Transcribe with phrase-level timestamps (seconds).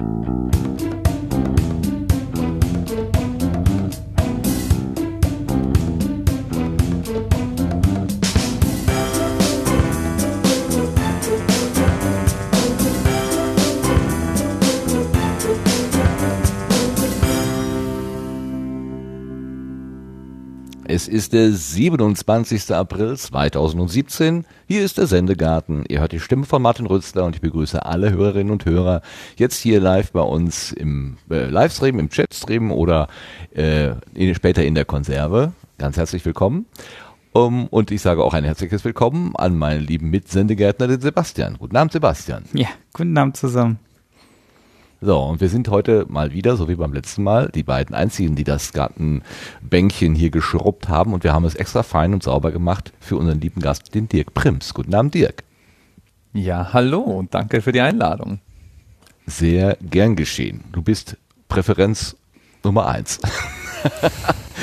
[0.00, 0.29] Thank you.
[21.10, 22.72] Ist der 27.
[22.72, 24.44] April 2017.
[24.68, 25.84] Hier ist der Sendegarten.
[25.88, 29.02] Ihr hört die Stimme von Martin Rützler und ich begrüße alle Hörerinnen und Hörer
[29.36, 33.08] jetzt hier live bei uns im äh, Livestream, im Chatstream oder
[33.54, 35.52] äh, in, später in der Konserve.
[35.78, 36.66] Ganz herzlich willkommen.
[37.32, 41.56] Um, und ich sage auch ein herzliches Willkommen an meinen lieben Mitsendegärtner, den Sebastian.
[41.58, 42.44] Guten Abend, Sebastian.
[42.52, 43.78] Ja, guten Abend zusammen.
[45.02, 48.36] So, und wir sind heute mal wieder, so wie beim letzten Mal, die beiden einzigen,
[48.36, 51.14] die das Gartenbänkchen hier geschrubbt haben.
[51.14, 54.34] Und wir haben es extra fein und sauber gemacht für unseren lieben Gast, den Dirk
[54.34, 54.74] Prims.
[54.74, 55.42] Guten Abend, Dirk.
[56.34, 58.40] Ja, hallo und danke für die Einladung.
[59.26, 60.64] Sehr gern geschehen.
[60.72, 61.16] Du bist
[61.48, 62.16] Präferenz
[62.62, 63.20] Nummer eins.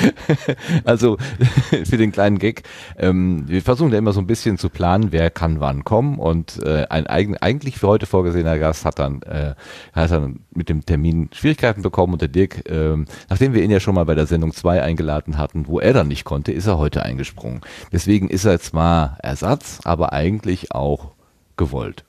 [0.84, 1.16] also
[1.84, 2.62] für den kleinen Gag.
[2.96, 6.18] Ähm, wir versuchen ja immer so ein bisschen zu planen, wer kann wann kommen.
[6.18, 9.54] Und äh, ein eigen, eigentlich für heute vorgesehener Gast hat dann, äh,
[9.92, 12.14] hat dann mit dem Termin Schwierigkeiten bekommen.
[12.14, 12.96] Und der Dirk, äh,
[13.28, 16.08] nachdem wir ihn ja schon mal bei der Sendung 2 eingeladen hatten, wo er dann
[16.08, 17.60] nicht konnte, ist er heute eingesprungen.
[17.92, 21.12] Deswegen ist er zwar Ersatz, aber eigentlich auch
[21.56, 22.04] gewollt.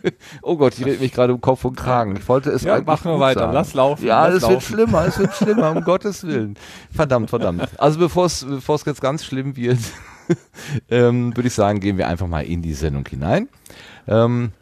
[0.42, 2.16] oh Gott, ich rede mich gerade um Kopf und Kragen.
[2.16, 3.40] Ich wollte es ja, machen wir weiter.
[3.40, 3.52] Sagen.
[3.52, 4.06] Lass laufen.
[4.06, 4.54] Ja, lass es laufen.
[4.54, 6.56] wird schlimmer, es wird schlimmer, um Gottes Willen.
[6.92, 7.68] Verdammt, verdammt.
[7.78, 8.44] Also bevor es
[8.86, 9.78] jetzt ganz schlimm wird,
[10.90, 13.48] ähm, würde ich sagen, gehen wir einfach mal in die Sendung hinein.
[14.06, 14.52] Ähm,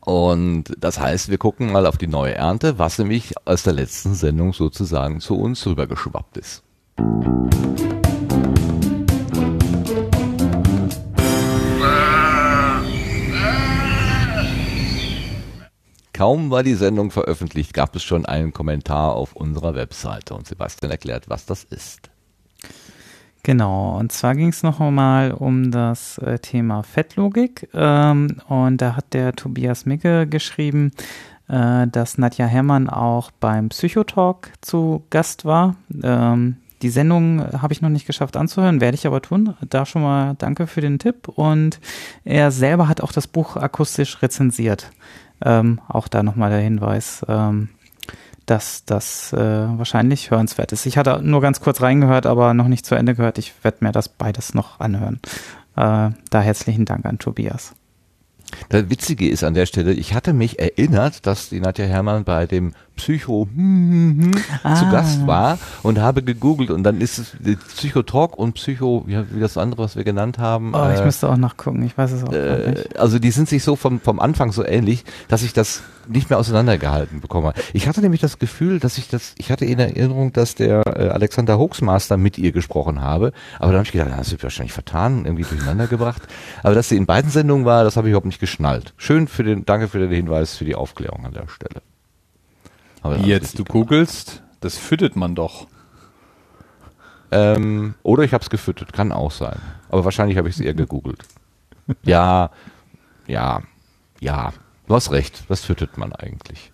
[0.00, 4.14] und das heißt, wir gucken mal auf die neue Ernte, was nämlich aus der letzten
[4.14, 6.62] Sendung sozusagen zu uns rübergeschwappt ist.
[16.18, 20.90] Kaum war die Sendung veröffentlicht, gab es schon einen Kommentar auf unserer Webseite und Sebastian
[20.90, 22.10] erklärt, was das ist.
[23.44, 28.96] Genau, und zwar ging es noch einmal um das äh, Thema Fettlogik ähm, und da
[28.96, 30.90] hat der Tobias Micke geschrieben,
[31.46, 35.76] äh, dass Nadja Herrmann auch beim Psychotalk zu Gast war.
[36.02, 39.54] Ähm, die Sendung habe ich noch nicht geschafft anzuhören, werde ich aber tun.
[39.70, 41.78] Da schon mal danke für den Tipp und
[42.24, 44.90] er selber hat auch das Buch akustisch rezensiert.
[45.44, 47.68] Ähm, auch da nochmal der Hinweis, ähm,
[48.46, 50.86] dass das äh, wahrscheinlich hörenswert ist.
[50.86, 53.38] Ich hatte nur ganz kurz reingehört, aber noch nicht zu Ende gehört.
[53.38, 55.20] Ich werde mir das beides noch anhören.
[55.76, 57.74] Äh, da herzlichen Dank an Tobias.
[58.70, 62.46] Das Witzige ist an der Stelle, ich hatte mich erinnert, dass die Nadja Herrmann bei
[62.46, 63.48] dem Psycho
[64.62, 64.74] ah.
[64.74, 67.36] zu Gast war und habe gegoogelt und dann ist es
[67.68, 70.74] Psychotalk und Psycho, wie, wie das andere, was wir genannt haben.
[70.74, 72.98] Oh, ich äh, müsste auch nachgucken, ich weiß es auch äh, nicht.
[72.98, 76.38] Also die sind sich so vom, vom Anfang so ähnlich, dass ich das nicht mehr
[76.38, 77.52] auseinandergehalten bekomme.
[77.72, 81.08] Ich hatte nämlich das Gefühl, dass ich das, ich hatte in Erinnerung, dass der äh,
[81.08, 85.24] Alexander Hoaxmaster mit ihr gesprochen habe, aber dann habe ich gedacht, das wird wahrscheinlich vertan,
[85.24, 86.22] irgendwie durcheinander gebracht.
[86.62, 88.94] Aber dass sie in beiden Sendungen war, das habe ich überhaupt nicht geschnallt.
[88.96, 91.82] Schön für den, danke für den Hinweis, für die Aufklärung an der Stelle.
[93.16, 95.66] Wie jetzt du googelst, das füttert man doch.
[97.30, 99.58] Ähm, oder ich habe es gefüttert, kann auch sein.
[99.90, 101.24] Aber wahrscheinlich habe ich es eher gegoogelt.
[102.02, 102.50] ja,
[103.26, 103.62] ja,
[104.20, 104.52] ja.
[104.86, 105.44] Du hast recht.
[105.48, 106.72] Was füttert man eigentlich?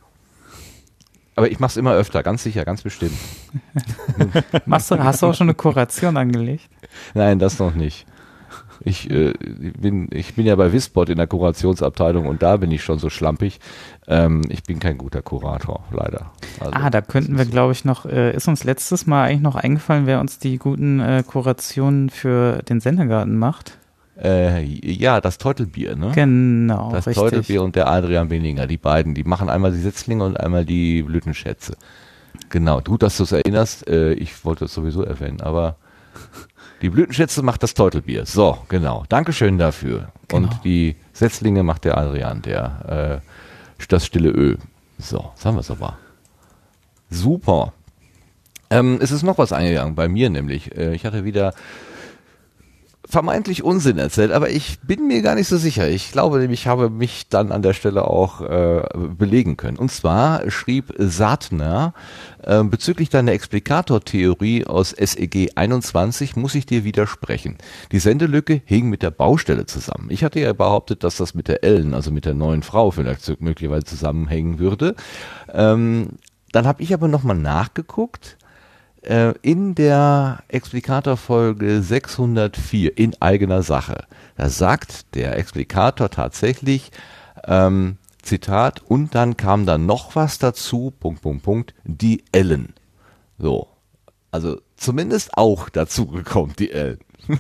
[1.36, 3.18] Aber ich mache es immer öfter, ganz sicher, ganz bestimmt.
[4.66, 6.68] Machst du, hast du auch schon eine Kuration angelegt?
[7.14, 8.06] Nein, das noch nicht.
[8.84, 12.84] Ich, äh, bin, ich bin ja bei Wisport in der Kurationsabteilung und da bin ich
[12.84, 13.58] schon so schlampig.
[14.06, 16.32] Ähm, ich bin kein guter Kurator, leider.
[16.60, 19.56] Also, ah, da könnten wir, glaube ich, noch, äh, ist uns letztes Mal eigentlich noch
[19.56, 23.78] eingefallen, wer uns die guten äh, Kurationen für den Sendergarten macht?
[24.22, 26.12] Äh, ja, das Teutelbier, ne?
[26.14, 26.92] Genau.
[26.92, 27.22] Das richtig.
[27.22, 31.02] Teutelbier und der Adrian Weniger, die beiden, die machen einmal die Setzlinge und einmal die
[31.02, 31.76] Blütenschätze.
[32.50, 33.88] Genau, gut, dass du es erinnerst.
[33.88, 35.76] Äh, ich wollte es sowieso erwähnen, aber
[36.84, 38.26] die Blütenschätze macht das Teutelbier.
[38.26, 39.04] So, genau.
[39.08, 40.12] Dankeschön dafür.
[40.28, 40.42] Genau.
[40.42, 44.58] Und die Setzlinge macht der Adrian, der äh, das stille Ö.
[44.98, 45.96] So, haben wir es aber.
[47.08, 47.72] Super.
[48.68, 50.76] Ähm, es ist noch was eingegangen bei mir nämlich.
[50.76, 51.54] Äh, ich hatte wieder
[53.08, 55.88] vermeintlich Unsinn erzählt, aber ich bin mir gar nicht so sicher.
[55.88, 59.76] Ich glaube nämlich, ich habe mich dann an der Stelle auch äh, belegen können.
[59.76, 61.92] Und zwar schrieb Sattner,
[62.42, 67.58] äh, bezüglich deiner Explikatortheorie aus SEG 21 muss ich dir widersprechen.
[67.92, 70.08] Die Sendelücke hing mit der Baustelle zusammen.
[70.10, 73.40] Ich hatte ja behauptet, dass das mit der Ellen, also mit der neuen Frau vielleicht
[73.40, 74.94] möglicherweise zusammenhängen würde.
[75.52, 76.10] Ähm,
[76.52, 78.38] dann habe ich aber nochmal nachgeguckt
[79.42, 84.04] in der Explikator-Folge 604 in eigener Sache.
[84.36, 86.90] Da sagt der Explikator tatsächlich,
[87.46, 92.74] ähm, Zitat, und dann kam da noch was dazu, Punkt, Punkt, Punkt, die Ellen.
[93.38, 93.68] So.
[94.30, 96.98] Also zumindest auch dazu gekommen, die Ellen.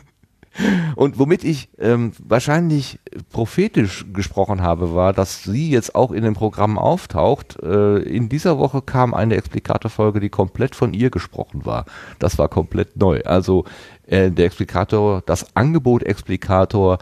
[0.94, 6.34] Und womit ich ähm, wahrscheinlich prophetisch gesprochen habe, war, dass sie jetzt auch in dem
[6.34, 7.58] Programm auftaucht.
[7.62, 11.86] Äh, in dieser Woche kam eine Explikator-Folge, die komplett von ihr gesprochen war.
[12.20, 13.22] Das war komplett neu.
[13.24, 13.64] Also
[14.06, 16.98] äh, der Explikator, das Angebot Explikator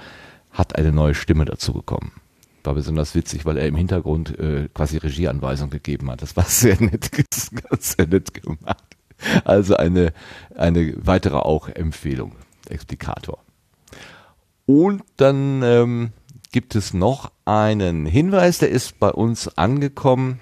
[0.50, 2.12] hat eine neue Stimme dazu bekommen.
[2.64, 6.22] War besonders witzig, weil er im Hintergrund äh, quasi Regieanweisung gegeben hat.
[6.22, 7.10] Das war sehr nett,
[7.80, 8.96] sehr nett gemacht.
[9.44, 10.12] Also eine,
[10.56, 12.32] eine weitere auch Empfehlung.
[12.72, 13.38] Explikator.
[14.66, 16.12] Und dann ähm,
[16.52, 20.40] gibt es noch einen Hinweis, der ist bei uns angekommen.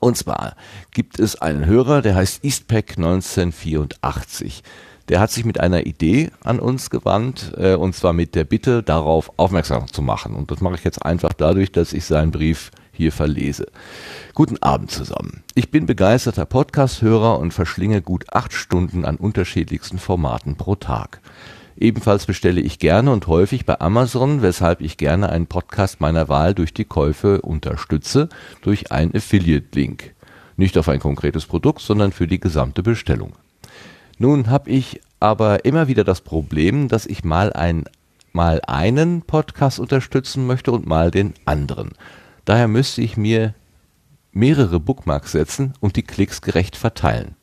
[0.00, 0.56] Und zwar
[0.90, 4.62] gibt es einen Hörer, der heißt Eastpack 1984.
[5.08, 8.82] Der hat sich mit einer Idee an uns gewandt, äh, und zwar mit der Bitte,
[8.82, 10.34] darauf aufmerksam zu machen.
[10.34, 13.66] Und das mache ich jetzt einfach dadurch, dass ich seinen Brief hier verlese.
[14.34, 15.42] Guten Abend zusammen.
[15.54, 21.20] Ich bin begeisterter Podcast-Hörer und verschlinge gut acht Stunden an unterschiedlichsten Formaten pro Tag.
[21.76, 26.54] Ebenfalls bestelle ich gerne und häufig bei Amazon, weshalb ich gerne einen Podcast meiner Wahl
[26.54, 28.28] durch die Käufe unterstütze,
[28.60, 30.14] durch einen Affiliate-Link.
[30.56, 33.32] Nicht auf ein konkretes Produkt, sondern für die gesamte Bestellung.
[34.18, 37.84] Nun habe ich aber immer wieder das Problem, dass ich mal, ein,
[38.32, 41.92] mal einen Podcast unterstützen möchte und mal den anderen.
[42.44, 43.54] Daher müsste ich mir
[44.32, 47.36] mehrere Bookmarks setzen und die Klicks gerecht verteilen.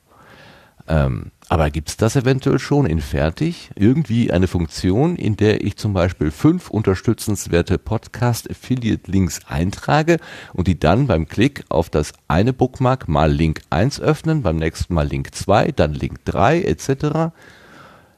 [0.87, 3.69] Ähm, aber gibt es das eventuell schon in fertig?
[3.75, 10.17] Irgendwie eine Funktion, in der ich zum Beispiel fünf unterstützenswerte Podcast-Affiliate-Links eintrage
[10.53, 14.95] und die dann beim Klick auf das eine Bookmark mal Link 1 öffnen, beim nächsten
[14.95, 17.33] Mal Link 2, dann Link 3 etc.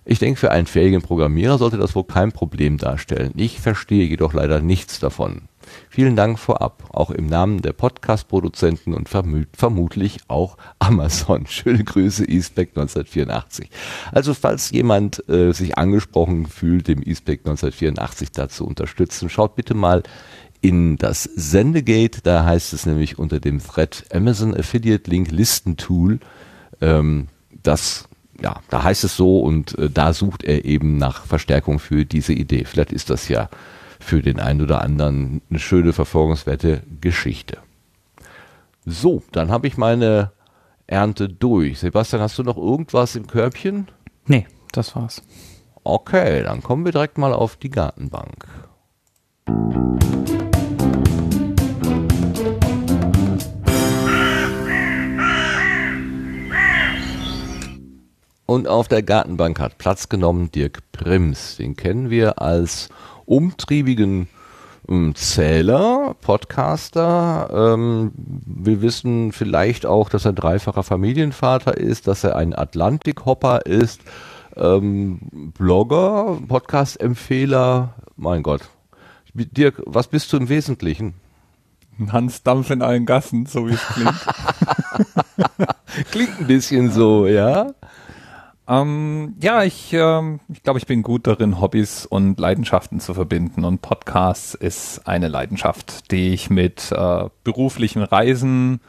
[0.06, 3.34] Ich denke, für einen fähigen Programmierer sollte das wohl kein Problem darstellen.
[3.36, 5.44] Ich verstehe jedoch leider nichts davon.
[5.94, 11.46] Vielen Dank vorab, auch im Namen der Podcast-Produzenten und verm vermutlich auch Amazon.
[11.50, 13.70] Schöne Grüße, eSpec 1984.
[14.14, 20.02] Also falls jemand äh, sich angesprochen fühlt, dem eSpec 1984 dazu unterstützen, schaut bitte mal
[20.62, 26.22] in das Sendegate, da heißt es nämlich unter dem Thread Amazon Affiliate Link Listen Tool,
[26.80, 27.28] ähm,
[27.64, 28.08] das
[28.42, 32.32] ja, da heißt es so und äh, da sucht er eben nach Verstärkung für diese
[32.32, 32.64] Idee.
[32.64, 33.50] Vielleicht ist das ja
[34.02, 37.58] für den einen oder anderen eine schöne, verfolgungswerte Geschichte.
[38.86, 40.32] So, dann habe ich meine
[40.88, 41.80] Ernte durch.
[41.80, 43.88] Sebastian, hast du noch irgendwas im Körbchen?
[44.26, 45.22] Nee, das war's.
[45.84, 48.48] Okay, dann kommen wir direkt mal auf die Gartenbank.
[58.46, 61.56] Und auf der Gartenbank hat Platz genommen Dirk Prims.
[61.56, 62.90] Den kennen wir als
[63.32, 64.28] umtriebigen
[64.90, 67.50] ähm, Zähler, Podcaster.
[67.54, 74.02] Ähm, wir wissen vielleicht auch, dass er dreifacher Familienvater ist, dass er ein Atlantik-Hopper ist,
[74.58, 75.20] ähm,
[75.58, 77.96] Blogger, Podcast-Empfehler.
[78.18, 78.70] Mein Gott.
[79.34, 81.14] Dirk, was bist du im Wesentlichen?
[82.12, 84.16] Hans Dampf in allen Gassen, so wie es klingt.
[86.12, 87.72] klingt ein bisschen so, ja.
[88.72, 93.66] Ähm, ja, ich, ähm, ich glaube, ich bin gut darin, Hobbys und Leidenschaften zu verbinden.
[93.66, 98.80] Und Podcasts ist eine Leidenschaft, die ich mit äh, beruflichen Reisen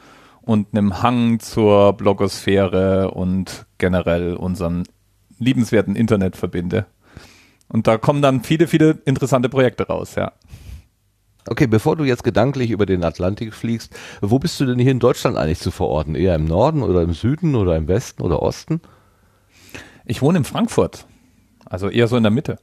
[0.41, 4.83] und einem Hang zur Blogosphäre und generell unserem
[5.37, 6.85] liebenswerten Internet verbinde.
[7.67, 10.31] Und da kommen dann viele, viele interessante Projekte raus, ja.
[11.45, 14.99] Okay, bevor du jetzt gedanklich über den Atlantik fliegst, wo bist du denn hier in
[14.99, 16.15] Deutschland eigentlich zu verorten?
[16.15, 18.79] Eher im Norden oder im Süden oder im Westen oder Osten?
[20.05, 21.05] Ich wohne in Frankfurt.
[21.65, 22.59] Also eher so in der Mitte.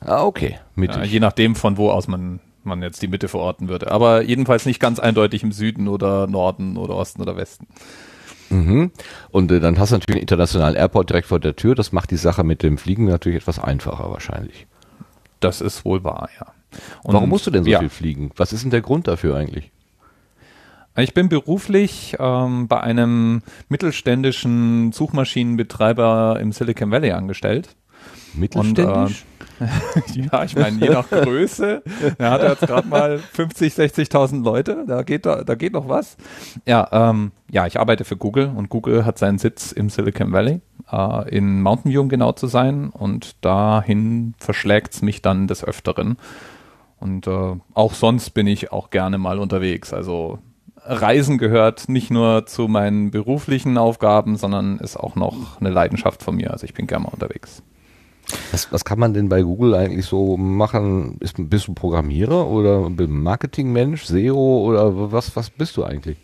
[0.00, 0.58] Ah, okay.
[0.76, 3.90] Ja, je nachdem, von wo aus man, man jetzt die Mitte verorten würde.
[3.90, 7.68] Aber jedenfalls nicht ganz eindeutig im Süden oder Norden oder Osten oder Westen.
[8.50, 8.90] Mhm.
[9.30, 11.74] Und äh, dann hast du natürlich einen internationalen Airport direkt vor der Tür.
[11.74, 14.66] Das macht die Sache mit dem Fliegen natürlich etwas einfacher wahrscheinlich.
[15.40, 16.46] Das ist wohl wahr, ja.
[17.02, 17.78] Und Warum musst du denn so ja.
[17.80, 18.30] viel fliegen?
[18.36, 19.70] Was ist denn der Grund dafür eigentlich?
[20.96, 27.74] Ich bin beruflich ähm, bei einem mittelständischen Suchmaschinenbetreiber im Silicon Valley angestellt.
[28.34, 29.24] Mittelständisch?
[29.58, 29.68] Und,
[30.14, 31.82] äh, ja, ich meine, je nach Größe.
[32.18, 34.84] Er hat jetzt gerade mal 50, 60.000 Leute.
[34.86, 36.16] Da geht, da, da geht noch was.
[36.66, 40.60] Ja, ähm, ja, ich arbeite für Google und Google hat seinen Sitz im Silicon Valley,
[40.90, 42.90] äh, in Mountain View, um genau zu sein.
[42.90, 46.16] Und dahin verschlägt es mich dann des Öfteren.
[46.98, 49.92] Und äh, auch sonst bin ich auch gerne mal unterwegs.
[49.92, 50.38] Also
[50.84, 56.36] Reisen gehört nicht nur zu meinen beruflichen Aufgaben, sondern ist auch noch eine Leidenschaft von
[56.36, 56.50] mir.
[56.50, 57.62] Also ich bin gerne mal unterwegs.
[58.50, 61.16] Was, was kann man denn bei Google eigentlich so machen?
[61.20, 66.18] Ist, bist du Programmierer oder Marketingmensch, SEO oder was, was bist du eigentlich?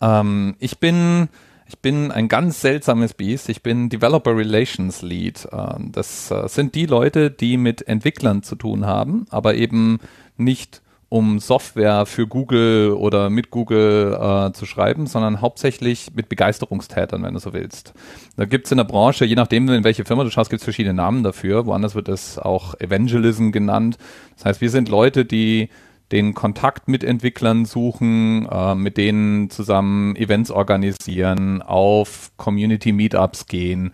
[0.00, 1.28] Ähm, ich bin
[1.72, 3.48] ich bin ein ganz seltsames Biest.
[3.48, 5.48] Ich bin Developer Relations Lead.
[5.52, 9.98] Ähm, das äh, sind die Leute, die mit Entwicklern zu tun haben, aber eben
[10.36, 10.81] nicht
[11.12, 17.34] um Software für Google oder mit Google äh, zu schreiben, sondern hauptsächlich mit Begeisterungstätern, wenn
[17.34, 17.92] du so willst.
[18.38, 21.22] Da gibt's in der Branche, je nachdem, in welche Firma du schaust, gibt's verschiedene Namen
[21.22, 21.66] dafür.
[21.66, 23.98] Woanders wird es auch Evangelism genannt.
[24.36, 25.68] Das heißt, wir sind Leute, die
[26.12, 33.92] den Kontakt mit Entwicklern suchen, äh, mit denen zusammen Events organisieren, auf Community Meetups gehen,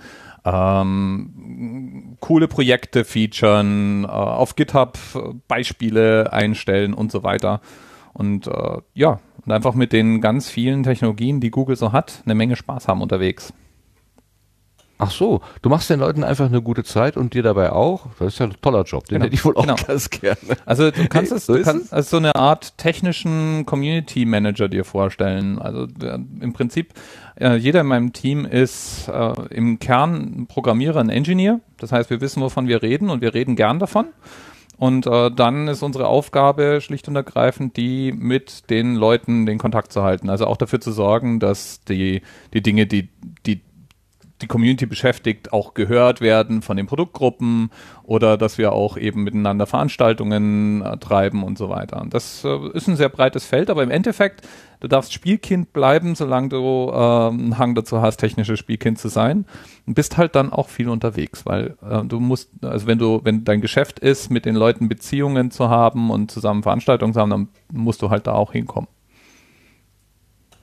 [0.52, 4.98] ähm, coole Projekte featuren, äh, auf GitHub
[5.48, 7.60] Beispiele einstellen und so weiter.
[8.12, 12.34] Und äh, ja, und einfach mit den ganz vielen Technologien, die Google so hat, eine
[12.34, 13.52] Menge Spaß haben unterwegs.
[15.00, 18.08] Ach so, du machst den Leuten einfach eine gute Zeit und dir dabei auch.
[18.18, 19.26] Das ist ja ein toller Job, den genau.
[19.26, 19.76] hätte ich wohl auch genau.
[19.86, 20.36] ganz gerne.
[20.66, 25.60] Also du kannst es, du kannst also so eine Art technischen Community Manager dir vorstellen.
[25.60, 26.94] Also äh, im Prinzip
[27.40, 31.60] äh, jeder in meinem Team ist äh, im Kern Programmierer, ein Engineer.
[31.78, 34.06] Das heißt, wir wissen, wovon wir reden und wir reden gern davon.
[34.78, 39.92] Und äh, dann ist unsere Aufgabe schlicht und ergreifend die, mit den Leuten den Kontakt
[39.92, 40.30] zu halten.
[40.30, 42.22] Also auch dafür zu sorgen, dass die,
[42.54, 43.08] die Dinge, die,
[43.44, 43.60] die
[44.40, 47.70] die Community beschäftigt, auch gehört werden von den Produktgruppen
[48.04, 52.00] oder dass wir auch eben miteinander Veranstaltungen äh, treiben und so weiter.
[52.00, 54.46] Und das äh, ist ein sehr breites Feld, aber im Endeffekt,
[54.80, 59.44] du darfst Spielkind bleiben, solange du äh, einen Hang dazu hast, technisches Spielkind zu sein
[59.86, 63.44] und bist halt dann auch viel unterwegs, weil äh, du musst, also wenn du, wenn
[63.44, 67.48] dein Geschäft ist, mit den Leuten Beziehungen zu haben und zusammen Veranstaltungen zu haben, dann
[67.72, 68.88] musst du halt da auch hinkommen.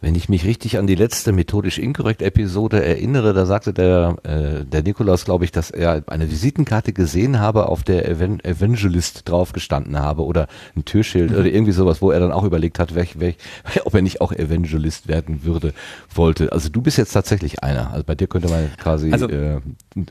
[0.02, 4.66] Wenn ich mich richtig an die letzte methodisch inkorrekt Episode erinnere, da sagte der, äh,
[4.66, 9.98] der Nikolaus, glaube ich, dass er eine Visitenkarte gesehen habe, auf der Evan Evangelist draufgestanden
[9.98, 11.38] habe oder ein Türschild mhm.
[11.38, 13.38] oder irgendwie sowas, wo er dann auch überlegt hat, welch, welch,
[13.86, 15.74] ob er nicht auch Evangelist werden würde,
[16.14, 16.52] wollte.
[16.52, 17.92] Also du bist jetzt tatsächlich einer.
[17.92, 19.62] Also bei dir könnte man quasi also, äh,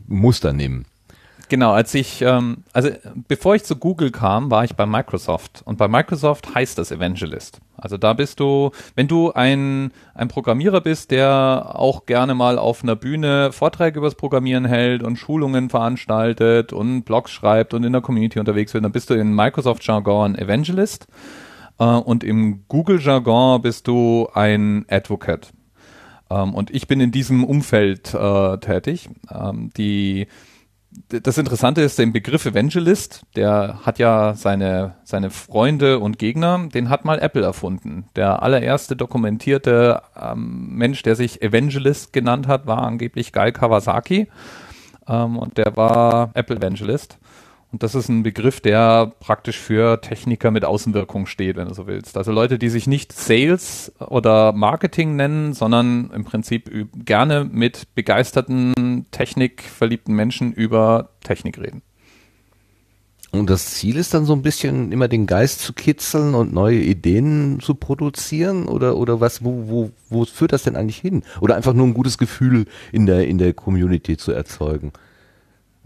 [0.09, 0.87] Muster nehmen.
[1.49, 2.91] Genau, als ich, ähm, also
[3.29, 5.63] bevor ich zu Google kam, war ich bei Microsoft.
[5.65, 7.61] Und bei Microsoft heißt das Evangelist.
[7.77, 12.83] Also da bist du, wenn du ein, ein Programmierer bist, der auch gerne mal auf
[12.83, 18.01] einer Bühne Vorträge übers Programmieren hält und Schulungen veranstaltet und Blogs schreibt und in der
[18.01, 21.07] Community unterwegs wird, dann bist du in Microsoft-Jargon Evangelist.
[21.79, 25.53] Äh, und im Google-Jargon bist du ein Advocate.
[26.31, 29.11] Ähm, und ich bin in diesem Umfeld äh, tätig.
[29.31, 30.27] Ähm, die
[31.09, 36.89] das Interessante ist, der Begriff Evangelist, der hat ja seine, seine Freunde und Gegner, den
[36.89, 38.07] hat mal Apple erfunden.
[38.17, 44.29] Der allererste dokumentierte ähm, Mensch, der sich Evangelist genannt hat, war angeblich Guy Kawasaki.
[45.09, 47.19] Ähm, und der war Apple Evangelist.
[47.75, 51.89] Und das ist ein Begriff, der praktisch für Techniker mit Außenwirkung steht, wenn du so
[51.89, 52.17] willst.
[52.17, 56.71] Also Leute, die sich nicht Sales oder Marketing nennen, sondern im Prinzip
[57.05, 61.83] gerne mit begeisterten, technikverliebten Menschen über Technik reden.
[63.33, 66.79] Und das Ziel ist dann so ein bisschen immer den Geist zu kitzeln und neue
[66.79, 71.25] Ideen zu produzieren oder oder was wo wo wo führt das denn eigentlich hin?
[71.41, 74.93] Oder einfach nur ein gutes Gefühl in der in der Community zu erzeugen?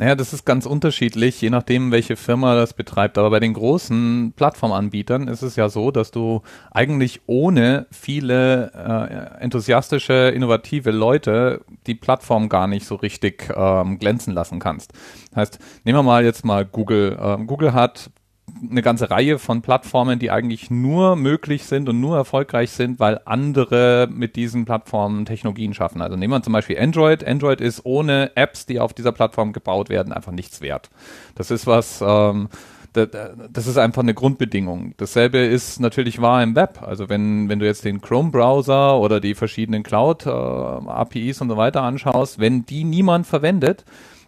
[0.00, 3.18] Naja, das ist ganz unterschiedlich, je nachdem, welche Firma das betreibt.
[3.18, 9.42] Aber bei den großen Plattformanbietern ist es ja so, dass du eigentlich ohne viele äh,
[9.42, 14.92] enthusiastische, innovative Leute die Plattform gar nicht so richtig ähm, glänzen lassen kannst.
[15.30, 17.18] Das heißt, nehmen wir mal jetzt mal Google.
[17.20, 18.10] Ähm, Google hat
[18.70, 23.20] eine ganze Reihe von Plattformen, die eigentlich nur möglich sind und nur erfolgreich sind, weil
[23.24, 26.02] andere mit diesen Plattformen Technologien schaffen.
[26.02, 27.26] Also nehmen wir zum Beispiel Android.
[27.26, 30.90] Android ist ohne Apps, die auf dieser Plattform gebaut werden, einfach nichts wert.
[31.34, 32.48] Das ist was, ähm,
[32.92, 34.94] das ist einfach eine Grundbedingung.
[34.96, 36.82] Dasselbe ist natürlich wahr im Web.
[36.82, 41.82] Also wenn, wenn du jetzt den Chrome-Browser oder die verschiedenen Cloud-APIs äh, und so weiter
[41.82, 43.84] anschaust, wenn die niemand verwendet,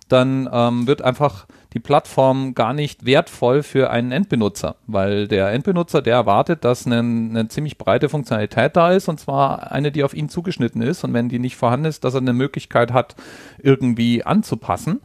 [0.09, 6.03] dann ähm, wird einfach die Plattform gar nicht wertvoll für einen Endbenutzer, weil der Endbenutzer,
[6.03, 10.15] der erwartet, dass eine, eine ziemlich breite Funktionalität da ist und zwar eine, die auf
[10.15, 13.15] ihn zugeschnitten ist und wenn die nicht vorhanden ist, dass er eine Möglichkeit hat,
[13.63, 15.01] irgendwie anzupassen.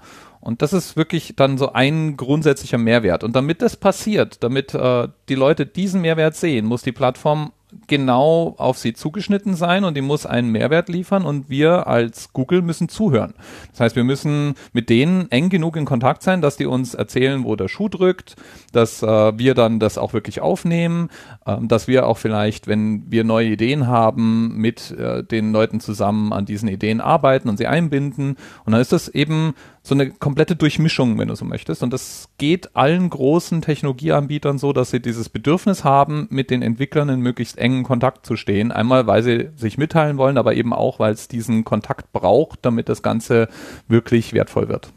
[0.45, 3.23] Und das ist wirklich dann so ein grundsätzlicher Mehrwert.
[3.23, 7.51] Und damit das passiert, damit äh, die Leute diesen Mehrwert sehen, muss die Plattform
[7.87, 12.61] genau auf sie zugeschnitten sein und die muss einen Mehrwert liefern und wir als Google
[12.61, 13.33] müssen zuhören.
[13.71, 17.43] Das heißt, wir müssen mit denen eng genug in Kontakt sein, dass die uns erzählen,
[17.43, 18.35] wo der Schuh drückt,
[18.71, 21.09] dass äh, wir dann das auch wirklich aufnehmen,
[21.45, 26.33] äh, dass wir auch vielleicht, wenn wir neue Ideen haben, mit äh, den Leuten zusammen
[26.33, 28.37] an diesen Ideen arbeiten und sie einbinden.
[28.65, 29.53] Und dann ist das eben
[29.85, 31.83] so eine komplette Durchmischung, wenn du so möchtest.
[31.83, 37.07] Und das geht allen großen Technologieanbietern so, dass sie dieses Bedürfnis haben, mit den Entwicklern
[37.09, 38.71] in möglichst engen Kontakt zu stehen.
[38.71, 42.89] Einmal, weil sie sich mitteilen wollen, aber eben auch, weil es diesen Kontakt braucht, damit
[42.89, 43.47] das Ganze
[43.87, 44.89] wirklich wertvoll wird.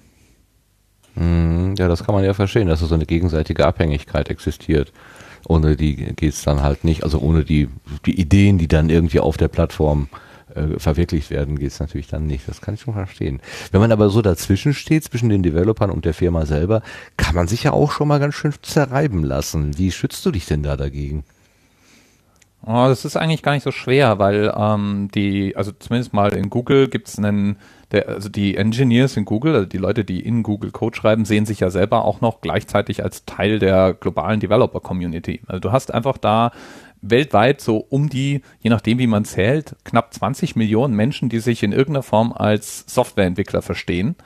[1.16, 4.95] Mhm, ja, das kann man ja verstehen, dass so eine gegenseitige Abhängigkeit existiert.
[5.47, 7.68] Ohne die geht's dann halt nicht, also ohne die,
[8.07, 10.27] die Ideen, die dann irgendwie auf der Plattform äh,
[10.78, 12.49] verwirklicht werden, geht es natürlich dann nicht.
[12.49, 13.40] Das kann ich schon verstehen.
[13.71, 16.83] Wenn man aber so dazwischen steht, zwischen den Developern und der Firma selber,
[17.17, 19.78] kann man sich ja auch schon mal ganz schön zerreiben lassen.
[19.78, 21.25] Wie schützt du dich denn da dagegen?
[22.67, 26.50] Oh, das ist eigentlich gar nicht so schwer, weil ähm, die, also zumindest mal in
[26.50, 27.57] Google gibt es einen,
[27.93, 31.47] der, also die Engineers in Google, also die Leute, die in Google Code schreiben, sehen
[31.47, 35.40] sich ja selber auch noch gleichzeitig als Teil der globalen Developer Community.
[35.47, 36.50] Also du hast einfach da
[37.00, 41.62] weltweit so um die, je nachdem wie man zählt, knapp 20 Millionen Menschen, die sich
[41.62, 44.17] in irgendeiner Form als Softwareentwickler verstehen.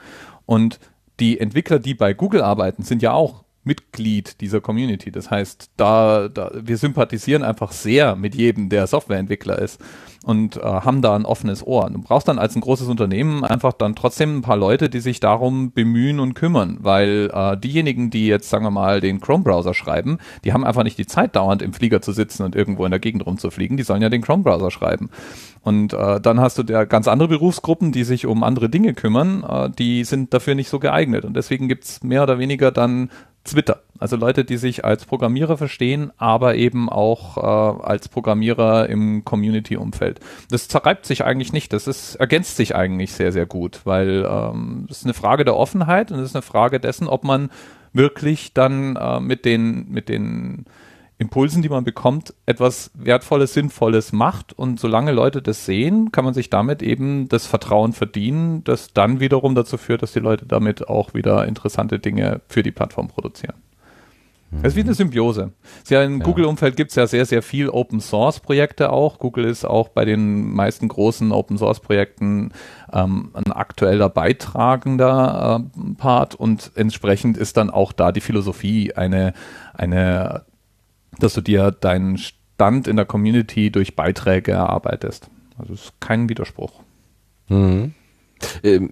[0.45, 0.79] Und
[1.19, 5.11] die Entwickler, die bei Google arbeiten, sind ja auch Mitglied dieser Community.
[5.11, 9.79] Das heißt, da, da wir sympathisieren einfach sehr mit jedem, der Softwareentwickler ist
[10.23, 11.89] und äh, haben da ein offenes Ohr.
[11.89, 15.19] Du brauchst dann als ein großes Unternehmen einfach dann trotzdem ein paar Leute, die sich
[15.19, 20.17] darum bemühen und kümmern, weil äh, diejenigen, die jetzt, sagen wir mal, den Chrome-Browser schreiben,
[20.43, 22.99] die haben einfach nicht die Zeit, dauernd im Flieger zu sitzen und irgendwo in der
[22.99, 25.09] Gegend rumzufliegen, die sollen ja den Chrome-Browser schreiben.
[25.61, 29.43] Und äh, dann hast du ja ganz andere Berufsgruppen, die sich um andere Dinge kümmern,
[29.43, 31.25] äh, die sind dafür nicht so geeignet.
[31.25, 33.09] Und deswegen gibt's mehr oder weniger dann
[33.43, 33.81] Twitter.
[33.99, 40.19] Also Leute, die sich als Programmierer verstehen, aber eben auch äh, als Programmierer im Community-Umfeld.
[40.49, 41.73] Das zerreibt sich eigentlich nicht.
[41.73, 45.55] Das ist, ergänzt sich eigentlich sehr, sehr gut, weil ähm, das ist eine Frage der
[45.55, 47.49] Offenheit und es ist eine Frage dessen, ob man
[47.93, 50.65] wirklich dann äh, mit den, mit den
[51.23, 54.53] Impulsen, die man bekommt, etwas Wertvolles, Sinnvolles macht.
[54.53, 59.19] Und solange Leute das sehen, kann man sich damit eben das Vertrauen verdienen, das dann
[59.19, 63.55] wiederum dazu führt, dass die Leute damit auch wieder interessante Dinge für die Plattform produzieren.
[64.61, 65.51] Es ist wie eine Symbiose.
[65.89, 66.25] Ja, Im ja.
[66.25, 69.17] Google-Umfeld gibt es ja sehr, sehr viel Open-Source-Projekte auch.
[69.17, 72.51] Google ist auch bei den meisten großen Open-Source-Projekten
[72.91, 79.33] ähm, ein aktueller beitragender äh, Part und entsprechend ist dann auch da die Philosophie eine,
[79.73, 80.43] eine
[81.19, 85.29] dass du dir deinen Stand in der Community durch Beiträge erarbeitest.
[85.57, 86.81] Also es ist kein Widerspruch.
[87.49, 87.93] Mhm.
[88.63, 88.91] Ähm,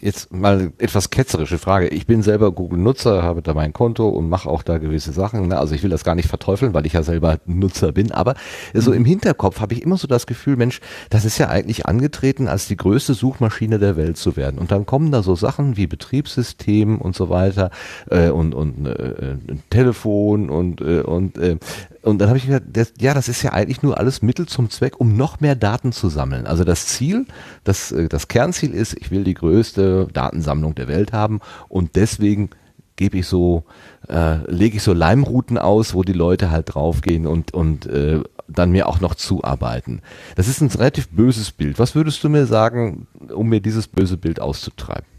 [0.00, 1.88] jetzt mal etwas ketzerische Frage.
[1.88, 5.48] Ich bin selber Google-Nutzer, habe da mein Konto und mache auch da gewisse Sachen.
[5.48, 5.58] Ne?
[5.58, 8.12] Also ich will das gar nicht verteufeln, weil ich ja selber Nutzer bin.
[8.12, 8.34] Aber
[8.74, 12.48] so im Hinterkopf habe ich immer so das Gefühl, Mensch, das ist ja eigentlich angetreten,
[12.48, 14.58] als die größte Suchmaschine der Welt zu werden.
[14.58, 17.70] Und dann kommen da so Sachen wie Betriebssystem und so weiter
[18.10, 19.36] äh, und, und äh,
[19.70, 21.56] Telefon und, äh, und äh,
[22.02, 24.70] und dann habe ich gedacht, das, ja, das ist ja eigentlich nur alles Mittel zum
[24.70, 26.46] Zweck, um noch mehr Daten zu sammeln.
[26.46, 27.26] Also das Ziel,
[27.64, 32.50] das, äh, das Kernziel ist, ich will die größte Datensammlung der Welt haben und deswegen
[32.96, 33.64] gebe ich so,
[34.08, 38.70] äh, lege ich so Leimrouten aus, wo die Leute halt draufgehen und, und äh, dann
[38.70, 40.02] mir auch noch zuarbeiten.
[40.36, 41.78] Das ist ein relativ böses Bild.
[41.78, 45.17] Was würdest du mir sagen, um mir dieses böse Bild auszutreiben?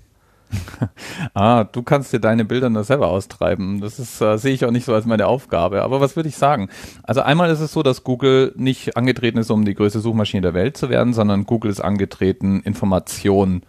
[1.33, 3.81] ah, du kannst dir deine Bilder nur selber austreiben.
[3.81, 5.83] Das ist, äh, sehe ich auch nicht so als meine Aufgabe.
[5.83, 6.69] Aber was würde ich sagen?
[7.03, 10.53] Also einmal ist es so, dass Google nicht angetreten ist, um die größte Suchmaschine der
[10.53, 13.63] Welt zu werden, sondern Google ist angetreten, Informationen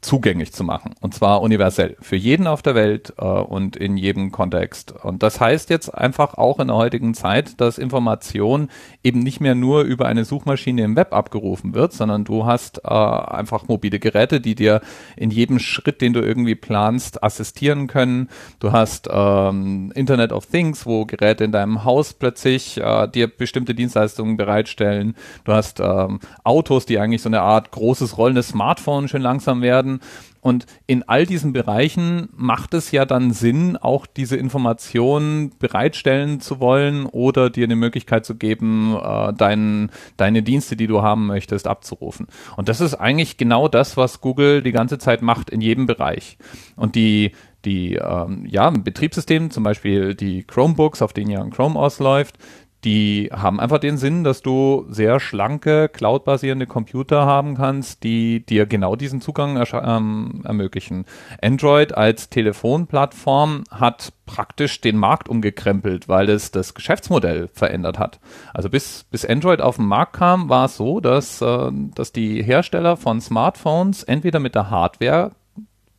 [0.00, 0.94] zugänglich zu machen.
[1.00, 1.96] Und zwar universell.
[2.00, 4.92] Für jeden auf der Welt äh, und in jedem Kontext.
[4.92, 8.68] Und das heißt jetzt einfach auch in der heutigen Zeit, dass Information
[9.02, 12.88] eben nicht mehr nur über eine Suchmaschine im Web abgerufen wird, sondern du hast äh,
[12.88, 14.80] einfach mobile Geräte, die dir
[15.16, 18.30] in jedem Schritt, den du irgendwie planst, assistieren können.
[18.58, 23.74] Du hast ähm, Internet of Things, wo Geräte in deinem Haus plötzlich äh, dir bestimmte
[23.74, 25.14] Dienstleistungen bereitstellen.
[25.44, 29.89] Du hast ähm, Autos, die eigentlich so eine Art großes rollendes Smartphone schön langsam werden
[29.90, 30.00] werden.
[30.42, 36.60] Und in all diesen Bereichen macht es ja dann Sinn, auch diese Informationen bereitstellen zu
[36.60, 41.66] wollen oder dir eine Möglichkeit zu geben, äh, dein, deine Dienste, die du haben möchtest,
[41.66, 42.26] abzurufen.
[42.56, 46.38] Und das ist eigentlich genau das, was Google die ganze Zeit macht in jedem Bereich.
[46.74, 47.32] Und die,
[47.66, 52.38] die ähm, ja, Betriebssystem, zum Beispiel die Chromebooks, auf denen ja ein Chrome ausläuft,
[52.84, 58.66] die haben einfach den Sinn, dass du sehr schlanke, cloud-basierende Computer haben kannst, die dir
[58.66, 61.04] genau diesen Zugang ähm, ermöglichen.
[61.42, 68.18] Android als Telefonplattform hat praktisch den Markt umgekrempelt, weil es das Geschäftsmodell verändert hat.
[68.54, 72.42] Also bis, bis Android auf den Markt kam, war es so, dass, äh, dass die
[72.42, 75.32] Hersteller von Smartphones entweder mit der Hardware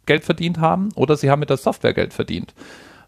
[0.07, 2.55] Geld verdient haben oder sie haben mit der Software Geld verdient.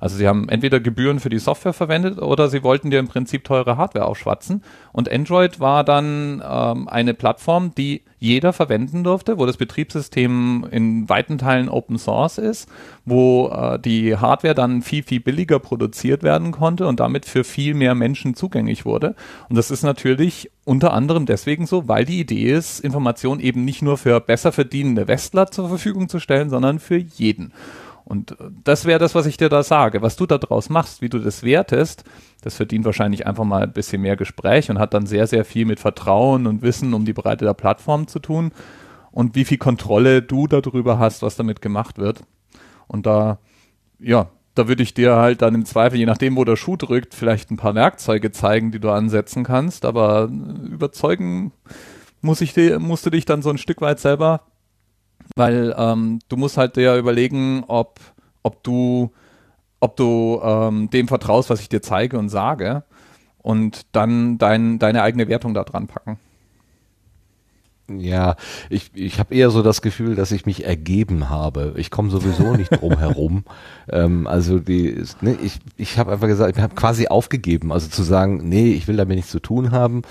[0.04, 3.46] Also sie haben entweder Gebühren für die Software verwendet oder sie wollten dir im Prinzip
[3.46, 4.62] teure Hardware aufschwatzen.
[4.92, 11.08] Und Android war dann ähm, eine Plattform, die jeder verwenden durfte, wo das Betriebssystem in
[11.08, 12.68] weiten Teilen Open Source ist,
[13.06, 17.74] wo äh, die Hardware dann viel, viel billiger produziert werden konnte und damit für viel
[17.74, 19.16] mehr Menschen zugänglich wurde.
[19.48, 23.82] Und das ist natürlich unter anderem deswegen so, weil die Idee ist, Information eben nicht
[23.82, 27.54] nur für besser verdienende Westler zur Verfügung zu stellen, sondern für jeden.
[28.06, 30.02] Und äh, das wäre das, was ich dir da sage.
[30.02, 32.04] Was du da draus machst, wie du das wertest,
[32.42, 35.66] das verdient wahrscheinlich einfach mal ein bisschen mehr Gespräch und hat dann sehr, sehr viel
[35.66, 38.52] mit Vertrauen und Wissen um die Breite der Plattform zu tun
[39.12, 42.22] und wie viel Kontrolle du darüber hast, was damit gemacht wird.
[42.88, 43.40] Und da,
[44.00, 47.14] ja, da würde ich dir halt dann im Zweifel, je nachdem, wo der Schuh drückt,
[47.14, 50.30] vielleicht ein paar Werkzeuge zeigen, die du ansetzen kannst, aber
[50.70, 51.52] überzeugen
[52.22, 54.42] muss ich dir, musst du dich dann so ein Stück weit selber,
[55.36, 58.00] weil ähm, du musst halt dir überlegen, ob,
[58.44, 59.12] ob du
[59.84, 62.84] ob du ähm, dem vertraust, was ich dir zeige und sage
[63.40, 66.20] und dann dein, deine eigene Wertung da dran packen.
[67.90, 68.38] Ja,
[68.70, 71.74] ich, ich habe eher so das Gefühl, dass ich mich ergeben habe.
[71.76, 73.44] Ich komme sowieso nicht drum herum.
[73.92, 77.74] ähm, also die, ne, ich, ich habe einfach gesagt, ich habe quasi aufgegeben.
[77.74, 80.04] Also zu sagen, nee, ich will damit nichts zu tun haben,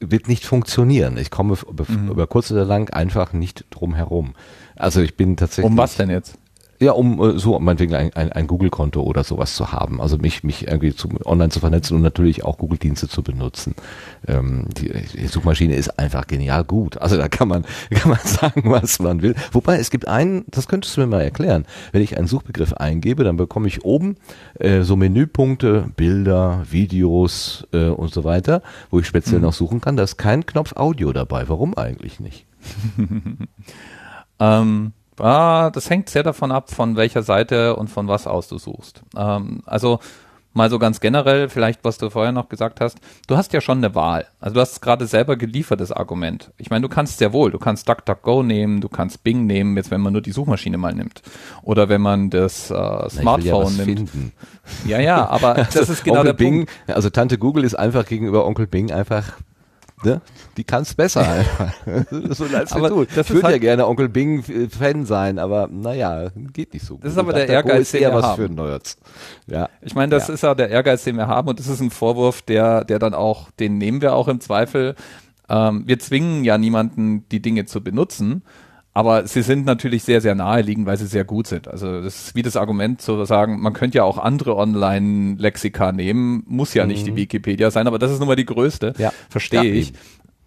[0.00, 1.16] wird nicht funktionieren.
[1.16, 2.10] Ich komme über, mhm.
[2.10, 4.34] über kurz oder lang einfach nicht drum herum.
[4.76, 5.70] Also ich bin tatsächlich.
[5.70, 6.38] Um was denn jetzt?
[6.80, 10.00] Ja, um äh, so meinetwegen ein, ein, ein Google-Konto oder sowas zu haben.
[10.00, 13.74] Also mich, mich irgendwie zu, online zu vernetzen und natürlich auch Google-Dienste zu benutzen.
[14.26, 16.96] Ähm, die, die, Suchmaschine ist einfach genial gut.
[16.96, 19.34] Also da kann man, kann man sagen, was man will.
[19.52, 21.66] Wobei es gibt einen, das könntest du mir mal erklären.
[21.92, 24.16] Wenn ich einen Suchbegriff eingebe, dann bekomme ich oben
[24.58, 29.46] äh, so Menüpunkte, Bilder, Videos äh, und so weiter, wo ich speziell mhm.
[29.46, 29.98] noch suchen kann.
[29.98, 31.46] Da ist kein Knopf Audio dabei.
[31.50, 32.46] Warum eigentlich nicht?
[34.40, 38.58] ähm Ah, das hängt sehr davon ab, von welcher Seite und von was aus du
[38.58, 39.02] suchst.
[39.16, 40.00] Ähm, also
[40.52, 43.78] mal so ganz generell, vielleicht was du vorher noch gesagt hast, du hast ja schon
[43.78, 44.26] eine Wahl.
[44.40, 46.50] Also du hast gerade selber geliefert, das Argument.
[46.58, 49.90] Ich meine, du kannst sehr wohl, du kannst DuckDuckGo nehmen, du kannst Bing nehmen, jetzt
[49.90, 51.22] wenn man nur die Suchmaschine mal nimmt.
[51.62, 54.10] Oder wenn man das äh, Smartphone ja nimmt.
[54.10, 54.32] Finden.
[54.86, 56.72] Ja, ja, aber das ist genau Onkel der Bing, Punkt.
[56.88, 59.32] Also Tante Google ist einfach gegenüber Onkel Bing einfach
[60.04, 60.20] ne?
[60.56, 61.72] Die kann es besser einfach.
[62.30, 63.08] so als aber tut.
[63.14, 66.94] Das ich würde halt ja gerne Onkel Bing Fan sein, aber naja, geht nicht so
[66.94, 67.04] gut.
[67.04, 68.36] Das ist aber der Ehrgeiz, den wir was haben.
[68.36, 68.98] für Nerds.
[69.46, 69.68] Ja.
[69.82, 70.34] Ich meine, das ja.
[70.34, 73.14] ist ja der Ehrgeiz, den wir haben und das ist ein Vorwurf, der, der dann
[73.14, 74.94] auch, den nehmen wir auch im Zweifel.
[75.48, 78.42] Ähm, wir zwingen ja niemanden, die Dinge zu benutzen.
[78.92, 81.68] Aber sie sind natürlich sehr, sehr naheliegend, weil sie sehr gut sind.
[81.68, 86.42] Also das ist wie das Argument zu sagen, man könnte ja auch andere Online-Lexika nehmen,
[86.46, 86.88] muss ja mhm.
[86.88, 87.16] nicht die mhm.
[87.16, 89.12] Wikipedia sein, aber das ist nun mal die größte, ja.
[89.28, 89.88] verstehe ja, ich.
[89.90, 89.98] Eben.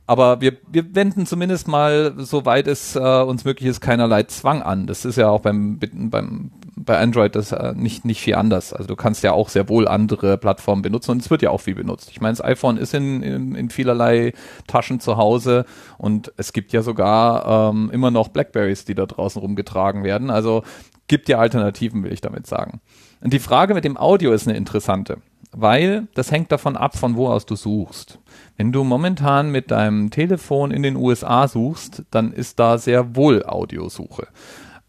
[0.05, 4.85] Aber wir, wir wenden zumindest mal, soweit es äh, uns möglich ist, keinerlei Zwang an.
[4.85, 8.73] Das ist ja auch beim, beim, bei Android das nicht, nicht viel anders.
[8.73, 11.61] Also du kannst ja auch sehr wohl andere Plattformen benutzen und es wird ja auch
[11.61, 12.09] viel benutzt.
[12.11, 14.33] Ich meine, das iPhone ist in, in, in vielerlei
[14.67, 15.65] Taschen zu Hause
[15.97, 20.29] und es gibt ja sogar ähm, immer noch Blackberries, die da draußen rumgetragen werden.
[20.29, 20.63] Also
[21.07, 22.81] gibt ja Alternativen, will ich damit sagen.
[23.21, 25.17] Und die Frage mit dem Audio ist eine interessante,
[25.51, 28.19] weil das hängt davon ab, von wo aus du suchst.
[28.57, 33.45] Wenn du momentan mit deinem Telefon in den USA suchst, dann ist da sehr wohl
[33.45, 34.27] Audiosuche.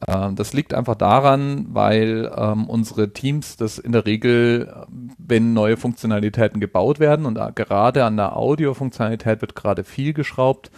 [0.09, 4.87] Ähm, das liegt einfach daran, weil ähm, unsere Teams das in der Regel,
[5.19, 10.71] wenn neue Funktionalitäten gebaut werden und gerade an der Audiofunktionalität wird gerade viel geschraubt,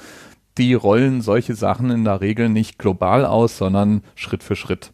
[0.58, 4.92] die rollen solche Sachen in der Regel nicht global aus, sondern Schritt für Schritt.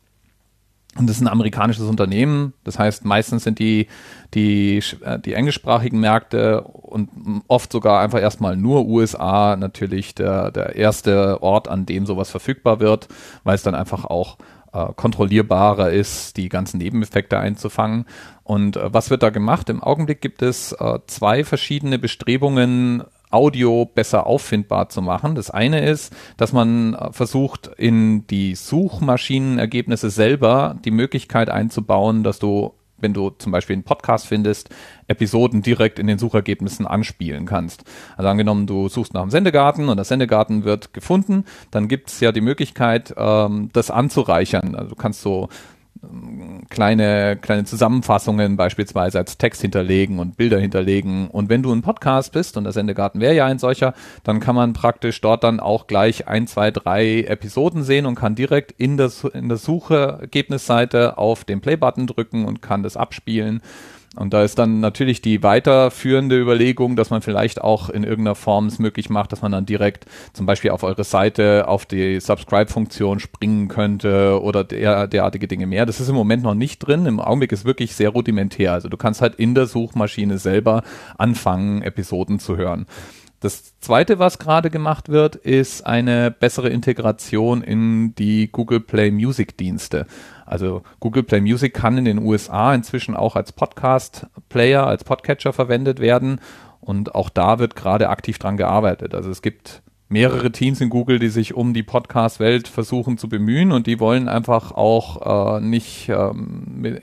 [0.99, 2.53] Und das ist ein amerikanisches Unternehmen.
[2.65, 3.87] Das heißt, meistens sind die,
[4.35, 7.09] die, äh, die englischsprachigen Märkte und
[7.49, 12.81] oft sogar einfach erstmal nur USA natürlich der, der erste Ort, an dem sowas verfügbar
[12.81, 13.09] wird,
[13.43, 14.37] weil es dann einfach auch
[14.73, 18.05] äh, kontrollierbarer ist, die ganzen Nebeneffekte einzufangen.
[18.45, 19.71] Und äh, was wird da gemacht?
[19.71, 25.35] Im Augenblick gibt es äh, zwei verschiedene Bestrebungen, Audio besser auffindbar zu machen.
[25.35, 32.75] Das eine ist, dass man versucht, in die Suchmaschinenergebnisse selber die Möglichkeit einzubauen, dass du
[33.03, 34.71] wenn du zum Beispiel einen Podcast findest,
[35.09, 37.85] Episoden direkt in den Suchergebnissen anspielen kannst.
[38.17, 42.21] Also angenommen, du suchst nach einem Sendegarten und der Sendegarten wird gefunden, dann gibt es
[42.21, 44.75] ja die Möglichkeit, ähm, das anzureichern.
[44.75, 45.49] Also du kannst so
[46.69, 51.29] kleine, kleine Zusammenfassungen beispielsweise als Text hinterlegen und Bilder hinterlegen.
[51.29, 54.57] Und wenn du ein Podcast bist, und der Sendegarten wäre ja ein solcher, dann kann
[54.57, 58.97] man praktisch dort dann auch gleich ein, zwei, drei Episoden sehen und kann direkt in,
[58.97, 63.63] das, in der Suchergebnisseite auf den Play-Button drücken und kann das abspielen.
[64.15, 68.67] Und da ist dann natürlich die weiterführende Überlegung, dass man vielleicht auch in irgendeiner Form
[68.67, 73.21] es möglich macht, dass man dann direkt zum Beispiel auf eure Seite auf die Subscribe-Funktion
[73.21, 75.87] springen könnte oder der, derartige Dinge mehr.
[75.87, 77.07] Das ist im Moment noch nicht drin.
[77.07, 78.75] Im Augenblick ist wirklich sehr rudimentär.
[78.75, 80.83] Also du kannst halt in der Suchmaschine selber
[81.17, 82.87] anfangen, Episoden zu hören.
[83.43, 89.59] Das zweite, was gerade gemacht wird, ist eine bessere Integration in die Google Play Music
[89.59, 90.07] Dienste.
[90.47, 95.53] Also Google Play Music kann in den USA inzwischen auch als Podcast Player, als Podcatcher
[95.53, 96.41] verwendet werden.
[96.81, 99.13] Und auch da wird gerade aktiv dran gearbeitet.
[99.13, 103.73] Also es gibt mehrere Teams in Google, die sich um die Podcast-Welt versuchen zu bemühen
[103.73, 107.03] und die wollen einfach auch äh, nicht ähm, mit,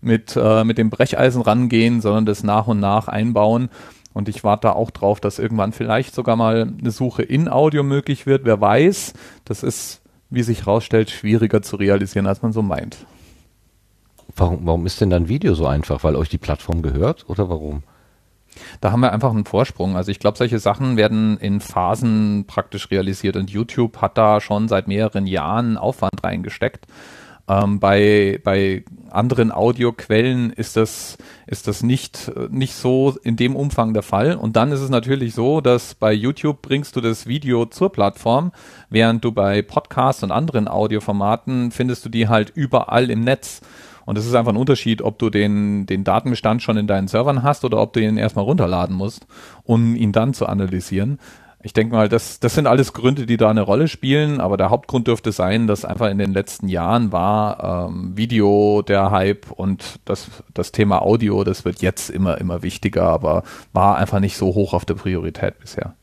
[0.00, 3.70] mit, äh, mit dem Brecheisen rangehen, sondern das nach und nach einbauen.
[4.18, 7.84] Und ich warte da auch drauf, dass irgendwann vielleicht sogar mal eine Suche in Audio
[7.84, 8.44] möglich wird.
[8.44, 9.12] Wer weiß,
[9.44, 13.06] das ist, wie sich herausstellt, schwieriger zu realisieren, als man so meint.
[14.34, 16.02] Warum, warum ist denn dann Video so einfach?
[16.02, 17.84] Weil euch die Plattform gehört oder warum?
[18.80, 19.94] Da haben wir einfach einen Vorsprung.
[19.94, 24.66] Also ich glaube, solche Sachen werden in Phasen praktisch realisiert und YouTube hat da schon
[24.66, 26.88] seit mehreren Jahren Aufwand reingesteckt.
[27.48, 33.94] Ähm, bei, bei anderen Audioquellen ist das, ist das nicht, nicht so in dem Umfang
[33.94, 34.34] der Fall.
[34.34, 38.52] Und dann ist es natürlich so, dass bei YouTube bringst du das Video zur Plattform,
[38.90, 43.62] während du bei Podcasts und anderen Audioformaten findest du die halt überall im Netz.
[44.04, 47.42] Und es ist einfach ein Unterschied, ob du den, den Datenbestand schon in deinen Servern
[47.42, 49.26] hast oder ob du ihn erstmal runterladen musst,
[49.64, 51.18] um ihn dann zu analysieren
[51.62, 54.70] ich denke mal, das, das sind alles Gründe, die da eine Rolle spielen, aber der
[54.70, 59.98] Hauptgrund dürfte sein, dass einfach in den letzten Jahren war ähm, Video der Hype und
[60.04, 63.42] das, das Thema Audio, das wird jetzt immer, immer wichtiger, aber
[63.72, 65.94] war einfach nicht so hoch auf der Priorität bisher.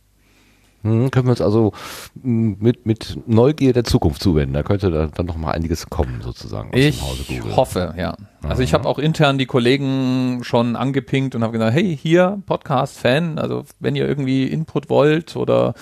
[0.85, 1.71] Hm, können wir uns also
[2.21, 4.53] hm, mit, mit Neugier der Zukunft zuwenden.
[4.53, 6.69] Da könnte da dann noch mal einiges kommen, sozusagen.
[7.41, 8.15] ich hoffe, ja.
[8.43, 13.39] Also ich habe auch intern die Kollegen schon angepinkt und habe gesagt, hey, hier, Podcast-Fan,
[13.39, 15.73] also wenn ihr irgendwie Input wollt oder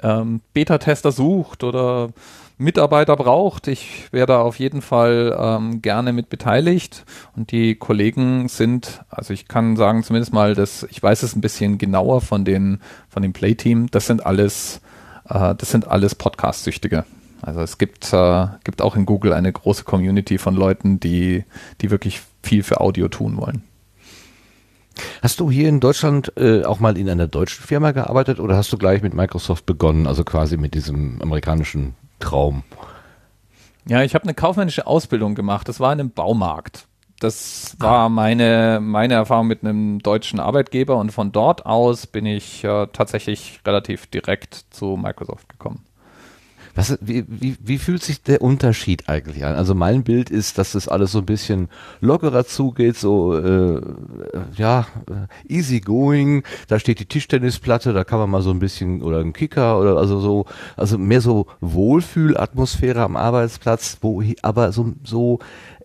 [0.00, 2.10] ähm, Beta-Tester sucht oder
[2.56, 3.66] Mitarbeiter braucht.
[3.68, 7.04] Ich wäre da auf jeden Fall ähm, gerne mit beteiligt.
[7.36, 11.40] Und die Kollegen sind, also ich kann sagen zumindest mal, dass ich weiß es ein
[11.40, 13.88] bisschen genauer von den von dem Play-Team.
[13.90, 14.80] Das sind alles,
[15.28, 17.04] äh, das sind alles Podcast-Süchtige.
[17.42, 21.44] Also es gibt, äh, gibt auch in Google eine große Community von Leuten, die,
[21.80, 23.64] die wirklich viel für Audio tun wollen.
[25.22, 28.72] Hast du hier in Deutschland äh, auch mal in einer deutschen Firma gearbeitet oder hast
[28.72, 32.64] du gleich mit Microsoft begonnen, also quasi mit diesem amerikanischen Traum.
[33.86, 35.68] Ja, ich habe eine kaufmännische Ausbildung gemacht.
[35.68, 36.86] Das war in einem Baumarkt.
[37.20, 38.08] Das war ah.
[38.08, 43.60] meine, meine Erfahrung mit einem deutschen Arbeitgeber und von dort aus bin ich äh, tatsächlich
[43.66, 45.53] relativ direkt zu Microsoft gekommen.
[46.74, 49.54] Was, wie, wie, wie fühlt sich der Unterschied eigentlich an?
[49.54, 51.68] Also mein Bild ist, dass das alles so ein bisschen
[52.00, 53.80] lockerer zugeht, so äh,
[54.56, 56.42] ja, äh, easy going.
[56.68, 59.96] Da steht die Tischtennisplatte, da kann man mal so ein bisschen oder ein Kicker oder
[59.96, 65.38] also so, also mehr so Wohlfühlatmosphäre am Arbeitsplatz, wo aber so so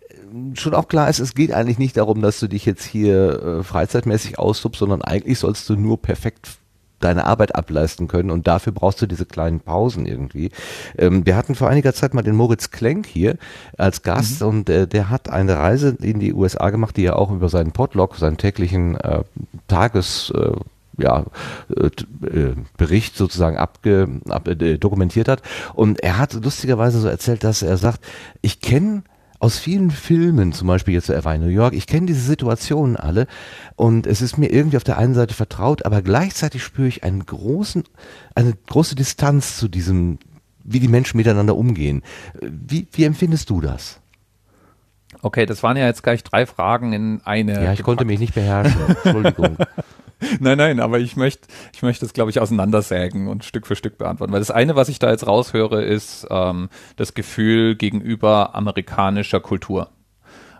[0.10, 3.44] äh, schon auch klar ist, es geht eigentlich nicht darum, dass du dich jetzt hier
[3.44, 6.60] äh, freizeitmäßig austobst, sondern eigentlich sollst du nur perfekt
[7.00, 10.52] deine Arbeit ableisten können und dafür brauchst du diese kleinen Pausen irgendwie.
[10.98, 13.38] Ähm, wir hatten vor einiger Zeit mal den Moritz Klenk hier
[13.78, 14.48] als Gast mhm.
[14.48, 17.72] und äh, der hat eine Reise in die USA gemacht, die er auch über seinen
[17.72, 19.24] Podlog, seinen täglichen äh,
[19.68, 20.52] Tages äh,
[20.98, 21.26] ja,
[21.76, 21.88] äh,
[22.28, 25.42] äh, Bericht sozusagen abge, ab, äh, dokumentiert hat.
[25.74, 28.02] Und er hat lustigerweise so erzählt, dass er sagt,
[28.42, 29.04] ich kenne
[29.40, 32.98] aus vielen Filmen, zum Beispiel jetzt, er war in New York, ich kenne diese Situationen
[32.98, 33.26] alle
[33.76, 37.26] und es ist mir irgendwie auf der einen Seite vertraut, aber gleichzeitig spüre ich einen
[37.26, 37.84] großen,
[38.36, 40.20] eine große Distanz zu diesem,
[40.64, 42.04] wie die Menschen miteinander umgehen.
[42.42, 44.02] Wie, wie empfindest du das?
[45.22, 47.54] Okay, das waren ja jetzt gleich drei Fragen in eine.
[47.54, 47.84] Ja, ich gepackt.
[47.84, 48.80] konnte mich nicht beherrschen.
[49.04, 49.58] Entschuldigung.
[50.40, 53.98] nein, nein, aber ich möchte, ich möchte es, glaube ich, auseinandersägen und Stück für Stück
[53.98, 54.34] beantworten.
[54.34, 59.90] Weil das eine, was ich da jetzt raushöre, ist ähm, das Gefühl gegenüber amerikanischer Kultur.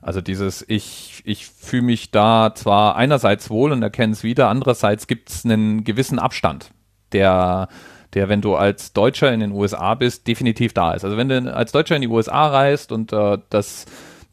[0.02, 5.08] Also dieses, ich, ich fühle mich da zwar einerseits wohl und erkenne es wieder, andererseits
[5.08, 6.72] gibt es einen gewissen Abstand,
[7.12, 7.68] der,
[8.14, 11.04] der, wenn du als Deutscher in den USA bist, definitiv da ist.
[11.04, 13.86] Also wenn du als Deutscher in die USA reist und äh, das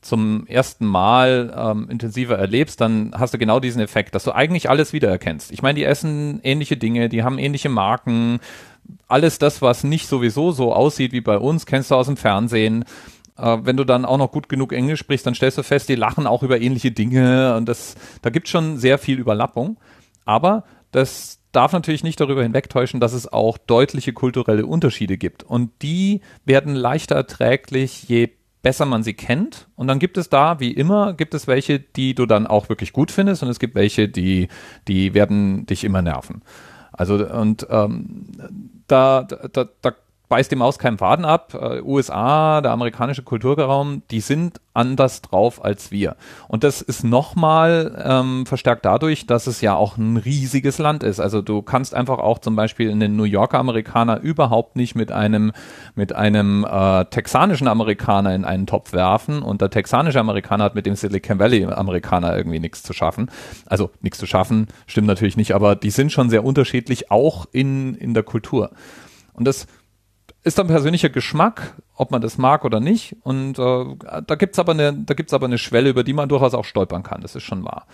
[0.07, 4.71] zum ersten Mal ähm, intensiver erlebst, dann hast du genau diesen Effekt, dass du eigentlich
[4.71, 5.51] alles wiedererkennst.
[5.53, 8.40] Ich meine, die essen ähnliche Dinge, die haben ähnliche Marken,
[9.09, 12.85] alles das, was nicht sowieso so aussieht wie bei uns, kennst du aus dem Fernsehen.
[13.37, 15.95] Äh, wenn du dann auch noch gut genug Englisch sprichst, dann stellst du fest, die
[15.95, 19.77] lachen auch über ähnliche Dinge und das, da gibt schon sehr viel Überlappung.
[20.25, 25.42] Aber das darf natürlich nicht darüber hinwegtäuschen, dass es auch deutliche kulturelle Unterschiede gibt.
[25.42, 28.29] Und die werden leichter erträglich, je
[28.66, 29.68] besser man sie kennt.
[29.76, 32.92] Und dann gibt es da, wie immer, gibt es welche, die du dann auch wirklich
[32.92, 34.48] gut findest und es gibt welche, die,
[34.88, 36.42] die werden dich immer nerven.
[36.90, 38.26] Also und ähm,
[38.88, 39.92] da, da, da
[40.29, 41.55] beißt dem Maus keinen Faden ab.
[41.55, 46.17] Äh, USA, der amerikanische Kulturraum, die sind anders drauf als wir.
[46.49, 51.19] Und das ist nochmal ähm, verstärkt dadurch, dass es ja auch ein riesiges Land ist.
[51.19, 55.53] Also du kannst einfach auch zum Beispiel einen New Yorker Amerikaner überhaupt nicht mit einem
[55.95, 60.87] mit einem äh, texanischen Amerikaner in einen Topf werfen und der texanische Amerikaner hat mit
[60.87, 63.31] dem Silicon Valley Amerikaner irgendwie nichts zu schaffen.
[63.65, 67.95] Also nichts zu schaffen, stimmt natürlich nicht, aber die sind schon sehr unterschiedlich, auch in,
[67.95, 68.71] in der Kultur.
[69.33, 69.67] Und das
[70.47, 73.17] ist dann persönlicher Geschmack, ob man das mag oder nicht.
[73.23, 73.85] Und äh,
[74.27, 77.21] da gibt's aber aber eine Schwelle, über die man durchaus auch stolpern kann.
[77.21, 77.87] Das ist schon wahr.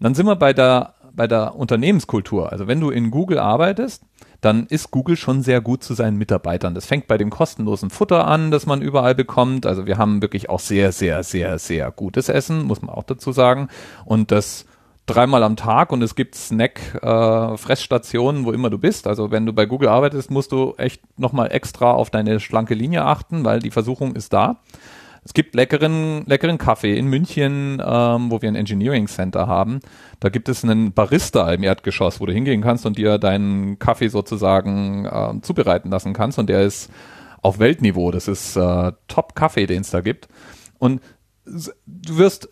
[0.00, 2.50] Dann sind wir bei der bei der Unternehmenskultur.
[2.52, 4.02] Also wenn du in Google arbeitest,
[4.40, 6.74] dann ist Google schon sehr gut zu seinen Mitarbeitern.
[6.74, 9.64] Das fängt bei dem kostenlosen Futter an, das man überall bekommt.
[9.64, 13.32] Also wir haben wirklich auch sehr, sehr, sehr, sehr gutes Essen, muss man auch dazu
[13.32, 13.68] sagen.
[14.04, 14.66] Und das
[15.06, 19.06] dreimal am Tag und es gibt Snack-Fressstationen, äh, wo immer du bist.
[19.06, 23.04] Also wenn du bei Google arbeitest, musst du echt nochmal extra auf deine schlanke Linie
[23.04, 24.60] achten, weil die Versuchung ist da.
[25.24, 29.80] Es gibt leckeren, leckeren Kaffee in München, ähm, wo wir ein Engineering Center haben.
[30.20, 34.08] Da gibt es einen Barista im Erdgeschoss, wo du hingehen kannst und dir deinen Kaffee
[34.08, 36.38] sozusagen äh, zubereiten lassen kannst.
[36.38, 36.90] Und der ist
[37.40, 38.10] auf Weltniveau.
[38.10, 40.28] Das ist äh, Top-Kaffee, den es da gibt.
[40.78, 41.00] Und
[41.46, 42.48] du wirst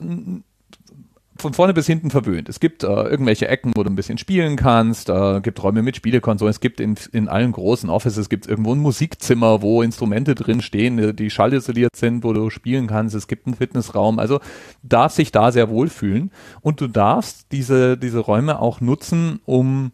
[1.42, 2.48] von vorne bis hinten verwöhnt.
[2.48, 5.96] Es gibt äh, irgendwelche Ecken, wo du ein bisschen spielen kannst, äh, gibt Räume mit
[5.96, 10.62] Spielekonsolen, es gibt in, in allen großen Offices gibt irgendwo ein Musikzimmer, wo Instrumente drin
[10.62, 14.40] stehen, äh, die schallisoliert sind, wo du spielen kannst, es gibt einen Fitnessraum, also
[14.82, 16.30] darfst sich da sehr wohlfühlen
[16.62, 19.92] und du darfst diese, diese Räume auch nutzen, um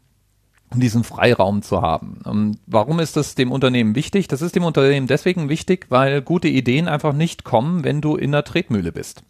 [0.71, 2.21] um diesen Freiraum zu haben.
[2.25, 4.29] Und ähm, warum ist das dem Unternehmen wichtig?
[4.29, 8.33] Das ist dem Unternehmen deswegen wichtig, weil gute Ideen einfach nicht kommen, wenn du in
[8.33, 9.23] der Tretmühle bist.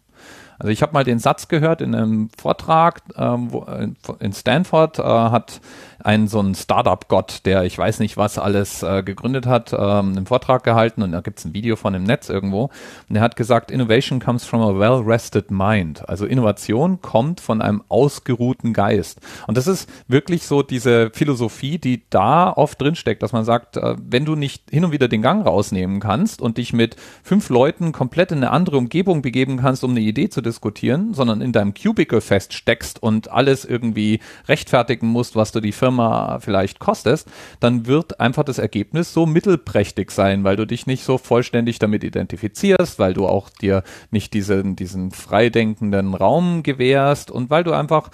[0.59, 4.99] Also ich habe mal den Satz gehört in einem Vortrag ähm, wo, äh, in Stanford
[4.99, 5.61] äh, hat
[6.03, 10.25] ein so ein Startup-Gott, der ich weiß nicht was alles äh, gegründet hat, ähm, einen
[10.25, 12.69] Vortrag gehalten und da gibt's ein Video von im Netz irgendwo.
[13.09, 16.07] Und er hat gesagt, Innovation comes from a well-rested mind.
[16.07, 19.19] Also Innovation kommt von einem ausgeruhten Geist.
[19.47, 23.95] Und das ist wirklich so diese Philosophie, die da oft drinsteckt, dass man sagt, äh,
[23.99, 27.91] wenn du nicht hin und wieder den Gang rausnehmen kannst und dich mit fünf Leuten
[27.91, 31.73] komplett in eine andere Umgebung begeben kannst, um eine Idee zu diskutieren, sondern in deinem
[31.73, 38.19] Cubicle feststeckst und alles irgendwie rechtfertigen musst, was du die Firma vielleicht kostest, dann wird
[38.19, 43.13] einfach das Ergebnis so mittelprächtig sein, weil du dich nicht so vollständig damit identifizierst, weil
[43.13, 48.09] du auch dir nicht diesen, diesen freidenkenden Raum gewährst und weil du einfach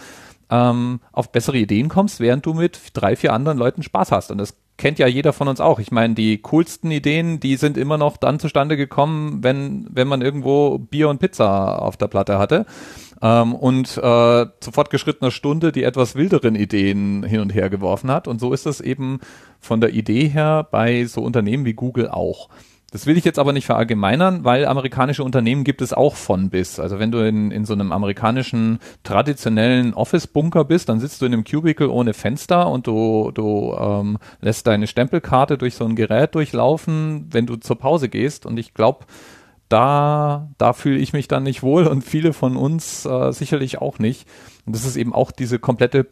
[0.50, 4.32] ähm, auf bessere Ideen kommst, während du mit drei, vier anderen Leuten Spaß hast.
[4.32, 5.80] Und das kennt ja jeder von uns auch.
[5.80, 10.22] Ich meine, die coolsten Ideen, die sind immer noch dann zustande gekommen, wenn, wenn man
[10.22, 12.66] irgendwo Bier und Pizza auf der Platte hatte
[13.22, 18.28] ähm, und äh, zu fortgeschrittener Stunde die etwas wilderen Ideen hin und her geworfen hat.
[18.28, 19.20] Und so ist es eben
[19.60, 22.50] von der Idee her bei so Unternehmen wie Google auch.
[22.96, 26.80] Das will ich jetzt aber nicht verallgemeinern, weil amerikanische Unternehmen gibt es auch von bis.
[26.80, 31.34] Also wenn du in, in so einem amerikanischen traditionellen Office-Bunker bist, dann sitzt du in
[31.34, 36.36] einem Cubicle ohne Fenster und du, du ähm, lässt deine Stempelkarte durch so ein Gerät
[36.36, 38.46] durchlaufen, wenn du zur Pause gehst.
[38.46, 39.04] Und ich glaube,
[39.68, 44.00] da, da fühle ich mich dann nicht wohl und viele von uns äh, sicherlich auch
[44.00, 44.26] nicht.
[44.66, 46.08] Und das ist eben auch diese komplette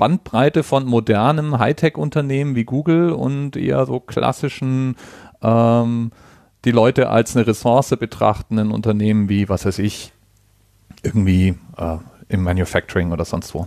[0.00, 4.96] Bandbreite von modernem Hightech-Unternehmen wie Google und eher so klassischen,
[5.42, 6.12] ähm,
[6.64, 10.12] die Leute als eine Ressource betrachtenden Unternehmen wie, was weiß ich,
[11.02, 11.96] irgendwie äh,
[12.28, 13.66] im Manufacturing oder sonst wo.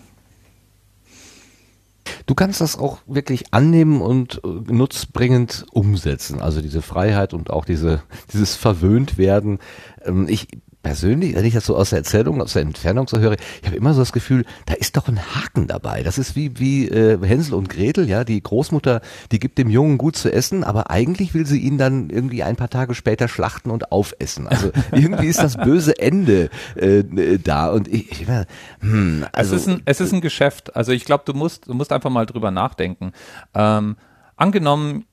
[2.26, 6.42] Du kannst das auch wirklich annehmen und äh, nutzbringend umsetzen.
[6.42, 9.60] Also diese Freiheit und auch diese, dieses Verwöhntwerden.
[10.04, 10.48] Ähm, ich
[10.84, 13.76] persönlich, wenn ich das so aus der Erzählung, aus der Entfernung so höre, ich habe
[13.76, 16.04] immer so das Gefühl, da ist doch ein Haken dabei.
[16.04, 19.98] Das ist wie, wie äh, Hänsel und Gretel, ja, die Großmutter, die gibt dem Jungen
[19.98, 23.72] gut zu essen, aber eigentlich will sie ihn dann irgendwie ein paar Tage später schlachten
[23.72, 24.48] und aufessen.
[24.48, 27.04] Also irgendwie ist das böse Ende äh,
[27.40, 27.72] da.
[27.72, 28.28] Und ich, ich
[28.82, 29.56] hm, also.
[29.56, 30.76] Es ist, ein, es ist ein Geschäft.
[30.76, 33.14] Also ich glaube, du musst, du musst einfach mal drüber nachdenken.
[33.54, 33.96] Ähm,
[34.36, 35.06] angenommen,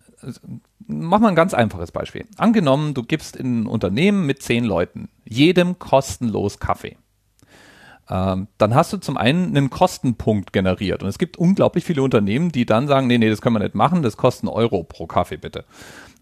[0.91, 2.27] mach mal ein ganz einfaches Beispiel.
[2.37, 6.97] Angenommen, du gibst in ein Unternehmen mit zehn Leuten jedem kostenlos Kaffee.
[8.09, 11.03] Ähm, dann hast du zum einen einen Kostenpunkt generiert.
[11.03, 13.77] Und es gibt unglaublich viele Unternehmen, die dann sagen, nee, nee, das können wir nicht
[13.77, 15.65] machen, das kostet einen Euro pro Kaffee bitte.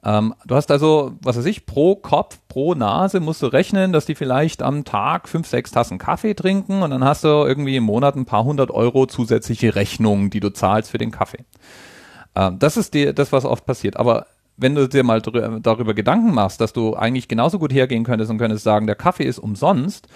[0.05, 4.07] Ähm, du hast also, was weiß ich, pro Kopf, pro Nase musst du rechnen, dass
[4.07, 7.85] die vielleicht am Tag fünf, sechs Tassen Kaffee trinken und dann hast du irgendwie im
[7.85, 11.45] Monat ein paar hundert Euro zusätzliche Rechnungen, die du zahlst für den Kaffee.
[12.35, 13.97] Ähm, das ist die, das, was oft passiert.
[13.97, 14.27] Aber
[14.59, 18.39] wenn du dir mal darüber Gedanken machst, dass du eigentlich genauso gut hergehen könntest und
[18.39, 20.09] könntest sagen, der Kaffee ist umsonst,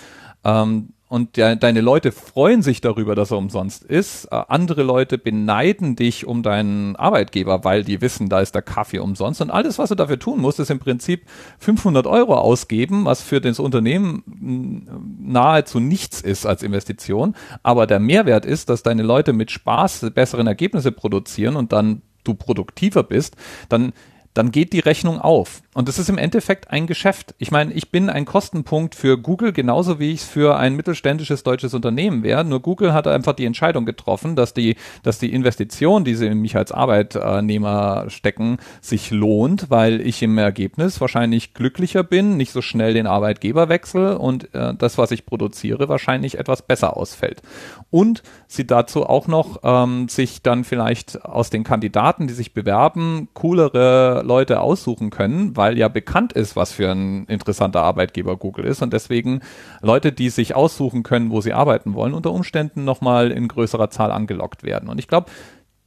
[0.45, 4.25] ähm, und de deine Leute freuen sich darüber, dass er umsonst ist.
[4.33, 8.99] Äh, andere Leute beneiden dich um deinen Arbeitgeber, weil die wissen, da ist der Kaffee
[8.99, 9.43] umsonst.
[9.43, 11.27] Und alles, was du dafür tun musst, ist im Prinzip
[11.59, 17.35] 500 Euro ausgeben, was für das Unternehmen mm, nahezu nichts ist als Investition.
[17.63, 22.33] Aber der Mehrwert ist, dass deine Leute mit Spaß besseren Ergebnisse produzieren und dann du
[22.33, 23.37] produktiver bist,
[23.69, 23.93] dann
[24.35, 25.63] dann geht die Rechnung auf.
[25.75, 27.35] Und das ist im Endeffekt ein Geschäft.
[27.39, 31.45] Ich meine, ich bin ein Kostenpunkt für Google, genauso wie ich es für ein mittelständisches
[31.45, 32.45] deutsches Unternehmen wäre.
[32.45, 36.43] Nur Google hat einfach die Entscheidung getroffen, dass die, dass die Investition, die sie in
[36.43, 42.61] mich als Arbeitnehmer stecken, sich lohnt, weil ich im Ergebnis wahrscheinlich glücklicher bin, nicht so
[42.61, 47.41] schnell den Arbeitgeber wechsle und äh, das, was ich produziere, wahrscheinlich etwas besser ausfällt.
[47.89, 53.29] Und sie dazu auch noch ähm, sich dann vielleicht aus den Kandidaten, die sich bewerben,
[53.33, 58.83] coolere Leute aussuchen können, weil ja bekannt ist, was für ein interessanter Arbeitgeber Google ist
[58.83, 59.43] und deswegen
[59.81, 64.11] Leute, die sich aussuchen können, wo sie arbeiten wollen, unter Umständen nochmal in größerer Zahl
[64.11, 64.89] angelockt werden.
[64.89, 65.31] Und ich glaube,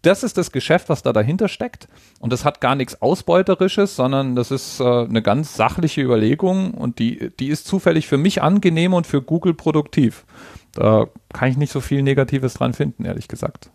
[0.02, 1.90] das ist das Geschäft, was da dahinter steckt.
[2.22, 7.00] Und das hat gar nichts Ausbeuterisches, sondern das ist äh, eine ganz sachliche Überlegung und
[7.00, 10.26] die, die ist zufällig für mich angenehm und für Google produktiv.
[10.72, 13.72] Da kann ich nicht so viel Negatives dran finden, ehrlich gesagt.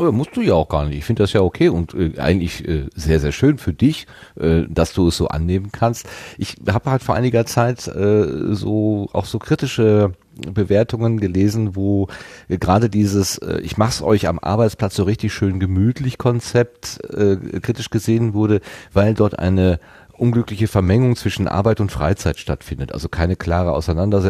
[0.00, 0.96] Oh, musst du ja auch gar nicht.
[0.96, 4.06] Ich finde das ja okay und äh, eigentlich äh, sehr, sehr schön für dich,
[4.40, 6.08] äh, dass du es so annehmen kannst.
[6.38, 10.12] Ich habe halt vor einiger Zeit äh, so auch so kritische
[10.54, 12.08] Bewertungen gelesen, wo
[12.48, 17.36] äh, gerade dieses äh, ich mach's euch am Arbeitsplatz so richtig schön gemütlich Konzept äh,
[17.60, 18.62] kritisch gesehen wurde,
[18.94, 19.80] weil dort eine
[20.20, 22.92] unglückliche Vermengung zwischen Arbeit und Freizeit stattfindet.
[22.92, 24.20] Also keine klare Auseinander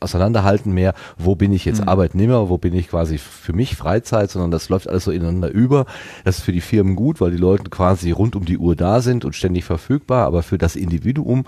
[0.00, 1.88] Auseinanderhalten mehr, wo bin ich jetzt mhm.
[1.88, 5.86] Arbeitnehmer, wo bin ich quasi für mich Freizeit, sondern das läuft alles so ineinander über.
[6.24, 9.00] Das ist für die Firmen gut, weil die Leute quasi rund um die Uhr da
[9.00, 11.44] sind und ständig verfügbar, aber für das Individuum,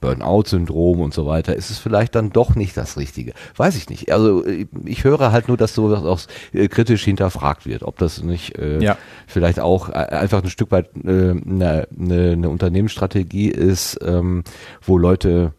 [0.00, 3.32] Burnout-Syndrom und so weiter, ist es vielleicht dann doch nicht das Richtige.
[3.56, 4.12] Weiß ich nicht.
[4.12, 4.44] Also
[4.84, 6.20] ich höre halt nur, dass sowas auch
[6.52, 8.98] äh, kritisch hinterfragt wird, ob das nicht äh, ja.
[9.26, 14.42] vielleicht auch äh, einfach ein Stück weit äh, eine, eine, eine Unternehmensstrategie ist, ähm,
[14.82, 15.52] wo Leute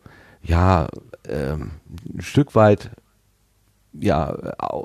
[0.43, 0.88] ja
[1.30, 1.72] ähm,
[2.13, 2.91] ein Stück weit
[3.93, 4.36] ja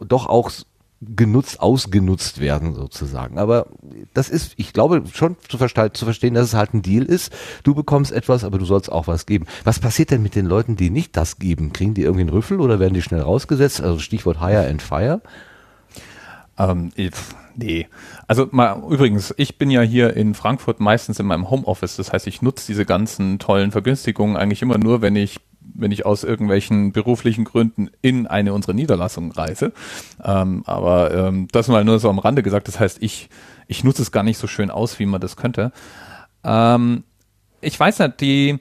[0.07, 0.53] doch auch
[1.01, 3.37] genutzt, ausgenutzt werden sozusagen.
[3.39, 3.67] Aber
[4.15, 7.33] das ist, ich glaube schon zu, zu verstehen, dass es halt ein Deal ist.
[7.65, 9.47] Du bekommst etwas, aber du sollst auch was geben.
[9.65, 11.73] Was passiert denn mit den Leuten, die nicht das geben?
[11.73, 13.81] Kriegen die irgendwie einen Rüffel oder werden die schnell rausgesetzt?
[13.81, 15.21] Also Stichwort Hire and Fire.
[16.59, 16.93] Ähm,
[17.61, 17.89] nee.
[18.27, 21.97] Also mal übrigens, ich bin ja hier in Frankfurt meistens in meinem Homeoffice.
[21.97, 25.41] Das heißt, ich nutze diese ganzen tollen Vergünstigungen eigentlich immer nur, wenn ich
[25.73, 29.73] wenn ich aus irgendwelchen beruflichen Gründen in eine unserer Niederlassungen reise.
[30.23, 32.67] Ähm, aber ähm, das mal nur so am Rande gesagt.
[32.67, 33.29] Das heißt, ich
[33.67, 35.73] ich nutze es gar nicht so schön aus, wie man das könnte.
[36.43, 37.05] Ähm,
[37.61, 38.59] ich weiß nicht, die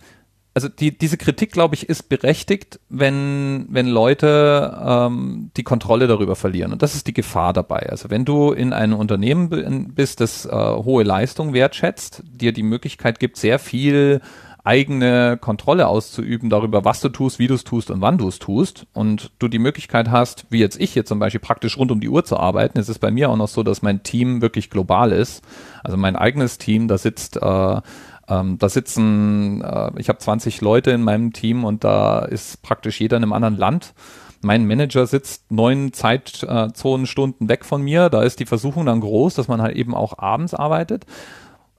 [0.60, 6.36] also die, diese Kritik, glaube ich, ist berechtigt, wenn, wenn Leute ähm, die Kontrolle darüber
[6.36, 6.74] verlieren.
[6.74, 7.88] Und das ist die Gefahr dabei.
[7.90, 13.22] Also wenn du in einem Unternehmen bist, das äh, hohe Leistung wertschätzt, dir die Möglichkeit
[13.22, 14.20] gibt, sehr viel
[14.66, 18.38] eigene Kontrolle auszuüben darüber, was du tust, wie du es tust und wann du es
[18.38, 22.02] tust und du die Möglichkeit hast, wie jetzt ich hier zum Beispiel praktisch rund um
[22.02, 24.70] die Uhr zu arbeiten, es ist bei mir auch noch so, dass mein Team wirklich
[24.70, 25.42] global ist.
[25.86, 27.82] Also mein eigenes Team, da sitzt äh,
[28.30, 33.02] ähm, da sitzen, äh, ich habe 20 Leute in meinem Team und da ist praktisch
[33.02, 33.94] jeder in einem anderen Land.
[34.42, 38.10] Mein Manager sitzt neun Zeitzonenstunden weg von mir.
[38.10, 41.06] Da ist die Versuchung dann groß, dass man halt eben auch abends arbeitet.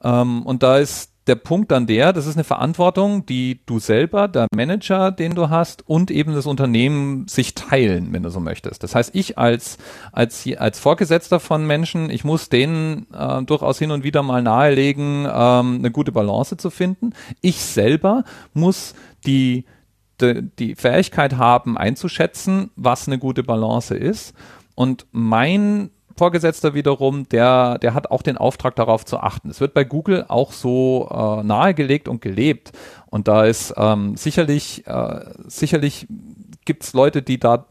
[0.03, 4.27] Ähm, und da ist der Punkt dann der, das ist eine Verantwortung, die du selber,
[4.27, 8.83] der Manager, den du hast und eben das Unternehmen sich teilen, wenn du so möchtest.
[8.83, 9.79] Das heißt, ich als,
[10.11, 15.25] als, als Vorgesetzter von Menschen, ich muss denen äh, durchaus hin und wieder mal nahelegen,
[15.33, 17.13] ähm, eine gute Balance zu finden.
[17.41, 19.67] Ich selber muss die,
[20.21, 24.35] die, die Fähigkeit haben, einzuschätzen, was eine gute Balance ist.
[24.75, 25.91] Und mein
[26.21, 29.49] Vorgesetzter wiederum, der, der hat auch den Auftrag darauf zu achten.
[29.49, 32.73] Es wird bei Google auch so äh, nahegelegt und gelebt.
[33.07, 36.07] Und da ist ähm, sicherlich, äh, sicherlich
[36.67, 37.65] gibt es Leute, die da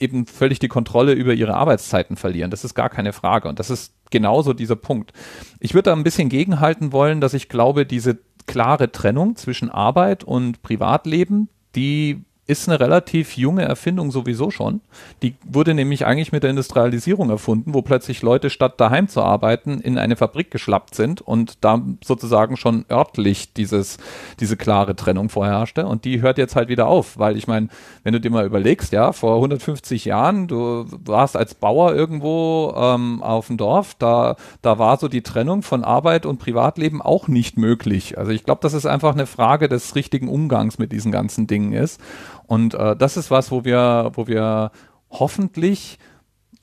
[0.00, 2.50] eben völlig die Kontrolle über ihre Arbeitszeiten verlieren.
[2.50, 3.48] Das ist gar keine Frage.
[3.48, 5.12] Und das ist genauso dieser Punkt.
[5.60, 10.24] Ich würde da ein bisschen gegenhalten wollen, dass ich glaube, diese klare Trennung zwischen Arbeit
[10.24, 14.80] und Privatleben, die ist eine relativ junge Erfindung sowieso schon.
[15.22, 19.80] Die wurde nämlich eigentlich mit der Industrialisierung erfunden, wo plötzlich Leute statt daheim zu arbeiten
[19.80, 23.98] in eine Fabrik geschlappt sind und da sozusagen schon örtlich dieses,
[24.38, 27.68] diese klare Trennung vorherrschte und die hört jetzt halt wieder auf, weil ich meine,
[28.04, 33.22] wenn du dir mal überlegst, ja, vor 150 Jahren, du warst als Bauer irgendwo ähm,
[33.22, 37.58] auf dem Dorf, da, da war so die Trennung von Arbeit und Privatleben auch nicht
[37.58, 38.18] möglich.
[38.18, 41.72] Also ich glaube, dass es einfach eine Frage des richtigen Umgangs mit diesen ganzen Dingen
[41.72, 42.00] ist.
[42.46, 44.70] Und äh, das ist was, wo wir, wo wir
[45.10, 45.98] hoffentlich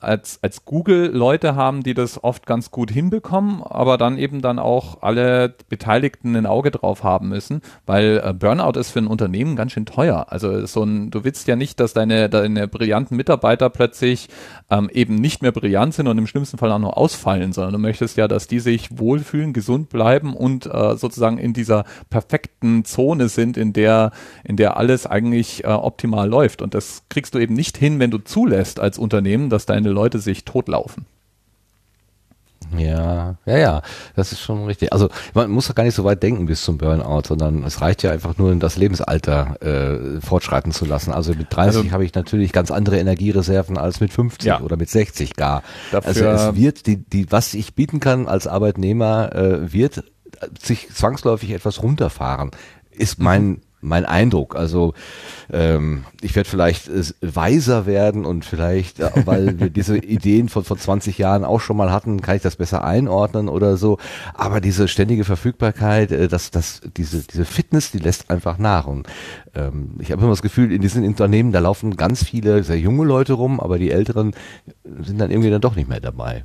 [0.04, 4.58] als, als Google Leute haben, die das oft ganz gut hinbekommen, aber dann eben dann
[4.58, 9.56] auch alle Beteiligten ein Auge drauf haben müssen, weil äh, Burnout ist für ein Unternehmen
[9.56, 10.26] ganz schön teuer.
[10.28, 14.28] Also so ein, du willst ja nicht, dass deine, deine brillanten Mitarbeiter plötzlich
[14.70, 17.78] ähm, eben nicht mehr brillant sind und im schlimmsten Fall auch noch ausfallen, sondern du
[17.78, 23.28] möchtest ja, dass die sich wohlfühlen, gesund bleiben und äh, sozusagen in dieser perfekten Zone
[23.28, 24.12] sind, in der,
[24.44, 26.62] in der alles eigentlich äh, optimal läuft.
[26.62, 30.18] Und das kriegst du eben nicht hin, wenn du zulässt als Unternehmen, dass deine Leute
[30.18, 31.06] sich totlaufen.
[32.76, 33.82] Ja, ja, ja,
[34.16, 34.92] das ist schon richtig.
[34.92, 38.02] Also man muss doch gar nicht so weit denken bis zum Burnout, sondern es reicht
[38.02, 41.12] ja einfach nur, das Lebensalter äh, fortschreiten zu lassen.
[41.12, 44.60] Also mit 30 also, habe ich natürlich ganz andere Energiereserven als mit 50 ja.
[44.60, 45.62] oder mit 60 gar.
[45.92, 50.04] Dafür also es wird, die, die, was ich bieten kann als Arbeitnehmer, äh, wird
[50.60, 52.50] sich zwangsläufig etwas runterfahren.
[52.90, 54.56] Ist mein mhm mein Eindruck.
[54.56, 54.94] Also
[55.52, 60.64] ähm, ich werde vielleicht äh, weiser werden und vielleicht, äh, weil wir diese Ideen von
[60.64, 63.98] vor 20 Jahren auch schon mal hatten, kann ich das besser einordnen oder so.
[64.34, 68.86] Aber diese ständige Verfügbarkeit, äh, das, das, diese, diese Fitness, die lässt einfach nach.
[68.86, 69.06] Und
[69.54, 73.04] ähm, ich habe immer das Gefühl, in diesen Unternehmen, da laufen ganz viele sehr junge
[73.04, 74.34] Leute rum, aber die Älteren
[75.02, 76.44] sind dann irgendwie dann doch nicht mehr dabei.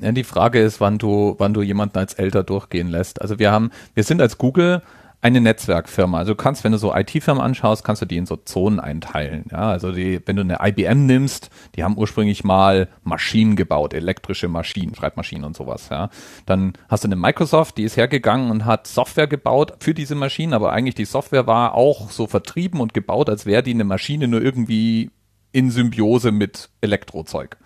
[0.00, 3.22] Ja, die Frage ist, wann du, wann du jemanden als älter durchgehen lässt.
[3.22, 4.82] Also wir haben, wir sind als Google
[5.24, 6.18] eine Netzwerkfirma.
[6.18, 9.46] Also du kannst, wenn du so IT-Firmen anschaust, kannst du die in so Zonen einteilen.
[9.50, 14.48] Ja, also die, wenn du eine IBM nimmst, die haben ursprünglich mal Maschinen gebaut, elektrische
[14.48, 15.88] Maschinen, Schreibmaschinen und sowas.
[15.90, 16.10] Ja,
[16.44, 20.52] dann hast du eine Microsoft, die ist hergegangen und hat Software gebaut für diese Maschinen,
[20.52, 24.28] aber eigentlich die Software war auch so vertrieben und gebaut, als wäre die eine Maschine
[24.28, 25.10] nur irgendwie
[25.52, 27.56] in Symbiose mit Elektrozeug.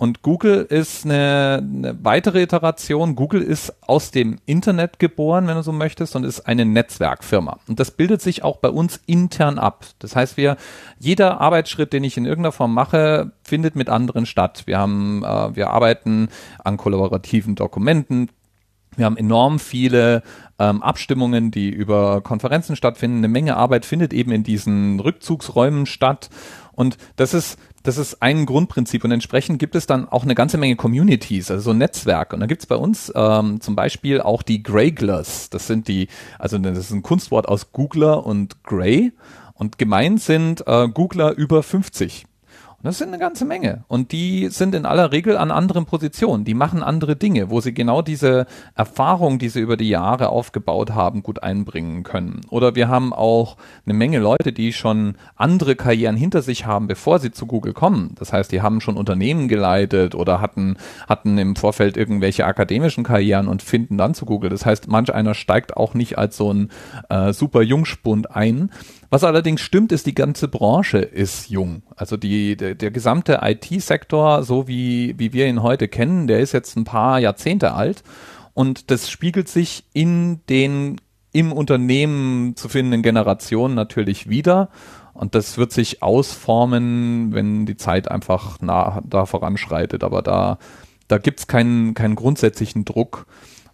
[0.00, 3.16] Und Google ist eine, eine weitere Iteration.
[3.16, 7.58] Google ist aus dem Internet geboren, wenn du so möchtest, und ist eine Netzwerkfirma.
[7.68, 9.84] Und das bildet sich auch bei uns intern ab.
[9.98, 10.56] Das heißt, wir,
[10.98, 14.62] jeder Arbeitsschritt, den ich in irgendeiner Form mache, findet mit anderen statt.
[14.64, 16.30] Wir haben, äh, wir arbeiten
[16.64, 18.30] an kollaborativen Dokumenten.
[18.96, 20.22] Wir haben enorm viele
[20.58, 23.18] ähm, Abstimmungen, die über Konferenzen stattfinden.
[23.18, 26.30] Eine Menge Arbeit findet eben in diesen Rückzugsräumen statt.
[26.72, 30.58] Und das ist das ist ein Grundprinzip und entsprechend gibt es dann auch eine ganze
[30.58, 32.36] Menge Communities, also so Netzwerke.
[32.36, 35.48] Und da gibt es bei uns ähm, zum Beispiel auch die Greyglers.
[35.50, 36.08] Das sind die,
[36.38, 39.12] also das ist ein Kunstwort aus Googler und Grey.
[39.54, 42.26] Und gemeint sind äh, Googler über 50.
[42.82, 43.84] Das sind eine ganze Menge.
[43.88, 46.44] Und die sind in aller Regel an anderen Positionen.
[46.44, 50.92] Die machen andere Dinge, wo sie genau diese Erfahrung, die sie über die Jahre aufgebaut
[50.92, 52.40] haben, gut einbringen können.
[52.48, 57.18] Oder wir haben auch eine Menge Leute, die schon andere Karrieren hinter sich haben, bevor
[57.18, 58.14] sie zu Google kommen.
[58.18, 63.46] Das heißt, die haben schon Unternehmen geleitet oder hatten, hatten im Vorfeld irgendwelche akademischen Karrieren
[63.46, 64.48] und finden dann zu Google.
[64.48, 66.70] Das heißt, manch einer steigt auch nicht als so ein
[67.10, 68.70] äh, super Jungspund ein,
[69.10, 71.82] was allerdings stimmt, ist, die ganze Branche ist jung.
[71.96, 76.52] Also die, der, der gesamte IT-Sektor, so wie, wie wir ihn heute kennen, der ist
[76.52, 78.04] jetzt ein paar Jahrzehnte alt.
[78.54, 81.00] Und das spiegelt sich in den
[81.32, 84.68] im Unternehmen zu findenden Generationen natürlich wieder.
[85.12, 90.04] Und das wird sich ausformen, wenn die Zeit einfach nah, da voranschreitet.
[90.04, 90.58] Aber da,
[91.08, 93.26] da gibt's keinen, keinen grundsätzlichen Druck.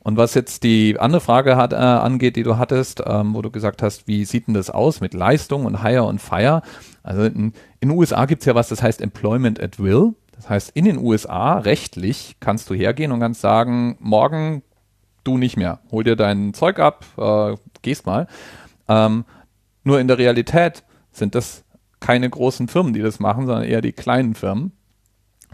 [0.06, 3.50] Und was jetzt die andere Frage hat, äh, angeht, die du hattest, ähm, wo du
[3.50, 6.62] gesagt hast, wie sieht denn das aus mit Leistung und Hire und Fire?
[7.02, 10.14] Also in, in den USA gibt's ja was, das heißt Employment at Will.
[10.30, 14.62] Das heißt, in den USA rechtlich kannst du hergehen und kannst sagen, morgen
[15.24, 15.80] du nicht mehr.
[15.90, 18.28] Hol dir dein Zeug ab, äh, gehst mal.
[18.86, 19.24] Ähm,
[19.82, 21.64] nur in der Realität sind das
[21.98, 24.70] keine großen Firmen, die das machen, sondern eher die kleinen Firmen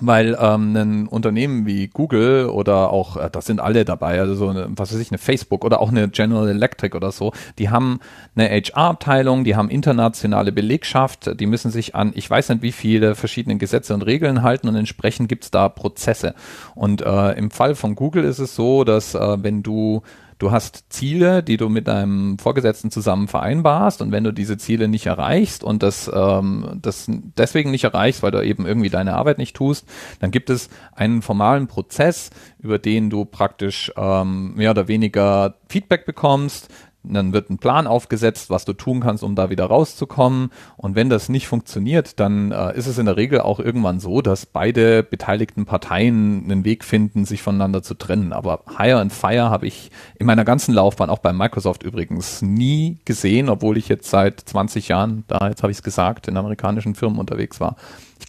[0.01, 4.49] weil ähm, ein Unternehmen wie Google oder auch, äh, das sind alle dabei, also so
[4.49, 8.01] eine, was weiß ich, eine Facebook oder auch eine General Electric oder so, die haben
[8.34, 13.14] eine HR-Abteilung, die haben internationale Belegschaft, die müssen sich an, ich weiß nicht wie viele
[13.14, 16.34] verschiedene Gesetze und Regeln halten und entsprechend gibt's da Prozesse.
[16.74, 20.03] Und äh, im Fall von Google ist es so, dass äh, wenn du
[20.43, 24.03] Du hast Ziele, die du mit deinem Vorgesetzten zusammen vereinbarst.
[24.03, 28.32] Und wenn du diese Ziele nicht erreichst und das, ähm, das deswegen nicht erreichst, weil
[28.32, 29.86] du eben irgendwie deine Arbeit nicht tust,
[30.18, 36.07] dann gibt es einen formalen Prozess, über den du praktisch ähm, mehr oder weniger Feedback
[36.07, 36.68] bekommst,
[37.05, 40.50] dann wird ein Plan aufgesetzt, was du tun kannst, um da wieder rauszukommen.
[40.76, 44.22] Und wenn das nicht funktioniert, dann äh, ist es in der Regel auch irgendwann so,
[44.22, 48.32] dass beide beteiligten Parteien einen Weg finden, sich voneinander zu trennen.
[48.32, 52.98] Aber Hire and Fire habe ich in meiner ganzen Laufbahn, auch bei Microsoft übrigens, nie
[53.05, 56.94] gesehen, obwohl ich jetzt seit 20 Jahren, da jetzt habe ich es gesagt, in amerikanischen
[56.94, 57.76] Firmen unterwegs war.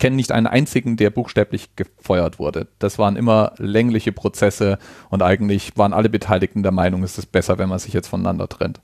[0.03, 2.67] Ich kenne nicht einen einzigen, der buchstäblich gefeuert wurde.
[2.77, 4.77] Das waren immer längliche Prozesse
[5.09, 8.49] und eigentlich waren alle Beteiligten der Meinung, es ist besser, wenn man sich jetzt voneinander
[8.49, 8.81] trennt.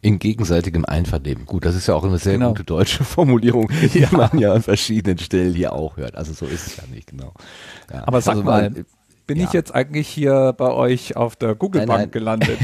[0.00, 1.44] In gegenseitigem Einvernehmen.
[1.44, 2.48] Gut, das ist ja auch eine sehr genau.
[2.48, 4.08] gute deutsche Formulierung, die ja.
[4.10, 6.14] man ja an verschiedenen Stellen hier auch hört.
[6.16, 7.34] Also so ist es ja nicht, genau.
[7.92, 8.08] Ja.
[8.08, 8.72] Aber sag also, mal,
[9.28, 9.44] bin ja.
[9.44, 12.10] ich jetzt eigentlich hier bei euch auf der Google nein, Bank nein.
[12.10, 12.58] gelandet?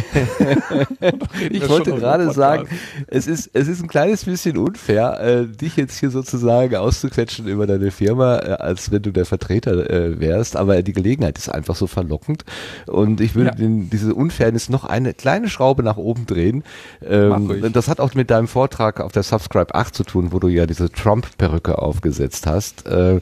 [1.50, 2.68] ich wollte gerade sagen,
[3.06, 7.66] es ist, es ist ein kleines bisschen unfair, äh, dich jetzt hier sozusagen auszuquetschen über
[7.66, 11.76] deine Firma, äh, als wenn du der Vertreter äh, wärst, aber die Gelegenheit ist einfach
[11.76, 12.46] so verlockend
[12.86, 13.68] und ich würde ja.
[13.92, 16.64] diese Unfairness noch eine kleine Schraube nach oben drehen.
[17.06, 20.48] Ähm, das hat auch mit deinem Vortrag auf der Subscribe 8 zu tun, wo du
[20.48, 22.86] ja diese Trump-Perücke aufgesetzt hast.
[22.86, 23.20] Äh,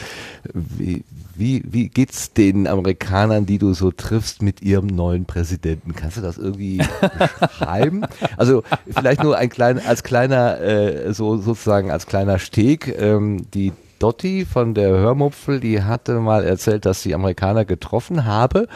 [0.54, 1.02] wie,
[1.36, 5.94] wie, wie geht's den Amerikanern, die du so triffst, mit ihrem neuen Präsidenten?
[5.94, 6.82] Kannst du das irgendwie
[7.38, 8.02] beschreiben?
[8.36, 12.88] Also vielleicht nur ein klein, als kleiner, äh, so sozusagen als kleiner Steg.
[12.98, 13.72] Ähm, die
[14.02, 18.66] Dotti von der Hörmupfel, die hatte mal erzählt, dass sie Amerikaner getroffen habe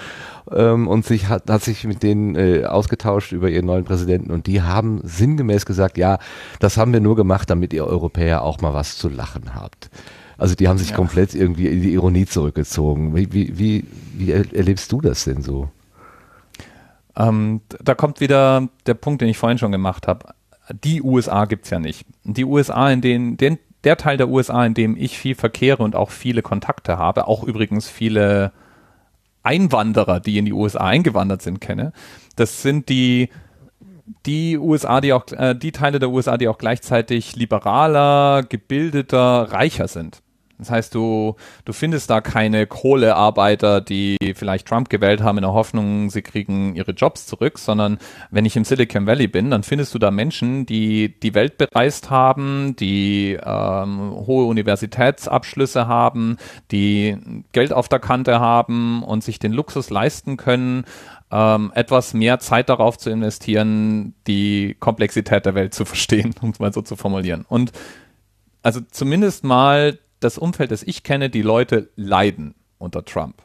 [0.52, 4.46] ähm, und sich hat, hat sich mit denen äh, ausgetauscht über ihren neuen Präsidenten und
[4.46, 6.18] die haben sinngemäß gesagt, ja,
[6.60, 9.90] das haben wir nur gemacht, damit ihr Europäer auch mal was zu lachen habt.
[10.38, 10.96] Also die haben sich ja.
[10.96, 13.14] komplett irgendwie in die Ironie zurückgezogen.
[13.14, 13.84] Wie, wie, wie,
[14.14, 15.70] wie erlebst du das denn so?
[17.16, 20.34] Ähm, da kommt wieder der Punkt, den ich vorhin schon gemacht habe.
[20.84, 22.04] Die USA gibt es ja nicht.
[22.24, 25.96] Die USA, in denen, den, der Teil der USA, in dem ich viel verkehre und
[25.96, 28.52] auch viele Kontakte habe, auch übrigens viele
[29.42, 31.92] Einwanderer, die in die USA eingewandert sind, kenne,
[32.34, 33.30] das sind die
[34.24, 39.88] die USA, die auch äh, die Teile der USA, die auch gleichzeitig liberaler, gebildeter, reicher
[39.88, 40.22] sind.
[40.58, 45.52] Das heißt, du, du findest da keine Kohlearbeiter, die vielleicht Trump gewählt haben in der
[45.52, 47.98] Hoffnung, sie kriegen ihre Jobs zurück, sondern
[48.30, 52.10] wenn ich im Silicon Valley bin, dann findest du da Menschen, die die Welt bereist
[52.10, 56.38] haben, die ähm, hohe Universitätsabschlüsse haben,
[56.70, 57.18] die
[57.52, 60.84] Geld auf der Kante haben und sich den Luxus leisten können,
[61.30, 66.60] ähm, etwas mehr Zeit darauf zu investieren, die Komplexität der Welt zu verstehen, um es
[66.60, 67.44] mal so zu formulieren.
[67.48, 67.72] Und
[68.62, 73.42] also zumindest mal das Umfeld, das ich kenne, die Leute leiden unter Trump.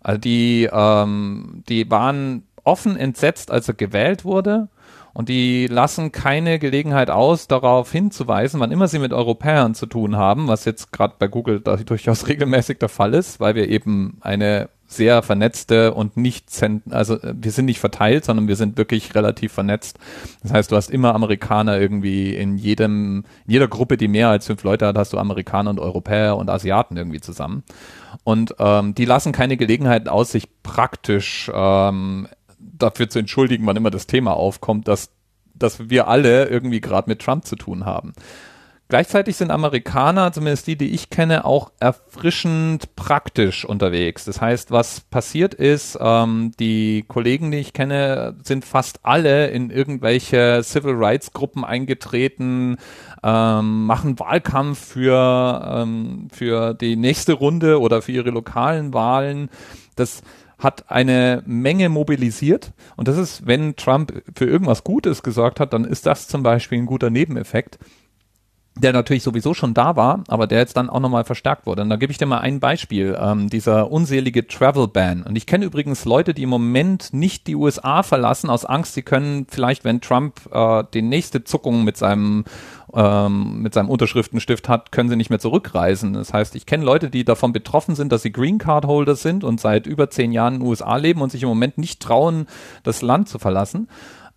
[0.00, 4.68] Also die, ähm, die waren offen entsetzt, als er gewählt wurde.
[5.12, 10.16] Und die lassen keine Gelegenheit aus, darauf hinzuweisen, wann immer sie mit Europäern zu tun
[10.16, 14.68] haben, was jetzt gerade bei Google durchaus regelmäßig der Fall ist, weil wir eben eine
[14.90, 16.48] sehr vernetzte und nicht,
[16.90, 19.98] also äh, wir sind nicht verteilt, sondern wir sind wirklich relativ vernetzt.
[20.42, 24.46] Das heißt, du hast immer Amerikaner irgendwie in jedem, in jeder Gruppe, die mehr als
[24.46, 27.62] fünf Leute hat, hast du Amerikaner und Europäer und Asiaten irgendwie zusammen.
[28.24, 32.26] Und ähm, die lassen keine Gelegenheit aus, sich praktisch ähm,
[32.58, 35.10] dafür zu entschuldigen, wann immer das Thema aufkommt, dass,
[35.54, 38.12] dass wir alle irgendwie gerade mit Trump zu tun haben.
[38.90, 44.24] Gleichzeitig sind Amerikaner, zumindest die, die ich kenne, auch erfrischend praktisch unterwegs.
[44.24, 49.70] Das heißt, was passiert ist, ähm, die Kollegen, die ich kenne, sind fast alle in
[49.70, 52.78] irgendwelche Civil Rights Gruppen eingetreten,
[53.22, 59.50] ähm, machen Wahlkampf für, ähm, für die nächste Runde oder für ihre lokalen Wahlen.
[59.94, 60.22] Das
[60.58, 62.72] hat eine Menge mobilisiert.
[62.96, 66.78] Und das ist, wenn Trump für irgendwas Gutes gesorgt hat, dann ist das zum Beispiel
[66.78, 67.78] ein guter Nebeneffekt
[68.80, 71.82] der natürlich sowieso schon da war, aber der jetzt dann auch nochmal verstärkt wurde.
[71.82, 75.22] Und da gebe ich dir mal ein Beispiel, ähm, dieser unselige Travel Ban.
[75.22, 79.02] Und ich kenne übrigens Leute, die im Moment nicht die USA verlassen, aus Angst, sie
[79.02, 82.44] können vielleicht, wenn Trump äh, die nächste Zuckung mit seinem
[82.92, 86.12] ähm, mit seinem Unterschriftenstift hat, können sie nicht mehr zurückreisen.
[86.14, 89.44] Das heißt, ich kenne Leute, die davon betroffen sind, dass sie Green Card Holder sind
[89.44, 92.46] und seit über zehn Jahren in den USA leben und sich im Moment nicht trauen,
[92.82, 93.88] das Land zu verlassen.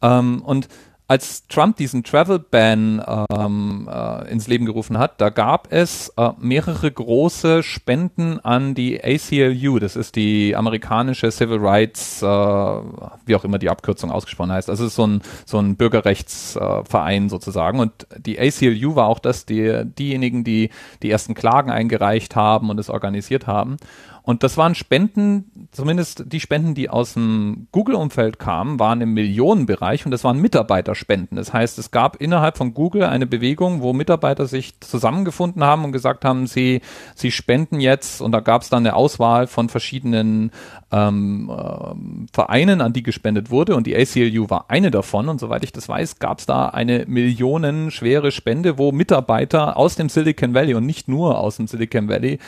[0.03, 0.67] Ähm, und
[1.07, 3.03] als Trump diesen Travel Ban
[3.37, 9.03] ähm, äh, ins Leben gerufen hat, da gab es äh, mehrere große Spenden an die
[9.03, 14.69] ACLU, das ist die amerikanische Civil Rights, äh, wie auch immer die Abkürzung ausgesprochen heißt.
[14.69, 17.79] Also ist so ein, so ein Bürgerrechtsverein sozusagen.
[17.79, 20.69] Und die ACLU war auch das, die, diejenigen, die
[21.01, 23.77] die ersten Klagen eingereicht haben und es organisiert haben.
[24.25, 30.05] Und das waren Spenden, zumindest die Spenden, die aus dem Google-Umfeld kamen, waren im Millionenbereich
[30.05, 31.35] und das waren Mitarbeiterspenden.
[31.35, 35.91] Das heißt, es gab innerhalb von Google eine Bewegung, wo Mitarbeiter sich zusammengefunden haben und
[35.91, 36.79] gesagt haben, sie,
[37.15, 38.21] sie spenden jetzt.
[38.21, 40.51] Und da gab es dann eine Auswahl von verschiedenen
[40.93, 43.75] ähm, äh, Vereinen, an die gespendet wurde.
[43.75, 45.27] Und die ACLU war eine davon.
[45.27, 50.07] Und soweit ich das weiß, gab es da eine millionenschwere Spende, wo Mitarbeiter aus dem
[50.07, 52.39] Silicon Valley und nicht nur aus dem Silicon Valley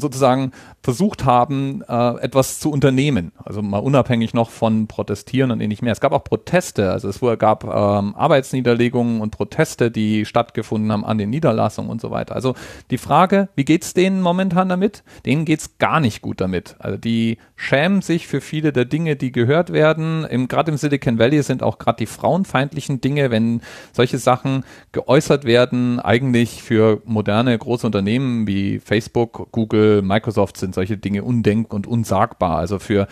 [0.00, 3.32] sozusagen versucht haben, äh, etwas zu unternehmen.
[3.44, 5.92] Also mal unabhängig noch von Protestieren und ähnlich mehr.
[5.92, 11.18] Es gab auch Proteste, also es gab ähm, Arbeitsniederlegungen und Proteste, die stattgefunden haben an
[11.18, 12.34] den Niederlassungen und so weiter.
[12.34, 12.54] Also
[12.90, 15.02] die Frage, wie geht's denen momentan damit?
[15.26, 16.76] Denen geht's gar nicht gut damit.
[16.78, 20.26] Also die schämen sich für viele der Dinge, die gehört werden.
[20.48, 23.60] Gerade im Silicon Valley sind auch gerade die frauenfeindlichen Dinge, wenn
[23.92, 30.96] solche Sachen geäußert werden, eigentlich für moderne große Unternehmen wie Facebook, Google, Microsoft sind solche
[30.96, 32.58] Dinge undenk und unsagbar.
[32.58, 33.06] Also für,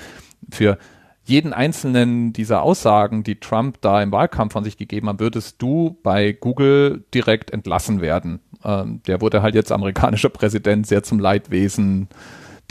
[0.50, 0.78] für
[1.24, 5.98] jeden einzelnen dieser Aussagen, die Trump da im Wahlkampf von sich gegeben hat, würdest du
[6.02, 8.40] bei Google direkt entlassen werden.
[8.64, 12.08] Ähm, der wurde halt jetzt amerikanischer Präsident, sehr zum Leidwesen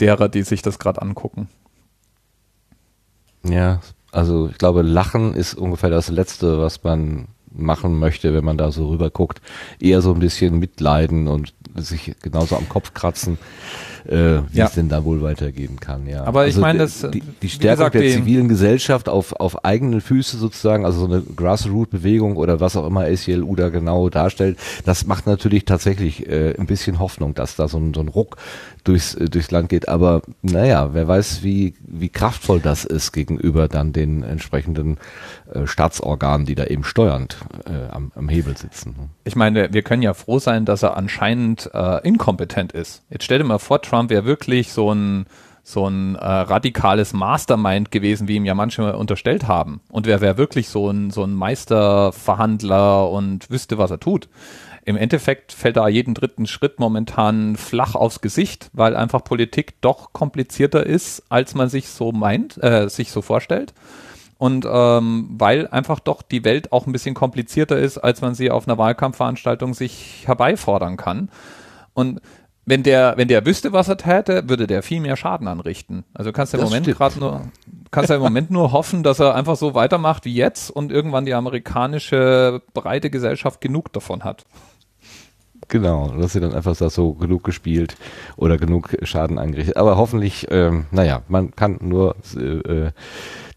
[0.00, 1.48] derer, die sich das gerade angucken.
[3.44, 3.80] Ja,
[4.10, 8.70] also ich glaube, Lachen ist ungefähr das Letzte, was man machen möchte, wenn man da
[8.70, 9.40] so rüber guckt.
[9.80, 13.38] Eher so ein bisschen mitleiden und sich genauso am Kopf kratzen
[14.08, 14.66] äh, wie ja.
[14.66, 16.06] es denn da wohl weitergehen kann.
[16.06, 16.24] Ja.
[16.24, 20.00] Aber also ich meine, das die, die Stärkung gesagt, der zivilen Gesellschaft auf auf eigenen
[20.00, 25.06] Füße sozusagen, also so eine Grassroot-Bewegung oder was auch immer ACLU da genau darstellt, das
[25.06, 28.36] macht natürlich tatsächlich äh, ein bisschen Hoffnung, dass da so ein, so ein Ruck
[28.86, 29.88] durchs, äh, durchs Land geht.
[29.88, 34.98] Aber naja, wer weiß, wie, wie kraftvoll das ist gegenüber dann den entsprechenden
[35.52, 39.10] äh, Staatsorganen, die da eben steuernd äh, am, am Hebel sitzen.
[39.24, 43.02] Ich meine, wir können ja froh sein, dass er anscheinend äh, inkompetent ist.
[43.10, 45.26] Jetzt stell dir mal vor, Trump wäre wirklich so ein
[45.68, 49.80] so ein äh, radikales Mastermind gewesen, wie ihm ja manche unterstellt haben.
[49.90, 54.28] Und wer wäre wirklich so ein, so ein Meisterverhandler und wüsste, was er tut
[54.86, 60.12] im Endeffekt fällt da jeden dritten Schritt momentan flach aufs Gesicht, weil einfach Politik doch
[60.12, 63.74] komplizierter ist, als man sich so meint, äh, sich so vorstellt.
[64.38, 68.50] Und ähm, weil einfach doch die Welt auch ein bisschen komplizierter ist, als man sie
[68.50, 71.30] auf einer Wahlkampfveranstaltung sich herbeifordern kann.
[71.92, 72.20] Und
[72.64, 76.04] wenn der, wenn der wüsste, was er täte, würde der viel mehr Schaden anrichten.
[76.14, 77.42] Also kannst du im das Moment gerade nur,
[77.90, 81.24] kannst ja im Moment nur hoffen, dass er einfach so weitermacht wie jetzt und irgendwann
[81.24, 84.44] die amerikanische breite Gesellschaft genug davon hat.
[85.68, 87.96] Genau, dass sie dann einfach sagt, so genug gespielt
[88.36, 89.76] oder genug Schaden angerichtet.
[89.76, 92.92] Aber hoffentlich, ähm, naja, man kann nur äh,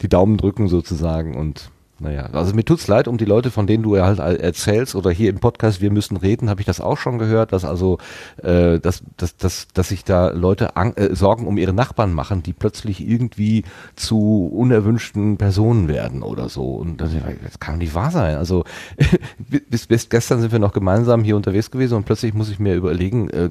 [0.02, 1.70] die Daumen drücken sozusagen und
[2.00, 5.12] naja, also mir tut's leid um die Leute, von denen du ja halt erzählst oder
[5.12, 7.98] hier im Podcast, wir müssen reden, habe ich das auch schon gehört, dass also,
[8.42, 12.44] äh, dass, dass, dass, dass sich da Leute an, äh, Sorgen um ihre Nachbarn machen,
[12.44, 13.64] die plötzlich irgendwie
[13.96, 16.76] zu unerwünschten Personen werden oder so.
[16.76, 17.12] Und das,
[17.44, 18.38] das kann nicht wahr sein.
[18.38, 18.64] Also
[19.70, 22.76] bis, bis gestern sind wir noch gemeinsam hier unterwegs gewesen und plötzlich muss ich mir
[22.76, 23.50] überlegen, äh,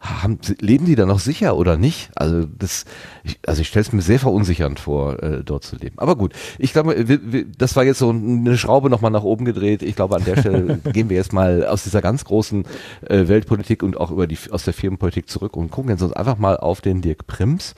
[0.00, 2.10] haben, leben die da noch sicher oder nicht?
[2.14, 2.84] Also das,
[3.24, 5.98] ich, also ich stelle es mir sehr verunsichernd vor, äh, dort zu leben.
[5.98, 9.44] Aber gut, ich glaube, wir, wir, das war jetzt so eine Schraube nochmal nach oben
[9.44, 9.82] gedreht.
[9.82, 12.64] Ich glaube, an der Stelle gehen wir jetzt mal aus dieser ganz großen
[13.08, 16.38] äh, Weltpolitik und auch über die aus der Firmenpolitik zurück und gucken jetzt uns einfach
[16.38, 17.74] mal auf den Dirk Prims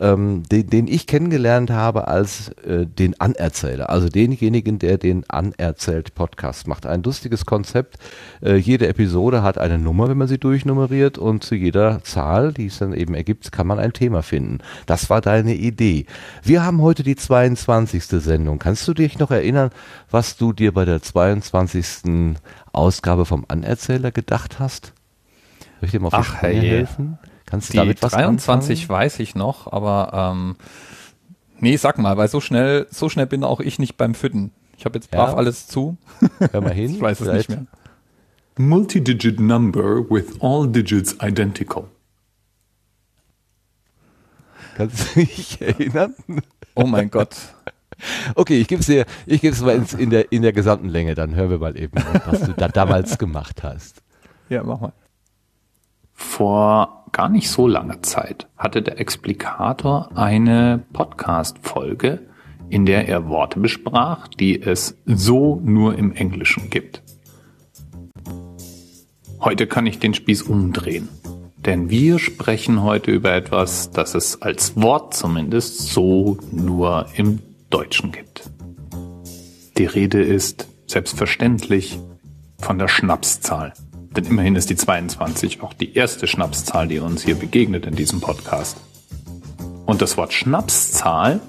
[0.00, 6.14] ähm, den, den ich kennengelernt habe als äh, den Anerzähler, also denjenigen, der den Anerzählt
[6.14, 6.86] Podcast macht.
[6.86, 7.98] Ein lustiges Konzept.
[8.42, 12.66] Äh, jede Episode hat eine Nummer, wenn man sie durchnummeriert und zu jeder Zahl, die
[12.66, 14.58] es dann eben ergibt, kann man ein Thema finden.
[14.86, 16.06] Das war deine Idee.
[16.42, 18.04] Wir haben heute die 22.
[18.04, 18.58] Sendung.
[18.58, 19.70] Kannst du dich noch erinnern,
[20.10, 22.36] was du dir bei der 22.
[22.72, 24.92] Ausgabe vom Anerzähler gedacht hast?
[25.80, 27.18] Soll ich dir mal auf Ach, helfen?
[27.46, 28.98] Kannst du die damit was 23 anfangen?
[28.98, 30.56] weiß ich noch, aber ähm,
[31.58, 34.52] nee, sag mal, weil so schnell, so schnell bin auch ich nicht beim Fütten.
[34.76, 35.36] Ich habe jetzt brav ja.
[35.36, 35.96] alles zu.
[36.52, 36.94] Hör mal hin.
[36.94, 37.66] ich weiß es nicht mehr.
[38.56, 41.84] Multi-digit number with all digits identical.
[44.76, 46.14] Kannst du dich erinnern?
[46.74, 47.36] Oh mein Gott.
[48.34, 50.88] Okay, ich gebe es dir, ich gebe es mal ins, in der in der gesamten
[50.88, 54.02] Länge, dann hören wir mal eben, was du da damals gemacht hast.
[54.48, 54.92] Ja, mach mal.
[56.12, 62.18] Vor gar nicht so langer Zeit hatte der Explikator eine Podcast-Folge,
[62.68, 67.02] in der er Worte besprach, die es so nur im Englischen gibt.
[69.40, 71.08] Heute kann ich den Spieß umdrehen,
[71.64, 77.38] denn wir sprechen heute über etwas, das es als Wort zumindest so nur im
[77.70, 78.50] Deutschen gibt.
[79.78, 81.96] Die Rede ist selbstverständlich
[82.58, 83.72] von der Schnapszahl.
[84.16, 88.20] Denn immerhin ist die 22 auch die erste Schnapszahl, die uns hier begegnet in diesem
[88.20, 88.76] Podcast.
[89.86, 91.40] Und das Wort Schnapszahl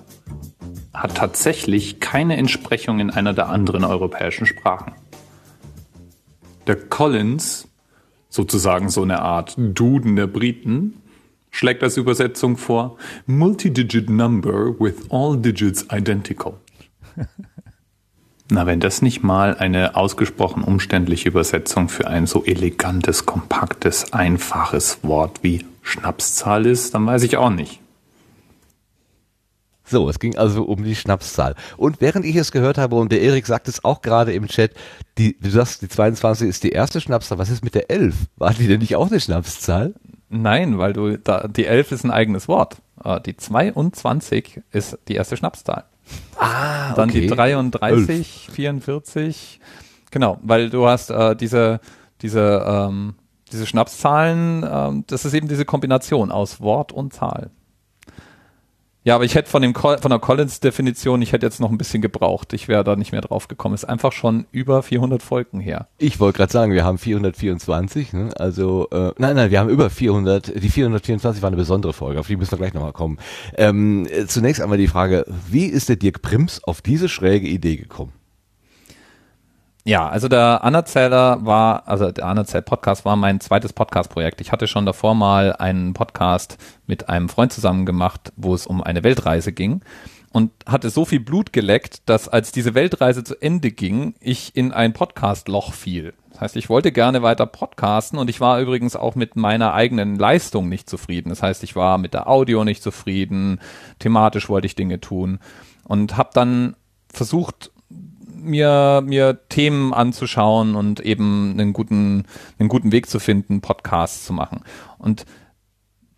[0.93, 4.93] hat tatsächlich keine Entsprechung in einer der anderen europäischen Sprachen.
[6.65, 7.67] Der Collins,
[8.29, 11.01] sozusagen so eine Art Duden der Briten,
[11.51, 12.97] schlägt als Übersetzung vor
[13.27, 16.55] Multidigit Number with all digits identical.
[18.49, 24.99] Na, wenn das nicht mal eine ausgesprochen umständliche Übersetzung für ein so elegantes, kompaktes, einfaches
[25.01, 27.79] Wort wie Schnapszahl ist, dann weiß ich auch nicht.
[29.87, 31.55] So, es ging also um die Schnapszahl.
[31.77, 34.71] Und während ich es gehört habe, und der Erik sagt es auch gerade im Chat,
[35.17, 37.37] die, du sagst, die 22 ist die erste Schnapszahl.
[37.37, 38.15] Was ist mit der 11?
[38.37, 39.93] War die denn nicht auch eine Schnapszahl?
[40.29, 42.77] Nein, weil du da, die 11 ist ein eigenes Wort.
[43.03, 45.85] Äh, Die 22 ist die erste Schnapszahl.
[46.37, 49.59] Ah, Dann die 33, 44.
[50.11, 51.79] Genau, weil du hast äh, diese,
[52.21, 53.15] diese, ähm,
[53.51, 57.51] diese Schnapszahlen, ähm, das ist eben diese Kombination aus Wort und Zahl.
[59.05, 62.01] Ja, aber ich hätte von, dem, von der Collins-Definition, ich hätte jetzt noch ein bisschen
[62.01, 62.53] gebraucht.
[62.53, 63.75] Ich wäre da nicht mehr drauf gekommen.
[63.75, 65.87] Ist einfach schon über 400 Folgen her.
[65.99, 68.31] Ich wollte gerade sagen, wir haben 424, ne?
[68.35, 70.55] also äh, nein, nein, wir haben über 400.
[70.55, 73.19] Die 424 war eine besondere Folge, auf die müssen wir gleich nochmal kommen.
[73.55, 77.75] Ähm, äh, zunächst einmal die Frage, wie ist der Dirk Prims auf diese schräge Idee
[77.75, 78.11] gekommen?
[79.87, 84.41] Ja, also der Anerzähler war, also der Anerzähl-Podcast war mein zweites Podcast-Projekt.
[84.41, 86.57] Ich hatte schon davor mal einen Podcast
[86.87, 89.81] mit einem Freund zusammen gemacht, wo es um eine Weltreise ging
[90.31, 94.71] und hatte so viel Blut geleckt, dass als diese Weltreise zu Ende ging, ich in
[94.71, 96.15] ein Podcast-Loch fiel.
[96.31, 100.15] Das heißt, ich wollte gerne weiter podcasten und ich war übrigens auch mit meiner eigenen
[100.15, 101.29] Leistung nicht zufrieden.
[101.29, 103.61] Das heißt, ich war mit der Audio nicht zufrieden,
[103.99, 105.37] thematisch wollte ich Dinge tun
[105.83, 106.75] und habe dann
[107.13, 107.69] versucht,
[108.45, 112.25] mir, mir Themen anzuschauen und eben einen guten,
[112.59, 114.61] einen guten Weg zu finden, Podcasts zu machen.
[114.97, 115.25] Und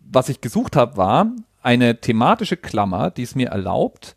[0.00, 4.16] was ich gesucht habe, war eine thematische Klammer, die es mir erlaubt,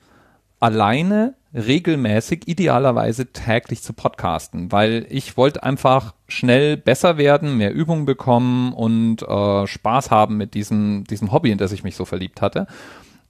[0.60, 8.06] alleine regelmäßig, idealerweise täglich zu podcasten, weil ich wollte einfach schnell besser werden, mehr Übung
[8.06, 12.42] bekommen und äh, Spaß haben mit diesem, diesem Hobby, in das ich mich so verliebt
[12.42, 12.68] hatte.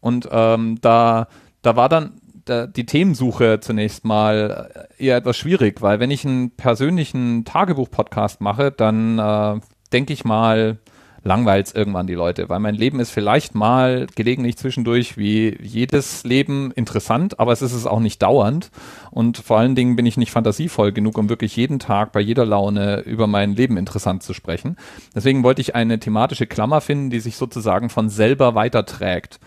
[0.02, 1.28] Und ähm, da,
[1.64, 6.52] da war dann da, die Themensuche zunächst mal eher etwas schwierig, weil wenn ich einen
[6.52, 9.60] persönlichen Tagebuch-Podcast mache, dann äh,
[9.92, 10.80] denke ich mal,
[11.24, 16.24] langweilt es irgendwann die Leute, weil mein Leben ist vielleicht mal gelegentlich zwischendurch wie jedes
[16.24, 18.72] Leben interessant, aber es ist es auch nicht dauernd
[19.12, 22.46] und vor allen Dingen bin ich nicht fantasievoll genug, um wirklich jeden Tag bei jeder
[22.46, 24.78] Laune über mein Leben interessant zu sprechen.
[25.14, 29.40] Deswegen wollte ich eine thematische Klammer finden, die sich sozusagen von selber weiterträgt.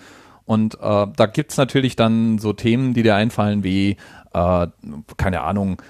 [0.46, 3.96] Und äh, da gibt's natürlich dann so Themen, die dir einfallen, wie,
[4.32, 4.66] äh,
[5.16, 5.80] keine Ahnung,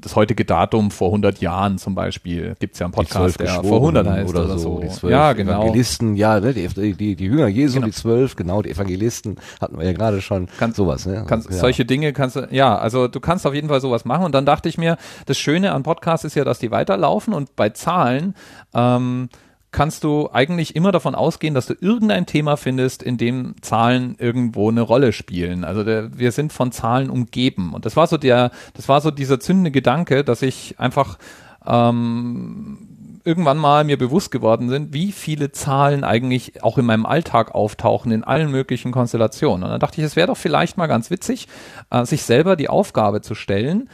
[0.00, 2.54] das heutige Datum vor 100 Jahren zum Beispiel.
[2.58, 4.80] Gibt's ja einen Podcast, der vor 100 heißt oder, so.
[4.80, 5.62] Die zwölf ja, genau.
[5.62, 7.86] Evangelisten, ja, ne, die, die, die Jünger Jesu, Genau.
[7.86, 10.48] die zwölf, genau, die Evangelisten hatten wir ja gerade schon.
[10.58, 11.24] Kann- sowas, ne?
[11.26, 11.56] Kannst, ja.
[11.56, 14.24] Solche Dinge kannst du, ja, also du kannst auf jeden Fall sowas machen.
[14.24, 14.96] Und dann dachte ich mir,
[15.26, 18.34] das Schöne an Podcasts ist ja, dass die weiterlaufen und bei Zahlen
[18.74, 19.28] ähm,
[19.70, 24.70] kannst du eigentlich immer davon ausgehen, dass du irgendein Thema findest, in dem Zahlen irgendwo
[24.70, 25.64] eine Rolle spielen.
[25.64, 27.74] Also der, wir sind von Zahlen umgeben.
[27.74, 31.18] Und das war so der, das war so dieser zündende Gedanke, dass ich einfach
[31.66, 32.78] ähm,
[33.24, 38.10] irgendwann mal mir bewusst geworden sind, wie viele Zahlen eigentlich auch in meinem Alltag auftauchen,
[38.10, 39.64] in allen möglichen Konstellationen.
[39.64, 41.46] Und dann dachte ich, es wäre doch vielleicht mal ganz witzig,
[41.90, 43.90] äh, sich selber die Aufgabe zu stellen,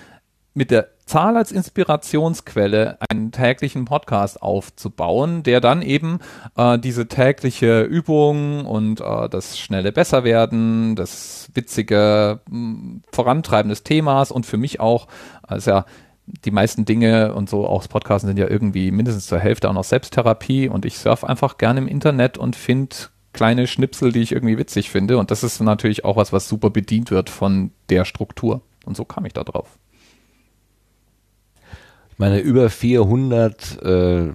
[0.55, 6.21] mit der Zahl als Inspirationsquelle einen täglichen Podcast aufzubauen, der dann eben
[6.57, 14.31] äh, diese tägliche Übung und äh, das schnelle Besserwerden, das witzige mh, Vorantreiben des Themas
[14.31, 15.09] und für mich auch,
[15.43, 15.85] also ja,
[16.27, 19.75] die meisten Dinge und so auch das Podcasten sind ja irgendwie mindestens zur Hälfte auch
[19.75, 22.97] noch Selbsttherapie und ich surf einfach gerne im Internet und finde
[23.35, 26.71] kleine Schnipsel, die ich irgendwie witzig finde und das ist natürlich auch was, was super
[26.71, 29.79] bedient wird von der Struktur und so kam ich da drauf.
[32.17, 34.29] Meine, über 400 äh,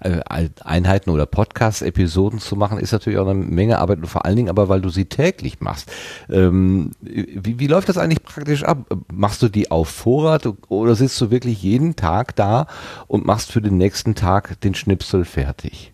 [0.00, 4.36] äh, Einheiten oder Podcast-Episoden zu machen, ist natürlich auch eine Menge Arbeit und vor allen
[4.36, 5.90] Dingen aber, weil du sie täglich machst.
[6.30, 8.78] Ähm, wie, wie läuft das eigentlich praktisch ab?
[9.12, 12.66] Machst du die auf Vorrat oder sitzt du wirklich jeden Tag da
[13.06, 15.92] und machst für den nächsten Tag den Schnipsel fertig?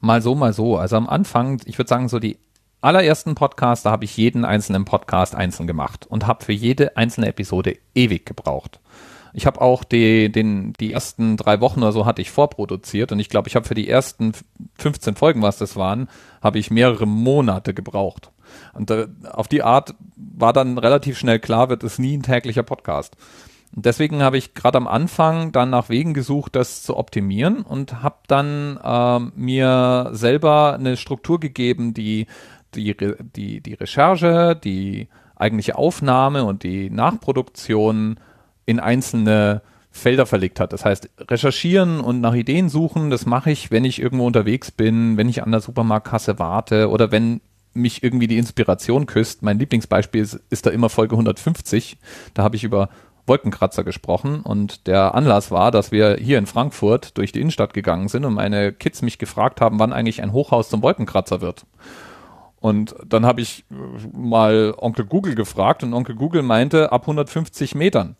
[0.00, 0.76] Mal so, mal so.
[0.76, 2.38] Also am Anfang, ich würde sagen, so die
[2.80, 7.28] allerersten Podcasts, da habe ich jeden einzelnen Podcast einzeln gemacht und habe für jede einzelne
[7.28, 8.80] Episode ewig gebraucht.
[9.32, 13.20] Ich habe auch die, den, die ersten drei Wochen oder so hatte ich vorproduziert und
[13.20, 14.32] ich glaube, ich habe für die ersten
[14.78, 16.08] 15 Folgen, was das waren,
[16.42, 18.30] habe ich mehrere Monate gebraucht.
[18.72, 22.64] Und äh, auf die Art war dann relativ schnell klar, wird es nie ein täglicher
[22.64, 23.16] Podcast.
[23.74, 28.02] Und deswegen habe ich gerade am Anfang dann nach Wegen gesucht, das zu optimieren und
[28.02, 32.26] habe dann ähm, mir selber eine Struktur gegeben, die
[32.74, 32.96] die,
[33.36, 38.18] die, die Recherche, die eigentliche Aufnahme und die Nachproduktion
[38.70, 40.72] in einzelne Felder verlegt hat.
[40.72, 45.16] Das heißt, recherchieren und nach Ideen suchen, das mache ich, wenn ich irgendwo unterwegs bin,
[45.16, 47.40] wenn ich an der Supermarktkasse warte oder wenn
[47.72, 49.42] mich irgendwie die Inspiration küsst.
[49.42, 51.98] Mein Lieblingsbeispiel ist, ist da immer Folge 150.
[52.34, 52.88] Da habe ich über
[53.26, 58.08] Wolkenkratzer gesprochen und der Anlass war, dass wir hier in Frankfurt durch die Innenstadt gegangen
[58.08, 61.66] sind und meine Kids mich gefragt haben, wann eigentlich ein Hochhaus zum Wolkenkratzer wird.
[62.60, 63.64] Und dann habe ich
[64.12, 68.16] mal Onkel Google gefragt und Onkel Google meinte ab 150 Metern.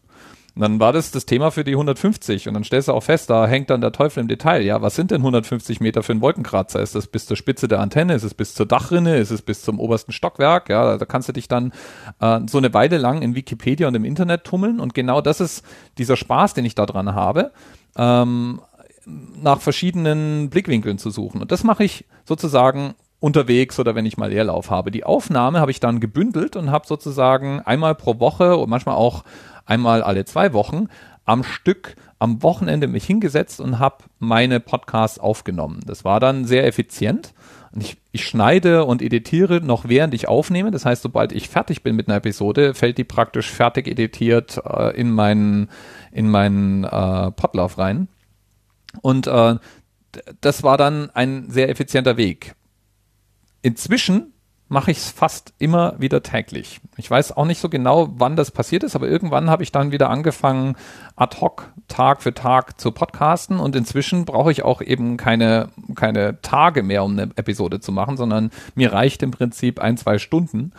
[0.56, 3.46] Dann war das das Thema für die 150 und dann stellst du auch fest, da
[3.46, 4.62] hängt dann der Teufel im Detail.
[4.62, 6.80] Ja, was sind denn 150 Meter für einen Wolkenkratzer?
[6.80, 8.14] Ist das bis zur Spitze der Antenne?
[8.14, 9.16] Ist es bis zur Dachrinne?
[9.16, 10.68] Ist es bis zum obersten Stockwerk?
[10.68, 11.72] Ja, da kannst du dich dann
[12.20, 15.64] äh, so eine Weile lang in Wikipedia und im Internet tummeln und genau das ist
[15.98, 17.52] dieser Spaß, den ich da dran habe.
[17.96, 18.60] Ähm,
[19.06, 21.40] nach verschiedenen Blickwinkeln zu suchen.
[21.40, 24.90] Und das mache ich sozusagen unterwegs oder wenn ich mal Leerlauf habe.
[24.90, 29.24] Die Aufnahme habe ich dann gebündelt und habe sozusagen einmal pro Woche und manchmal auch
[29.70, 30.88] einmal alle zwei Wochen
[31.24, 35.80] am Stück am Wochenende mich hingesetzt und habe meine Podcasts aufgenommen.
[35.86, 37.32] Das war dann sehr effizient.
[37.72, 40.70] Und ich, ich schneide und editiere noch während ich aufnehme.
[40.70, 44.94] Das heißt, sobald ich fertig bin mit einer Episode, fällt die praktisch fertig editiert äh,
[44.96, 45.70] in meinen,
[46.10, 48.08] in meinen äh, Podlauf rein.
[49.00, 49.56] Und äh,
[50.40, 52.54] das war dann ein sehr effizienter Weg.
[53.62, 54.32] Inzwischen
[54.70, 56.80] mache ich es fast immer wieder täglich.
[56.96, 59.90] Ich weiß auch nicht so genau, wann das passiert ist, aber irgendwann habe ich dann
[59.90, 60.76] wieder angefangen,
[61.16, 66.40] ad hoc Tag für Tag zu podcasten und inzwischen brauche ich auch eben keine, keine
[66.40, 70.70] Tage mehr, um eine Episode zu machen, sondern mir reicht im Prinzip ein, zwei Stunden.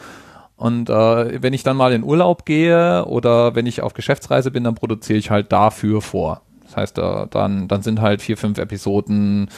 [0.56, 4.64] Und äh, wenn ich dann mal in Urlaub gehe oder wenn ich auf Geschäftsreise bin,
[4.64, 6.44] dann produziere ich halt dafür vor.
[6.64, 9.50] Das heißt, äh, dann, dann sind halt vier, fünf Episoden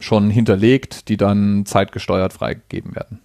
[0.00, 3.20] schon hinterlegt, die dann zeitgesteuert freigegeben werden.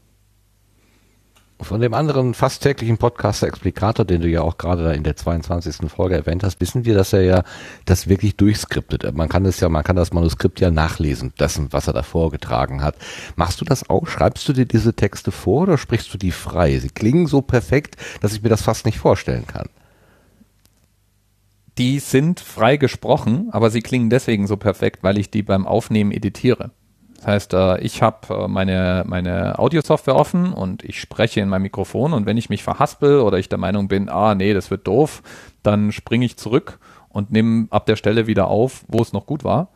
[1.63, 5.89] Von dem anderen fast täglichen Podcaster Explikator, den du ja auch gerade in der 22.
[5.89, 7.43] Folge erwähnt hast, wissen wir, dass er ja
[7.85, 9.15] das wirklich durchskriptet.
[9.15, 12.83] Man kann das ja, man kann das Manuskript ja nachlesen, dessen, was er da vorgetragen
[12.83, 12.95] hat.
[13.35, 14.07] Machst du das auch?
[14.07, 16.77] Schreibst du dir diese Texte vor oder sprichst du die frei?
[16.79, 19.69] Sie klingen so perfekt, dass ich mir das fast nicht vorstellen kann.
[21.77, 26.11] Die sind frei gesprochen, aber sie klingen deswegen so perfekt, weil ich die beim Aufnehmen
[26.11, 26.71] editiere.
[27.23, 31.61] Das heißt, äh, ich habe äh, meine, meine Audio-Software offen und ich spreche in mein
[31.61, 34.85] Mikrofon und wenn ich mich verhaspel oder ich der Meinung bin, ah nee, das wird
[34.87, 35.23] doof,
[35.63, 39.45] dann springe ich zurück und nehme ab der Stelle wieder auf, wo es noch gut
[39.45, 39.69] war.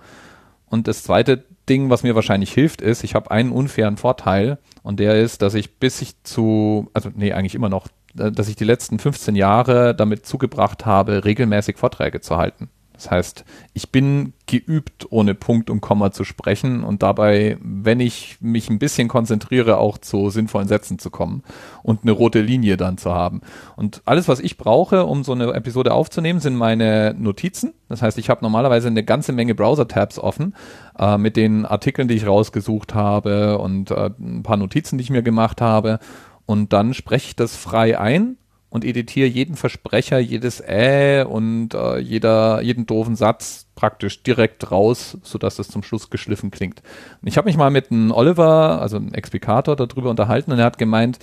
[0.65, 4.99] Und das zweite Ding, was mir wahrscheinlich hilft, ist, ich habe einen unfairen Vorteil und
[4.99, 7.87] der ist, dass ich bis ich zu, also nee, eigentlich immer noch,
[8.19, 12.69] äh, dass ich die letzten 15 Jahre damit zugebracht habe, regelmäßig Vorträge zu halten.
[12.97, 18.37] Das heißt, ich bin geübt, ohne Punkt und Komma zu sprechen und dabei, wenn ich
[18.41, 21.43] mich ein bisschen konzentriere, auch zu sinnvollen Sätzen zu kommen
[21.83, 23.41] und eine rote Linie dann zu haben.
[23.75, 27.73] Und alles, was ich brauche, um so eine Episode aufzunehmen, sind meine Notizen.
[27.87, 30.55] Das heißt, ich habe normalerweise eine ganze Menge Browser-Tabs offen
[30.97, 35.11] äh, mit den Artikeln, die ich rausgesucht habe und äh, ein paar Notizen, die ich
[35.11, 35.99] mir gemacht habe.
[36.47, 38.37] Und dann spreche ich das frei ein
[38.69, 45.17] und editiere jeden Versprecher, jedes Äh und äh, jeder, jeden doofen Satz praktisch direkt raus,
[45.23, 46.81] sodass es zum Schluss geschliffen klingt.
[47.21, 50.65] Und ich habe mich mal mit einem Oliver, also einem Explikator, darüber unterhalten und er
[50.65, 51.19] hat gemeint,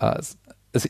[0.00, 0.20] äh,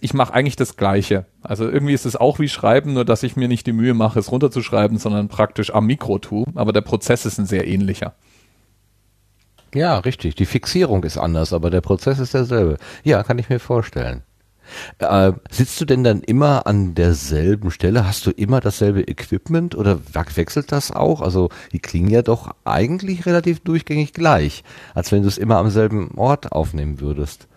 [0.01, 1.27] ich mache eigentlich das Gleiche.
[1.43, 4.19] Also irgendwie ist es auch wie Schreiben, nur dass ich mir nicht die Mühe mache,
[4.19, 6.47] es runterzuschreiben, sondern praktisch am Mikro tue.
[6.55, 8.15] Aber der Prozess ist ein sehr ähnlicher.
[9.75, 10.35] Ja, richtig.
[10.37, 12.77] Die Fixierung ist anders, aber der Prozess ist derselbe.
[13.03, 14.23] Ja, kann ich mir vorstellen.
[14.99, 18.07] Äh, sitzt du denn dann immer an derselben Stelle?
[18.07, 21.21] Hast du immer dasselbe Equipment oder wechselt das auch?
[21.21, 24.65] Also die klingen ja doch eigentlich relativ durchgängig gleich,
[24.95, 27.49] als wenn du es immer am selben Ort aufnehmen würdest.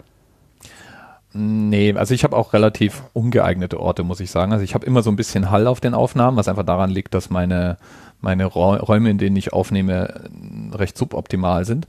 [1.38, 4.54] Nee, also ich habe auch relativ ungeeignete Orte, muss ich sagen.
[4.54, 7.14] Also ich habe immer so ein bisschen Hall auf den Aufnahmen, was einfach daran liegt,
[7.14, 7.78] dass meine,
[8.22, 10.30] meine Räume, in denen ich aufnehme,
[10.72, 11.88] recht suboptimal sind.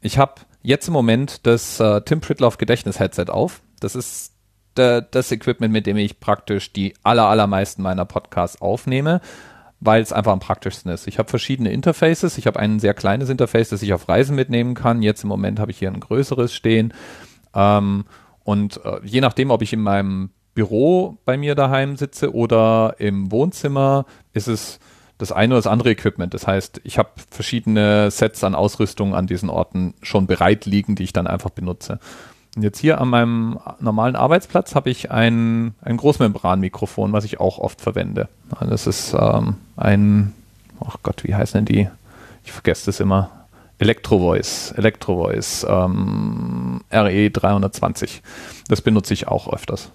[0.00, 3.60] Ich habe jetzt im Moment das äh, Tim Pritloff Gedächtnis Headset auf.
[3.78, 4.29] Das ist
[4.74, 9.20] das Equipment, mit dem ich praktisch die aller, allermeisten meiner Podcasts aufnehme,
[9.80, 11.06] weil es einfach am praktischsten ist.
[11.06, 12.38] Ich habe verschiedene Interfaces.
[12.38, 15.02] Ich habe ein sehr kleines Interface, das ich auf Reisen mitnehmen kann.
[15.02, 16.94] Jetzt im Moment habe ich hier ein größeres stehen.
[17.54, 18.04] Ähm,
[18.44, 23.30] und äh, je nachdem, ob ich in meinem Büro bei mir daheim sitze oder im
[23.32, 24.78] Wohnzimmer, ist es
[25.20, 26.34] das eine oder das andere Equipment.
[26.34, 31.04] Das heißt, ich habe verschiedene Sets an Ausrüstung an diesen Orten schon bereit liegen, die
[31.04, 32.00] ich dann einfach benutze.
[32.56, 37.58] Und jetzt hier an meinem normalen Arbeitsplatz habe ich ein, ein Großmembranmikrofon, was ich auch
[37.58, 38.28] oft verwende.
[38.60, 40.32] Das ist ähm, ein,
[40.84, 41.88] ach Gott, wie heißen denn die?
[42.44, 43.30] Ich vergesse das immer.
[43.78, 48.20] Electrovoice, Electrovoice ähm, RE320.
[48.68, 49.90] Das benutze ich auch öfters.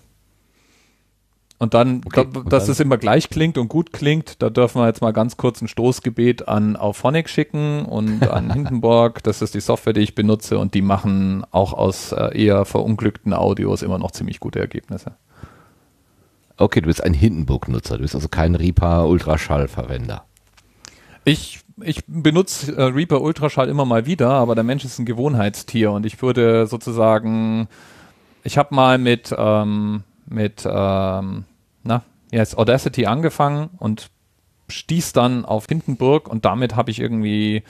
[1.66, 4.86] Und dann, okay, da, dass es immer gleich klingt und gut klingt, da dürfen wir
[4.86, 9.24] jetzt mal ganz kurz ein Stoßgebet an Auphonic schicken und an Hindenburg.
[9.24, 13.34] Das ist die Software, die ich benutze und die machen auch aus äh, eher verunglückten
[13.34, 15.14] Audios immer noch ziemlich gute Ergebnisse.
[16.58, 20.24] Okay, du bist ein Hindenburg-Nutzer, du bist also kein Reaper Ultraschall-Verwender.
[21.24, 25.92] Ich, ich benutze äh, Reaper Ultraschall immer mal wieder, aber der Mensch ist ein Gewohnheitstier
[25.92, 27.68] und ich würde sozusagen,
[28.44, 31.46] ich habe mal mit ähm, mit ähm,
[31.86, 34.10] na, jetzt Audacity angefangen und
[34.68, 37.64] stieß dann auf Hindenburg und damit habe ich irgendwie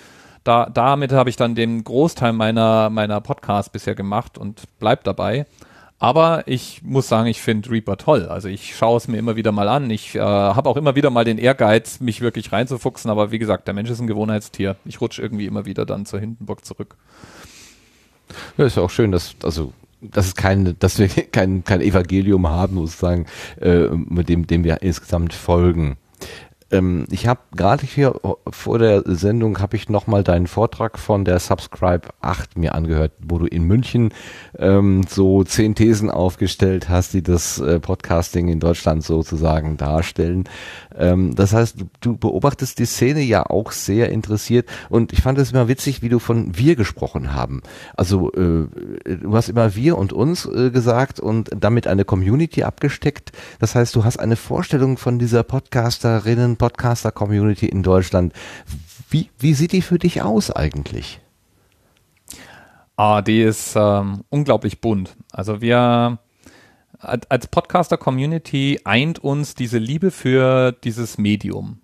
[0.45, 5.45] da, damit habe ich dann den Großteil meiner, meiner Podcasts bisher gemacht und bleib dabei.
[5.97, 8.27] Aber ich muss sagen, ich finde Reaper toll.
[8.27, 9.89] Also ich schaue es mir immer wieder mal an.
[9.89, 13.09] Ich äh, habe auch immer wieder mal den Ehrgeiz, mich wirklich reinzufuchsen.
[13.09, 14.75] Aber wie gesagt, der Mensch ist ein Gewohnheitstier.
[14.85, 16.95] Ich rutsche irgendwie immer wieder dann zur Hindenburg zurück.
[18.57, 22.47] Ja, ist ja auch schön, dass, also dass es kein, dass wir kein, kein Evangelium
[22.47, 23.25] haben, sozusagen,
[23.61, 25.97] äh, mit dem, dem wir insgesamt folgen.
[26.71, 31.39] Ähm, ich habe gerade hier vor der Sendung habe ich nochmal deinen Vortrag von der
[31.39, 34.13] Subscribe 8 mir angehört, wo du in München
[34.57, 40.45] ähm, so zehn Thesen aufgestellt hast, die das äh, Podcasting in Deutschland sozusagen darstellen.
[40.97, 45.37] Ähm, das heißt, du, du, beobachtest die Szene ja auch sehr interessiert und ich fand
[45.37, 47.61] es immer witzig, wie du von wir gesprochen haben.
[47.95, 48.67] Also äh,
[49.05, 53.31] du hast immer wir und uns äh, gesagt und damit eine Community abgesteckt.
[53.59, 58.33] Das heißt, du hast eine Vorstellung von dieser Podcasterinnen Podcaster-Community in Deutschland.
[59.09, 61.19] Wie, wie sieht die für dich aus eigentlich?
[62.97, 65.15] Ah, die ist ähm, unglaublich bunt.
[65.31, 66.19] Also wir
[66.99, 71.81] als Podcaster-Community eint uns diese Liebe für dieses Medium.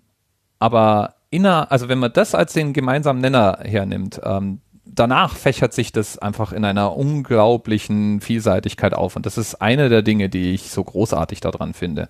[0.58, 4.60] Aber inner, also wenn man das als den gemeinsamen Nenner hernimmt, ähm,
[4.94, 9.16] danach fächert sich das einfach in einer unglaublichen Vielseitigkeit auf.
[9.16, 12.08] Und das ist eine der Dinge, die ich so großartig daran finde.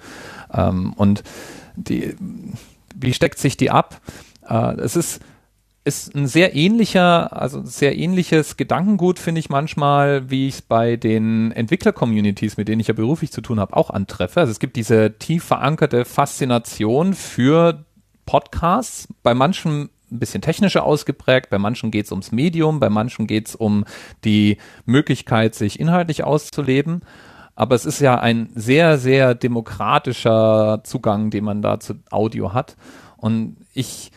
[0.52, 1.22] Ähm, und
[1.76, 2.14] die,
[2.94, 4.00] wie steckt sich die ab?
[4.48, 5.22] Äh, es ist,
[5.84, 10.96] ist ein sehr ähnlicher, also sehr ähnliches Gedankengut, finde ich manchmal, wie ich es bei
[10.96, 14.40] den Entwickler-Communities, mit denen ich ja beruflich zu tun habe, auch antreffe.
[14.40, 17.84] Also es gibt diese tief verankerte Faszination für
[18.26, 23.26] Podcasts, bei manchen ein bisschen technischer ausgeprägt, bei manchen geht es ums Medium, bei manchen
[23.26, 23.84] geht es um
[24.24, 27.02] die Möglichkeit, sich inhaltlich auszuleben
[27.54, 32.76] aber es ist ja ein sehr, sehr demokratischer Zugang, den man da zu Audio hat.
[33.16, 34.10] Und ich,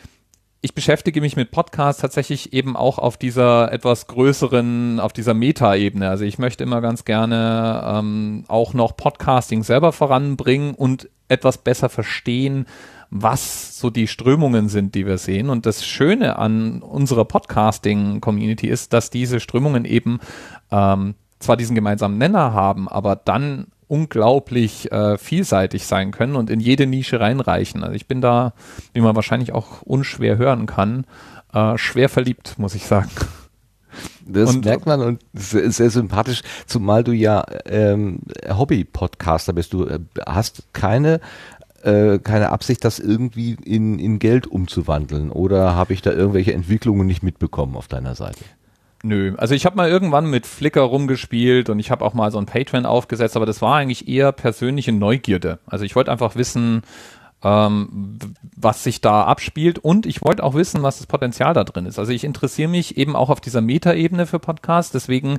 [0.62, 6.08] ich beschäftige mich mit Podcasts tatsächlich eben auch auf dieser etwas größeren, auf dieser Meta-Ebene.
[6.08, 11.88] Also ich möchte immer ganz gerne ähm, auch noch Podcasting selber voranbringen und etwas besser
[11.88, 12.66] verstehen,
[13.10, 15.50] was so die Strömungen sind, die wir sehen.
[15.50, 20.20] Und das Schöne an unserer Podcasting-Community ist, dass diese Strömungen eben
[20.70, 26.60] ähm, zwar diesen gemeinsamen Nenner haben, aber dann unglaublich äh, vielseitig sein können und in
[26.60, 27.84] jede Nische reinreichen.
[27.84, 28.52] Also ich bin da,
[28.92, 31.06] wie man wahrscheinlich auch unschwer hören kann,
[31.52, 33.10] äh, schwer verliebt, muss ich sagen.
[34.26, 39.72] Das und, merkt man und sehr, sehr sympathisch, zumal du ja ähm, Hobby-Podcaster bist.
[39.72, 41.20] Du äh, hast keine
[41.86, 47.06] äh, keine Absicht, das irgendwie in, in Geld umzuwandeln oder habe ich da irgendwelche Entwicklungen
[47.06, 48.44] nicht mitbekommen auf deiner Seite?
[49.02, 52.38] Nö, also ich habe mal irgendwann mit Flickr rumgespielt und ich habe auch mal so
[52.38, 55.60] ein Patreon aufgesetzt, aber das war eigentlich eher persönliche Neugierde.
[55.66, 56.82] Also ich wollte einfach wissen,
[57.44, 58.18] ähm,
[58.56, 61.98] was sich da abspielt und ich wollte auch wissen, was das Potenzial da drin ist.
[61.98, 65.38] Also ich interessiere mich eben auch auf dieser Metaebene für Podcasts, deswegen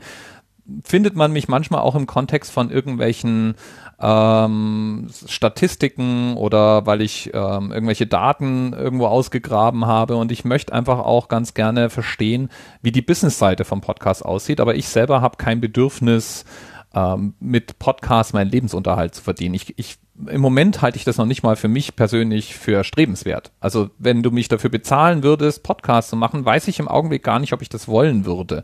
[0.83, 3.55] findet man mich manchmal auch im Kontext von irgendwelchen
[3.99, 10.99] ähm, Statistiken oder weil ich ähm, irgendwelche Daten irgendwo ausgegraben habe und ich möchte einfach
[10.99, 12.49] auch ganz gerne verstehen,
[12.81, 16.45] wie die Business-Seite vom Podcast aussieht, aber ich selber habe kein Bedürfnis,
[16.93, 19.55] ähm, mit Podcasts meinen Lebensunterhalt zu verdienen.
[19.55, 23.51] Ich, ich im Moment halte ich das noch nicht mal für mich persönlich für strebenswert.
[23.59, 27.39] Also wenn du mich dafür bezahlen würdest, Podcasts zu machen, weiß ich im Augenblick gar
[27.39, 28.63] nicht, ob ich das wollen würde.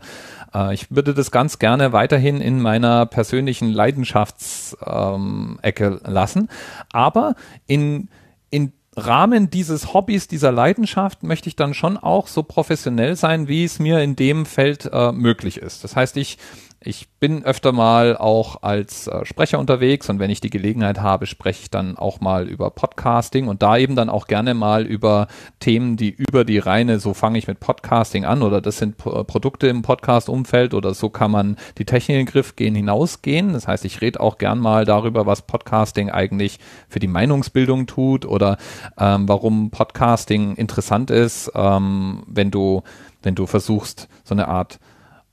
[0.54, 6.48] Äh, ich würde das ganz gerne weiterhin in meiner persönlichen Leidenschaftsecke ähm, lassen.
[6.92, 7.34] Aber
[7.66, 8.08] in,
[8.50, 13.64] in Rahmen dieses Hobbys, dieser Leidenschaft möchte ich dann schon auch so professionell sein, wie
[13.64, 15.82] es mir in dem Feld äh, möglich ist.
[15.82, 16.38] Das heißt, ich
[16.86, 21.26] ich bin öfter mal auch als äh, Sprecher unterwegs und wenn ich die Gelegenheit habe,
[21.26, 25.28] spreche ich dann auch mal über Podcasting und da eben dann auch gerne mal über
[25.60, 29.24] Themen, die über die reine, so fange ich mit Podcasting an oder das sind P
[29.24, 33.52] Produkte im Podcast-Umfeld oder so kann man die Technik in den Griff gehen, hinausgehen.
[33.52, 36.58] Das heißt, ich rede auch gern mal darüber, was Podcasting eigentlich
[36.88, 38.58] für die Meinungsbildung tut oder
[38.98, 42.82] ähm, warum Podcasting interessant ist, ähm, wenn du,
[43.22, 44.78] wenn du versuchst, so eine Art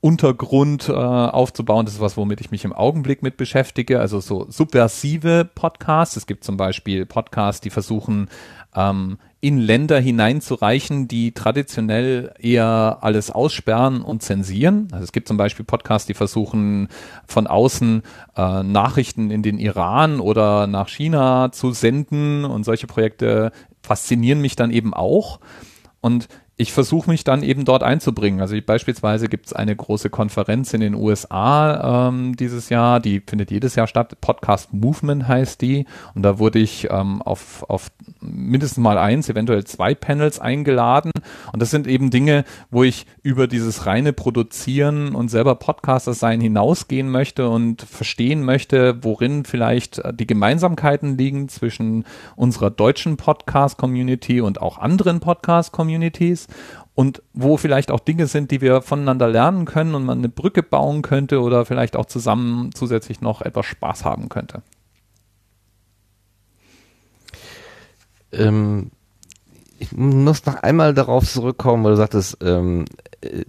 [0.02, 1.86] Untergrund äh, aufzubauen.
[1.86, 4.00] Das ist was, womit ich mich im Augenblick mit beschäftige.
[4.00, 6.16] Also so subversive Podcasts.
[6.16, 8.28] Es gibt zum Beispiel Podcasts, die versuchen,
[8.74, 14.88] ähm, in Länder hineinzureichen, die traditionell eher alles aussperren und zensieren.
[14.90, 16.88] Also es gibt zum Beispiel Podcasts, die versuchen
[17.28, 18.02] von außen
[18.36, 23.52] äh, Nachrichten in den Iran oder nach China zu senden und solche Projekte
[23.82, 25.38] faszinieren mich dann eben auch.
[26.00, 26.26] Und
[26.56, 28.40] ich versuche mich dann eben dort einzubringen.
[28.40, 33.50] Also beispielsweise gibt es eine große Konferenz in den USA ähm, dieses Jahr, die findet
[33.50, 34.20] jedes Jahr statt.
[34.20, 35.86] Podcast Movement heißt die.
[36.14, 41.10] Und da wurde ich ähm, auf, auf mindestens mal eins, eventuell zwei Panels eingeladen.
[41.52, 46.40] Und das sind eben Dinge, wo ich über dieses reine Produzieren und selber Podcaster sein
[46.40, 52.04] hinausgehen möchte und verstehen möchte, worin vielleicht die Gemeinsamkeiten liegen zwischen
[52.36, 56.41] unserer deutschen Podcast-Community und auch anderen Podcast-Communities
[56.94, 60.62] und wo vielleicht auch Dinge sind, die wir voneinander lernen können und man eine Brücke
[60.62, 64.62] bauen könnte oder vielleicht auch zusammen zusätzlich noch etwas Spaß haben könnte.
[68.32, 68.90] Ähm,
[69.78, 72.84] ich muss noch einmal darauf zurückkommen, weil du sagtest, ähm,
[73.20, 73.44] äh,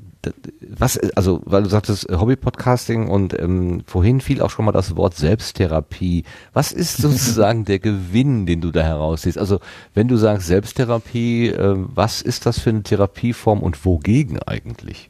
[0.62, 5.16] was, also, weil du sagtest Hobby-Podcasting und ähm, vorhin fiel auch schon mal das Wort
[5.16, 6.24] Selbsttherapie.
[6.54, 9.38] Was ist sozusagen der Gewinn, den du da heraussiehst?
[9.38, 9.60] Also,
[9.94, 15.10] wenn du sagst Selbsttherapie, äh, was ist das für eine Therapieform und wogegen eigentlich?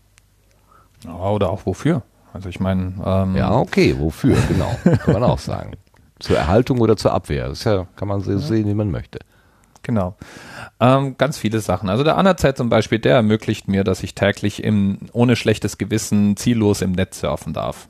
[1.04, 2.04] Ja, oder auch wofür?
[2.34, 5.74] Also ich meine, ähm, ja, okay, wofür, genau, kann man auch sagen.
[6.20, 9.20] Zur Erhaltung oder zur Abwehr, das ja, kann man so sehen, wie man möchte.
[9.84, 10.16] Genau.
[10.80, 11.90] Ähm, ganz viele Sachen.
[11.90, 16.38] Also der Anerzeit zum Beispiel, der ermöglicht mir, dass ich täglich im, ohne schlechtes Gewissen
[16.38, 17.90] ziellos im Netz surfen darf.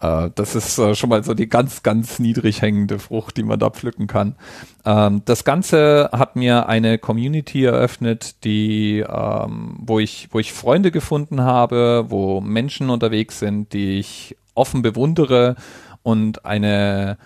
[0.00, 3.58] Äh, das ist äh, schon mal so die ganz, ganz niedrig hängende Frucht, die man
[3.58, 4.36] da pflücken kann.
[4.84, 10.92] Ähm, das Ganze hat mir eine Community eröffnet, die, ähm, wo ich, wo ich Freunde
[10.92, 15.56] gefunden habe, wo Menschen unterwegs sind, die ich offen bewundere
[16.04, 17.18] und eine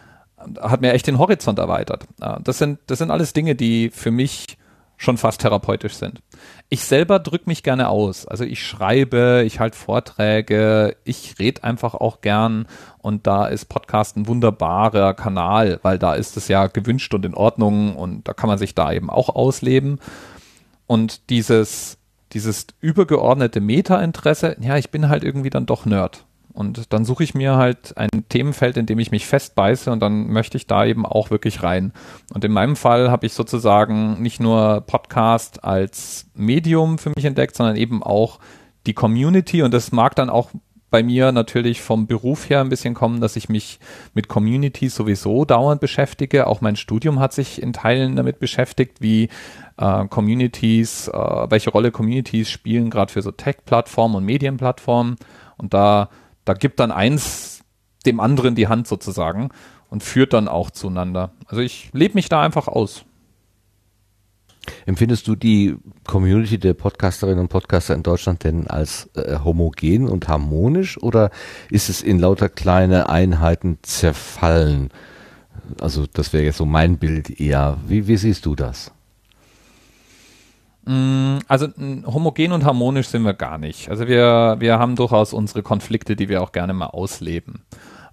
[0.61, 2.07] hat mir echt den Horizont erweitert.
[2.43, 4.59] Das sind, das sind alles Dinge, die für mich
[4.99, 6.21] schon fast therapeutisch sind.
[6.69, 8.27] Ich selber drücke mich gerne aus.
[8.27, 12.67] Also ich schreibe, ich halte Vorträge, ich rede einfach auch gern
[12.99, 17.35] und da ist Podcast ein wunderbarer Kanal, weil da ist es ja gewünscht und in
[17.35, 20.01] Ordnung und da kann man sich da eben auch ausleben.
[20.89, 21.99] Und dieses,
[22.33, 26.25] dieses übergeordnete Meta-Interesse, ja, ich bin halt irgendwie dann doch Nerd.
[26.59, 30.27] Und dann suche ich mir halt ein Themenfeld, in dem ich mich festbeiße und dann
[30.27, 31.93] möchte ich da eben auch wirklich rein.
[32.35, 37.55] Und in meinem Fall habe ich sozusagen nicht nur Podcast als Medium für mich entdeckt,
[37.55, 38.41] sondern eben auch
[38.89, 40.51] die Community und das mag dann auch
[40.91, 43.79] bei mir natürlich vom Beruf her ein bisschen kommen, dass ich mich
[44.13, 46.49] mit Communities sowieso dauernd beschäftige.
[46.49, 49.29] Auch mein Studium hat sich in Teilen damit beschäftigt, wie
[49.77, 55.19] äh, Communities, äh, welche Rolle Communities spielen, gerade für so Tech-Plattformen und Medienplattformen.
[55.57, 56.09] Und da
[56.49, 57.61] da gibt dann eins
[58.07, 59.51] dem anderen die Hand sozusagen
[59.91, 61.33] und führt dann auch zueinander.
[61.47, 63.05] Also ich lebe mich da einfach aus.
[64.87, 65.77] Empfindest du die
[66.07, 71.31] Community der Podcasterinnen und Podcaster in Deutschland denn als äh, homogen und harmonisch oder
[71.71, 74.91] ist es in lauter kleine Einheiten zerfallen?
[75.81, 77.79] Also das wäre jetzt so mein Bild eher.
[77.87, 78.93] Wie, wie siehst du das?
[80.89, 81.69] Mm, also
[82.07, 83.91] homogen und harmonisch sind wir gar nicht.
[83.91, 87.63] Also wir, wir haben durchaus unsere Konflikte, die wir auch gerne mal ausleben.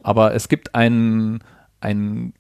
[0.03, 1.41] Aber es gibt einen,
[1.79, 2.33] einen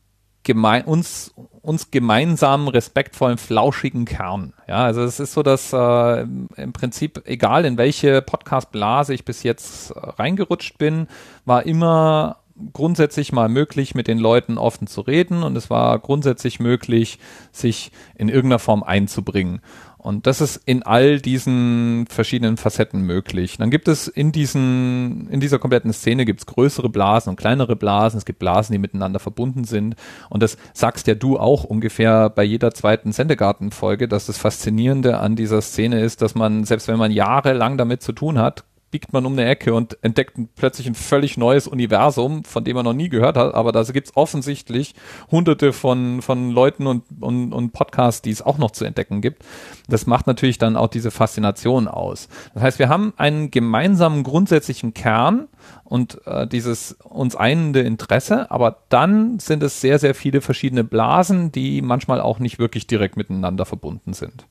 [0.43, 4.51] gemein, uns, uns gemeinsamen, respektvollen, flauschigen Kern.
[4.67, 9.41] Ja, also es ist so, dass äh, im Prinzip, egal in welche Podcast-Blase ich bis
[9.43, 11.07] jetzt äh, reingerutscht bin,
[11.45, 12.39] war immer
[12.73, 17.19] grundsätzlich mal möglich, mit den Leuten offen zu reden und es war grundsätzlich möglich,
[17.51, 19.61] sich in irgendeiner Form einzubringen.
[20.05, 23.57] Und das ist in all diesen verschiedenen Facetten möglich.
[23.57, 27.75] Dann gibt es in diesen, in dieser kompletten Szene gibt es größere Blasen und kleinere
[27.75, 28.19] Blasen.
[28.19, 29.95] Es gibt Blasen, die miteinander verbunden sind.
[30.29, 35.35] Und das sagst ja du auch ungefähr bei jeder zweiten Sendegartenfolge, dass das Faszinierende an
[35.35, 39.25] dieser Szene ist, dass man, selbst wenn man jahrelang damit zu tun hat, biegt man
[39.25, 43.09] um eine Ecke und entdeckt plötzlich ein völlig neues Universum, von dem man noch nie
[43.09, 44.95] gehört hat, aber da gibt es offensichtlich
[45.31, 49.43] hunderte von, von Leuten und, und, und Podcasts, die es auch noch zu entdecken gibt.
[49.89, 52.29] Das macht natürlich dann auch diese Faszination aus.
[52.53, 55.47] Das heißt, wir haben einen gemeinsamen grundsätzlichen Kern
[55.83, 61.51] und äh, dieses uns einende Interesse, aber dann sind es sehr, sehr viele verschiedene Blasen,
[61.51, 64.45] die manchmal auch nicht wirklich direkt miteinander verbunden sind.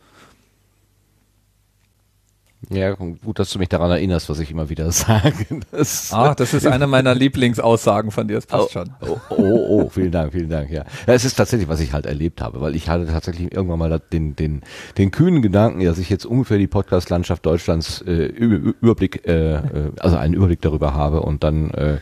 [2.71, 5.61] Ja, gut, dass du mich daran erinnerst, was ich immer wieder sage.
[5.71, 8.91] Das ah, das ist eine meiner Lieblingsaussagen von dir, das passt oh, schon.
[9.01, 10.85] Oh, oh, oh, vielen Dank, vielen Dank, ja.
[11.07, 11.13] ja.
[11.13, 14.37] Es ist tatsächlich, was ich halt erlebt habe, weil ich hatte tatsächlich irgendwann mal den,
[14.37, 14.63] den,
[14.99, 19.61] den kühnen Gedanken, dass ich jetzt ungefähr die Podcast-Landschaft Deutschlands äh, Überblick, äh, äh,
[20.01, 21.95] also einen Überblick darüber habe und dann äh,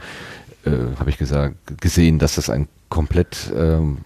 [0.64, 3.98] äh, habe ich gesagt, gesehen, dass das ein komplett ähm,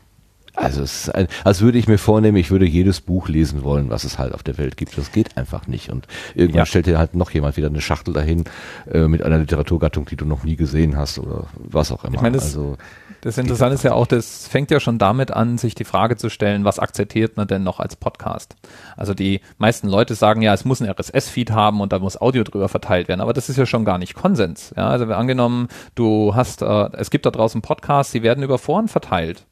[0.57, 3.91] also es ist ein, als würde ich mir vornehmen, ich würde jedes Buch lesen wollen,
[3.91, 4.97] was es halt auf der Welt gibt.
[4.97, 5.91] Das geht einfach nicht.
[5.91, 6.67] Und irgendwann ja.
[6.67, 8.45] stellt dir halt noch jemand wieder eine Schachtel dahin
[8.91, 12.15] äh, mit einer Literaturgattung, die du noch nie gesehen hast oder was auch immer.
[12.15, 12.77] Ich meine, das, also,
[13.21, 16.31] das Interessante ist ja auch, das fängt ja schon damit an, sich die Frage zu
[16.31, 18.57] stellen, was akzeptiert man denn noch als Podcast?
[18.97, 22.45] Also die meisten Leute sagen ja, es muss ein RSS-Feed haben und da muss Audio
[22.45, 24.73] drüber verteilt werden, aber das ist ja schon gar nicht Konsens.
[24.77, 28.89] Ja, also angenommen, du hast, äh, es gibt da draußen Podcasts, die werden über Foren
[28.89, 29.45] verteilt.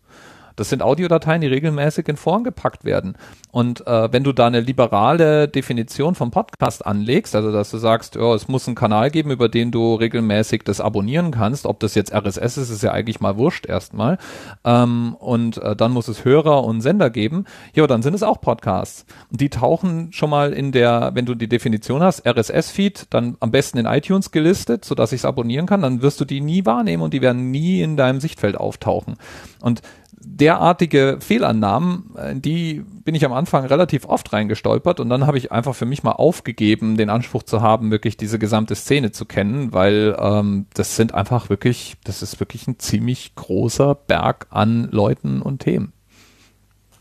[0.56, 3.16] Das sind Audiodateien, die regelmäßig in Foren gepackt werden.
[3.50, 8.16] Und äh, wenn du da eine liberale Definition vom Podcast anlegst, also dass du sagst,
[8.16, 11.94] oh, es muss einen Kanal geben, über den du regelmäßig das abonnieren kannst, ob das
[11.94, 14.18] jetzt RSS ist, ist ja eigentlich mal wurscht erstmal.
[14.64, 17.44] Ähm, und äh, dann muss es Hörer und Sender geben.
[17.74, 19.06] Ja, dann sind es auch Podcasts.
[19.30, 23.50] Und die tauchen schon mal in der, wenn du die Definition hast, RSS-Feed, dann am
[23.50, 27.02] besten in iTunes gelistet, sodass ich es abonnieren kann, dann wirst du die nie wahrnehmen
[27.02, 29.16] und die werden nie in deinem Sichtfeld auftauchen.
[29.60, 29.82] Und
[30.20, 35.52] derartige Fehlannahmen, äh, die bin ich am Anfang relativ oft reingestolpert und dann habe ich
[35.52, 39.72] einfach für mich mal aufgegeben, den Anspruch zu haben, wirklich diese gesamte Szene zu kennen,
[39.72, 45.42] weil ähm, das sind einfach wirklich, das ist wirklich ein ziemlich großer Berg an Leuten
[45.42, 45.92] und Themen.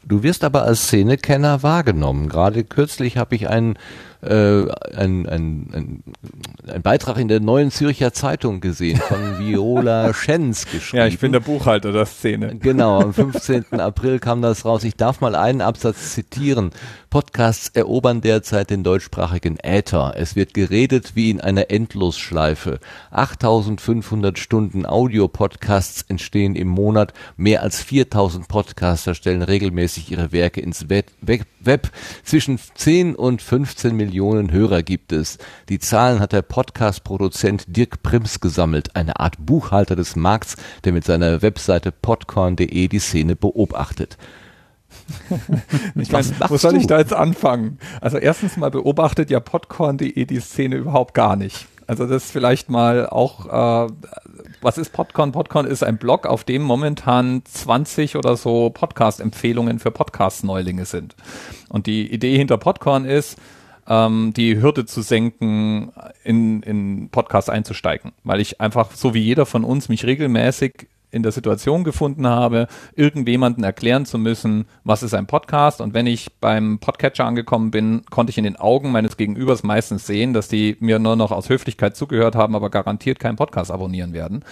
[0.05, 2.27] Du wirst aber als Szenekenner wahrgenommen.
[2.27, 3.77] Gerade kürzlich habe ich einen
[4.23, 6.03] äh, ein, ein, ein,
[6.67, 10.97] ein Beitrag in der Neuen Zürcher Zeitung gesehen von Viola Schenz geschrieben.
[11.01, 12.55] Ja, ich bin der Buchhalter der Szene.
[12.55, 13.79] Genau, am 15.
[13.79, 14.83] April kam das raus.
[14.85, 16.71] Ich darf mal einen Absatz zitieren.
[17.09, 20.13] Podcasts erobern derzeit den deutschsprachigen Äther.
[20.15, 22.79] Es wird geredet wie in einer Endlosschleife.
[23.11, 27.13] 8500 Stunden Audio-Podcasts entstehen im Monat.
[27.35, 31.11] Mehr als 4000 Podcaster stellen regelmäßig ihre Werke ins Web.
[31.21, 31.91] Web.
[32.23, 35.39] Zwischen 10 und 15 Millionen Millionen Hörer gibt es.
[35.69, 41.03] Die Zahlen hat der Podcast-Produzent Dirk Prims gesammelt, eine Art Buchhalter des Markts, der mit
[41.03, 44.19] seiner Webseite podcorn.de die Szene beobachtet.
[45.95, 47.79] ich meine, wo soll ich da jetzt anfangen?
[48.01, 51.65] Also erstens mal beobachtet ja podcorn.de die Szene überhaupt gar nicht.
[51.87, 53.91] Also das ist vielleicht mal auch, äh,
[54.61, 55.31] was ist Podcorn?
[55.31, 61.15] Podcorn ist ein Blog, auf dem momentan 20 oder so Podcast-Empfehlungen für Podcast-Neulinge sind.
[61.69, 63.39] Und die Idee hinter Podcorn ist,
[63.87, 65.91] ähm, die Hürde zu senken,
[66.23, 68.11] in, in Podcast einzusteigen.
[68.23, 72.67] Weil ich einfach, so wie jeder von uns, mich regelmäßig in der Situation gefunden habe,
[72.95, 75.79] irgendjemanden erklären zu müssen, was ist ein Podcast.
[75.79, 80.07] Und wenn ich beim Podcatcher angekommen bin, konnte ich in den Augen meines Gegenübers meistens
[80.07, 84.13] sehen, dass die mir nur noch aus Höflichkeit zugehört haben, aber garantiert keinen Podcast abonnieren
[84.13, 84.43] werden.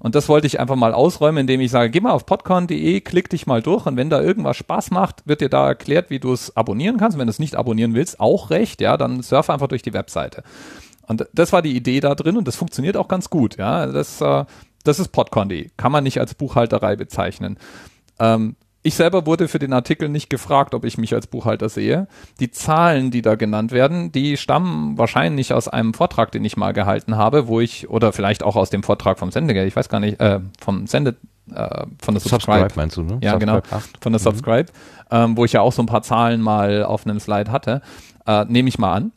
[0.00, 3.30] Und das wollte ich einfach mal ausräumen, indem ich sage, geh mal auf podcon.de, klick
[3.30, 6.32] dich mal durch und wenn da irgendwas Spaß macht, wird dir da erklärt, wie du
[6.32, 7.14] es abonnieren kannst.
[7.14, 9.92] Und wenn du es nicht abonnieren willst, auch recht, ja, dann surf einfach durch die
[9.92, 10.42] Webseite.
[11.08, 13.56] Und das war die Idee da drin und das funktioniert auch ganz gut.
[13.56, 14.44] Ja, das äh,
[14.84, 15.70] das ist Podcondy.
[15.76, 17.58] Kann man nicht als Buchhalterei bezeichnen.
[18.18, 22.06] Ähm, ich selber wurde für den Artikel nicht gefragt, ob ich mich als Buchhalter sehe.
[22.38, 26.72] Die Zahlen, die da genannt werden, die stammen wahrscheinlich aus einem Vortrag, den ich mal
[26.72, 30.00] gehalten habe, wo ich, oder vielleicht auch aus dem Vortrag vom Sendegeld, ich weiß gar
[30.00, 31.16] nicht, äh, vom Sende,
[31.52, 32.60] äh, von der Subscribe.
[32.60, 33.18] Subscribe meinst du, ne?
[33.20, 33.76] Ja, Subscribe genau.
[33.76, 33.98] 8.
[34.00, 34.24] Von der mhm.
[34.24, 34.72] Subscribe,
[35.10, 37.82] ähm, wo ich ja auch so ein paar Zahlen mal auf einem Slide hatte.
[38.26, 39.12] Äh, Nehme ich mal an.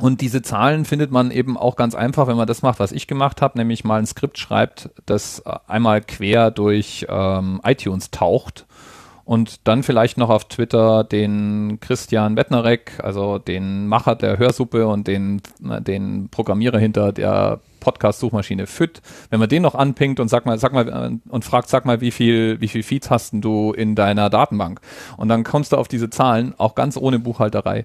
[0.00, 3.06] Und diese Zahlen findet man eben auch ganz einfach, wenn man das macht, was ich
[3.06, 8.66] gemacht habe, nämlich mal ein Skript schreibt, das äh, einmal quer durch ähm, iTunes taucht
[9.30, 15.06] und dann vielleicht noch auf Twitter den Christian Wettnerek, also den Macher der Hörsuppe und
[15.06, 19.00] den, äh, den Programmierer hinter der Podcast-Suchmaschine FIT,
[19.30, 22.00] wenn man den noch anpingt und sag mal, sag mal äh, und fragt, sag mal,
[22.00, 24.80] wie viel, wie viel Feeds hast du in deiner Datenbank?
[25.16, 27.84] Und dann kommst du auf diese Zahlen, auch ganz ohne Buchhalterei.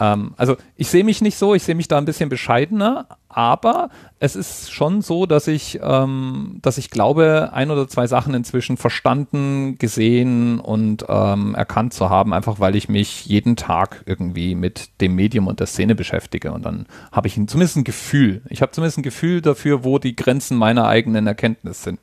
[0.00, 3.90] Ähm, also ich sehe mich nicht so, ich sehe mich da ein bisschen bescheidener, aber
[4.18, 8.78] es ist schon so, dass ich, ähm, dass ich glaube, ein oder zwei Sachen inzwischen
[8.78, 15.00] verstanden, gesehen und ähm, erkannt zu haben, einfach weil ich mich jeden Tag irgendwie mit
[15.00, 16.52] dem Medium und der Szene beschäftige.
[16.52, 18.42] Und dann habe ich zumindest ein Gefühl.
[18.48, 22.00] Ich habe zumindest ein Gefühl dafür, wo die Grenzen meiner eigenen Erkenntnis sind.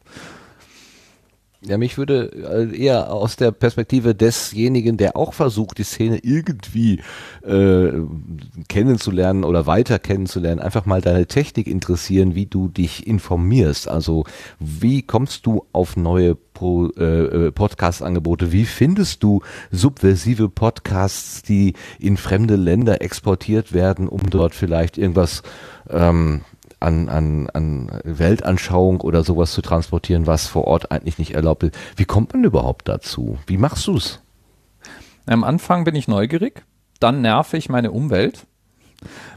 [1.61, 7.01] Ja, mich würde äh, eher aus der Perspektive desjenigen, der auch versucht, die Szene irgendwie
[7.41, 7.93] äh,
[8.69, 13.88] kennenzulernen oder weiter kennenzulernen, einfach mal deine Technik interessieren, wie du dich informierst.
[13.88, 14.25] Also
[14.59, 18.51] wie kommst du auf neue Pro, äh, äh Podcast-Angebote?
[18.51, 25.41] Wie findest du subversive Podcasts, die in fremde Länder exportiert werden, um dort vielleicht irgendwas
[25.89, 26.41] ähm,
[26.80, 31.76] an, an, an Weltanschauung oder sowas zu transportieren, was vor Ort eigentlich nicht erlaubt ist.
[31.95, 33.38] Wie kommt man überhaupt dazu?
[33.48, 34.22] Wie machst du es?
[35.26, 36.64] Am Anfang bin ich neugierig,
[36.99, 38.45] dann nerve ich meine Umwelt.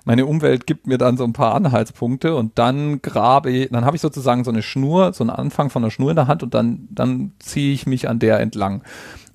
[0.04, 3.96] Meine Umwelt gibt mir dann so ein paar Anhaltspunkte und dann grabe ich, dann habe
[3.96, 6.54] ich sozusagen so eine Schnur, so einen Anfang von einer Schnur in der Hand und
[6.54, 8.82] dann, dann ziehe ich mich an der entlang.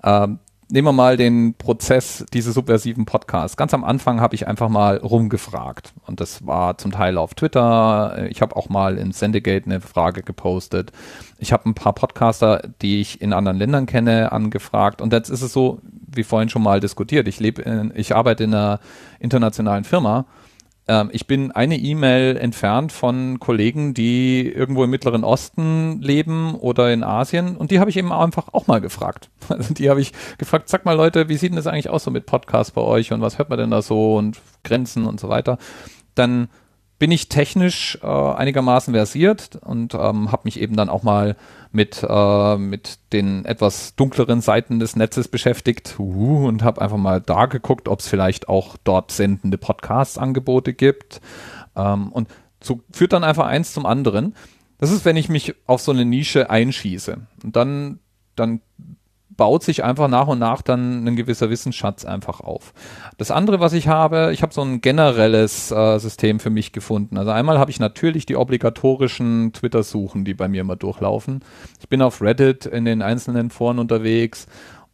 [0.02, 3.56] Ähm, nehmen wir mal den Prozess diese subversiven Podcasts.
[3.56, 8.26] Ganz am Anfang habe ich einfach mal rumgefragt und das war zum Teil auf Twitter.
[8.30, 10.92] Ich habe auch mal in Sendegate eine Frage gepostet.
[11.38, 15.42] Ich habe ein paar Podcaster, die ich in anderen Ländern kenne, angefragt und jetzt ist
[15.42, 15.80] es so,
[16.12, 17.28] wie vorhin schon mal diskutiert.
[17.28, 18.80] Ich lebe, ich arbeite in einer
[19.20, 20.26] internationalen Firma
[20.88, 26.92] ähm, ich bin eine E-Mail entfernt von Kollegen, die irgendwo im Mittleren Osten leben oder
[26.92, 29.30] in Asien und die habe ich eben einfach auch mal gefragt.
[29.48, 32.10] Also die habe ich gefragt, sag mal Leute, wie sieht denn das eigentlich aus so
[32.10, 35.28] mit Podcasts bei euch und was hört man denn da so und Grenzen und so
[35.28, 35.58] weiter.
[36.14, 36.48] Dann
[36.98, 41.36] bin ich technisch äh, einigermaßen versiert und ähm, habe mich eben dann auch mal
[41.76, 47.20] mit, äh, mit den etwas dunkleren Seiten des Netzes beschäftigt uh, und habe einfach mal
[47.20, 51.20] da geguckt, ob es vielleicht auch dort sendende Podcast-Angebote gibt.
[51.76, 52.28] Ähm, und
[52.60, 54.34] so führt dann einfach eins zum anderen.
[54.78, 57.18] Das ist, wenn ich mich auf so eine Nische einschieße.
[57.44, 58.00] Und dann,
[58.34, 58.62] dann
[59.36, 62.72] baut sich einfach nach und nach dann ein gewisser Wissensschatz einfach auf.
[63.18, 67.18] Das andere, was ich habe, ich habe so ein generelles äh, System für mich gefunden.
[67.18, 71.40] Also einmal habe ich natürlich die obligatorischen Twitter-Suchen, die bei mir immer durchlaufen.
[71.80, 74.46] Ich bin auf Reddit in den einzelnen Foren unterwegs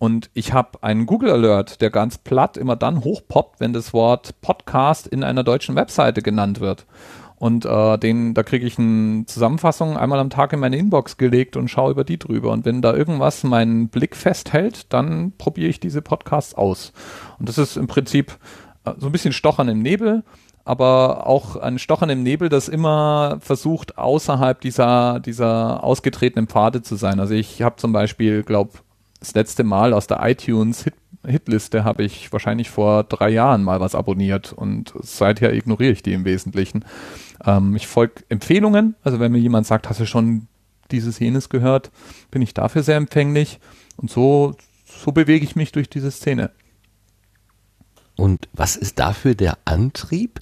[0.02, 4.40] und ich habe einen Google Alert, der ganz platt immer dann hochpoppt, wenn das Wort
[4.40, 6.86] Podcast in einer deutschen Webseite genannt wird.
[7.42, 11.56] Und äh, den, da kriege ich eine Zusammenfassung einmal am Tag in meine Inbox gelegt
[11.56, 12.52] und schaue über die drüber.
[12.52, 16.92] Und wenn da irgendwas meinen Blick festhält, dann probiere ich diese Podcasts aus.
[17.40, 18.38] Und das ist im Prinzip
[18.84, 20.22] äh, so ein bisschen Stochern im Nebel,
[20.64, 26.94] aber auch ein Stochern im Nebel, das immer versucht, außerhalb dieser, dieser ausgetretenen Pfade zu
[26.94, 27.18] sein.
[27.18, 28.78] Also ich habe zum Beispiel, glaube
[29.18, 30.94] das letzte Mal aus der iTunes Hit
[31.26, 36.12] Hitliste habe ich wahrscheinlich vor drei Jahren mal was abonniert und seither ignoriere ich die
[36.12, 36.84] im Wesentlichen.
[37.44, 40.48] Ähm, ich folge Empfehlungen, also wenn mir jemand sagt, hast du schon
[40.90, 41.90] dieses jenes gehört,
[42.30, 43.60] bin ich dafür sehr empfänglich
[43.96, 46.50] und so, so bewege ich mich durch diese Szene.
[48.16, 50.40] Und was ist dafür der Antrieb?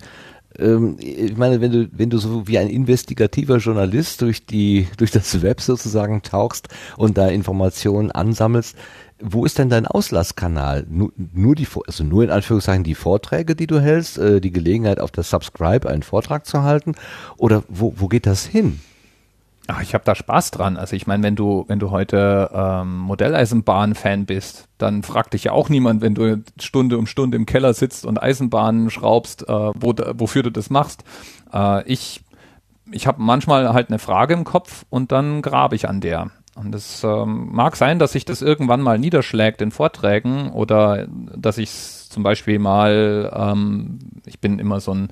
[0.58, 5.10] Ähm, ich meine, wenn du, wenn du so wie ein investigativer Journalist durch die, durch
[5.10, 8.76] das Web sozusagen tauchst und da Informationen ansammelst,
[9.22, 10.86] wo ist denn dein Auslasskanal?
[10.88, 15.00] Nur, nur die, also nur in Anführungszeichen die Vorträge, die du hältst, äh, die Gelegenheit
[15.00, 16.94] auf der Subscribe einen Vortrag zu halten?
[17.36, 18.80] Oder wo, wo geht das hin?
[19.66, 20.76] Ach, ich habe da Spaß dran.
[20.76, 25.52] Also ich meine, wenn du, wenn du heute ähm, Modelleisenbahn-Fan bist, dann fragt dich ja
[25.52, 29.94] auch niemand, wenn du Stunde um Stunde im Keller sitzt und Eisenbahnen schraubst, äh, wo,
[30.14, 31.04] wofür du das machst.
[31.52, 32.22] Äh, ich
[32.92, 36.30] ich habe manchmal halt eine Frage im Kopf und dann grabe ich an der.
[36.60, 41.56] Und es ähm, mag sein, dass sich das irgendwann mal niederschlägt in Vorträgen oder dass
[41.56, 45.08] ich zum Beispiel mal, ähm, ich bin immer so ein,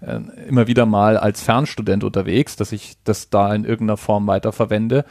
[0.00, 0.18] äh,
[0.48, 5.04] immer wieder mal als Fernstudent unterwegs, dass ich das da in irgendeiner Form weiterverwende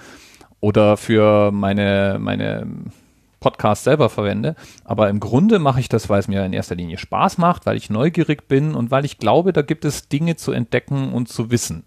[0.60, 2.68] oder für meine, meine
[3.40, 4.56] Podcast selber verwende.
[4.84, 7.78] Aber im Grunde mache ich das, weil es mir in erster Linie Spaß macht, weil
[7.78, 11.50] ich neugierig bin und weil ich glaube, da gibt es Dinge zu entdecken und zu
[11.50, 11.86] wissen.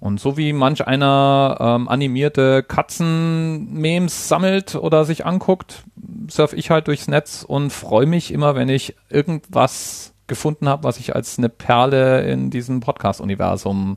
[0.00, 5.82] Und so wie manch einer ähm, animierte Katzen-Memes sammelt oder sich anguckt,
[6.30, 10.98] surf ich halt durchs Netz und freue mich immer, wenn ich irgendwas gefunden habe, was
[10.98, 13.96] ich als eine Perle in diesem Podcast-Universum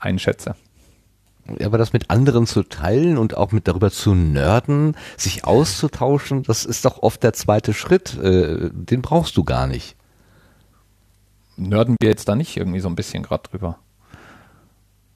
[0.00, 0.56] einschätze.
[1.62, 6.64] Aber das mit anderen zu teilen und auch mit darüber zu nörden, sich auszutauschen, das
[6.64, 8.18] ist doch oft der zweite Schritt.
[8.18, 9.96] Äh, den brauchst du gar nicht.
[11.56, 13.78] Nörden wir jetzt da nicht irgendwie so ein bisschen gerade drüber?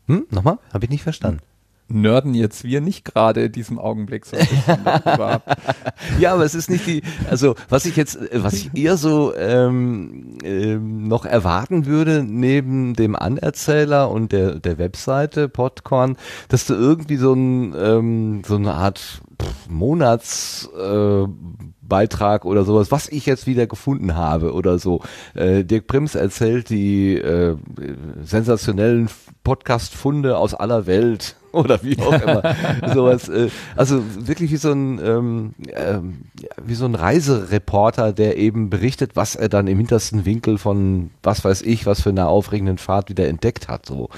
[0.06, 0.26] Hm?
[0.30, 0.58] Nochmal?
[0.72, 1.40] Habe ich nicht verstanden.
[1.88, 5.74] nörden jetzt wir nicht gerade in diesem Augenblick so ein bisschen darüber ab.
[6.18, 10.38] Ja, aber es ist nicht die, also was ich jetzt, was ich eher so ähm,
[10.42, 16.16] ähm, noch erwarten würde, neben dem Anerzähler und der, der Webseite Podcorn,
[16.48, 19.20] dass du irgendwie so, ein, ähm, so eine Art
[19.68, 25.02] Monatsbeitrag äh, Beitrag oder sowas, was ich jetzt wieder gefunden habe oder so.
[25.34, 27.54] Äh, Dirk Prims erzählt die äh,
[28.24, 29.10] sensationellen
[29.44, 32.42] Podcast-Funde aus aller Welt oder wie auch immer.
[32.94, 33.28] sowas.
[33.28, 36.22] Äh, also wirklich wie so ein ähm, ähm,
[36.64, 41.44] wie so ein Reisereporter, der eben berichtet, was er dann im hintersten Winkel von was
[41.44, 43.84] weiß ich, was für einer aufregenden Fahrt wieder entdeckt hat.
[43.84, 44.08] So.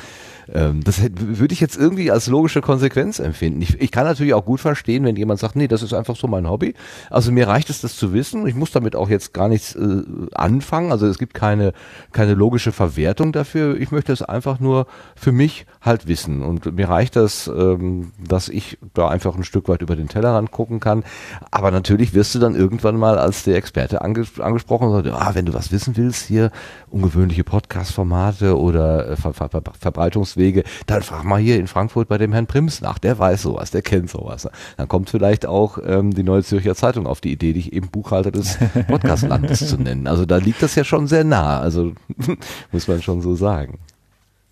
[0.52, 3.62] Ähm, das würde ich jetzt irgendwie als logische Konsequenz empfinden.
[3.62, 6.26] Ich, ich kann natürlich auch gut verstehen, wenn jemand sagt, nee, das ist einfach so
[6.26, 6.74] mein Hobby.
[7.10, 8.46] Also mir reicht es, das zu wissen.
[8.46, 10.02] Ich muss damit auch jetzt gar nichts äh,
[10.34, 10.92] anfangen.
[10.92, 11.72] Also es gibt keine,
[12.12, 13.80] keine logische Verwertung dafür.
[13.80, 16.42] Ich möchte es einfach nur für mich halt wissen.
[16.42, 20.50] Und mir reicht das, ähm, dass ich da einfach ein Stück weit über den Tellerrand
[20.50, 21.04] gucken kann.
[21.50, 25.34] Aber natürlich wirst du dann irgendwann mal als der Experte anges angesprochen und sagst, ah,
[25.34, 26.50] wenn du was wissen willst, hier
[26.90, 29.92] ungewöhnliche Podcast-Formate oder äh, Ver Ver Ver
[30.34, 33.70] Verbreitungswege, dann frag mal hier in Frankfurt bei dem Herrn Prims nach, der weiß sowas,
[33.70, 34.48] der kennt sowas.
[34.76, 38.30] Dann kommt vielleicht auch ähm, die Neue Zürcher Zeitung auf die Idee, dich eben Buchhalter
[38.30, 38.58] des
[38.88, 40.06] Podcastlandes zu nennen.
[40.06, 41.92] Also da liegt das ja schon sehr nah, also
[42.72, 43.78] muss man schon so sagen.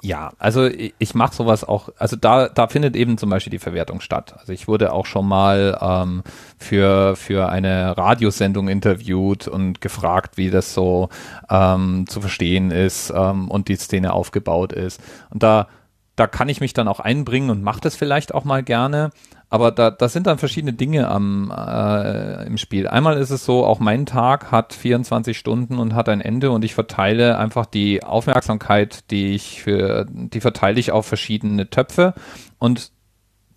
[0.04, 3.60] Ja, also ich, ich mache sowas auch, also da, da findet eben zum Beispiel die
[3.60, 4.34] Verwertung statt.
[4.36, 6.24] Also ich wurde auch schon mal ähm,
[6.58, 11.08] für, für eine Radiosendung interviewt und gefragt, wie das so
[11.48, 15.00] ähm, zu verstehen ist ähm, und die Szene aufgebaut ist.
[15.30, 15.68] Und da,
[16.16, 19.10] da kann ich mich dann auch einbringen und mache das vielleicht auch mal gerne.
[19.52, 22.88] Aber da, da sind dann verschiedene Dinge am, äh, im Spiel.
[22.88, 26.64] Einmal ist es so, auch mein Tag hat 24 Stunden und hat ein Ende und
[26.64, 32.14] ich verteile einfach die Aufmerksamkeit, die ich für, die verteile ich auf verschiedene Töpfe
[32.58, 32.92] und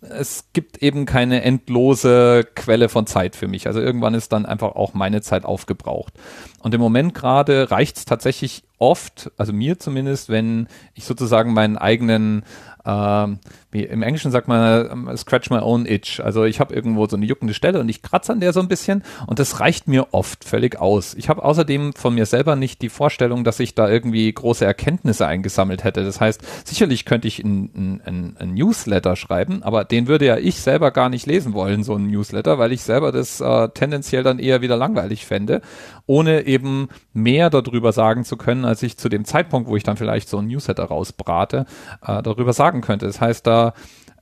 [0.02, 3.66] es gibt eben keine endlose Quelle von Zeit für mich.
[3.66, 6.12] Also irgendwann ist dann einfach auch meine Zeit aufgebraucht.
[6.60, 11.78] Und im Moment gerade reicht es tatsächlich oft, also mir zumindest, wenn ich sozusagen meinen
[11.78, 12.44] eigenen
[12.86, 13.40] ähm,
[13.72, 16.20] wie im Englischen sagt man äh, scratch my own itch.
[16.20, 18.68] Also ich habe irgendwo so eine juckende Stelle und ich kratze an der so ein
[18.68, 21.14] bisschen und das reicht mir oft völlig aus.
[21.14, 25.26] Ich habe außerdem von mir selber nicht die Vorstellung, dass ich da irgendwie große Erkenntnisse
[25.26, 26.04] eingesammelt hätte.
[26.04, 30.92] Das heißt, sicherlich könnte ich ein, ein, Newsletter schreiben, aber den würde ja ich selber
[30.92, 34.62] gar nicht lesen wollen, so ein Newsletter, weil ich selber das äh, tendenziell dann eher
[34.62, 35.60] wieder langweilig fände,
[36.06, 39.96] ohne eben mehr darüber sagen zu können, als ich zu dem Zeitpunkt, wo ich dann
[39.96, 41.66] vielleicht so ein Newsletter rausbrate,
[42.06, 43.06] äh, darüber sagen könnte.
[43.06, 43.74] Das heißt, da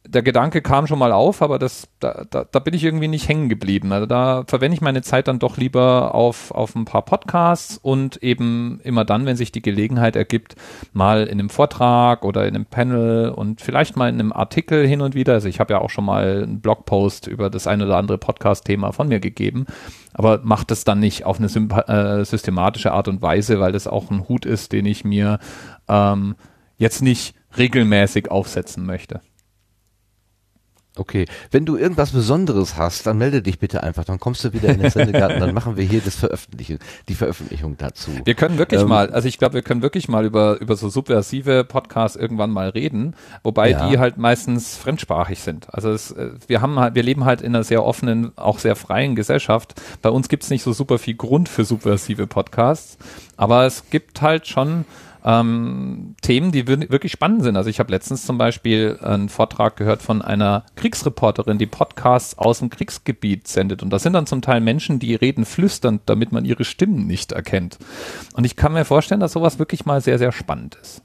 [0.06, 3.26] der Gedanke kam schon mal auf, aber das, da, da, da bin ich irgendwie nicht
[3.26, 3.90] hängen geblieben.
[3.90, 8.22] Also da verwende ich meine Zeit dann doch lieber auf, auf ein paar Podcasts und
[8.22, 10.56] eben immer dann, wenn sich die Gelegenheit ergibt,
[10.92, 15.00] mal in einem Vortrag oder in einem Panel und vielleicht mal in einem Artikel hin
[15.00, 15.32] und wieder.
[15.32, 18.92] Also ich habe ja auch schon mal einen Blogpost über das ein oder andere Podcast-Thema
[18.92, 19.64] von mir gegeben,
[20.12, 24.10] aber macht das dann nicht auf eine äh, systematische Art und Weise, weil das auch
[24.10, 25.38] ein Hut ist, den ich mir
[25.88, 26.34] ähm,
[26.76, 29.20] jetzt nicht regelmäßig aufsetzen möchte.
[30.96, 34.68] Okay, wenn du irgendwas Besonderes hast, dann melde dich bitte einfach, dann kommst du wieder
[34.68, 36.78] in den Sendegarten, dann machen wir hier das Veröffentlichen,
[37.08, 38.12] die Veröffentlichung dazu.
[38.24, 40.88] Wir können wirklich ähm, mal, also ich glaube, wir können wirklich mal über, über so
[40.88, 43.88] subversive Podcasts irgendwann mal reden, wobei ja.
[43.88, 45.66] die halt meistens fremdsprachig sind.
[45.74, 48.76] Also es, äh, wir haben halt, wir leben halt in einer sehr offenen, auch sehr
[48.76, 49.74] freien Gesellschaft.
[50.00, 52.98] Bei uns gibt's nicht so super viel Grund für subversive Podcasts,
[53.36, 54.84] aber es gibt halt schon
[55.24, 57.56] ähm, Themen, die wirklich spannend sind.
[57.56, 62.58] Also ich habe letztens zum Beispiel einen Vortrag gehört von einer Kriegsreporterin, die Podcasts aus
[62.58, 63.82] dem Kriegsgebiet sendet.
[63.82, 67.32] Und das sind dann zum Teil Menschen, die reden flüsternd, damit man ihre Stimmen nicht
[67.32, 67.78] erkennt.
[68.34, 71.02] Und ich kann mir vorstellen, dass sowas wirklich mal sehr, sehr spannend ist.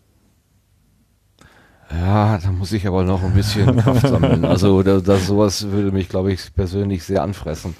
[1.91, 4.45] Ja, da muss ich aber noch ein bisschen Kraft sammeln.
[4.45, 7.75] Also das, das sowas würde mich, glaube ich, persönlich sehr anfressen.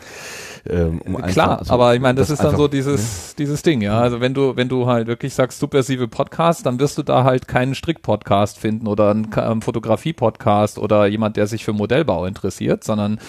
[0.68, 3.36] Ähm, um Klar, also, aber ich meine, das, das, ist dann so dieses, ne?
[3.40, 3.99] dieses Ding, ja.
[3.99, 7.48] Also wenn du, wenn du halt wirklich sagst, subversive Podcast, dann wirst du da halt
[7.48, 13.19] keinen Strick-Podcast finden oder einen, einen Fotografie-Podcast oder jemand, der sich für Modellbau interessiert, sondern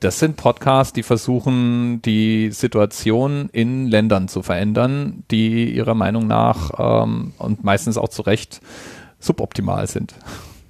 [0.00, 7.04] das sind Podcasts, die versuchen, die Situation in Ländern zu verändern, die ihrer Meinung nach
[7.04, 8.60] ähm, und meistens auch zu Recht
[9.18, 10.14] suboptimal sind.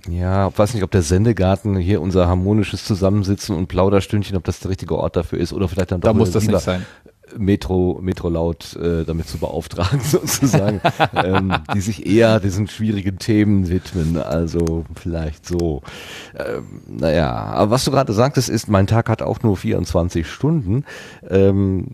[0.08, 4.60] Ja, ich weiß nicht, ob der Sendegarten hier unser harmonisches Zusammensitzen und Plauderstündchen, ob das
[4.60, 6.08] der richtige Ort dafür ist oder vielleicht dann doch.
[6.08, 6.86] Da muss das nicht sein.
[7.38, 10.80] Metro, Metro laut äh, damit zu beauftragen, sozusagen,
[11.14, 14.16] ähm, die sich eher diesen schwierigen Themen widmen.
[14.16, 15.82] Also vielleicht so.
[16.36, 20.84] Ähm, naja, aber was du gerade sagtest, ist, mein Tag hat auch nur 24 Stunden.
[21.28, 21.88] Ähm,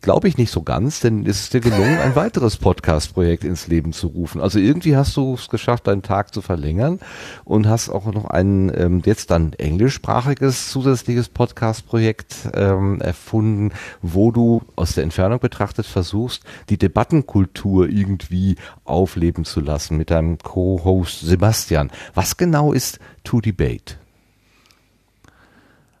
[0.00, 3.92] Glaube ich nicht so ganz, denn es ist dir gelungen, ein weiteres Podcast-Projekt ins Leben
[3.92, 4.40] zu rufen.
[4.40, 7.00] Also irgendwie hast du es geschafft, deinen Tag zu verlängern
[7.44, 14.62] und hast auch noch ein ähm, jetzt dann englischsprachiges zusätzliches Podcast-Projekt ähm, erfunden, wo du
[14.78, 21.90] aus der Entfernung betrachtet versuchst, die Debattenkultur irgendwie aufleben zu lassen mit deinem Co-Host Sebastian.
[22.14, 23.98] Was genau ist To Debate?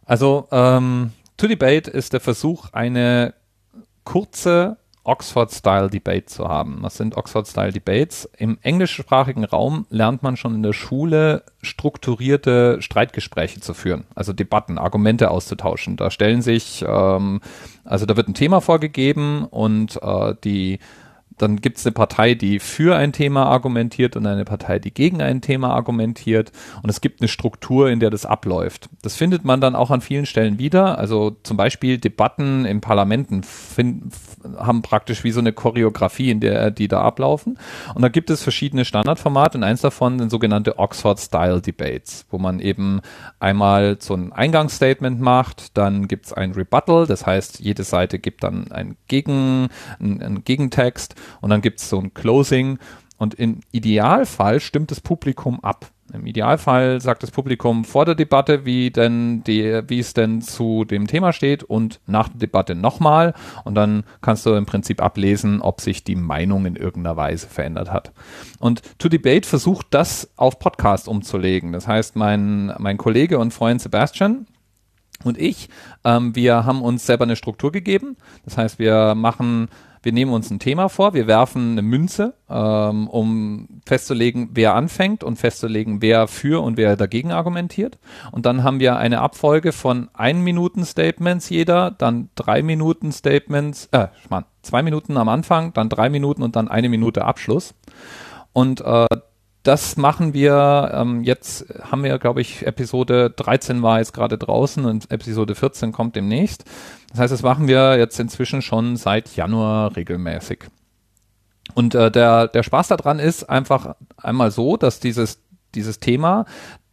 [0.04, 3.34] Also, ähm, To Debate ist der Versuch, eine
[4.04, 4.78] kurze
[5.08, 6.78] Oxford-Style-Debate zu haben.
[6.82, 8.30] Was sind Oxford-Style-Debates?
[8.36, 14.76] Im englischsprachigen Raum lernt man schon in der Schule strukturierte Streitgespräche zu führen, also Debatten,
[14.76, 15.96] Argumente auszutauschen.
[15.96, 17.40] Da stellen sich, ähm,
[17.84, 20.78] also da wird ein Thema vorgegeben und äh, die
[21.38, 25.22] dann gibt es eine Partei, die für ein Thema argumentiert und eine Partei, die gegen
[25.22, 26.52] ein Thema argumentiert.
[26.82, 28.88] Und es gibt eine Struktur, in der das abläuft.
[29.02, 30.98] Das findet man dann auch an vielen Stellen wieder.
[30.98, 34.12] Also zum Beispiel Debatten in Parlamenten find,
[34.56, 37.58] haben praktisch wie so eine Choreografie, in der die da ablaufen.
[37.94, 43.00] Und da gibt es verschiedene Standardformate und eins davon sind sogenannte Oxford-Style-Debates, wo man eben
[43.40, 48.42] einmal so ein Eingangsstatement macht, dann gibt es ein Rebuttal, das heißt, jede Seite gibt
[48.44, 49.68] dann einen, Gegen,
[50.00, 52.78] einen, einen Gegentext und dann gibt es so ein Closing
[53.18, 55.90] und im Idealfall stimmt das Publikum ab.
[56.12, 60.84] Im Idealfall sagt das Publikum vor der Debatte, wie denn die, wie es denn zu
[60.84, 63.34] dem Thema steht und nach der Debatte nochmal.
[63.64, 67.92] Und dann kannst du im Prinzip ablesen, ob sich die Meinung in irgendeiner Weise verändert
[67.92, 68.12] hat.
[68.58, 71.72] Und To Debate versucht das auf Podcast umzulegen.
[71.72, 74.46] Das heißt, mein, mein Kollege und Freund Sebastian,
[75.24, 75.68] und ich,
[76.04, 78.16] ähm, wir haben uns selber eine Struktur gegeben.
[78.44, 79.68] Das heißt, wir machen
[80.08, 85.22] wir nehmen uns ein Thema vor, wir werfen eine Münze, ähm, um festzulegen, wer anfängt
[85.22, 87.98] und festzulegen, wer für und wer dagegen argumentiert.
[88.32, 93.90] Und dann haben wir eine Abfolge von ein Minuten Statements jeder, dann drei Minuten Statements,
[93.92, 97.74] äh, Mann, zwei Minuten am Anfang, dann drei Minuten und dann eine Minute Abschluss.
[98.54, 99.08] Und äh,
[99.68, 104.86] das machen wir ähm, jetzt, haben wir, glaube ich, Episode 13 war jetzt gerade draußen
[104.86, 106.64] und Episode 14 kommt demnächst.
[107.10, 110.60] Das heißt, das machen wir jetzt inzwischen schon seit Januar regelmäßig.
[111.74, 115.42] Und äh, der, der Spaß daran ist einfach einmal so, dass dieses,
[115.74, 116.46] dieses Thema,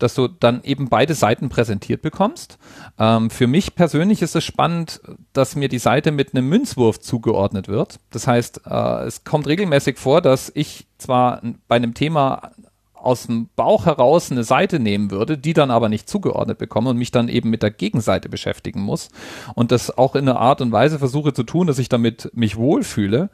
[0.06, 2.60] dass du dann eben beide Seiten präsentiert bekommst.
[3.00, 5.02] Ähm, für mich persönlich ist es spannend,
[5.34, 8.00] dass mir die Seite mit einem Münzwurf zugeordnet wird.
[8.12, 12.52] Das heißt, äh, es kommt regelmäßig vor, dass ich zwar bei einem Thema
[12.94, 16.98] aus dem Bauch heraus eine Seite nehmen würde, die dann aber nicht zugeordnet bekomme und
[16.98, 19.10] mich dann eben mit der Gegenseite beschäftigen muss
[19.56, 22.58] und das auch in einer Art und Weise versuche zu tun, dass ich damit mich
[22.58, 23.32] wohlfühle.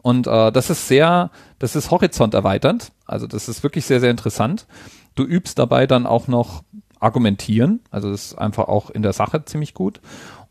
[0.00, 2.92] Und äh, das ist sehr, das ist horizonterweiternd.
[3.04, 4.66] Also das ist wirklich sehr, sehr interessant.
[5.14, 6.62] Du übst dabei dann auch noch
[6.98, 7.80] argumentieren.
[7.90, 10.00] Also das ist einfach auch in der Sache ziemlich gut.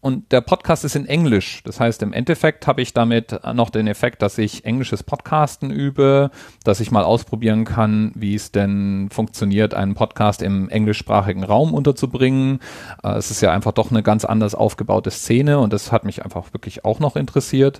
[0.03, 1.63] Und der Podcast ist in Englisch.
[1.63, 6.29] Das heißt, im Endeffekt habe ich damit noch den Effekt, dass ich englisches Podcasten übe,
[6.65, 12.59] dass ich mal ausprobieren kann, wie es denn funktioniert, einen Podcast im englischsprachigen Raum unterzubringen.
[13.01, 16.25] Äh, es ist ja einfach doch eine ganz anders aufgebaute Szene und das hat mich
[16.25, 17.79] einfach wirklich auch noch interessiert.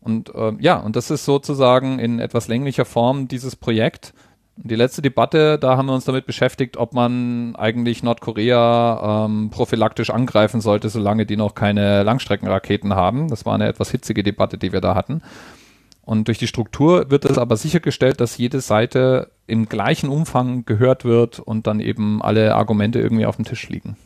[0.00, 4.14] Und äh, ja, und das ist sozusagen in etwas länglicher Form dieses Projekt.
[4.58, 10.08] Die letzte Debatte, da haben wir uns damit beschäftigt, ob man eigentlich Nordkorea ähm, prophylaktisch
[10.08, 13.28] angreifen sollte, solange die noch keine Langstreckenraketen haben.
[13.28, 15.20] Das war eine etwas hitzige Debatte, die wir da hatten.
[16.06, 21.04] Und durch die Struktur wird es aber sichergestellt, dass jede Seite im gleichen Umfang gehört
[21.04, 23.96] wird und dann eben alle Argumente irgendwie auf dem Tisch liegen.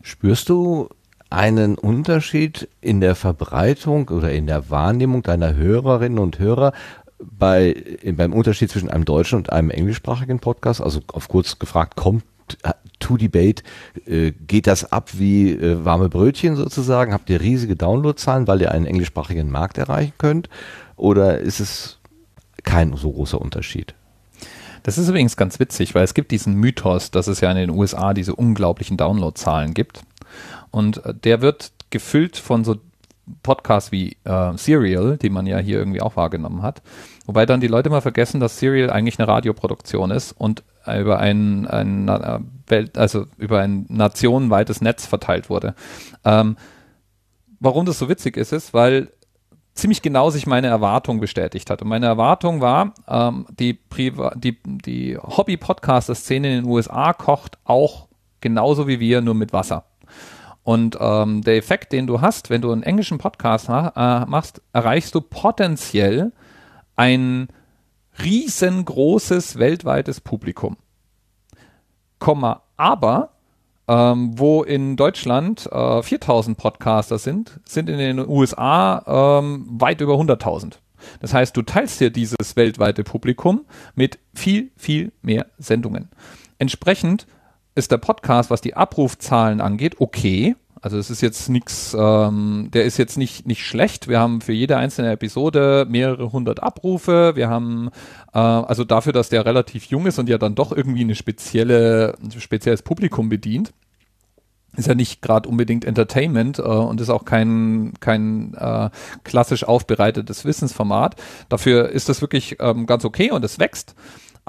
[0.00, 0.88] Spürst du
[1.30, 6.72] einen Unterschied in der Verbreitung oder in der Wahrnehmung deiner Hörerinnen und Hörer
[7.20, 12.24] bei, beim Unterschied zwischen einem deutschen und einem englischsprachigen Podcast, also auf kurz gefragt, kommt
[12.98, 13.62] To Debate,
[14.06, 17.12] äh, geht das ab wie äh, warme Brötchen sozusagen?
[17.12, 20.48] Habt ihr riesige Downloadzahlen, weil ihr einen englischsprachigen Markt erreichen könnt?
[20.96, 21.98] Oder ist es
[22.64, 23.94] kein so großer Unterschied?
[24.82, 27.70] Das ist übrigens ganz witzig, weil es gibt diesen Mythos, dass es ja in den
[27.70, 30.02] USA diese unglaublichen Downloadzahlen gibt.
[30.70, 32.76] Und äh, der wird gefüllt von so
[33.42, 36.82] Podcasts wie äh, Serial, die man ja hier irgendwie auch wahrgenommen hat.
[37.26, 41.66] Wobei dann die Leute mal vergessen, dass Serial eigentlich eine Radioproduktion ist und über ein,
[41.66, 45.74] ein äh, Welt, also über ein nationenweites Netz verteilt wurde.
[46.24, 46.56] Ähm,
[47.60, 49.12] warum das so witzig ist, ist, weil
[49.74, 51.82] ziemlich genau sich meine Erwartung bestätigt hat.
[51.82, 53.78] Und meine Erwartung war, ähm, die,
[54.36, 58.08] die, die Hobby-Podcaster-Szene in den USA kocht auch
[58.40, 59.84] genauso wie wir, nur mit Wasser.
[60.70, 64.62] Und ähm, der Effekt, den du hast, wenn du einen englischen Podcast mach, äh, machst,
[64.72, 66.30] erreichst du potenziell
[66.94, 67.48] ein
[68.22, 70.76] riesengroßes weltweites Publikum.
[72.20, 73.30] Komma, aber
[73.88, 80.14] ähm, wo in Deutschland äh, 4000 Podcaster sind, sind in den USA ähm, weit über
[80.14, 80.74] 100.000.
[81.18, 83.62] Das heißt, du teilst dir dieses weltweite Publikum
[83.96, 86.10] mit viel, viel mehr Sendungen.
[86.58, 87.26] Entsprechend
[87.74, 90.56] ist der Podcast, was die Abrufzahlen angeht, okay.
[90.82, 94.08] Also es ist jetzt nichts, ähm, der ist jetzt nicht, nicht schlecht.
[94.08, 97.36] Wir haben für jede einzelne Episode mehrere hundert Abrufe.
[97.36, 97.90] Wir haben,
[98.32, 102.16] äh, also dafür, dass der relativ jung ist und ja dann doch irgendwie eine spezielle,
[102.22, 103.74] ein spezielles Publikum bedient,
[104.76, 108.88] ist ja nicht gerade unbedingt Entertainment äh, und ist auch kein, kein äh,
[109.22, 111.16] klassisch aufbereitetes Wissensformat.
[111.50, 113.94] Dafür ist das wirklich ähm, ganz okay und es wächst.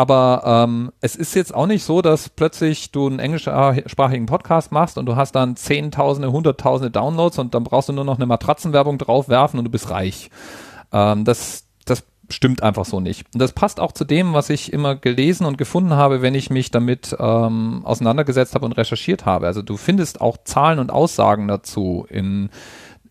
[0.01, 4.97] Aber ähm, es ist jetzt auch nicht so, dass plötzlich du einen englischsprachigen Podcast machst
[4.97, 8.97] und du hast dann Zehntausende, Hunderttausende Downloads und dann brauchst du nur noch eine Matratzenwerbung
[8.97, 10.31] draufwerfen und du bist reich.
[10.91, 13.27] Ähm, das, das stimmt einfach so nicht.
[13.31, 16.49] Und das passt auch zu dem, was ich immer gelesen und gefunden habe, wenn ich
[16.49, 19.45] mich damit ähm, auseinandergesetzt habe und recherchiert habe.
[19.45, 22.49] Also du findest auch Zahlen und Aussagen dazu in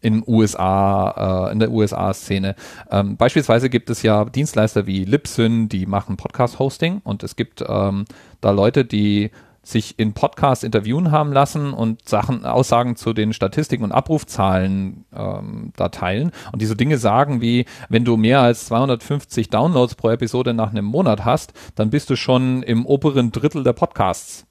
[0.00, 2.54] in USA, äh, in der USA-Szene.
[2.90, 8.04] Ähm, beispielsweise gibt es ja Dienstleister wie Libsyn, die machen Podcast-Hosting und es gibt ähm,
[8.40, 9.30] da Leute, die
[9.62, 15.72] sich in Podcasts interviewen haben lassen und Sachen, Aussagen zu den Statistiken und Abrufzahlen ähm,
[15.76, 20.54] da teilen und diese Dinge sagen wie, wenn du mehr als 250 Downloads pro Episode
[20.54, 24.46] nach einem Monat hast, dann bist du schon im oberen Drittel der Podcasts.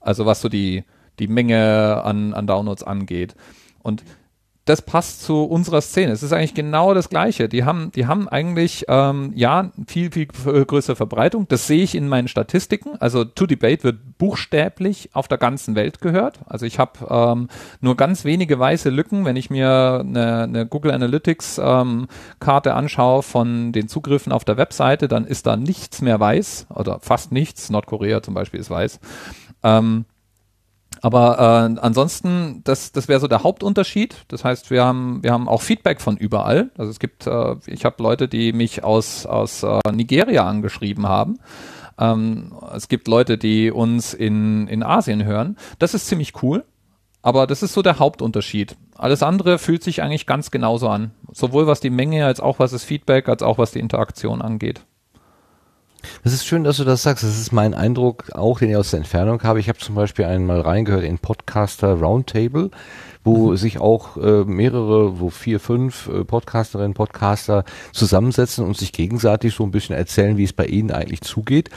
[0.00, 0.84] Also was so die,
[1.18, 3.34] die Menge an, an Downloads angeht.
[3.82, 4.02] Und
[4.68, 6.12] das passt zu unserer Szene.
[6.12, 7.48] Es ist eigentlich genau das Gleiche.
[7.48, 11.48] Die haben, die haben eigentlich ähm, ja viel viel größere Verbreitung.
[11.48, 12.96] Das sehe ich in meinen Statistiken.
[13.00, 16.40] Also To Debate wird buchstäblich auf der ganzen Welt gehört.
[16.46, 17.48] Also ich habe ähm,
[17.80, 22.06] nur ganz wenige weiße Lücken, wenn ich mir eine, eine Google Analytics ähm,
[22.38, 26.98] Karte anschaue von den Zugriffen auf der Webseite, dann ist da nichts mehr weiß oder
[27.00, 27.70] fast nichts.
[27.70, 29.00] Nordkorea zum Beispiel ist weiß.
[29.62, 30.04] Ähm,
[31.00, 34.16] aber äh, ansonsten, das, das wäre so der Hauptunterschied.
[34.28, 36.70] Das heißt, wir haben, wir haben auch Feedback von überall.
[36.76, 41.38] Also es gibt, äh, ich habe Leute, die mich aus, aus äh, Nigeria angeschrieben haben.
[41.98, 45.56] Ähm, es gibt Leute, die uns in, in Asien hören.
[45.78, 46.64] Das ist ziemlich cool.
[47.20, 48.76] Aber das ist so der Hauptunterschied.
[48.94, 51.10] Alles andere fühlt sich eigentlich ganz genauso an.
[51.32, 54.84] Sowohl was die Menge als auch was das Feedback, als auch was die Interaktion angeht.
[56.22, 57.24] Das ist schön, dass du das sagst.
[57.24, 59.60] Das ist mein Eindruck auch, den ich aus der Entfernung habe.
[59.60, 62.70] Ich habe zum Beispiel einmal reingehört in Podcaster Roundtable,
[63.24, 63.56] wo mhm.
[63.56, 69.64] sich auch äh, mehrere, wo vier, fünf äh, Podcasterinnen, Podcaster zusammensetzen und sich gegenseitig so
[69.64, 71.70] ein bisschen erzählen, wie es bei ihnen eigentlich zugeht.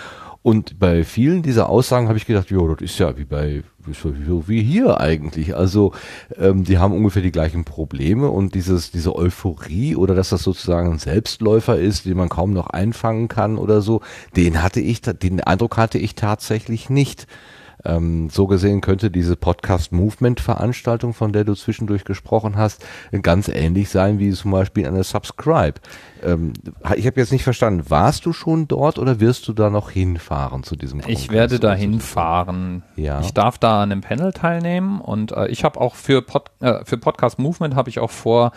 [0.44, 3.64] Und bei vielen dieser Aussagen habe ich gedacht, ja, das ist ja wie bei
[3.94, 5.56] so wie hier eigentlich.
[5.56, 5.94] Also
[6.38, 10.94] ähm, die haben ungefähr die gleichen Probleme und dieses diese Euphorie oder dass das sozusagen
[10.94, 14.02] ein Selbstläufer ist, den man kaum noch einfangen kann oder so,
[14.36, 17.28] den hatte ich, den Eindruck hatte ich tatsächlich nicht.
[17.84, 22.86] Ähm, so gesehen könnte diese Podcast-Movement-Veranstaltung, von der du zwischendurch gesprochen hast,
[23.22, 25.80] ganz ähnlich sein wie zum Beispiel eine Subscribe.
[26.24, 26.54] Ähm,
[26.96, 30.64] ich habe jetzt nicht verstanden, warst du schon dort oder wirst du da noch hinfahren
[30.64, 31.22] zu diesem Kongress?
[31.22, 32.84] Ich werde da hinfahren.
[32.96, 33.20] Ja.
[33.22, 36.86] Ich darf da an einem Panel teilnehmen und äh, ich habe auch für, Pod, äh,
[36.86, 38.52] für Podcast Movement habe ich auch vor,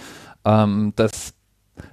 [0.45, 1.35] ähm, das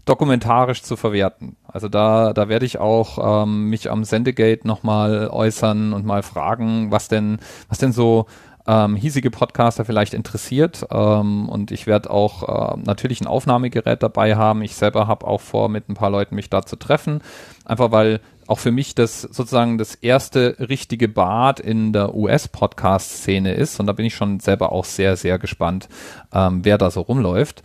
[0.06, 1.56] dokumentarisch zu verwerten.
[1.68, 6.92] Also da, da werde ich auch ähm, mich am Sendegate nochmal äußern und mal fragen,
[6.92, 7.40] was denn,
[7.70, 8.28] was denn so
[8.68, 10.86] ähm, hiesige Podcaster vielleicht interessiert.
[10.92, 14.62] Ähm, und ich werde auch äh, natürlich ein Aufnahmegerät dabei haben.
[14.62, 17.22] Ich selber habe auch vor, mit ein paar Leuten mich da zu treffen.
[17.66, 23.80] Einfach weil auch für mich das sozusagen das erste richtige Bad in der US-Podcast-Szene ist.
[23.80, 25.88] Und da bin ich schon selber auch sehr, sehr gespannt,
[26.34, 27.64] ähm, wer da so rumläuft.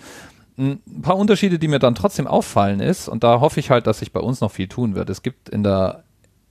[0.59, 3.99] Ein paar Unterschiede, die mir dann trotzdem auffallen ist, und da hoffe ich halt, dass
[3.99, 5.11] sich bei uns noch viel tun wird.
[5.11, 6.05] Es gibt in der,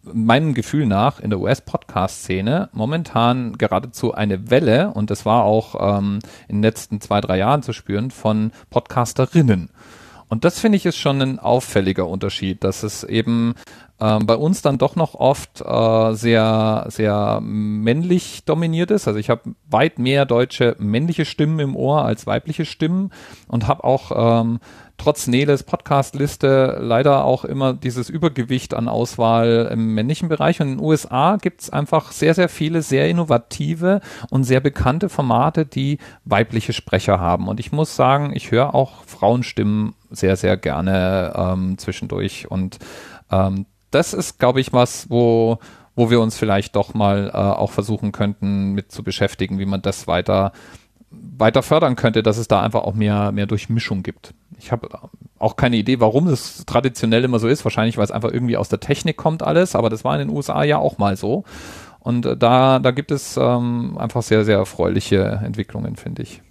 [0.04, 6.20] meinem Gefühl nach, in der US-Podcast-Szene momentan geradezu eine Welle, und das war auch ähm,
[6.48, 9.70] in den letzten zwei, drei Jahren zu spüren, von Podcasterinnen.
[10.28, 13.54] Und das finde ich ist schon ein auffälliger Unterschied, dass es eben
[14.00, 19.08] ähm, bei uns dann doch noch oft äh, sehr, sehr männlich dominiert ist.
[19.08, 23.12] Also ich habe weit mehr deutsche männliche Stimmen im Ohr als weibliche Stimmen
[23.48, 24.60] und habe auch ähm,
[24.98, 30.60] trotz Neles Podcast-Liste leider auch immer dieses Übergewicht an Auswahl im männlichen Bereich.
[30.60, 35.10] Und in den USA gibt es einfach sehr, sehr viele sehr innovative und sehr bekannte
[35.10, 37.48] Formate, die weibliche Sprecher haben.
[37.48, 42.50] Und ich muss sagen, ich höre auch Frauenstimmen sehr, sehr gerne ähm, zwischendurch.
[42.50, 42.80] Und
[43.32, 43.66] ähm,
[43.96, 45.58] das ist, glaube ich, was, wo,
[45.96, 49.82] wo wir uns vielleicht doch mal äh, auch versuchen könnten, mit zu beschäftigen, wie man
[49.82, 50.52] das weiter
[51.38, 54.34] weiter fördern könnte, dass es da einfach auch mehr, mehr Durchmischung gibt.
[54.58, 54.90] Ich habe
[55.40, 57.64] auch keine Idee, warum das traditionell immer so ist.
[57.64, 60.36] Wahrscheinlich, weil es einfach irgendwie aus der Technik kommt alles, aber das war in den
[60.36, 61.44] USA ja auch mal so.
[62.00, 66.42] Und äh, da, da gibt es ähm, einfach sehr, sehr erfreuliche Entwicklungen, finde ich.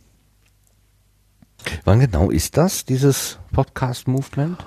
[1.84, 4.58] Wann genau ist das, dieses Podcast-Movement?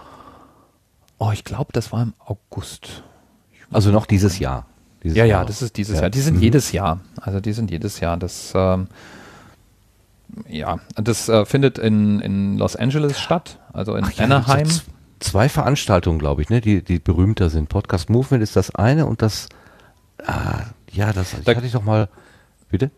[1.19, 3.03] Oh, ich glaube, das war im August.
[3.72, 4.65] Also noch dieses Jahr.
[5.03, 5.41] Dieses ja, Jahr.
[5.41, 6.02] ja, das ist dieses Ja.
[6.03, 6.10] Jahr.
[6.10, 6.41] Die sind Mhm.
[6.44, 6.99] jedes Jahr.
[7.22, 8.18] Also die sind jedes Jahr.
[8.18, 8.88] Das ähm,
[10.48, 14.65] ja, das äh, findet in, in Los Angeles statt, also in Ach ja, Anaheim.
[14.65, 14.85] so z-
[15.19, 17.69] Zwei Veranstaltungen, glaube ich, ne, die, die berühmter sind.
[17.69, 19.48] Podcast Movement ist das eine und das,
[20.23, 20.60] ah,
[20.91, 22.07] ja, das Da- hatte ich doch mal,
[22.69, 22.91] bitte?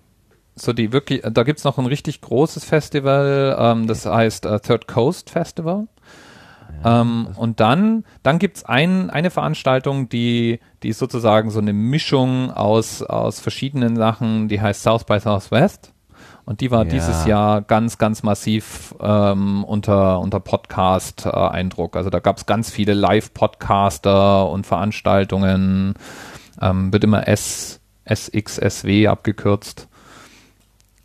[0.56, 4.88] so die wirklich, da gibt's noch ein richtig großes Festival, ähm, das heißt äh, Third
[4.90, 5.88] Coast Festival.
[6.84, 12.52] Ähm, und dann, dann gibt's ein, eine Veranstaltung, die, die ist sozusagen so eine Mischung
[12.52, 15.94] aus, aus verschiedenen Sachen, die heißt South by Southwest.
[16.46, 16.90] Und die war Ja.
[16.92, 21.96] dieses Jahr ganz, ganz massiv ähm, unter, unter Podcast-Eindruck.
[21.96, 25.94] also da gab's ganz viele Live-Podcaster und Veranstaltungen.
[26.60, 27.80] Ähm, wird immer S,
[28.12, 29.88] SXSW abgekürzt.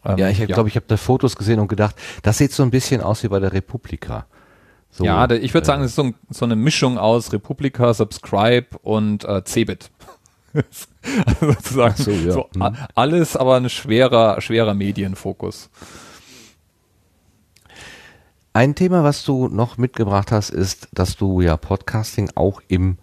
[0.05, 2.71] Ähm, Ja, ich glaube, ich habe da Fotos gesehen und gedacht, das sieht so ein
[2.71, 4.25] bisschen aus wie bei der Republika.
[4.97, 8.79] So, ja, ich würde sagen, es ist so, ein, so eine Mischung aus Republika, Subscribe
[8.83, 9.91] und äh, Cebit.
[10.55, 12.31] also sozusagen so, ja.
[12.33, 12.63] so Hm.
[12.63, 15.69] a- alles, aber ein schwerer, schwerer Medienfokus.
[18.53, 22.99] Ein Thema, was du noch mitgebracht hast, ist, dass du ja Podcasting auch im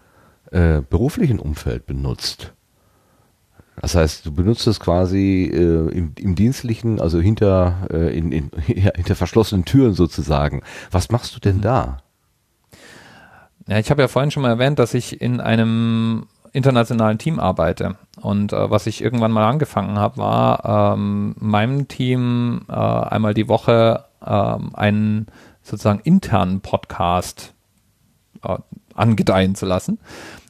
[0.52, 2.54] äh, beruflichen Umfeld benutzt.
[3.80, 8.52] Das heißt, du benutzt es quasi äh, im, im dienstlichen, also hinter, äh, in, in,
[8.68, 10.61] ja, hinter verschlossenen Türen sozusagen.
[10.91, 11.61] Was machst du denn Mhm.
[11.61, 11.98] da?
[13.68, 17.95] Ja, ich habe ja vorhin schon mal erwähnt, dass ich in einem internationalen Team arbeite.
[18.19, 23.48] Und äh, was ich irgendwann mal angefangen habe, war ähm, meinem Team äh, einmal die
[23.48, 25.27] Woche ähm, einen
[25.64, 27.53] sozusagen internen Podcast
[28.43, 28.57] äh,
[28.96, 30.00] angedeihen zu lassen.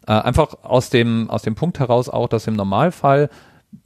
[0.07, 3.29] Äh, einfach aus dem, aus dem Punkt heraus auch, dass im Normalfall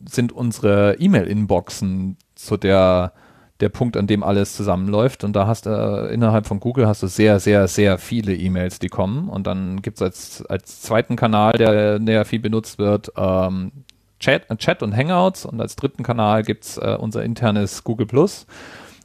[0.10, 3.14] sind unsere E-Mail-Inboxen so der,
[3.60, 5.24] der Punkt, an dem alles zusammenläuft.
[5.24, 8.80] Und da hast du äh, innerhalb von Google hast du sehr, sehr, sehr viele E-Mails,
[8.80, 9.30] die kommen.
[9.30, 13.72] Und dann gibt es als, als zweiten Kanal, der, der viel benutzt wird, ähm,
[14.20, 15.46] Chat, Chat und Hangouts.
[15.46, 18.48] Und als dritten Kanal gibt's äh, unser internes Google Plus.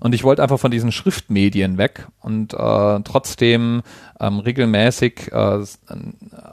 [0.01, 3.83] Und ich wollte einfach von diesen Schriftmedien weg und äh, trotzdem
[4.19, 5.59] ähm, regelmäßig äh,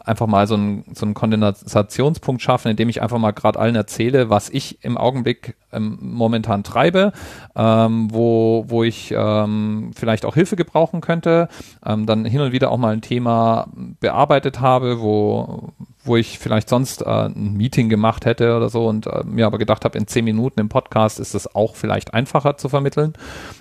[0.03, 4.29] einfach mal so einen so einen Kondensationspunkt schaffen, indem ich einfach mal gerade allen erzähle,
[4.29, 7.13] was ich im Augenblick ähm, momentan treibe,
[7.55, 11.47] ähm, wo, wo ich ähm, vielleicht auch Hilfe gebrauchen könnte,
[11.85, 13.67] ähm, dann hin und wieder auch mal ein Thema
[13.99, 15.73] bearbeitet habe, wo,
[16.07, 19.57] wo ich vielleicht sonst äh, ein Meeting gemacht hätte oder so und äh, mir aber
[19.57, 23.13] gedacht habe, in zehn Minuten im Podcast ist es auch vielleicht einfacher zu vermitteln.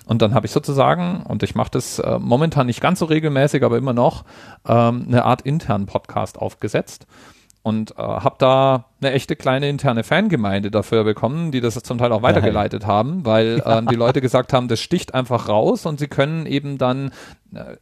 [0.05, 3.63] Und dann habe ich sozusagen, und ich mache das äh, momentan nicht ganz so regelmäßig,
[3.63, 4.23] aber immer noch,
[4.67, 7.05] ähm, eine Art internen Podcast aufgesetzt
[7.67, 12.13] und äh, habe da eine echte kleine interne Fangemeinde dafür bekommen, die das zum Teil
[12.13, 16.07] auch weitergeleitet haben, weil ähm, die Leute gesagt haben, das sticht einfach raus und sie
[16.07, 17.11] können eben dann
[17.53, 17.75] äh,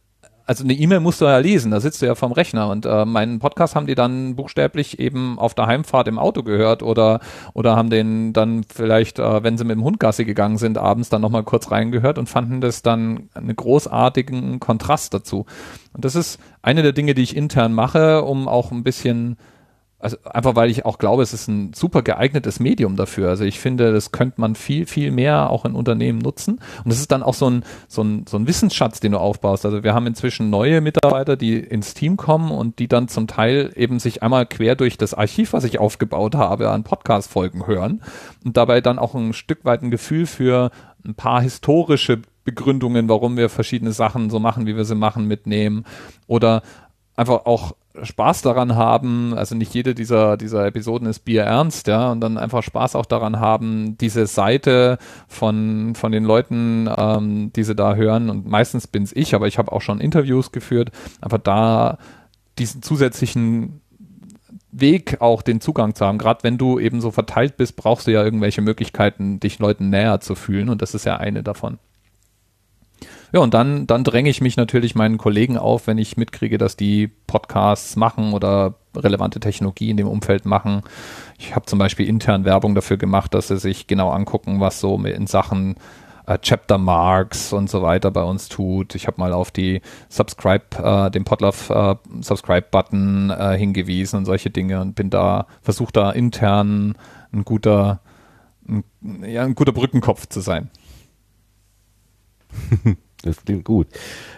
[0.46, 3.04] also eine E-Mail musst du ja lesen, da sitzt du ja vom Rechner und äh,
[3.04, 7.20] meinen Podcast haben die dann buchstäblich eben auf der Heimfahrt im Auto gehört oder
[7.52, 11.08] oder haben den dann vielleicht, äh, wenn sie mit dem Hund Gassi gegangen sind, abends
[11.08, 15.46] dann nochmal kurz reingehört und fanden das dann einen großartigen Kontrast dazu.
[15.92, 19.36] Und das ist eine der Dinge, die ich intern mache, um auch ein bisschen
[19.98, 23.30] also einfach weil ich auch glaube, es ist ein super geeignetes Medium dafür.
[23.30, 26.60] Also ich finde, das könnte man viel, viel mehr auch in Unternehmen nutzen.
[26.84, 29.64] Und das ist dann auch so ein, so ein, so ein Wissensschatz, den du aufbaust.
[29.64, 33.72] Also wir haben inzwischen neue Mitarbeiter, die ins Team kommen und die dann zum Teil
[33.74, 38.02] eben sich einmal quer durch das Archiv, was ich aufgebaut habe, an Podcast-Folgen hören
[38.44, 40.70] und dabei dann auch ein Stück weit ein Gefühl für
[41.06, 45.84] ein paar historische Begründungen, warum wir verschiedene Sachen so machen, wie wir sie machen, mitnehmen.
[46.26, 46.62] Oder
[47.16, 52.10] einfach auch Spaß daran haben, also nicht jede dieser, dieser Episoden ist Bier ernst, ja,
[52.10, 54.98] und dann einfach Spaß auch daran haben, diese Seite
[55.28, 59.58] von, von den Leuten, ähm, die sie da hören, und meistens bin's ich, aber ich
[59.58, 60.90] habe auch schon Interviews geführt,
[61.20, 61.98] einfach da
[62.58, 63.80] diesen zusätzlichen
[64.72, 66.18] Weg auch den Zugang zu haben.
[66.18, 70.20] Gerade wenn du eben so verteilt bist, brauchst du ja irgendwelche Möglichkeiten, dich Leuten näher
[70.20, 71.78] zu fühlen und das ist ja eine davon.
[73.36, 76.74] Ja, und dann, dann dränge ich mich natürlich meinen Kollegen auf, wenn ich mitkriege, dass
[76.74, 80.80] die Podcasts machen oder relevante Technologie in dem Umfeld machen.
[81.38, 84.96] Ich habe zum Beispiel intern Werbung dafür gemacht, dass sie sich genau angucken, was so
[85.04, 85.74] in Sachen
[86.26, 88.94] äh, Chapter Marks und so weiter bei uns tut.
[88.94, 94.48] Ich habe mal auf die Subscribe, äh, den Podlove äh, Subscribe-Button äh, hingewiesen und solche
[94.48, 96.96] Dinge und bin da, versucht da intern
[97.34, 98.00] ein guter,
[98.66, 98.82] ein,
[99.26, 100.70] ja, ein guter Brückenkopf zu sein.
[103.22, 103.88] das klingt gut.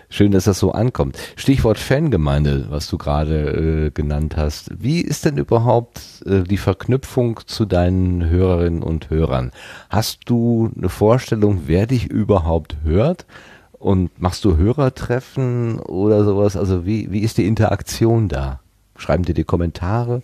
[0.08, 1.18] Schön, dass das so ankommt.
[1.36, 4.70] Stichwort Fangemeinde, was du gerade äh, genannt hast.
[4.82, 9.52] Wie ist denn überhaupt äh, die Verknüpfung zu deinen Hörerinnen und Hörern?
[9.90, 13.26] Hast du eine Vorstellung, wer dich überhaupt hört?
[13.72, 16.56] Und machst du Hörertreffen oder sowas?
[16.56, 18.60] Also wie, wie ist die Interaktion da?
[18.96, 20.22] Schreiben dir die Kommentare?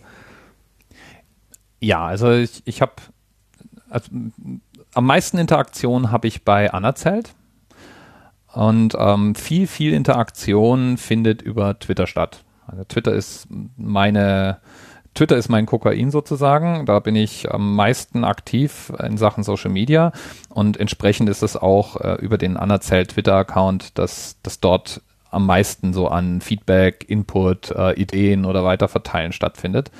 [1.79, 2.93] Ja, also ich, ich habe
[3.89, 4.09] also,
[4.93, 7.33] am meisten Interaktion habe ich bei Anerzählt.
[8.55, 12.45] Und ähm, viel, viel Interaktion findet über Twitter statt.
[12.65, 14.59] Also Twitter ist meine,
[15.13, 16.85] Twitter ist mein Kokain sozusagen.
[16.85, 20.13] Da bin ich am meisten aktiv in Sachen Social Media
[20.47, 25.01] und entsprechend ist es auch äh, über den Anerzählt Twitter-Account, dass das dort
[25.31, 29.91] am meisten so an Feedback, Input, äh, Ideen oder Weiterverteilen stattfindet.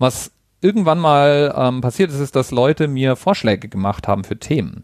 [0.00, 4.82] Was irgendwann mal ähm, passiert ist, ist, dass Leute mir Vorschläge gemacht haben für Themen.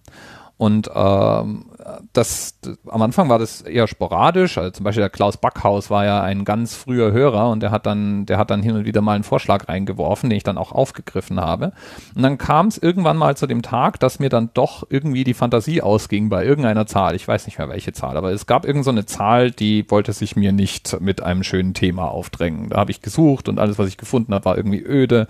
[0.56, 1.66] Und ähm,
[2.12, 4.58] das, am Anfang war das eher sporadisch.
[4.58, 7.86] Also zum Beispiel der Klaus Backhaus war ja ein ganz früher Hörer und der hat
[7.86, 10.72] dann, der hat dann hin und wieder mal einen Vorschlag reingeworfen, den ich dann auch
[10.72, 11.72] aufgegriffen habe.
[12.14, 15.34] Und dann kam es irgendwann mal zu dem Tag, dass mir dann doch irgendwie die
[15.34, 17.14] Fantasie ausging bei irgendeiner Zahl.
[17.14, 20.12] Ich weiß nicht mehr welche Zahl, aber es gab irgend so eine Zahl, die wollte
[20.12, 22.70] sich mir nicht mit einem schönen Thema aufdrängen.
[22.70, 25.26] Da habe ich gesucht und alles, was ich gefunden habe, war irgendwie öde.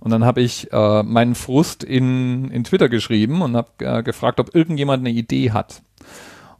[0.00, 4.38] Und dann habe ich äh, meinen Frust in, in Twitter geschrieben und habe äh, gefragt,
[4.40, 5.82] ob irgendjemand eine Idee hat.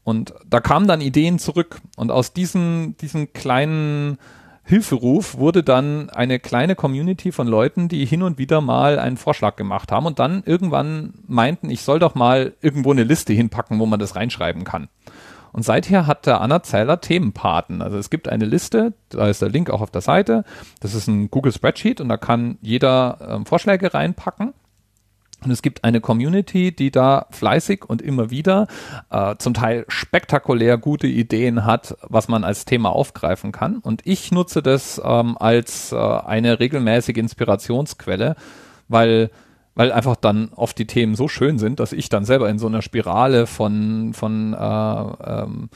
[0.09, 1.83] Und da kamen dann Ideen zurück.
[1.99, 4.17] Und aus diesem, diesem kleinen
[4.65, 9.57] Hilferuf wurde dann eine kleine Community von Leuten, die hin und wieder mal einen Vorschlag
[9.57, 13.85] gemacht haben und dann irgendwann meinten, ich soll doch mal irgendwo eine Liste hinpacken, wo
[13.85, 14.89] man das reinschreiben kann.
[15.53, 17.83] Und seither hat der Anna Zeller Themenpaten.
[17.83, 20.43] Also es gibt eine Liste, da ist der Link auch auf der Seite.
[20.81, 24.55] Das ist ein Google Spreadsheet und da kann jeder ähm, Vorschläge reinpacken.
[25.45, 28.67] Und es gibt eine Community, die da fleißig und immer wieder
[29.11, 33.79] äh, zum Teil spektakulär gute Ideen hat, was man als Thema aufgreifen kann.
[33.79, 38.35] Und ich nutze das ähm, als äh, eine regelmäßige Inspirationsquelle,
[38.89, 39.31] weil
[39.79, 42.67] weil einfach dann oft die Themen so schön sind, dass ich dann selber in so
[42.67, 45.69] einer Spirale von, von äh, ähm,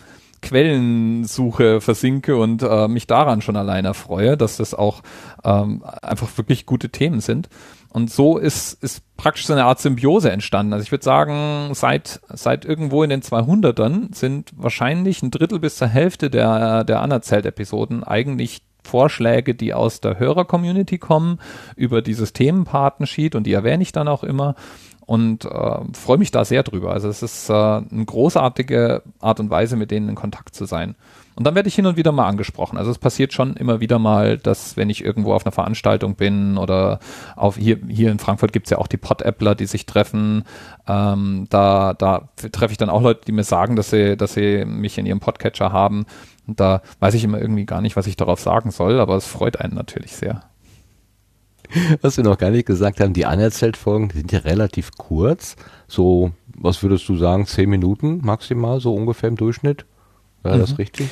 [0.43, 5.02] Quellensuche versinke und äh, mich daran schon alleine erfreue, dass das auch
[5.44, 7.48] ähm, einfach wirklich gute Themen sind.
[7.93, 10.73] Und so ist, ist praktisch so eine Art Symbiose entstanden.
[10.73, 15.77] Also ich würde sagen, seit, seit irgendwo in den 200ern sind wahrscheinlich ein Drittel bis
[15.77, 21.39] zur Hälfte der, der Anerzählt-Episoden eigentlich Vorschläge, die aus der Hörer-Community kommen,
[21.77, 24.55] über dieses Themenpartensheet und die erwähne ich dann auch immer
[25.05, 26.93] und äh, freue mich da sehr drüber.
[26.94, 30.97] Also es ist äh, eine großartige Art und Weise, mit denen in Kontakt zu sein.
[31.35, 32.77] Und dann werde ich hin und wieder mal angesprochen.
[32.77, 36.59] Also es passiert schon immer wieder mal, dass wenn ich irgendwo auf einer Veranstaltung bin
[36.59, 36.99] oder
[37.37, 40.45] auf hier, hier in Frankfurt gibt es ja auch die Pod-Appler, die sich treffen.
[40.87, 44.65] Ähm, da da treffe ich dann auch Leute, die mir sagen, dass sie, dass sie
[44.65, 46.07] mich in ihrem Podcatcher haben.
[46.47, 49.27] Und da weiß ich immer irgendwie gar nicht, was ich darauf sagen soll, aber es
[49.27, 50.43] freut einen natürlich sehr.
[52.03, 55.57] Was wir noch gar nicht gesagt haben, die Anerzählt-Folgen sind ja relativ kurz.
[55.89, 59.87] So, was würdest du sagen, zehn Minuten maximal, so ungefähr im Durchschnitt?
[60.43, 60.60] Wäre mhm.
[60.60, 61.09] das richtig?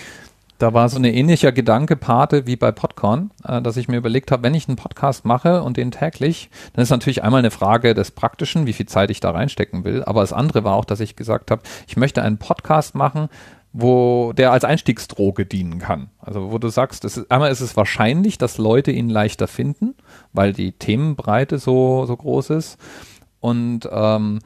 [0.60, 4.30] Da war so ein ähnlicher Gedanke, Pate, wie bei Podcorn, äh, dass ich mir überlegt
[4.30, 7.94] habe, wenn ich einen Podcast mache und den täglich, dann ist natürlich einmal eine Frage
[7.94, 10.04] des Praktischen, wie viel Zeit ich da reinstecken will.
[10.04, 13.30] Aber das andere war auch, dass ich gesagt habe, ich möchte einen Podcast machen,
[13.72, 16.10] wo der als Einstiegsdroge dienen kann.
[16.20, 19.94] Also wo du sagst, ist, einmal ist es wahrscheinlich, dass Leute ihn leichter finden,
[20.34, 22.78] weil die Themenbreite so, so groß ist.
[23.40, 24.40] Und ähm,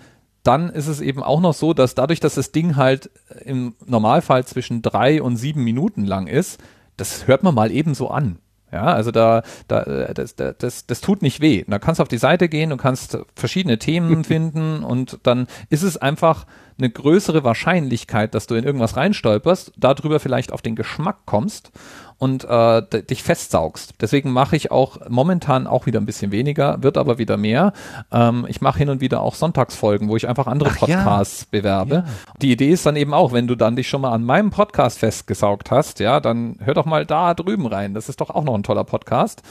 [0.45, 3.11] dann ist es eben auch noch so, dass dadurch, dass das Ding halt
[3.45, 6.63] im Normalfall zwischen drei und sieben Minuten lang ist,
[6.97, 8.39] das hört man mal eben so an.
[8.75, 11.65] Ja, also da, da das, das, das tut nicht weh.
[11.69, 15.85] Da kannst du auf die Seite gehen, du kannst verschiedene Themen finden und dann ist
[15.85, 16.45] es einfach
[16.77, 21.71] eine größere Wahrscheinlichkeit, dass du in irgendwas reinstolperst, darüber vielleicht auf den Geschmack kommst
[22.19, 23.95] und äh, dich festsaugst.
[24.01, 27.73] Deswegen mache ich auch momentan auch wieder ein bisschen weniger, wird aber wieder mehr.
[28.13, 31.59] Ähm, ich mache hin und wieder auch Sonntagsfolgen, wo ich einfach andere Ach, Podcasts ja.
[31.59, 31.95] bewerbe.
[31.95, 32.05] Ja.
[32.41, 34.99] Die Idee ist dann eben auch, wenn du dann dich schon mal an meinem Podcast
[34.99, 37.95] festgesaugt hast, ja, dann hör doch mal da drüben rein.
[37.95, 39.43] Das ist doch auch noch ein toller Podcast.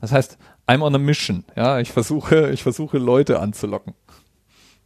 [0.00, 1.44] Das heißt, I'm on a mission.
[1.56, 3.94] Ja, ich versuche, ich versuche Leute anzulocken.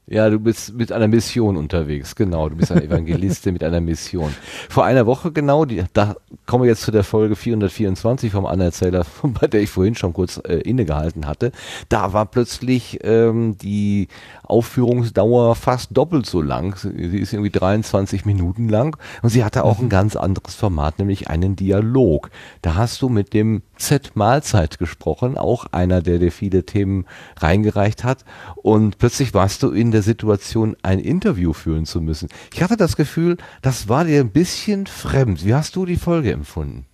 [0.09, 2.49] Ja, du bist mit einer Mission unterwegs, genau.
[2.49, 4.33] Du bist ein Evangeliste mit einer Mission.
[4.69, 6.15] Vor einer Woche genau, die, da
[6.47, 10.41] kommen wir jetzt zu der Folge 424 vom Anerzähler, bei der ich vorhin schon kurz
[10.47, 11.51] äh, innegehalten hatte.
[11.89, 14.07] Da war plötzlich ähm, die
[14.47, 16.77] Aufführungsdauer fast doppelt so lang.
[16.77, 19.87] Sie ist irgendwie 23 Minuten lang und sie hatte auch mhm.
[19.87, 22.31] ein ganz anderes Format, nämlich einen Dialog.
[22.63, 27.07] Da hast du mit dem Z Mahlzeit gesprochen, auch einer, der dir viele Themen
[27.37, 28.25] reingereicht hat.
[28.57, 32.29] Und plötzlich warst du in der Situation, ein Interview führen zu müssen.
[32.53, 35.45] Ich hatte das Gefühl, das war dir ein bisschen fremd.
[35.45, 36.87] Wie hast du die Folge empfunden?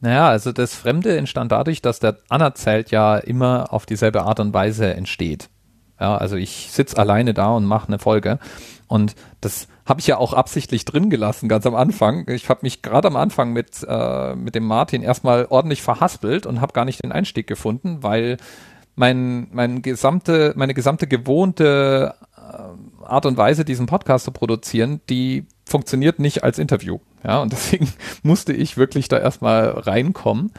[0.00, 4.54] Naja, also das Fremde entstand dadurch, dass der Anerzählt ja immer auf dieselbe Art und
[4.54, 5.48] Weise entsteht.
[6.00, 8.38] Ja, also ich sitze alleine da und mache eine Folge.
[8.86, 12.28] Und das habe ich ja auch absichtlich drin gelassen, ganz am Anfang.
[12.28, 16.60] Ich habe mich gerade am Anfang mit, äh, mit dem Martin erstmal ordentlich verhaspelt und
[16.60, 18.38] habe gar nicht den Einstieg gefunden, weil
[18.96, 25.46] mein, mein gesamte, meine gesamte gewohnte äh, Art und Weise, diesen Podcast zu produzieren, die
[25.64, 26.98] funktioniert nicht als Interview.
[27.24, 27.92] Ja, und deswegen
[28.22, 30.52] musste ich wirklich da erstmal reinkommen.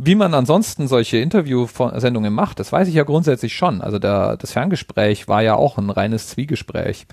[0.00, 3.80] Wie man ansonsten solche Interviewsendungen macht, das weiß ich ja grundsätzlich schon.
[3.80, 7.08] Also der, das Ferngespräch war ja auch ein reines Zwiegespräch.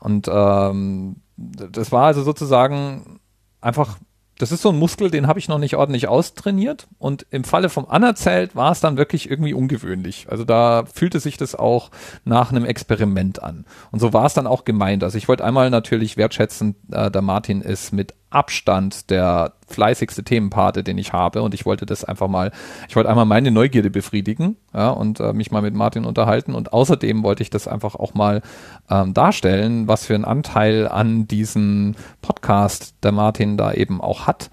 [0.00, 3.20] Und ähm, das war also sozusagen
[3.60, 3.98] einfach,
[4.38, 6.88] das ist so ein Muskel, den habe ich noch nicht ordentlich austrainiert.
[6.98, 10.26] Und im Falle vom Anerzählt war es dann wirklich irgendwie ungewöhnlich.
[10.28, 11.92] Also da fühlte sich das auch
[12.24, 13.66] nach einem Experiment an.
[13.92, 15.04] Und so war es dann auch gemeint.
[15.04, 20.84] Also ich wollte einmal natürlich wertschätzen, äh, der Martin ist mit Abstand der fleißigste Themenpate,
[20.84, 21.42] den ich habe.
[21.42, 22.52] Und ich wollte das einfach mal,
[22.88, 26.54] ich wollte einmal meine Neugierde befriedigen ja, und äh, mich mal mit Martin unterhalten.
[26.54, 28.42] Und außerdem wollte ich das einfach auch mal
[28.90, 34.50] ähm, darstellen, was für einen Anteil an diesem Podcast der Martin da eben auch hat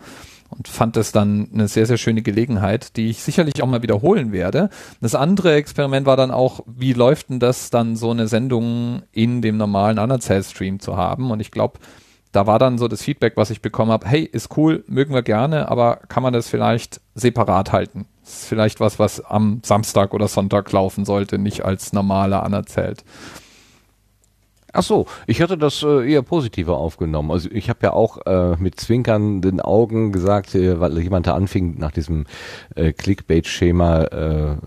[0.58, 4.32] und fand es dann eine sehr, sehr schöne Gelegenheit, die ich sicherlich auch mal wiederholen
[4.32, 4.70] werde.
[5.02, 9.42] Das andere Experiment war dann auch, wie läuft denn das dann so eine Sendung in
[9.42, 11.32] dem normalen Anerzähl-Stream zu haben?
[11.32, 11.80] Und ich glaube,
[12.34, 15.22] da war dann so das Feedback, was ich bekommen habe, hey, ist cool, mögen wir
[15.22, 18.08] gerne, aber kann man das vielleicht separat halten?
[18.24, 23.06] Ist vielleicht was, was am Samstag oder Sonntag laufen sollte, nicht als normaler anerzählt.
[24.76, 27.30] Ach so, ich hatte das äh, eher positiver aufgenommen.
[27.30, 31.78] Also ich habe ja auch äh, mit zwinkernden Augen gesagt, äh, weil jemand da anfing
[31.78, 32.26] nach diesem
[32.74, 34.58] äh, Clickbait-Schema, äh, äh,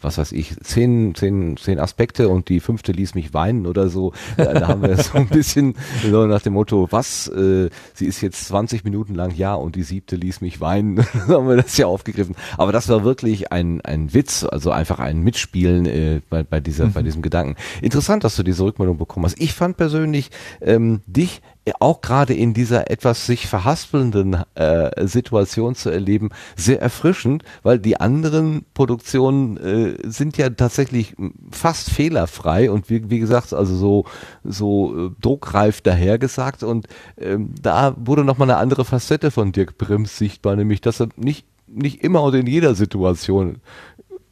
[0.00, 4.14] was weiß ich, zehn, zehn, zehn Aspekte und die fünfte ließ mich weinen oder so.
[4.38, 8.22] Da, da haben wir so ein bisschen so nach dem Motto, was, äh, sie ist
[8.22, 10.96] jetzt 20 Minuten lang ja und die siebte ließ mich weinen.
[11.28, 12.36] da haben wir das ja aufgegriffen.
[12.56, 16.86] Aber das war wirklich ein, ein Witz, also einfach ein Mitspielen äh, bei, bei, dieser,
[16.86, 16.92] mhm.
[16.94, 17.56] bei diesem Gedanken.
[17.82, 19.34] Interessant, dass du diese Rückmeldung bekommen Thomas.
[19.38, 20.30] Ich fand persönlich
[20.60, 21.42] ähm, dich
[21.80, 27.98] auch gerade in dieser etwas sich verhaspelnden äh, Situation zu erleben, sehr erfrischend, weil die
[27.98, 31.16] anderen Produktionen äh, sind ja tatsächlich
[31.50, 34.04] fast fehlerfrei und wie, wie gesagt, also so,
[34.44, 36.86] so äh, druckreif dahergesagt und
[37.18, 41.46] ähm, da wurde nochmal eine andere Facette von Dirk Brims sichtbar, nämlich dass er nicht,
[41.66, 43.56] nicht immer und in jeder Situation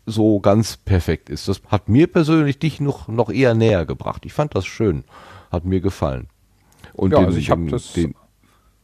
[0.07, 1.49] so ganz perfekt ist.
[1.49, 4.25] Das hat mir persönlich dich noch, noch eher näher gebracht.
[4.27, 5.05] Ich fand das schön.
[5.51, 6.29] Hat mir gefallen.
[6.93, 8.15] Und ja, den, also ich den, den,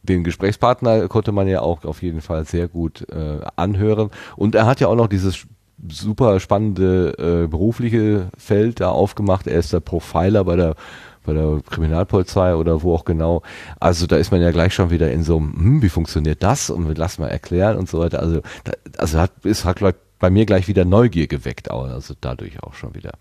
[0.03, 4.09] den, Gesprächspartner konnte man ja auch auf jeden Fall sehr gut äh, anhören.
[4.35, 5.45] Und er hat ja auch noch dieses
[5.89, 9.47] super spannende äh, berufliche Feld da aufgemacht.
[9.47, 10.75] Er ist der Profiler bei der
[11.23, 13.43] bei der Kriminalpolizei oder wo auch genau.
[13.79, 16.71] Also da ist man ja gleich schon wieder in so einem, hm, wie funktioniert das?
[16.71, 18.19] Und lass mal erklären und so weiter.
[18.19, 22.63] Also, da, also hat, ist hat, glaube bei mir gleich wieder Neugier geweckt, also dadurch
[22.63, 23.11] auch schon wieder.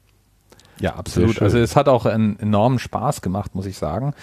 [0.79, 1.43] Ja, absolut.
[1.43, 4.15] Also es hat auch einen enormen Spaß gemacht, muss ich sagen.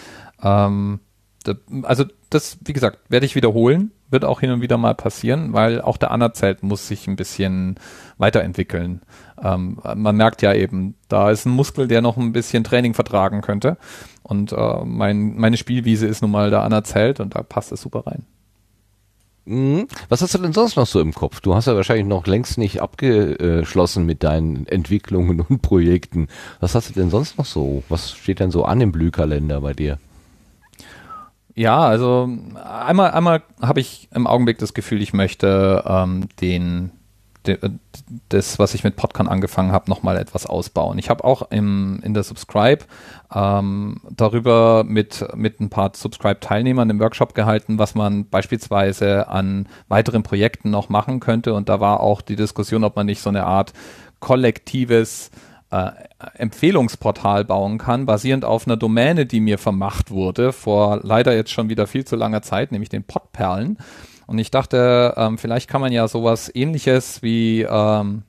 [0.41, 1.01] Ähm,
[1.43, 5.53] da, also das, wie gesagt, werde ich wiederholen, wird auch hin und wieder mal passieren,
[5.53, 7.75] weil auch der Anerzelt muss sich ein bisschen
[8.17, 9.01] weiterentwickeln.
[9.41, 13.41] Ähm, man merkt ja eben, da ist ein Muskel, der noch ein bisschen Training vertragen
[13.41, 13.77] könnte.
[14.23, 18.05] Und äh, mein, meine Spielwiese ist nun mal der Anerzelt und da passt es super
[18.07, 18.25] rein.
[19.47, 19.87] Mhm.
[20.09, 21.39] Was hast du denn sonst noch so im Kopf?
[21.39, 26.27] Du hast ja wahrscheinlich noch längst nicht abgeschlossen mit deinen Entwicklungen und Projekten.
[26.59, 27.81] Was hast du denn sonst noch so?
[27.87, 29.99] Was steht denn so an im Blühkalender bei dir?
[31.55, 32.29] Ja, also
[32.61, 36.91] einmal, einmal habe ich im Augenblick das Gefühl, ich möchte ähm, den
[38.29, 40.97] das, was ich mit Podcon angefangen habe, nochmal etwas ausbauen.
[40.99, 42.85] Ich habe auch im, in der Subscribe
[43.33, 50.23] ähm, darüber mit, mit ein paar Subscribe-Teilnehmern im Workshop gehalten, was man beispielsweise an weiteren
[50.23, 51.53] Projekten noch machen könnte.
[51.53, 53.73] Und da war auch die Diskussion, ob man nicht so eine Art
[54.19, 55.31] kollektives
[55.69, 55.91] äh,
[56.35, 61.69] Empfehlungsportal bauen kann, basierend auf einer Domäne, die mir vermacht wurde, vor leider jetzt schon
[61.69, 63.77] wieder viel zu langer Zeit, nämlich den Podperlen.
[64.27, 68.23] Und ich dachte, ähm, vielleicht kann man ja sowas ähnliches wie, ähm,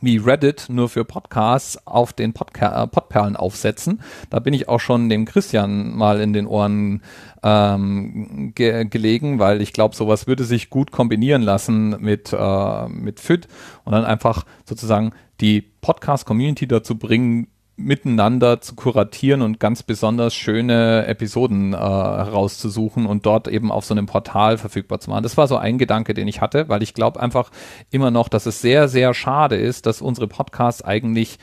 [0.00, 4.00] wie Reddit nur für Podcasts auf den Podca äh, Podperlen aufsetzen.
[4.30, 7.02] Da bin ich auch schon dem Christian mal in den Ohren
[7.42, 13.18] ähm, ge gelegen, weil ich glaube, sowas würde sich gut kombinieren lassen mit, äh, mit
[13.18, 13.48] FIT
[13.84, 17.48] und dann einfach sozusagen die Podcast-Community dazu bringen,
[17.78, 23.94] miteinander zu kuratieren und ganz besonders schöne Episoden äh, herauszusuchen und dort eben auf so
[23.94, 25.22] einem Portal verfügbar zu machen.
[25.22, 27.50] Das war so ein Gedanke, den ich hatte, weil ich glaube einfach
[27.90, 31.38] immer noch, dass es sehr, sehr schade ist, dass unsere Podcasts eigentlich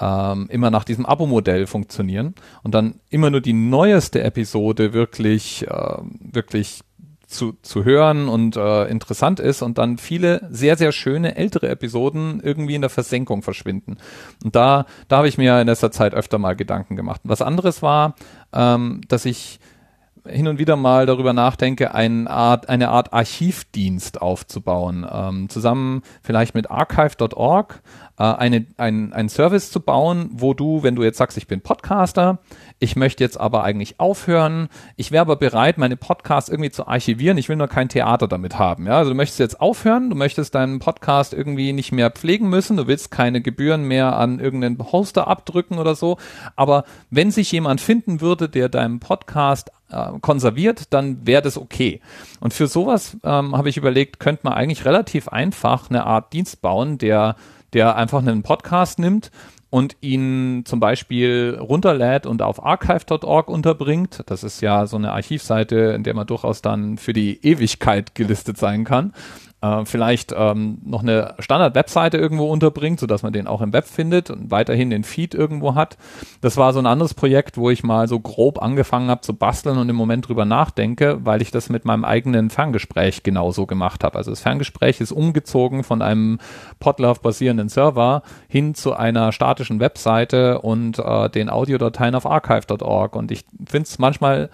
[0.00, 5.96] ähm, immer nach diesem Abo-Modell funktionieren und dann immer nur die neueste Episode wirklich, äh,
[6.20, 6.80] wirklich
[7.34, 12.40] zu, zu hören und äh, interessant ist und dann viele sehr, sehr schöne ältere Episoden
[12.42, 13.98] irgendwie in der Versenkung verschwinden.
[14.42, 17.20] Und da, da habe ich mir in letzter Zeit öfter mal Gedanken gemacht.
[17.24, 18.14] Was anderes war,
[18.52, 19.60] ähm, dass ich
[20.26, 26.54] hin und wieder mal darüber nachdenke, eine Art, eine Art Archivdienst aufzubauen, ähm, zusammen vielleicht
[26.54, 27.82] mit archive.org
[28.18, 31.60] äh, eine, ein, ein Service zu bauen, wo du, wenn du jetzt sagst, ich bin
[31.60, 32.38] Podcaster,
[32.78, 37.38] ich möchte jetzt aber eigentlich aufhören, ich wäre aber bereit, meine Podcasts irgendwie zu archivieren,
[37.38, 38.86] ich will nur kein Theater damit haben.
[38.86, 38.98] Ja?
[38.98, 42.86] Also du möchtest jetzt aufhören, du möchtest deinen Podcast irgendwie nicht mehr pflegen müssen, du
[42.86, 46.18] willst keine Gebühren mehr an irgendeinen Hoster abdrücken oder so,
[46.56, 52.00] aber wenn sich jemand finden würde, der deinen Podcast äh, konserviert, dann wäre das okay.
[52.40, 56.60] Und für sowas ähm, habe ich überlegt, könnte man eigentlich relativ einfach eine Art Dienst
[56.60, 57.36] bauen, der
[57.74, 59.30] der einfach einen Podcast nimmt
[59.74, 64.22] und ihn zum Beispiel runterlädt und auf archive.org unterbringt.
[64.26, 68.56] Das ist ja so eine Archivseite, in der man durchaus dann für die Ewigkeit gelistet
[68.56, 69.12] sein kann
[69.64, 74.30] äh, vielleicht ähm, noch eine Standard-Webseite irgendwo unterbringt, sodass man den auch im Web findet
[74.30, 75.96] und weiterhin den Feed irgendwo hat.
[76.40, 79.78] Das war so ein anderes Projekt, wo ich mal so grob angefangen habe zu basteln
[79.78, 84.18] und im Moment drüber nachdenke, weil ich das mit meinem eigenen Ferngespräch genauso gemacht habe.
[84.18, 86.38] Also das Ferngespräch ist umgezogen von einem
[86.80, 93.16] Podlove-basierenden Server hin zu einer statischen Webseite und äh, den Audiodateien auf archive.org.
[93.16, 94.50] Und ich finde es manchmal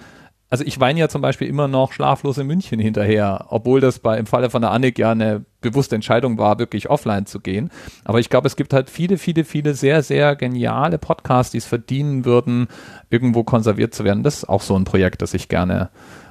[0.51, 4.27] also ich weine ja zum Beispiel immer noch schlaflose München hinterher, obwohl das bei im
[4.27, 7.70] Falle von der Annik ja eine bewusste Entscheidung war, wirklich offline zu gehen.
[8.05, 11.66] Aber ich glaube, es gibt halt viele, viele, viele sehr, sehr geniale Podcasts, die es
[11.66, 12.66] verdienen würden,
[13.10, 14.24] irgendwo konserviert zu werden.
[14.24, 15.89] Das ist auch so ein Projekt, das ich gerne,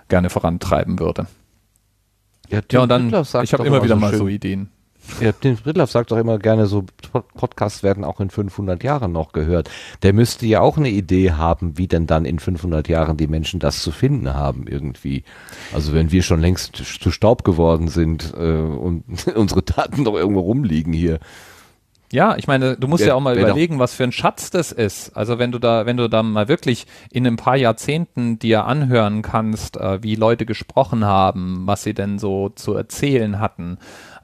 [0.09, 1.27] gerne vorantreiben würde.
[2.49, 4.69] Ja, ja und dann, ich habe immer wieder so mal so Ideen.
[5.19, 6.85] Ja, Tim Fridloff sagt doch immer gerne, so
[7.35, 9.69] Podcasts werden auch in 500 Jahren noch gehört.
[10.01, 13.59] Der müsste ja auch eine Idee haben, wie denn dann in 500 Jahren die Menschen
[13.59, 15.23] das zu finden haben irgendwie.
[15.73, 19.03] Also wenn wir schon längst zu Staub geworden sind äh, und
[19.35, 21.19] unsere Daten doch irgendwo rumliegen hier.
[22.11, 24.71] Ja, ich meine, du musst wer, ja auch mal überlegen, was für ein Schatz das
[24.71, 25.15] ist.
[25.15, 29.21] Also wenn du da, wenn du da mal wirklich in ein paar Jahrzehnten dir anhören
[29.21, 33.77] kannst, äh, wie Leute gesprochen haben, was sie denn so zu erzählen hatten,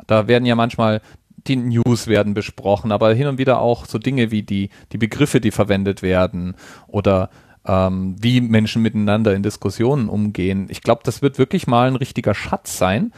[0.08, 1.02] da werden ja manchmal
[1.48, 5.40] die News werden besprochen, aber hin und wieder auch so Dinge wie die, die Begriffe,
[5.40, 6.56] die verwendet werden
[6.88, 7.30] oder
[7.66, 10.68] ähm, wie Menschen miteinander in Diskussionen umgehen.
[10.70, 13.14] Ich glaube, das wird wirklich mal ein richtiger Schatz sein,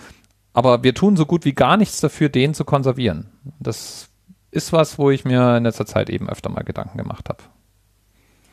[0.53, 3.27] aber wir tun so gut wie gar nichts dafür, den zu konservieren.
[3.59, 4.09] Das
[4.51, 7.43] ist was, wo ich mir in letzter Zeit eben öfter mal Gedanken gemacht habe.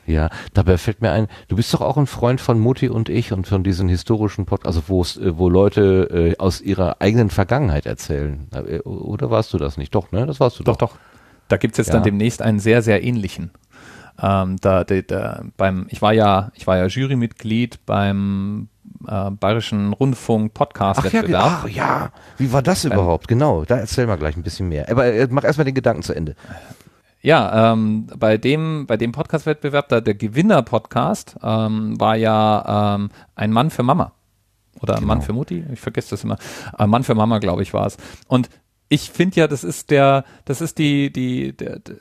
[0.07, 3.33] Ja, dabei fällt mir ein, du bist doch auch ein Freund von Mutti und ich
[3.33, 8.49] und von diesen historischen Podcasts, also äh, wo Leute äh, aus ihrer eigenen Vergangenheit erzählen.
[8.53, 9.95] Äh, oder warst du das nicht?
[9.95, 10.27] Doch, ne?
[10.27, 10.77] Das warst du doch.
[10.77, 10.99] Doch, doch.
[11.49, 11.95] Da gibt's jetzt ja.
[11.95, 13.51] dann demnächst einen sehr, sehr ähnlichen.
[14.23, 18.69] Ähm, da, da, da, beim, ich war ja, ich war ja Jurymitglied beim
[19.09, 21.43] äh, Bayerischen Rundfunk Podcast Wettbewerb.
[21.45, 23.27] Ach ja, ach ja, wie war das überhaupt?
[23.29, 24.89] Genau, da erzähl mal gleich ein bisschen mehr.
[24.89, 26.37] Aber äh, mach erstmal den Gedanken zu Ende.
[27.25, 33.51] Ja, ähm, bei dem, bei dem Podcast-Wettbewerb, da der Gewinner-Podcast ähm, war ja ähm, ein
[33.51, 34.13] Mann für Mama.
[34.83, 35.07] Oder genau.
[35.07, 36.37] Mann für Mutti, ich vergesse das immer.
[36.79, 37.97] Äh, Mann für Mama, glaube ich, war es.
[38.29, 38.51] Und
[38.91, 41.97] ich finde ja, das ist der, das ist die, die, der, der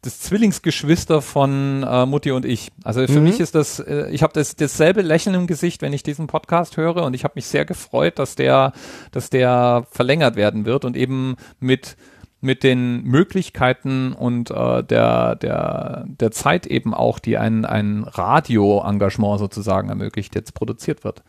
[0.00, 2.72] das Zwillingsgeschwister von äh, Mutti und ich.
[2.84, 3.24] Also für mhm.
[3.24, 6.78] mich ist das, äh, ich habe das dasselbe Lächeln im Gesicht, wenn ich diesen Podcast
[6.78, 8.72] höre und ich habe mich sehr gefreut, dass der,
[9.10, 11.96] dass der verlängert werden wird und eben mit
[12.40, 19.38] mit den Möglichkeiten und äh, der, der, der Zeit eben auch, die ein, ein Radio-Engagement
[19.38, 21.22] sozusagen ermöglicht, jetzt produziert wird.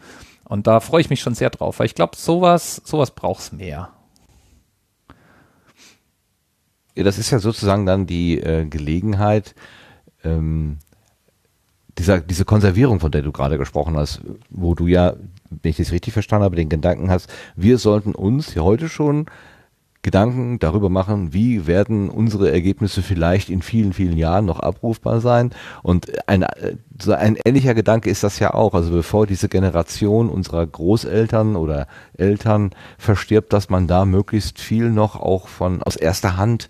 [0.44, 3.52] Und da freue ich mich schon sehr drauf, weil ich glaube, sowas, sowas braucht es
[3.52, 3.90] mehr.
[6.96, 9.56] Ja, das ist ja sozusagen dann die äh, Gelegenheit,
[10.24, 10.80] ähm,
[11.98, 15.14] dieser, diese Konservierung, von der du gerade gesprochen hast, wo du ja,
[15.50, 19.28] wenn ich das richtig verstanden habe, den Gedanken hast, wir sollten uns ja heute schon
[20.08, 25.52] Gedanken darüber machen, wie werden unsere Ergebnisse vielleicht in vielen, vielen Jahren noch abrufbar sein.
[25.84, 26.46] Und ein,
[26.98, 28.74] so ein ähnlicher Gedanke ist das ja auch.
[28.74, 35.18] Also bevor diese Generation unserer Großeltern oder Eltern verstirbt, dass man da möglichst viel noch
[35.18, 36.70] auch von aus erster Hand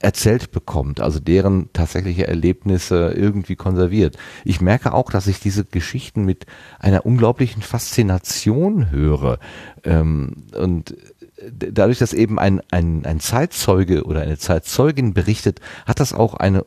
[0.00, 4.16] erzählt bekommt, also deren tatsächliche Erlebnisse irgendwie konserviert.
[4.44, 6.46] Ich merke auch, dass ich diese Geschichten mit
[6.78, 9.40] einer unglaublichen Faszination höre.
[9.82, 10.94] Ähm, und
[11.50, 16.64] dadurch, dass eben ein, ein, ein Zeitzeuge oder eine Zeitzeugin berichtet, hat das auch eine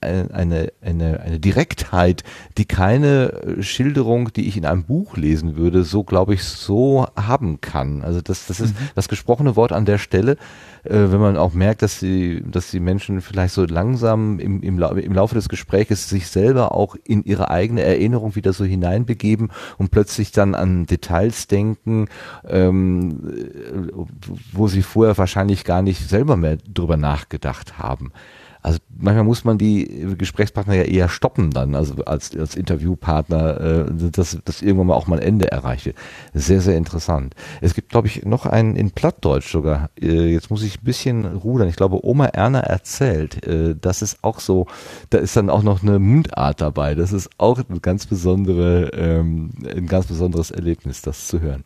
[0.00, 2.24] eine, eine, eine Direktheit,
[2.58, 7.60] die keine Schilderung, die ich in einem Buch lesen würde, so glaube ich, so haben
[7.60, 8.02] kann.
[8.02, 8.88] Also das, das ist mhm.
[8.94, 10.32] das gesprochene Wort an der Stelle,
[10.84, 14.78] äh, wenn man auch merkt, dass die, dass die Menschen vielleicht so langsam im, im,
[14.80, 19.90] im Laufe des Gesprächs sich selber auch in ihre eigene Erinnerung wieder so hineinbegeben und
[19.90, 22.08] plötzlich dann an Details denken,
[22.46, 23.20] ähm,
[24.52, 28.12] wo sie vorher wahrscheinlich gar nicht selber mehr drüber nachgedacht haben.
[28.64, 34.10] Also manchmal muss man die Gesprächspartner ja eher stoppen dann, also als, als Interviewpartner, äh,
[34.10, 35.92] dass das irgendwann mal auch mal ein Ende erreiche.
[36.32, 37.34] Sehr, sehr interessant.
[37.60, 39.90] Es gibt, glaube ich, noch einen in Plattdeutsch sogar.
[40.00, 41.68] Äh, jetzt muss ich ein bisschen rudern.
[41.68, 43.46] Ich glaube, Oma Erna erzählt.
[43.46, 44.66] Äh, das ist auch so,
[45.10, 46.94] da ist dann auch noch eine Mundart dabei.
[46.94, 51.64] Das ist auch ein ganz besondere, ähm, ein ganz besonderes Erlebnis, das zu hören.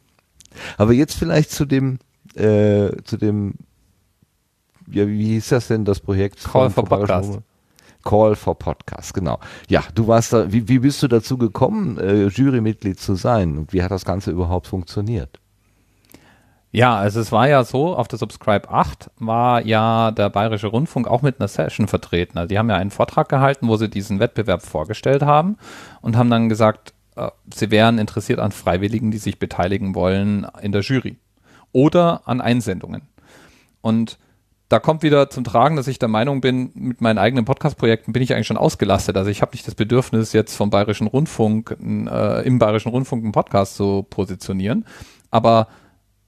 [0.77, 2.01] Aber jetzt vielleicht zu dem,
[2.35, 3.55] äh, zu dem
[4.91, 6.43] ja, wie hieß das denn, das Projekt?
[6.45, 7.41] Call for Podcast.
[8.05, 9.39] Call for Podcast, genau.
[9.69, 13.73] Ja, du warst da, wie, wie bist du dazu gekommen, äh, Jurymitglied zu sein und
[13.73, 15.41] wie hat das Ganze überhaupt funktioniert?
[16.71, 21.09] Ja, also es war ja so, auf der Subscribe 8 war ja der Bayerische Rundfunk
[21.09, 22.37] auch mit einer Session vertreten.
[22.37, 25.57] Also die haben ja einen Vortrag gehalten, wo sie diesen Wettbewerb vorgestellt haben
[26.03, 30.73] und haben dann gesagt, äh, sie wären interessiert an Freiwilligen, die sich beteiligen wollen in
[30.73, 31.17] der Jury
[31.73, 33.03] oder an Einsendungen.
[33.81, 34.19] Und
[34.69, 38.23] da kommt wieder zum Tragen, dass ich der Meinung bin, mit meinen eigenen Podcast-Projekten bin
[38.23, 39.17] ich eigentlich schon ausgelastet.
[39.17, 43.33] Also ich habe nicht das Bedürfnis, jetzt vom Bayerischen Rundfunk, äh, im Bayerischen Rundfunk einen
[43.33, 44.85] Podcast zu positionieren.
[45.31, 45.69] Aber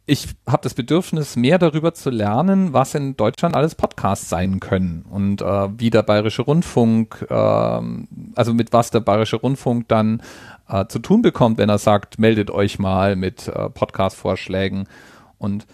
[0.06, 5.04] ich habe das Bedürfnis, mehr darüber zu lernen, was in Deutschland alles Podcasts sein können
[5.08, 10.22] und äh, wie der Bayerische Rundfunk, äh, also mit was der Bayerische Rundfunk dann
[10.68, 14.88] äh, zu tun bekommt, wenn er sagt, meldet euch mal mit äh, Podcast-Vorschlägen
[15.38, 15.66] und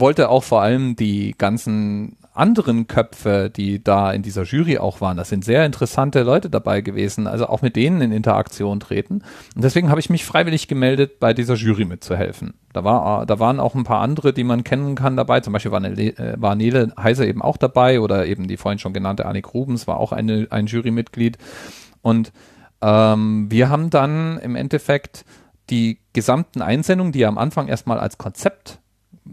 [0.00, 5.16] wollte auch vor allem die ganzen anderen Köpfe, die da in dieser Jury auch waren,
[5.16, 9.22] das sind sehr interessante Leute dabei gewesen, also auch mit denen in Interaktion treten.
[9.56, 12.54] Und deswegen habe ich mich freiwillig gemeldet, bei dieser Jury mitzuhelfen.
[12.72, 15.40] Da, war, da waren auch ein paar andere, die man kennen kann dabei.
[15.40, 18.78] Zum Beispiel war, Nele, äh, war Nele Heiser eben auch dabei oder eben die vorhin
[18.78, 21.38] schon genannte Annik Rubens war auch eine, ein Jurymitglied.
[22.02, 22.32] Und
[22.80, 25.24] ähm, wir haben dann im Endeffekt
[25.70, 28.78] die gesamten Einsendungen, die am Anfang erstmal als Konzept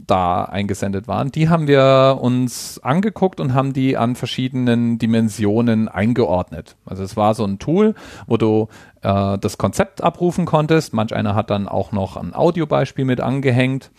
[0.07, 6.76] da eingesendet waren, die haben wir uns angeguckt und haben die an verschiedenen Dimensionen eingeordnet.
[6.85, 7.95] Also es war so ein Tool,
[8.27, 8.67] wo du
[9.01, 10.93] äh, das Konzept abrufen konntest.
[10.93, 13.91] Manch einer hat dann auch noch ein Audiobeispiel mit angehängt,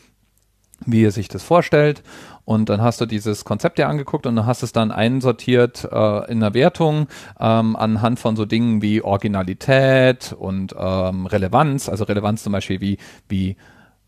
[0.84, 2.02] wie er sich das vorstellt.
[2.44, 6.30] Und dann hast du dieses Konzept dir angeguckt und dann hast es dann einsortiert äh,
[6.30, 7.08] in der Wertung
[7.40, 11.88] ähm, anhand von so Dingen wie Originalität und ähm, Relevanz.
[11.88, 12.98] Also Relevanz zum Beispiel wie,
[13.28, 13.56] wie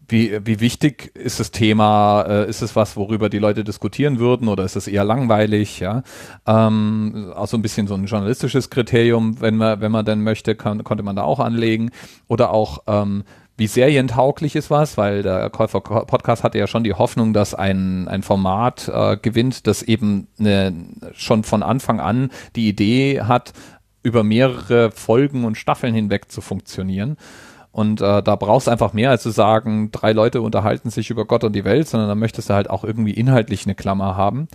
[0.08, 2.22] wie, wie wichtig ist das Thema?
[2.22, 5.80] Äh, ist es was, worüber die Leute diskutieren würden oder ist es eher langweilig?
[5.80, 6.02] Ja,
[6.46, 10.54] ähm, auch so ein bisschen so ein journalistisches Kriterium, wenn man, wenn man denn möchte,
[10.54, 11.90] kann, konnte man da auch anlegen
[12.26, 13.24] oder auch ähm,
[13.58, 18.06] wie serientauglich ist was, weil der Käufer Podcast hatte ja schon die Hoffnung, dass ein,
[18.06, 20.72] ein Format äh, gewinnt, das eben eine,
[21.12, 23.52] schon von Anfang an die Idee hat,
[24.04, 27.16] über mehrere Folgen und Staffeln hinweg zu funktionieren.
[27.78, 31.26] Und äh, da brauchst du einfach mehr, als zu sagen, drei Leute unterhalten sich über
[31.26, 34.48] Gott und die Welt, sondern da möchtest du halt auch irgendwie inhaltlich eine Klammer haben.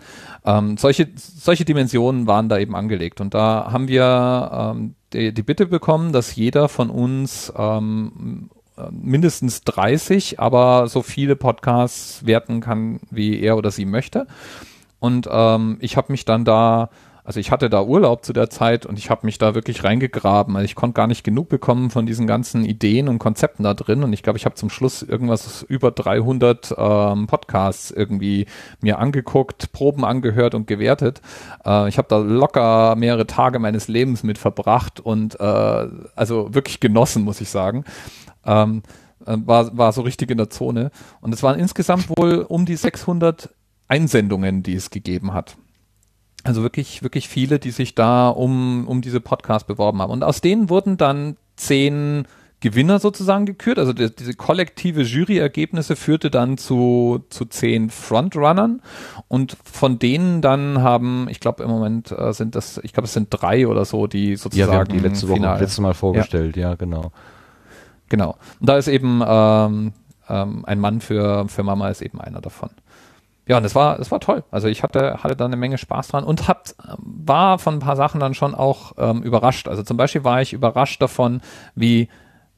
[0.44, 3.22] Ähm, solche, solche Dimensionen waren da eben angelegt.
[3.22, 8.50] Und da haben wir ähm, die, die Bitte bekommen, dass jeder von uns ähm,
[8.92, 14.28] mindestens 30, aber so viele Podcasts werten kann, wie er oder sie möchte.
[15.00, 16.90] Und ähm, ich habe mich dann da
[17.24, 20.56] also ich hatte da Urlaub zu der Zeit und ich habe mich da wirklich reingegraben.
[20.56, 24.04] Also ich konnte gar nicht genug bekommen von diesen ganzen Ideen und Konzepten da drin
[24.04, 28.46] und ich glaube, ich habe zum Schluss irgendwas über 300 ähm, Podcasts irgendwie
[28.82, 31.22] mir angeguckt, Proben angehört und gewertet.
[31.66, 36.80] Äh, ich habe da locker mehrere Tage meines Lebens mit verbracht und äh, also wirklich
[36.80, 37.86] genossen, muss ich sagen.
[38.46, 38.84] Ähm,
[39.26, 40.92] äh, war, war so richtig in der Zone.
[41.22, 43.50] Und es waren insgesamt wohl um die 600
[43.88, 45.56] Einsendungen, die es gegeben hat.
[46.44, 50.12] Also wirklich, wirklich viele, die sich da um, um diese Podcast beworben haben.
[50.12, 52.26] Und aus denen wurden dann zehn
[52.64, 53.78] Gewinner sozusagen gekürt.
[53.78, 58.82] Also die, diese kollektive Juryergebnisse führte dann zu, zu zehn Frontrunnern.
[59.28, 63.14] Und von denen dann haben, ich glaube im Moment äh, sind das, ich glaube es
[63.14, 64.72] sind drei oder so, die sozusagen.
[64.72, 65.60] Ja, wir haben die letzte Woche, Final.
[65.60, 67.12] letzte Mal vorgestellt, ja, ja genau.
[68.08, 68.38] Genau.
[68.60, 69.94] Und da ist eben ähm,
[70.30, 72.70] ähm, ein Mann für, für Mama ist eben einer davon
[73.46, 74.44] ja, und es war, es war toll.
[74.52, 77.98] Also ich hatte, hatte da eine Menge Spaß dran und hab, war von ein paar
[77.98, 79.68] Sachen dann schon auch ähm, überrascht.
[79.68, 81.42] Also zum Beispiel war ich überrascht davon,
[81.76, 82.08] wie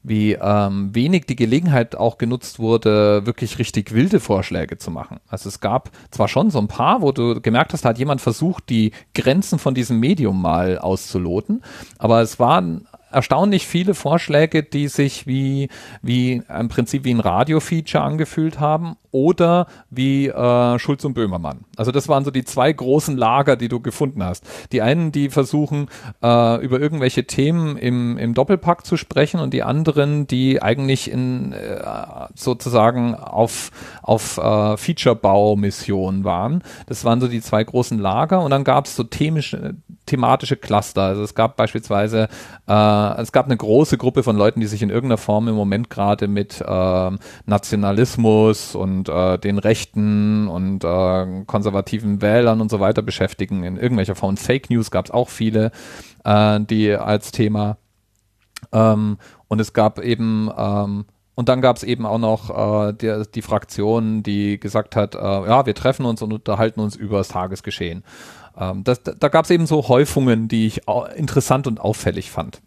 [0.08, 5.18] wie ähm, wenig die Gelegenheit auch genutzt wurde, wirklich richtig wilde Vorschläge zu machen.
[5.26, 8.20] Also es gab zwar schon so ein paar, wo du gemerkt hast, da hat jemand
[8.20, 11.64] versucht, die Grenzen von diesem Medium mal auszuloten,
[11.98, 15.68] aber es waren erstaunlich viele Vorschläge, die sich wie,
[16.02, 21.64] wie im Prinzip wie ein Radio-Feature angefühlt haben oder wie äh, Schulz und Böhmermann.
[21.76, 24.44] Also das waren so die zwei großen Lager, die du gefunden hast.
[24.72, 25.88] Die einen, die versuchen,
[26.22, 31.52] äh, über irgendwelche Themen im, im Doppelpack zu sprechen und die anderen, die eigentlich in
[31.52, 31.80] äh,
[32.34, 33.70] sozusagen auf,
[34.02, 36.62] auf äh, Feature-Bau-Missionen waren.
[36.86, 41.02] Das waren so die zwei großen Lager und dann gab es so themische, thematische Cluster.
[41.02, 42.28] Also es gab beispielsweise,
[42.66, 45.90] äh, es gab eine große Gruppe von Leuten, die sich in irgendeiner Form im Moment
[45.90, 47.10] gerade mit äh,
[47.46, 53.64] Nationalismus und äh, den Rechten und äh, konservativen Wählern und so weiter beschäftigen.
[53.64, 55.70] In irgendwelcher Form Fake News gab es auch viele,
[56.24, 57.78] äh, die als Thema.
[58.72, 59.18] Ähm,
[59.48, 61.04] und es gab eben ähm,
[61.36, 65.18] und dann gab es eben auch noch äh, die, die Fraktion, die gesagt hat, äh,
[65.18, 68.04] ja, wir treffen uns und unterhalten uns über das Tagesgeschehen.
[68.58, 70.80] Ähm, das, da da gab es eben so Häufungen, die ich
[71.14, 72.62] interessant und auffällig fand.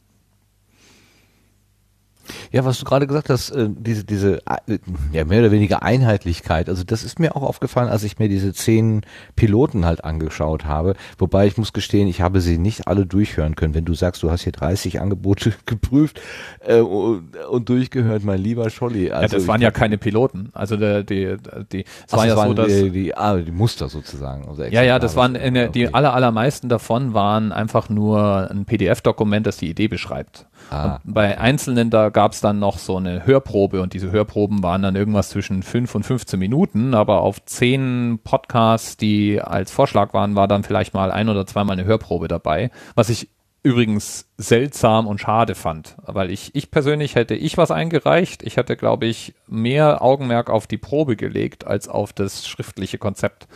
[2.52, 4.80] Ja, was du gerade gesagt hast, äh, diese, diese, äh,
[5.12, 6.70] ja, mehr oder weniger Einheitlichkeit.
[6.70, 9.02] Also das ist mir auch aufgefallen, als ich mir diese zehn
[9.36, 10.96] Piloten halt angeschaut habe.
[11.18, 13.74] Wobei ich muss gestehen, ich habe sie nicht alle durchhören können.
[13.74, 16.22] Wenn du sagst, du hast hier 30 Angebote geprüft
[16.66, 19.12] äh, und, durchgehört, mein lieber Scholli.
[19.12, 20.50] Also ja, das waren ja keine Piloten.
[20.54, 21.38] Also die, die,
[21.72, 24.48] die es war ja so, dass die, die, ah, die Muster sozusagen.
[24.48, 28.66] Also ja, ja, das waren in der, die aller, allermeisten davon waren einfach nur ein
[28.66, 30.48] PDF-Dokument, das die Idee beschreibt.
[30.70, 31.00] Ah.
[31.04, 34.96] bei Einzelnen, da gab es dann noch so eine Hörprobe und diese Hörproben waren dann
[34.96, 40.48] irgendwas zwischen 5 und 15 Minuten, aber auf zehn Podcasts, die als Vorschlag waren, war
[40.48, 43.30] dann vielleicht mal ein oder zweimal eine Hörprobe dabei, was ich
[43.62, 48.42] übrigens seltsam und schade fand, weil ich, ich persönlich hätte ich was eingereicht.
[48.44, 53.48] Ich hätte, glaube ich, mehr Augenmerk auf die Probe gelegt als auf das schriftliche Konzept.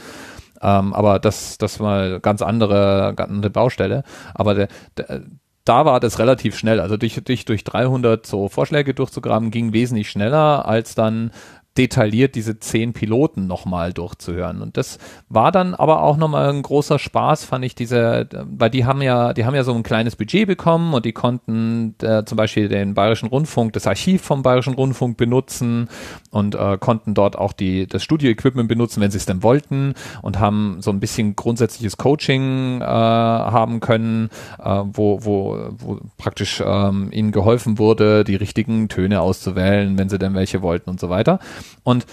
[0.61, 4.03] Ähm, aber das, das war ganz andere, ganz andere Baustelle.
[4.33, 4.67] Aber der,
[4.97, 5.21] der,
[5.65, 6.79] da war das relativ schnell.
[6.79, 11.31] Also dich, dich durch 300 so Vorschläge durchzugraben ging wesentlich schneller als dann
[11.77, 14.61] detailliert diese zehn Piloten nochmal durchzuhören.
[14.61, 18.85] Und das war dann aber auch nochmal ein großer Spaß, fand ich diese, weil die
[18.85, 22.35] haben ja, die haben ja so ein kleines Budget bekommen und die konnten äh, zum
[22.35, 25.89] Beispiel den Bayerischen Rundfunk, das Archiv vom Bayerischen Rundfunk benutzen
[26.29, 30.39] und äh, konnten dort auch die, das Studio-Equipment benutzen, wenn sie es denn wollten und
[30.39, 34.29] haben so ein bisschen grundsätzliches Coaching äh, haben können,
[34.59, 40.19] äh, wo, wo, wo praktisch ähm, ihnen geholfen wurde, die richtigen Töne auszuwählen, wenn sie
[40.19, 41.39] denn welche wollten und so weiter.
[41.83, 42.05] Und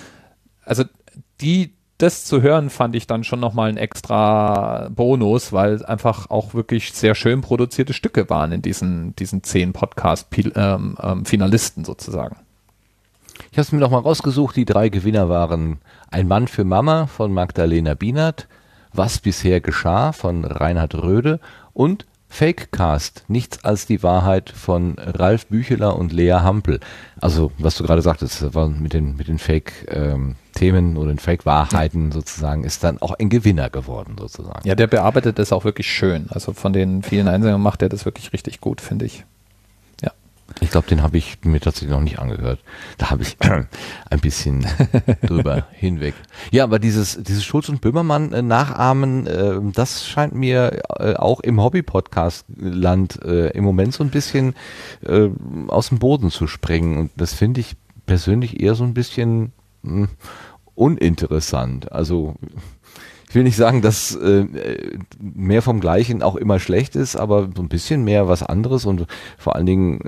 [0.65, 0.85] also
[1.41, 6.55] die, das zu hören, fand ich dann schon nochmal ein extra Bonus, weil einfach auch
[6.55, 12.37] wirklich sehr schön produzierte Stücke waren in diesen, diesen zehn Podcast-Finalisten ähm, ähm, sozusagen.
[13.51, 14.55] Ich habe es mir nochmal rausgesucht.
[14.57, 15.79] Die drei Gewinner waren
[16.11, 18.49] Ein Mann für Mama von Magdalena Bienert,
[18.93, 21.41] Was bisher geschah von Reinhard Röde
[21.73, 26.81] und Fakecast, nichts als die Wahrheit von Ralf Bücheler und Lea Hampel.
[27.21, 28.43] Also, was du gerade sagtest,
[28.81, 33.69] mit den, mit den Fake-Themen ähm, oder den Fake-Wahrheiten sozusagen, ist dann auch ein Gewinner
[33.69, 34.67] geworden sozusagen.
[34.67, 36.29] Ja, der bearbeitet das auch wirklich schön.
[36.31, 39.25] Also von den vielen Einsendungen macht er das wirklich richtig gut, finde ich.
[40.61, 42.61] Ich glaube, den habe ich mir tatsächlich noch nicht angehört.
[42.99, 43.37] Da habe ich
[44.11, 44.67] ein bisschen
[45.23, 46.15] drüber hinweg.
[46.51, 51.41] Ja, aber dieses, dieses Schulz und Böhmermann äh, nachahmen, äh, das scheint mir äh, auch
[51.41, 54.55] im Hobby-Podcast-Land im Moment so ein bisschen
[55.69, 56.99] aus dem Boden zu springen.
[56.99, 59.53] Und das finde ich persönlich eher so ein bisschen
[59.83, 60.09] mh, hm,
[60.75, 61.93] uninteressant.
[61.93, 62.35] Also
[63.31, 64.45] ich will nicht sagen, dass äh,
[65.21, 69.07] mehr vom Gleichen auch immer schlecht ist, aber so ein bisschen mehr was anderes und
[69.39, 70.01] vor allen Dingen,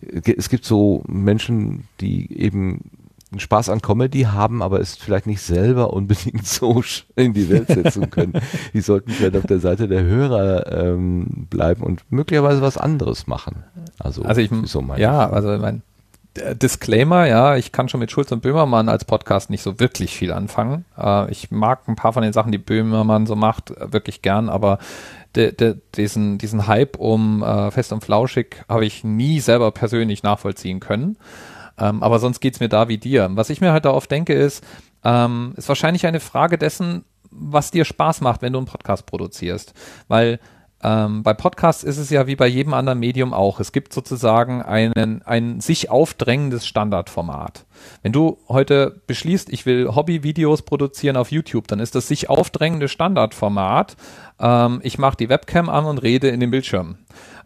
[0.00, 2.90] äh, es gibt so Menschen, die eben
[3.36, 6.82] Spaß an Comedy haben, aber es vielleicht nicht selber unbedingt so
[7.14, 8.32] in die Welt setzen können.
[8.74, 13.62] die sollten vielleicht auf der Seite der Hörer ähm, bleiben und möglicherweise was anderes machen.
[14.00, 15.32] Also, also ich, so ja, ich.
[15.32, 15.82] also ich meine,
[16.36, 20.32] Disclaimer, ja, ich kann schon mit Schulz und Böhmermann als Podcast nicht so wirklich viel
[20.32, 20.84] anfangen.
[20.96, 24.48] Äh, ich mag ein paar von den Sachen, die Böhmermann so macht, äh, wirklich gern,
[24.48, 24.78] aber
[25.34, 30.22] de, de, diesen, diesen Hype um äh, Fest und Flauschig habe ich nie selber persönlich
[30.22, 31.16] nachvollziehen können.
[31.78, 33.28] Ähm, aber sonst geht's mir da wie dir.
[33.32, 34.64] Was ich mir halt da oft denke, ist,
[35.02, 39.74] ähm, ist wahrscheinlich eine Frage dessen, was dir Spaß macht, wenn du einen Podcast produzierst.
[40.06, 40.38] Weil
[40.82, 43.60] ähm, bei Podcasts ist es ja wie bei jedem anderen Medium auch.
[43.60, 47.66] Es gibt sozusagen einen, ein sich aufdrängendes Standardformat.
[48.02, 52.88] Wenn du heute beschließt, ich will Hobby-Videos produzieren auf YouTube, dann ist das sich aufdrängende
[52.88, 53.96] Standardformat.
[54.38, 56.96] Ähm, ich mache die Webcam an und rede in den Bildschirm.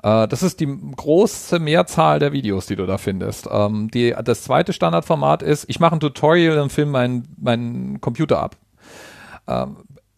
[0.04, 3.48] Äh, das ist die große Mehrzahl der Videos, die du da findest.
[3.50, 8.40] Ähm, die, das zweite Standardformat ist, ich mache ein Tutorial und filme meinen mein Computer
[8.40, 8.56] ab.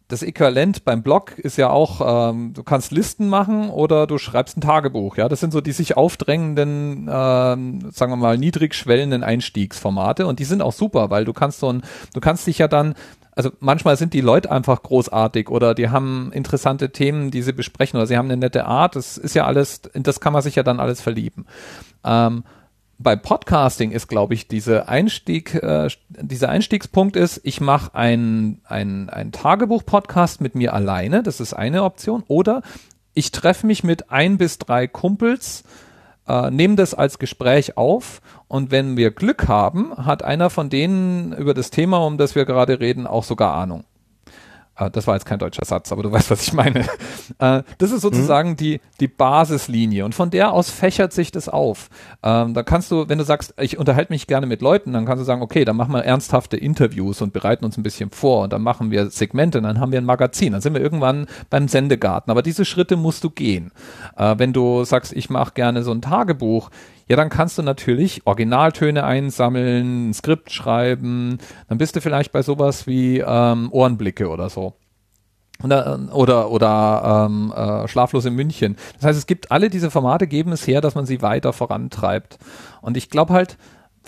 [0.09, 4.55] Das Äquivalent beim Blog ist ja auch, ähm, du kannst Listen machen oder du schreibst
[4.55, 5.17] ein Tagebuch.
[5.17, 10.39] Ja, das sind so die sich aufdrängenden, ähm, sagen wir mal, niedrig schwellenden Einstiegsformate und
[10.39, 11.81] die sind auch super, weil du kannst so ein,
[12.13, 12.95] du kannst dich ja dann
[13.37, 17.97] also manchmal sind die Leute einfach großartig oder die haben interessante Themen, die sie besprechen
[17.97, 18.95] oder sie haben eine nette Art.
[18.95, 21.45] Das ist ja alles, das kann man sich ja dann alles verlieben.
[22.03, 22.43] Ähm,
[22.99, 29.09] bei Podcasting ist, glaube ich, diese Einstieg, äh, dieser Einstiegspunkt ist, ich mache ein, ein,
[29.09, 32.61] ein Tagebuch-Podcast mit mir alleine, das ist eine Option, oder
[33.13, 35.63] ich treffe mich mit ein bis drei Kumpels,
[36.27, 41.33] äh, nehme das als Gespräch auf und wenn wir Glück haben, hat einer von denen
[41.33, 43.83] über das Thema, um das wir gerade reden, auch sogar Ahnung.
[44.79, 46.81] Ah, das war jetzt kein deutscher Satz, aber du weißt, was ich meine.
[47.39, 48.55] Äh, das ist sozusagen mhm.
[48.57, 51.89] die, die Basislinie und von der aus fächert sich das auf.
[52.21, 55.21] Ähm, da kannst du, wenn du sagst, ich unterhalte mich gerne mit Leuten, dann kannst
[55.21, 58.53] du sagen, okay, dann machen wir ernsthafte Interviews und bereiten uns ein bisschen vor und
[58.53, 62.29] dann machen wir Segmente, dann haben wir ein Magazin, dann sind wir irgendwann beim Sendegarten.
[62.29, 63.71] Aber diese Schritte musst du gehen.
[64.15, 66.69] Äh, wenn du sagst, ich mache gerne so ein Tagebuch,
[67.07, 71.37] ja, dann kannst du natürlich Originaltöne einsammeln, ein Skript schreiben,
[71.69, 74.73] dann bist du vielleicht bei sowas wie ähm, Ohrenblicke oder so.
[75.63, 78.77] Oder, oder, oder ähm, äh, Schlaflos in München.
[78.95, 82.37] Das heißt, es gibt alle diese Formate, geben es her, dass man sie weiter vorantreibt.
[82.81, 83.57] Und ich glaube halt,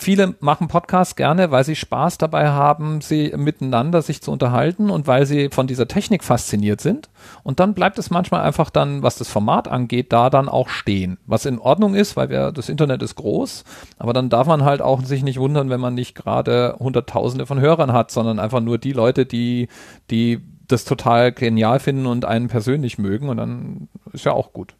[0.00, 5.06] Viele machen Podcasts gerne, weil sie Spaß dabei haben, sie miteinander sich zu unterhalten und
[5.06, 7.10] weil sie von dieser Technik fasziniert sind.
[7.42, 11.18] Und dann bleibt es manchmal einfach dann, was das Format angeht, da dann auch stehen.
[11.26, 13.64] Was in Ordnung ist, weil wir, das Internet ist groß.
[13.98, 17.60] Aber dann darf man halt auch sich nicht wundern, wenn man nicht gerade Hunderttausende von
[17.60, 19.68] Hörern hat, sondern einfach nur die Leute, die,
[20.10, 23.28] die das total genial finden und einen persönlich mögen.
[23.28, 24.76] Und dann ist ja auch gut.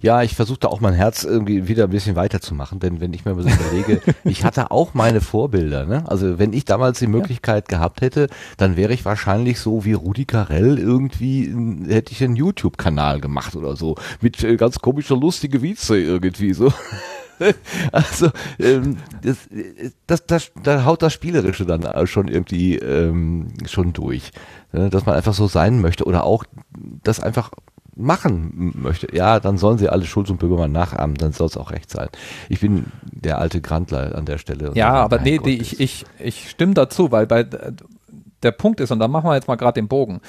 [0.00, 3.34] Ja, ich versuchte auch mein Herz irgendwie wieder ein bisschen weiterzumachen, denn wenn ich mir
[3.34, 5.86] so überlege, ich hatte auch meine Vorbilder.
[5.86, 6.04] Ne?
[6.06, 7.78] Also wenn ich damals die Möglichkeit ja.
[7.78, 11.54] gehabt hätte, dann wäre ich wahrscheinlich so wie Rudi Carell irgendwie,
[11.88, 16.72] hätte ich einen YouTube-Kanal gemacht oder so, mit äh, ganz komischer, lustige Witze irgendwie so.
[17.92, 19.48] also ähm, das,
[20.06, 24.30] das, das, da haut das Spielerische dann schon irgendwie ähm, schon durch,
[24.72, 24.90] ne?
[24.90, 26.44] dass man einfach so sein möchte oder auch
[27.02, 27.50] das einfach
[28.00, 31.70] machen möchte, ja, dann sollen sie alle Schulz und Böhmermann nachahmen, dann soll es auch
[31.70, 32.08] recht sein.
[32.48, 34.72] Ich bin der alte Grandler an der Stelle.
[34.74, 37.46] Ja, aber nee, nee ich, ich, ich stimme dazu, weil bei
[38.42, 40.20] der Punkt ist, und da machen wir jetzt mal gerade den Bogen,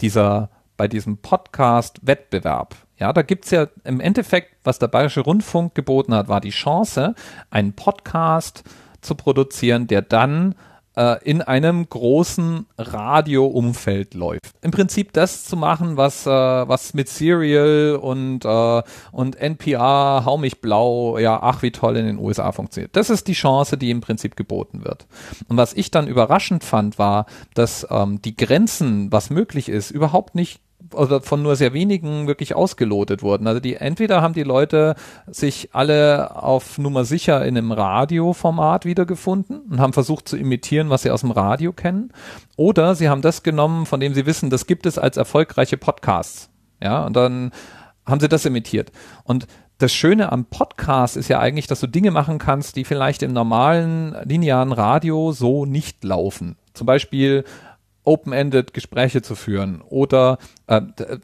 [0.00, 6.14] dieser, bei diesem Podcast-Wettbewerb, ja, da gibt's ja im Endeffekt, was der Bayerische Rundfunk geboten
[6.14, 7.14] hat, war die Chance,
[7.50, 8.64] einen Podcast
[9.00, 10.56] zu produzieren, der dann
[10.98, 14.52] äh, in einem großen Radioumfeld läuft.
[14.62, 20.36] Im Prinzip das zu machen, was, äh, was mit Serial und, äh, und NPR, Hau
[20.36, 22.96] mich blau, ja, ach wie toll in den USA funktioniert.
[22.96, 25.06] Das ist die Chance, die im Prinzip geboten wird.
[25.46, 30.34] Und was ich dann überraschend fand, war, dass ähm, die Grenzen, was möglich ist, überhaupt
[30.34, 30.60] nicht
[30.92, 33.46] oder von nur sehr wenigen wirklich ausgelotet wurden.
[33.46, 34.94] Also die entweder haben die Leute
[35.26, 41.02] sich alle auf Nummer sicher in einem Radioformat wiedergefunden und haben versucht zu imitieren, was
[41.02, 42.12] sie aus dem Radio kennen,
[42.56, 46.50] oder sie haben das genommen, von dem sie wissen, das gibt es als erfolgreiche Podcasts.
[46.82, 47.50] Ja, und dann
[48.06, 48.92] haben sie das imitiert.
[49.24, 49.46] Und
[49.78, 53.32] das Schöne am Podcast ist ja eigentlich, dass du Dinge machen kannst, die vielleicht im
[53.32, 56.56] normalen linearen Radio so nicht laufen.
[56.74, 57.44] Zum Beispiel
[58.02, 60.38] open-ended Gespräche zu führen oder
[60.68, 60.82] äh,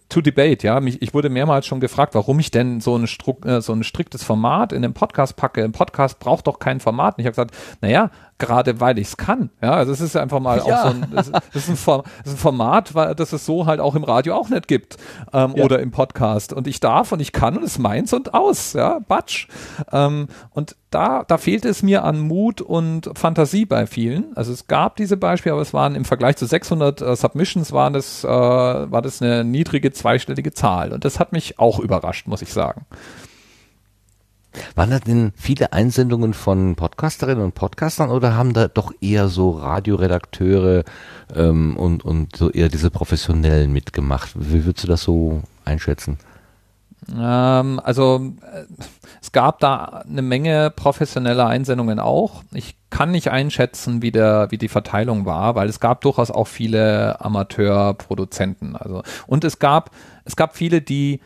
[0.08, 0.80] to debate, ja.
[0.80, 3.04] Mich, ich wurde mehrmals schon gefragt, warum ich denn so ein,
[3.44, 5.62] äh, so ein striktes Format in den Podcast packe.
[5.62, 7.16] Ein Podcast braucht doch kein Format.
[7.16, 9.50] Und ich habe gesagt, naja, gerade weil ich es kann.
[9.62, 10.64] Ja, also es ist einfach mal ja.
[10.64, 13.66] auch so ein, das, ist ein, Form, das ist ein Format, weil, das es so
[13.66, 14.96] halt auch im Radio auch nicht gibt
[15.32, 15.64] ähm, ja.
[15.64, 16.52] oder im Podcast.
[16.52, 18.72] Und ich darf und ich kann und es meins und aus.
[18.72, 19.48] Ja, Batsch.
[19.92, 24.36] Ähm, und da, da fehlte es mir an Mut und Fantasie bei vielen.
[24.36, 27.92] Also es gab diese Beispiele, aber es waren im Vergleich zu 600 äh, Submissions waren
[27.92, 30.92] das, äh, war das eine niedrige zweistellige Zahl.
[30.92, 32.86] Und das hat mich auch überrascht, muss ich sagen.
[34.74, 39.50] Waren das denn viele Einsendungen von Podcasterinnen und Podcastern oder haben da doch eher so
[39.50, 40.84] Radioredakteure
[41.34, 44.32] ähm, und, und so eher diese Professionellen mitgemacht?
[44.36, 46.18] Wie würdest du das so einschätzen?
[47.12, 48.64] Ähm, also äh,
[49.24, 52.42] es gab da eine Menge professioneller Einsendungen auch.
[52.52, 56.46] Ich kann nicht einschätzen, wie der, wie die Verteilung war, weil es gab durchaus auch
[56.46, 58.76] viele Amateurproduzenten.
[58.76, 59.92] Also und es gab
[60.26, 61.20] es gab viele, die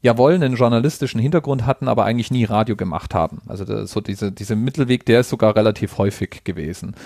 [0.00, 3.42] jawohl einen journalistischen Hintergrund hatten, aber eigentlich nie Radio gemacht haben.
[3.46, 6.96] Also so diese, diese Mittelweg, der ist sogar relativ häufig gewesen.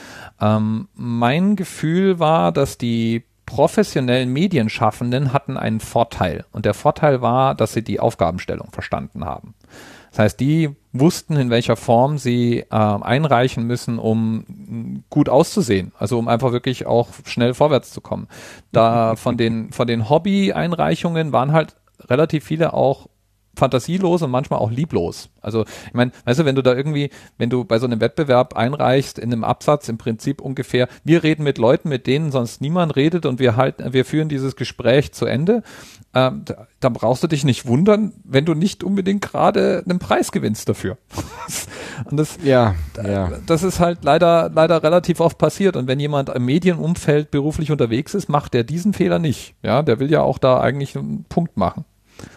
[0.41, 6.45] Ähm, mein Gefühl war, dass die professionellen Medienschaffenden hatten einen Vorteil.
[6.53, 9.55] Und der Vorteil war, dass sie die Aufgabenstellung verstanden haben.
[10.17, 15.93] Das heißt, die wussten, in welcher Form sie äh, einreichen müssen, um gut auszusehen.
[15.99, 18.27] Also um einfach wirklich auch schnell vorwärts zu kommen.
[18.73, 21.77] Da von den, von den Hobby-Einreichungen waren halt
[22.09, 23.09] relativ viele auch
[23.57, 25.29] fantasielos und manchmal auch lieblos.
[25.41, 28.57] Also ich meine, weißt du, wenn du da irgendwie, wenn du bei so einem Wettbewerb
[28.57, 32.97] einreichst in einem Absatz im Prinzip ungefähr, wir reden mit Leuten, mit denen sonst niemand
[32.97, 35.63] redet und wir halten, wir führen dieses Gespräch zu Ende,
[36.17, 40.33] ähm, da, da brauchst du dich nicht wundern, wenn du nicht unbedingt gerade einen Preis
[40.33, 40.97] gewinnst dafür.
[42.11, 42.75] und das, ja,
[43.05, 43.33] ja.
[43.45, 45.77] das ist halt leider, leider relativ oft passiert.
[45.77, 49.57] Und wenn jemand im Medienumfeld beruflich unterwegs ist, macht der diesen Fehler nicht.
[49.63, 51.85] Ja, der will ja auch da eigentlich einen Punkt machen.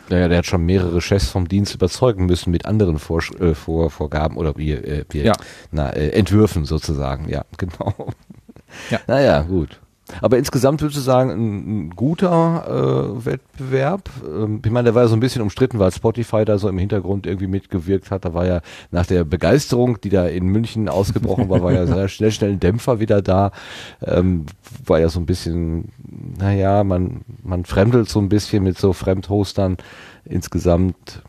[0.10, 3.56] Ja, ja, der hat schon mehrere Chefs vom Dienst überzeugen müssen mit anderen Vor äh,
[3.56, 5.34] Vor Vorgaben oder wie, äh, wie Ja.
[5.72, 7.30] na, äh, Entwürfen sozusagen.
[7.30, 7.94] Ja, genau.
[8.90, 9.00] Ja.
[9.08, 9.80] Naja, gut.
[10.22, 14.10] Aber insgesamt würdest du sagen, ein, ein guter äh, Wettbewerb.
[14.26, 16.78] Ähm, ich meine, der war ja so ein bisschen umstritten, weil Spotify da so im
[16.78, 18.26] Hintergrund irgendwie mitgewirkt hat.
[18.26, 18.62] Da war ja
[18.92, 22.60] nach der Begeisterung, die da in München ausgebrochen war, war ja sehr schnell, schnell ein
[22.60, 23.52] Dämpfer wieder da.
[24.02, 24.46] Ähm,
[24.86, 25.90] war ja so ein bisschen,
[26.38, 29.78] naja, man, man fremdelt so ein bisschen mit so Fremdhostern
[30.26, 31.22] insgesamt.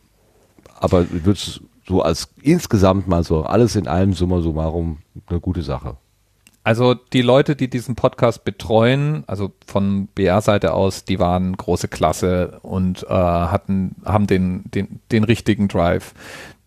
[0.79, 4.99] Aber würdest so als insgesamt mal so alles in allem summa summarum
[5.29, 5.97] eine gute Sache.
[6.63, 12.59] Also die Leute, die diesen Podcast betreuen, also von BR-Seite aus, die waren große Klasse
[12.63, 16.13] und äh, hatten, haben den, den, den richtigen Drive.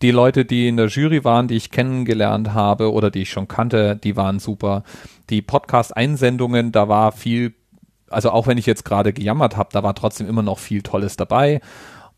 [0.02, 3.48] Die Leute, die in der Jury waren, die ich kennengelernt habe oder die ich schon
[3.48, 4.84] kannte, die waren super.
[5.30, 7.54] Die Podcast-Einsendungen, da war viel,
[8.10, 11.18] also auch wenn ich jetzt gerade gejammert habe, da war trotzdem immer noch viel Tolles
[11.18, 11.62] dabei.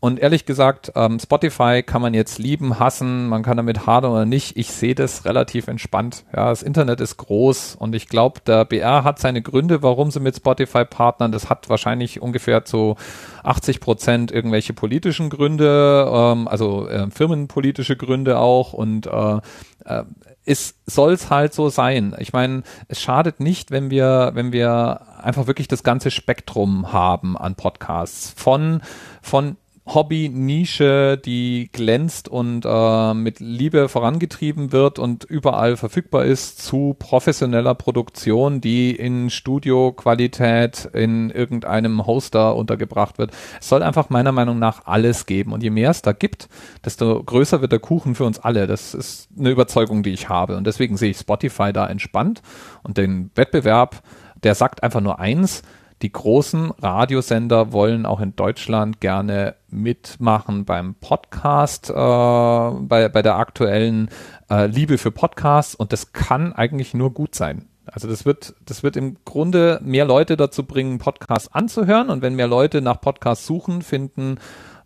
[0.06, 4.24] Und ehrlich gesagt, ähm, Spotify kann man jetzt lieben, hassen, man kann damit hadern oder
[4.24, 4.56] nicht.
[4.56, 6.24] Ich sehe das relativ entspannt.
[6.32, 10.20] Ja, das Internet ist groß und ich glaube, der BR hat seine Gründe, warum sie
[10.20, 11.32] mit Spotify partnern.
[11.32, 12.94] Das hat wahrscheinlich ungefähr zu
[13.42, 19.40] 80 Prozent irgendwelche politischen Gründe, ähm, also äh, firmenpolitische Gründe auch und äh,
[19.86, 20.04] äh,
[20.44, 22.14] es soll's halt so sein.
[22.20, 27.36] Ich meine, es schadet nicht, wenn wir, wenn wir einfach wirklich das ganze Spektrum haben
[27.36, 28.82] an Podcasts von
[29.20, 29.56] von
[29.86, 37.74] Hobby-Nische, die glänzt und äh, mit Liebe vorangetrieben wird und überall verfügbar ist, zu professioneller
[37.74, 43.30] Produktion, die in Studioqualität in irgendeinem Hoster untergebracht wird.
[43.60, 45.52] Es soll einfach meiner Meinung nach alles geben.
[45.52, 46.48] Und je mehr es da gibt,
[46.84, 48.66] desto größer wird der Kuchen für uns alle.
[48.66, 50.56] Das ist eine Überzeugung, die ich habe.
[50.56, 52.42] Und deswegen sehe ich Spotify da entspannt
[52.82, 54.02] und den Wettbewerb,
[54.42, 55.62] der sagt einfach nur eins,
[56.02, 63.36] die großen Radiosender wollen auch in Deutschland gerne mitmachen beim Podcast, äh, bei, bei der
[63.36, 64.10] aktuellen
[64.50, 67.66] äh, Liebe für Podcasts und das kann eigentlich nur gut sein.
[67.86, 72.34] Also das wird, das wird im Grunde mehr Leute dazu bringen, Podcasts anzuhören und wenn
[72.34, 74.38] mehr Leute nach Podcasts suchen, finden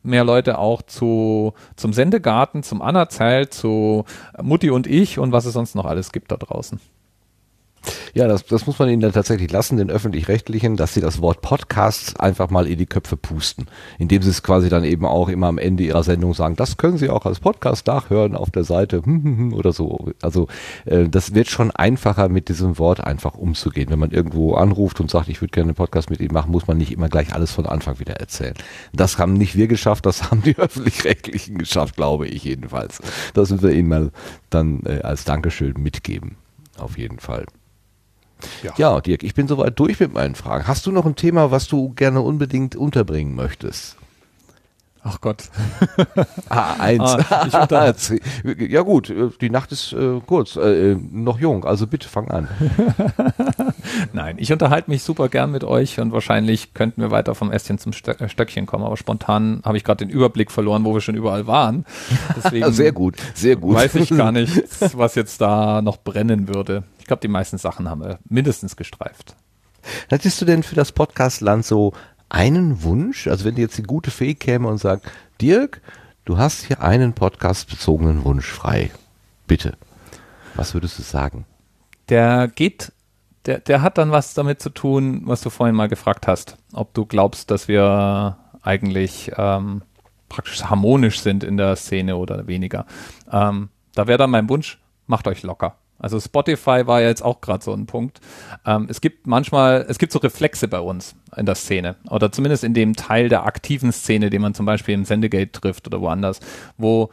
[0.03, 4.05] mehr Leute auch zu, zum Sendegarten, zum Anerzählt, zu
[4.41, 6.81] Mutti und ich und was es sonst noch alles gibt da draußen.
[8.15, 11.43] Ja, das, das muss man ihnen dann tatsächlich lassen, den öffentlich-rechtlichen, dass sie das Wort
[11.43, 13.66] Podcasts einfach mal in die Köpfe pusten,
[13.98, 16.98] indem sie es quasi dann eben auch immer am Ende ihrer Sendung sagen, das können
[16.98, 19.02] sie auch als Podcast nachhören auf der Seite
[19.52, 20.11] oder so.
[20.23, 20.48] Also
[20.86, 23.90] äh, das wird schon einfacher mit diesem Wort einfach umzugehen.
[23.90, 26.66] Wenn man irgendwo anruft und sagt, ich würde gerne einen Podcast mit Ihnen machen, muss
[26.66, 28.55] man nicht immer gleich alles von Anfang wieder erzählen.
[28.93, 33.01] Das haben nicht wir geschafft, das haben die öffentlich-rechtlichen geschafft, glaube ich jedenfalls.
[33.35, 34.11] Das müssen wir ihnen mal
[34.51, 36.36] dann äh, als Dankeschön mitgeben.
[36.78, 37.47] Auf jeden Fall.
[38.62, 38.72] Ja.
[38.76, 40.66] Ja, Dirk, ich bin soweit durch mit meinen Fragen.
[40.66, 43.96] Hast du noch ein Thema, was du gerne unbedingt unterbringen möchtest?
[45.02, 45.44] Ach Gott.
[46.48, 47.02] Ah, eins.
[47.30, 47.46] Ah,
[48.58, 52.28] ja gut, äh, die Nacht ist äh, kurz, äh, äh, noch jung, also bitte fang
[52.28, 52.48] an.
[54.12, 57.78] Nein, ich unterhalte mich super gern mit euch und wahrscheinlich könnten wir weiter vom Ästchen
[57.78, 61.14] zum äh, Stöckchen kommen, aber spontan habe ich gerade den Überblick verloren, wo wir schon
[61.14, 61.84] überall waren.
[62.36, 63.76] Deswegen sehr gut, sehr gut.
[63.76, 64.52] weiß ich gar nicht,
[64.96, 66.82] was jetzt da noch brennen würde.
[67.11, 69.35] Ich glaube, die meisten Sachen haben wir mindestens gestreift.
[70.11, 71.93] Hättest du denn für das Podcastland so
[72.28, 73.27] einen Wunsch?
[73.27, 75.11] Also wenn dir jetzt die gute Fee käme und sagt,
[75.41, 75.82] Dirk,
[76.24, 78.93] du hast hier einen podcastbezogenen Wunsch frei.
[79.49, 79.77] Bitte.
[80.55, 81.47] Was würdest du sagen?
[82.11, 82.93] Der geht,
[83.45, 86.59] der, der hat dann was damit zu tun, was du vorhin mal gefragt hast.
[86.73, 89.82] Ob du glaubst, dass wir eigentlich ähm,
[90.28, 92.87] praktisch harmonisch sind in der Szene oder weniger.
[93.32, 94.78] Ähm, da wäre dann mein Wunsch,
[95.09, 95.74] macht euch locker.
[96.01, 98.20] Also Spotify war ja jetzt auch gerade so ein Punkt.
[98.66, 102.64] Ähm, es gibt manchmal, es gibt so Reflexe bei uns in der Szene oder zumindest
[102.64, 106.40] in dem Teil der aktiven Szene, den man zum Beispiel im Sendegate trifft oder woanders,
[106.77, 107.10] wo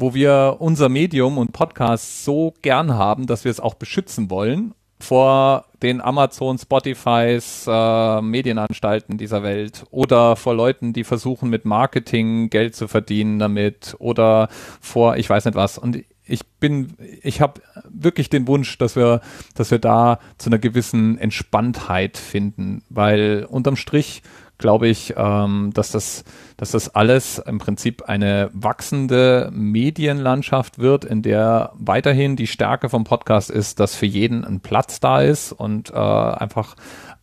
[0.00, 4.72] wo wir unser Medium und Podcast so gern haben, dass wir es auch beschützen wollen
[5.00, 12.50] vor den Amazon, Spotifys, äh, Medienanstalten dieser Welt oder vor Leuten, die versuchen mit Marketing
[12.50, 14.48] Geld zu verdienen damit oder
[14.80, 15.78] vor ich weiß nicht was.
[15.78, 19.20] Und ich bin, ich habe wirklich den Wunsch, dass wir,
[19.54, 24.22] dass wir da zu einer gewissen Entspanntheit finden, weil unterm Strich
[24.58, 26.24] glaube ich, ähm, dass das,
[26.56, 33.04] dass das alles im Prinzip eine wachsende Medienlandschaft wird, in der weiterhin die Stärke vom
[33.04, 36.74] Podcast ist, dass für jeden ein Platz da ist und äh, einfach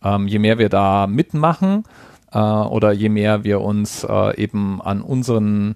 [0.02, 1.84] ähm, je mehr wir da mitmachen
[2.32, 5.74] äh, oder je mehr wir uns äh, eben an unseren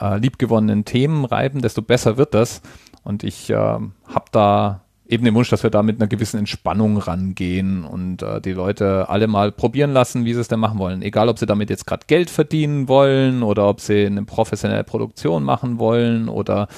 [0.00, 2.62] äh, liebgewonnenen Themen reiben, desto besser wird das.
[3.04, 6.98] Und ich äh, habe da eben den Wunsch, dass wir da mit einer gewissen Entspannung
[6.98, 11.02] rangehen und äh, die Leute alle mal probieren lassen, wie sie es denn machen wollen.
[11.02, 15.42] Egal, ob sie damit jetzt gerade Geld verdienen wollen oder ob sie eine professionelle Produktion
[15.44, 16.68] machen wollen oder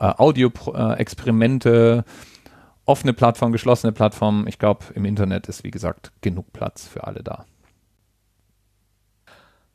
[0.00, 2.10] äh, Audio-Experimente, äh,
[2.84, 4.46] offene Plattform, geschlossene Plattform.
[4.46, 7.46] Ich glaube, im Internet ist, wie gesagt, genug Platz für alle da.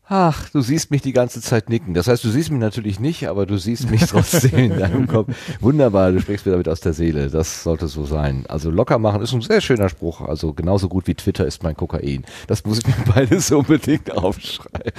[0.06, 1.93] Ach, du siehst mich die ganze Zeit nicken.
[1.93, 5.33] Das heißt, du siehst mich natürlich nicht, aber du siehst mich trotzdem in deinem Kopf.
[5.61, 7.30] Wunderbar, du sprichst mir damit aus der Seele.
[7.30, 8.43] Das sollte so sein.
[8.49, 10.19] Also locker machen ist ein sehr schöner Spruch.
[10.19, 12.25] Also genauso gut wie Twitter ist mein Kokain.
[12.48, 14.73] Das muss ich mir beides unbedingt aufschreiben.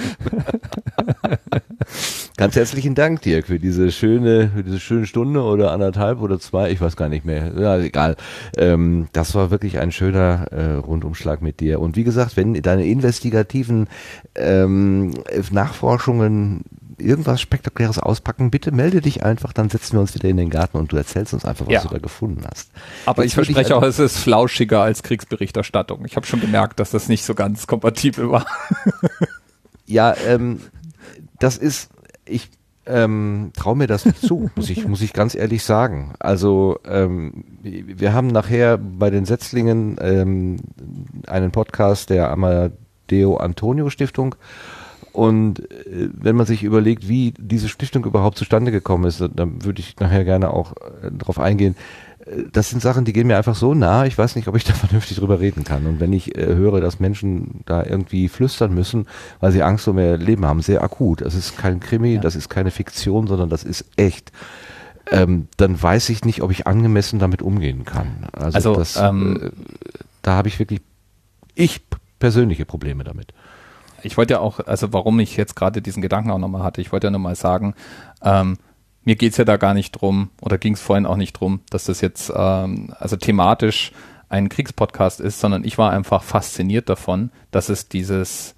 [2.36, 6.70] Ganz herzlichen Dank, Dirk, für diese schöne, für diese schöne Stunde oder anderthalb oder zwei,
[6.70, 7.52] ich weiß gar nicht mehr.
[7.56, 8.16] Ja, egal.
[8.56, 11.78] Ähm, das war wirklich ein schöner äh, Rundumschlag mit dir.
[11.78, 13.86] Und wie gesagt, wenn deine investigativen
[14.34, 14.93] ähm,
[15.50, 16.64] Nachforschungen
[16.98, 20.76] irgendwas Spektakuläres auspacken, bitte melde dich einfach, dann setzen wir uns wieder in den Garten
[20.76, 21.82] und du erzählst uns einfach, was ja.
[21.82, 22.70] du da gefunden hast.
[23.06, 26.04] Aber Jetzt ich verspreche ich auch, es ist flauschiger als Kriegsberichterstattung.
[26.04, 28.46] Ich habe schon gemerkt, dass das nicht so ganz kompatibel war.
[29.86, 30.60] ja, ähm,
[31.38, 31.90] das ist,
[32.24, 32.50] ich
[32.86, 36.14] ähm, traue mir das nicht zu, muss ich, muss ich ganz ehrlich sagen.
[36.18, 40.58] Also ähm, wir haben nachher bei den Setzlingen ähm,
[41.26, 44.36] einen Podcast der Amadeo Antonio Stiftung
[45.14, 49.80] und äh, wenn man sich überlegt, wie diese Stiftung überhaupt zustande gekommen ist, dann würde
[49.80, 51.76] ich nachher gerne auch äh, darauf eingehen
[52.52, 54.72] das sind Sachen, die gehen mir einfach so nah, ich weiß nicht, ob ich da
[54.74, 55.86] vernünftig drüber reden kann.
[55.86, 59.06] Und wenn ich äh, höre, dass Menschen da irgendwie flüstern müssen,
[59.40, 62.20] weil sie Angst um ihr Leben haben, sehr akut, das ist kein Krimi, ja.
[62.20, 64.32] das ist keine Fiktion, sondern das ist echt,
[65.10, 68.26] ähm, dann weiß ich nicht, ob ich angemessen damit umgehen kann.
[68.32, 69.50] Also, also das, ähm, äh,
[70.22, 70.80] da habe ich wirklich,
[71.54, 71.82] ich
[72.18, 73.34] persönliche Probleme damit.
[74.04, 76.92] Ich wollte ja auch, also warum ich jetzt gerade diesen Gedanken auch nochmal hatte, ich
[76.92, 77.74] wollte ja nochmal sagen,
[78.22, 78.58] ähm,
[79.04, 81.84] mir geht's ja da gar nicht drum, oder ging es vorhin auch nicht drum, dass
[81.84, 83.92] das jetzt ähm, also thematisch
[84.28, 88.54] ein Kriegspodcast ist, sondern ich war einfach fasziniert davon, dass es dieses,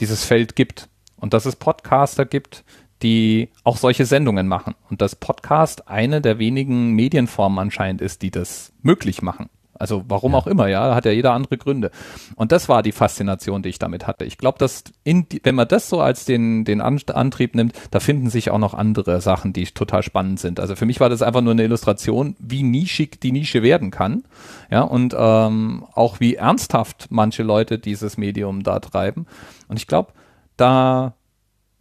[0.00, 2.64] dieses Feld gibt und dass es Podcaster gibt,
[3.02, 8.30] die auch solche Sendungen machen und dass Podcast eine der wenigen Medienformen anscheinend ist, die
[8.30, 9.48] das möglich machen.
[9.84, 10.38] Also warum ja.
[10.38, 11.90] auch immer, ja, da hat ja jeder andere Gründe.
[12.36, 14.24] Und das war die Faszination, die ich damit hatte.
[14.24, 18.30] Ich glaube, dass in, wenn man das so als den, den Antrieb nimmt, da finden
[18.30, 20.58] sich auch noch andere Sachen, die total spannend sind.
[20.58, 24.24] Also für mich war das einfach nur eine Illustration, wie nischig die Nische werden kann.
[24.70, 29.26] Ja, und ähm, auch wie ernsthaft manche Leute dieses Medium da treiben.
[29.68, 30.14] Und ich glaube,
[30.56, 31.12] da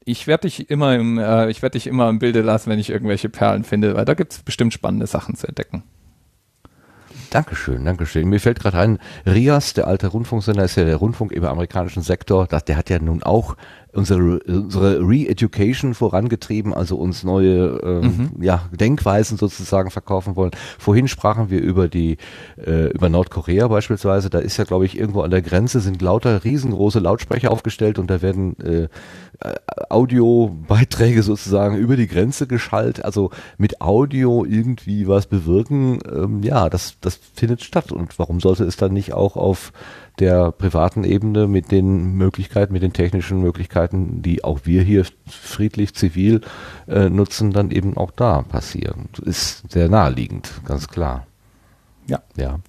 [0.03, 2.89] ich werde dich immer im, äh, ich werde dich immer im Bilde lassen, wenn ich
[2.89, 5.83] irgendwelche Perlen finde, weil da gibt es bestimmt spannende Sachen zu entdecken.
[7.33, 8.29] Dankeschön, Dankeschön.
[8.29, 12.45] Mir fällt gerade ein, Rias, der alte Rundfunksender, ist ja der Rundfunk im amerikanischen Sektor.
[12.45, 13.57] Der hat ja nun auch
[13.93, 18.43] unsere, unsere Re-Education vorangetrieben, also uns neue ähm, mhm.
[18.43, 20.51] ja, Denkweisen sozusagen verkaufen wollen.
[20.79, 22.17] Vorhin sprachen wir über die
[22.57, 24.29] äh, über Nordkorea beispielsweise.
[24.29, 28.09] Da ist ja, glaube ich, irgendwo an der Grenze sind lauter riesengroße Lautsprecher aufgestellt und
[28.09, 28.87] da werden äh,
[29.89, 33.03] Audiobeiträge sozusagen über die Grenze geschallt.
[33.03, 37.91] Also mit Audio irgendwie was bewirken, ähm, ja, das, das findet statt.
[37.91, 39.71] Und warum sollte es dann nicht auch auf
[40.19, 45.95] der privaten Ebene mit den Möglichkeiten, mit den technischen Möglichkeiten, die auch wir hier friedlich,
[45.95, 46.41] zivil
[46.87, 49.09] äh, nutzen, dann eben auch da passieren.
[49.23, 51.25] Ist sehr naheliegend, ganz klar.
[52.07, 52.21] Ja.
[52.35, 52.59] Ja.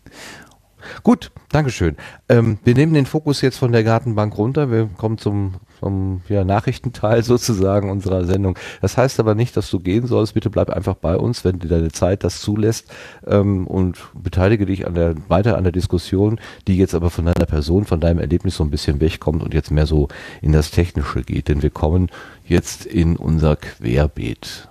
[1.03, 1.97] Gut, Dankeschön.
[2.29, 4.71] Ähm, wir nehmen den Fokus jetzt von der Gartenbank runter.
[4.71, 5.55] Wir kommen zum
[5.85, 8.59] vom ja, Nachrichtenteil sozusagen unserer Sendung.
[8.81, 10.33] Das heißt aber nicht, dass du gehen sollst.
[10.33, 12.91] Bitte bleib einfach bei uns, wenn dir deine Zeit das zulässt
[13.27, 17.45] ähm, und beteilige dich an der, weiter an der Diskussion, die jetzt aber von deiner
[17.45, 20.09] Person, von deinem Erlebnis so ein bisschen wegkommt und jetzt mehr so
[20.41, 21.49] in das Technische geht.
[21.49, 22.09] Denn wir kommen
[22.47, 24.69] jetzt in unser Querbeet.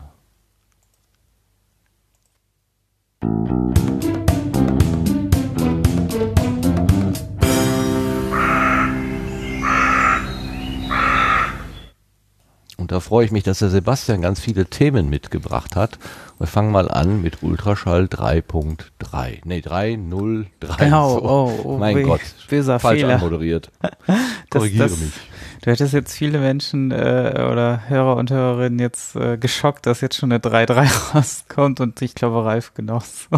[12.83, 15.97] Und da freue ich mich, dass der Sebastian ganz viele Themen mitgebracht hat.
[16.37, 19.39] Wir fangen mal an mit Ultraschall 3.3.
[19.45, 20.77] Nee, 3.0.3.
[20.79, 21.23] Genau, so.
[21.23, 23.15] oh, oh, mein weh, Gott, böser falsch Fehler.
[23.15, 23.71] anmoderiert.
[24.49, 25.13] Korrigiere mich.
[25.61, 30.17] Du hättest jetzt viele Menschen äh, oder Hörer und Hörerinnen jetzt äh, geschockt, dass jetzt
[30.17, 33.29] schon eine 3.3 rauskommt und ich glaube Ralf genauso.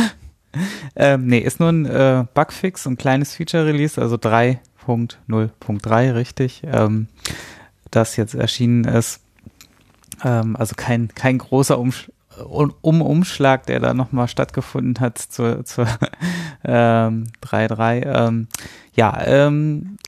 [0.94, 7.08] ähm, nee, ist nur ein äh, Bugfix, ein kleines Feature-Release, also 3.0.3, richtig, ähm,
[7.90, 9.20] das jetzt erschienen ist.
[10.24, 12.10] Ähm, also kein, kein großer Umsch
[12.82, 15.86] um Umschlag, der da nochmal stattgefunden hat zur, zur
[16.64, 18.06] ähm, 3.3.
[18.06, 18.48] Ähm,
[18.94, 19.98] ja, ähm,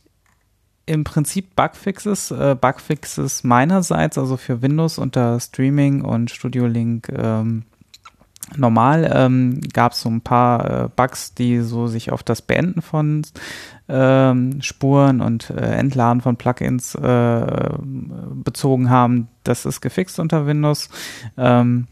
[0.87, 7.65] im Prinzip Bugfixes, äh, Bugfixes meinerseits, also für Windows unter Streaming und Studio Link ähm,
[8.57, 12.83] normal ähm, gab es so ein paar äh, Bugs, die so sich auf das Beenden
[12.83, 13.23] von
[13.89, 17.71] ähm, Spuren und äh, Entladen von Plugins äh,
[18.35, 19.29] bezogen haben.
[19.45, 20.89] Das ist gefixt unter Windows.
[21.37, 21.87] Ähm,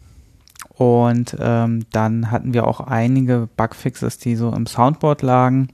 [0.74, 5.68] und ähm, dann hatten wir auch einige Bugfixes, die so im Soundboard lagen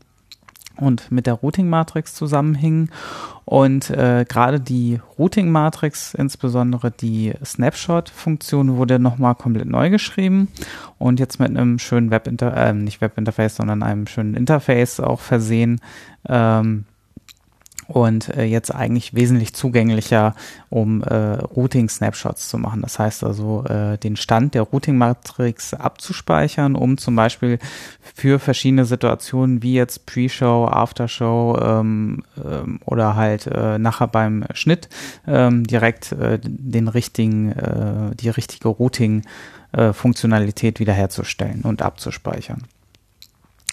[0.76, 2.90] und mit der Routing-Matrix zusammenhingen.
[3.44, 10.48] Und äh, gerade die Routing-Matrix, insbesondere die Snapshot-Funktion, wurde nochmal komplett neu geschrieben
[10.98, 15.80] und jetzt mit einem schönen Webinterface, äh, nicht Webinterface, sondern einem schönen Interface auch versehen.
[16.26, 16.86] Ähm,
[17.88, 20.34] und äh, jetzt eigentlich wesentlich zugänglicher,
[20.70, 22.82] um äh, Routing-Snapshots zu machen.
[22.82, 27.58] Das heißt also, äh, den Stand der Routing-Matrix abzuspeichern, um zum Beispiel
[28.14, 34.88] für verschiedene Situationen wie jetzt Pre-Show, After-Show ähm, ähm, oder halt äh, nachher beim Schnitt
[35.26, 42.64] ähm, direkt äh, den richtigen, äh, die richtige Routing-Funktionalität wiederherzustellen und abzuspeichern.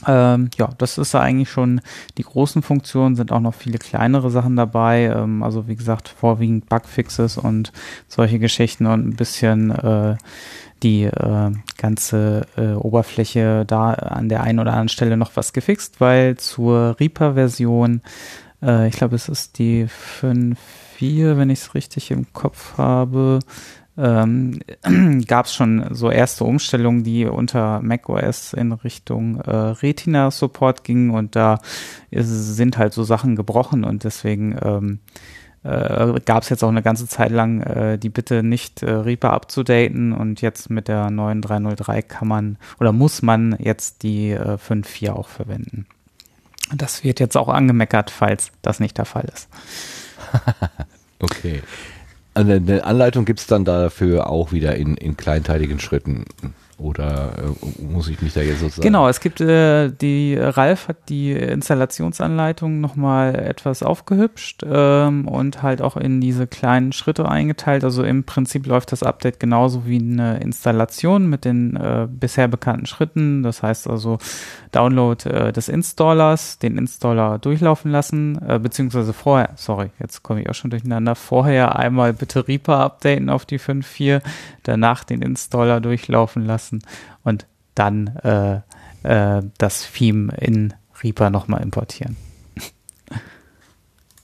[0.07, 1.81] Ähm, ja, das ist eigentlich schon
[2.17, 5.13] die großen Funktionen, sind auch noch viele kleinere Sachen dabei.
[5.15, 7.71] Ähm, also wie gesagt, vorwiegend Bugfixes und
[8.07, 10.17] solche Geschichten und ein bisschen äh,
[10.83, 16.01] die äh, ganze äh, Oberfläche da an der einen oder anderen Stelle noch was gefixt,
[16.01, 18.01] weil zur Reaper-Version,
[18.63, 19.87] äh, ich glaube, es ist die
[20.21, 23.39] 5.4, wenn ich es richtig im Kopf habe,
[24.01, 24.59] ähm,
[25.27, 31.35] gab es schon so erste Umstellungen, die unter macOS in Richtung äh, Retina-Support gingen und
[31.35, 31.59] da
[32.09, 34.99] ist, sind halt so Sachen gebrochen und deswegen ähm,
[35.63, 39.33] äh, gab es jetzt auch eine ganze Zeit lang äh, die Bitte nicht äh, Reaper
[39.33, 44.57] abzudaten und jetzt mit der neuen 303 kann man oder muss man jetzt die äh,
[44.57, 45.85] 5.4 auch verwenden.
[46.73, 49.49] Das wird jetzt auch angemeckert, falls das nicht der Fall ist.
[51.19, 51.61] okay.
[52.33, 56.25] Eine, Anleitung gibt es dann dafür auch wieder in, in kleinteiligen Schritten.
[56.81, 58.81] Oder äh, muss ich mich da jetzt sozusagen.
[58.81, 65.81] Genau, es gibt äh, die, Ralf hat die Installationsanleitung nochmal etwas aufgehübscht ähm, und halt
[65.81, 67.83] auch in diese kleinen Schritte eingeteilt.
[67.83, 72.87] Also im Prinzip läuft das Update genauso wie eine Installation mit den äh, bisher bekannten
[72.87, 73.43] Schritten.
[73.43, 74.17] Das heißt also
[74.71, 80.49] Download äh, des Installers, den Installer durchlaufen lassen, äh, beziehungsweise vorher, sorry, jetzt komme ich
[80.49, 84.21] auch schon durcheinander, vorher einmal bitte Reaper updaten auf die 5.4,
[84.63, 86.81] danach den Installer durchlaufen lassen
[87.23, 88.61] und dann äh,
[89.03, 92.15] äh, das Theme in Reaper nochmal importieren.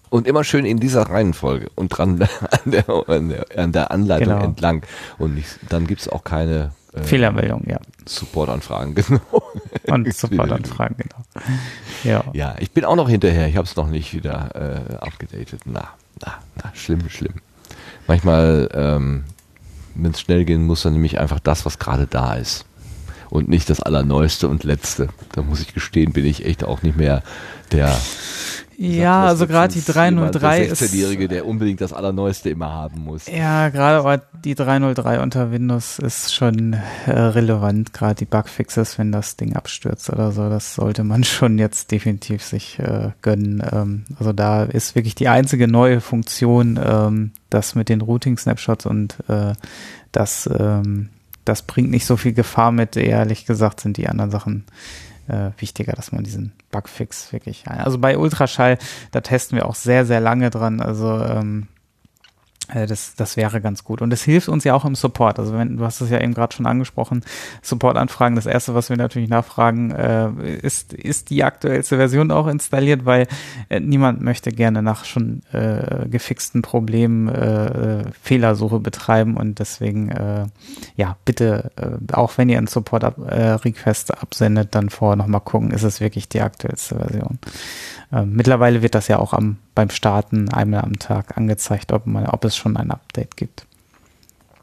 [0.10, 2.22] Und immer schön in dieser Reihenfolge und dran
[2.64, 4.46] an der, an der, an der Anleitung Genau.
[4.46, 4.84] entlang.
[5.18, 7.80] Und nicht, dann gibt es auch keine äh, Fehlermeldung, ja.
[8.06, 9.44] Supportanfragen, genau.
[9.88, 11.24] Und Supportanfragen, genau.
[12.04, 12.24] Ja.
[12.34, 13.48] Ja, ich bin auch noch hinterher.
[13.48, 15.62] Ich habe es noch nicht wieder äh, abgedatet.
[15.66, 15.90] Na,
[16.22, 17.36] na, na, schlimm, schlimm.
[18.08, 19.26] Manchmal, ähm,
[19.96, 22.66] wenn es schnell gehen muss, dann nehme ich einfach das, was gerade da ist.
[23.30, 25.10] Und nicht das Allerneueste und Letzte.
[25.34, 27.24] Da muss ich gestehen, bin ich echt auch nicht mehr
[27.74, 27.94] der
[28.80, 30.82] Ja, was also gerade die letztens 303 jemand, ist.
[30.82, 33.26] der 16-Jährige, der unbedingt das Allerneueste immer haben muss.
[33.28, 36.74] Ja, gerade aber die 303 unter Windows ist schon
[37.08, 40.48] äh, relevant, gerade die Bugfixes, wenn das Ding abstürzt oder so.
[40.50, 43.64] Das sollte man schon jetzt definitiv sich äh, gönnen.
[43.72, 49.18] Ähm, also da ist wirklich die einzige neue Funktion, ähm, das mit den Routing-Snapshots und
[49.28, 49.54] äh,
[50.12, 51.10] das ähm,
[51.48, 52.98] das bringt nicht so viel Gefahr mit.
[52.98, 54.66] Ehrlich gesagt sind die anderen Sachen
[55.28, 57.68] äh, wichtiger, dass man diesen Bugfix wirklich.
[57.68, 58.78] Also bei Ultraschall,
[59.12, 60.82] da testen wir auch sehr, sehr lange dran.
[60.82, 61.77] Also ähm, äh,
[62.74, 64.02] das, das wäre ganz gut.
[64.02, 65.40] Und es hilft uns ja auch im Support.
[65.40, 67.24] Also wenn, du hast es ja eben gerade schon angesprochen,
[67.62, 70.30] Support-Anfragen, das erste, was wir natürlich nachfragen, äh,
[70.62, 73.28] ist, ist die aktuellste Version auch installiert, weil
[73.70, 80.46] äh, niemand möchte gerne nach schon äh, gefixten Problemen äh, Fehlersuche betreiben und deswegen, äh,
[80.96, 85.84] ja, bitte, äh, auch wenn ihr einen Support-Request äh, absendet, dann vorher nochmal gucken, ist
[85.84, 87.40] es wirklich die aktuellste Version.
[88.12, 92.28] Äh, mittlerweile wird das ja auch am, beim Starten einmal am Tag angezeigt, ob, man,
[92.28, 93.66] ob es schon ein Update gibt.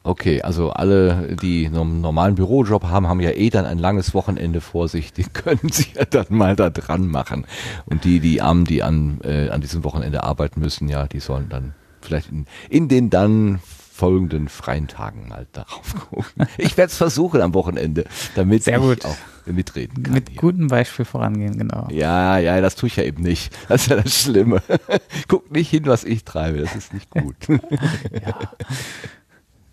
[0.06, 4.60] Okay, also alle, die einen normalen Bürojob haben, haben ja eh dann ein langes Wochenende
[4.60, 5.14] vor sich.
[5.14, 7.47] Die können sich ja dann mal da dran machen.
[7.86, 11.48] Und die, die Armen, die an, äh, an diesem Wochenende arbeiten müssen, ja, die sollen
[11.48, 13.60] dann vielleicht in, in den dann
[13.94, 16.48] folgenden freien Tagen mal darauf gucken.
[16.58, 18.98] Ich werde es versuchen am Wochenende, damit Sehr gut.
[18.98, 19.16] ich auch
[19.47, 20.14] mitreden kann.
[20.14, 20.40] Mit hier.
[20.40, 21.86] gutem Beispiel vorangehen, genau.
[21.92, 23.56] Ja, ja, das tue ich ja eben nicht.
[23.68, 24.60] Das ist ja das Schlimme.
[25.28, 26.58] Guck nicht hin, was ich treibe.
[26.58, 27.36] Das ist nicht gut.
[27.48, 27.60] Ja.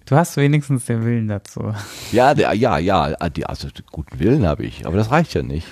[0.05, 1.73] Du hast wenigstens den Willen dazu.
[2.11, 3.03] Ja, der, ja, ja,
[3.45, 5.67] also guten Willen habe ich, aber das reicht ja nicht.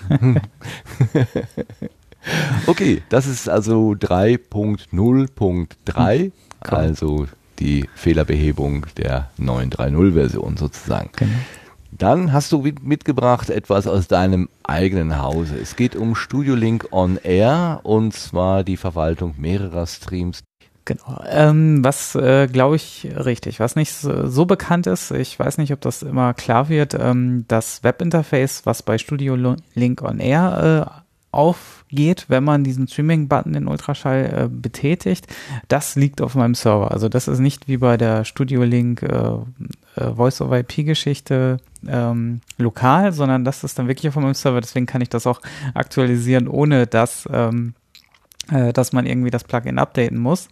[2.67, 7.27] okay, das ist also 3.0.3, also
[7.59, 11.09] die Fehlerbehebung der 930 Version sozusagen.
[11.15, 11.31] Genau.
[11.91, 15.57] Dann hast du mit- mitgebracht etwas aus deinem eigenen Hause.
[15.61, 20.43] Es geht um Studio Link on Air und zwar die Verwaltung mehrerer Streams.
[20.85, 21.21] Genau.
[21.29, 25.71] Ähm, was äh, glaube ich richtig, was nicht so, so bekannt ist, ich weiß nicht,
[25.73, 29.35] ob das immer klar wird, ähm, das Webinterface, was bei Studio
[29.75, 30.99] Link on Air äh,
[31.31, 35.27] aufgeht, wenn man diesen Streaming-Button in Ultraschall äh, betätigt,
[35.67, 36.91] das liegt auf meinem Server.
[36.91, 39.33] Also das ist nicht wie bei der Studio Link äh,
[39.95, 44.61] äh, Voice-over-IP-Geschichte ähm, lokal, sondern das ist dann wirklich auf meinem Server.
[44.61, 45.41] Deswegen kann ich das auch
[45.73, 47.73] aktualisieren, ohne dass ähm,
[48.51, 50.49] äh, dass man irgendwie das Plugin updaten muss.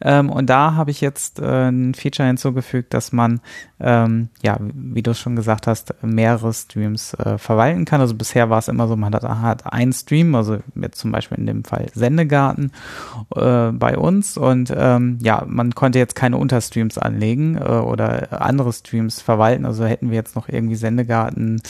[0.00, 3.40] Ähm, und da habe ich jetzt äh, ein Feature hinzugefügt, dass man,
[3.80, 8.00] ähm, ja, wie du schon gesagt hast, mehrere Streams äh, verwalten kann.
[8.00, 11.38] Also bisher war es immer so, man hat, hat einen Stream, also jetzt zum Beispiel
[11.38, 12.72] in dem Fall Sendegarten
[13.34, 18.72] äh, bei uns und ähm, ja, man konnte jetzt keine Unterstreams anlegen äh, oder andere
[18.72, 19.64] Streams verwalten.
[19.64, 21.62] Also hätten wir jetzt noch irgendwie Sendegarten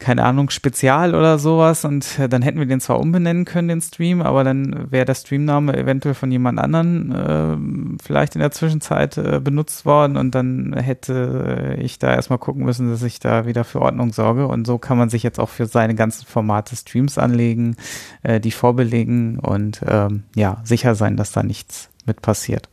[0.00, 3.80] keine Ahnung, Spezial oder sowas und äh, dann hätten wir den zwar umbenennen können, den
[3.80, 9.18] Stream, aber dann wäre der Streamname eventuell von jemand anderen äh, vielleicht in der Zwischenzeit
[9.18, 13.62] äh, benutzt worden und dann hätte ich da erstmal gucken müssen, dass ich da wieder
[13.64, 17.18] für Ordnung sorge und so kann man sich jetzt auch für seine ganzen Formate Streams
[17.18, 17.76] anlegen,
[18.22, 22.68] äh, die vorbelegen und ähm, ja, sicher sein, dass da nichts mit passiert.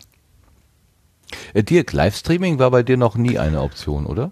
[1.53, 4.31] Äh, Dirk, Livestreaming war bei dir noch nie eine Option, oder?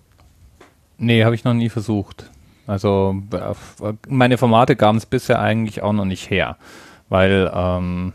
[0.98, 2.32] Nee, habe ich noch nie versucht.
[2.68, 6.58] Also äh, meine Formate gaben es bisher eigentlich auch noch nicht her,
[7.10, 8.14] weil ähm,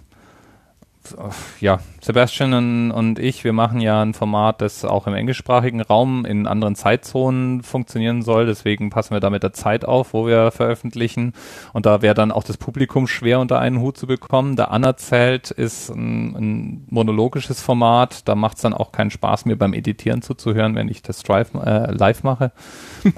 [1.61, 6.25] ja, Sebastian und, und ich, wir machen ja ein Format, das auch im englischsprachigen Raum
[6.25, 8.47] in anderen Zeitzonen funktionieren soll.
[8.47, 11.35] Deswegen passen wir da mit der Zeit auf, wo wir veröffentlichen.
[11.73, 14.57] Und da wäre dann auch das Publikum schwer unter einen Hut zu bekommen.
[14.57, 18.29] Der Anerzählt ist ein, ein monologisches Format.
[18.29, 21.55] Da macht es dann auch keinen Spaß, mir beim Editieren zuzuhören, wenn ich das Drive,
[21.55, 22.53] äh, live mache.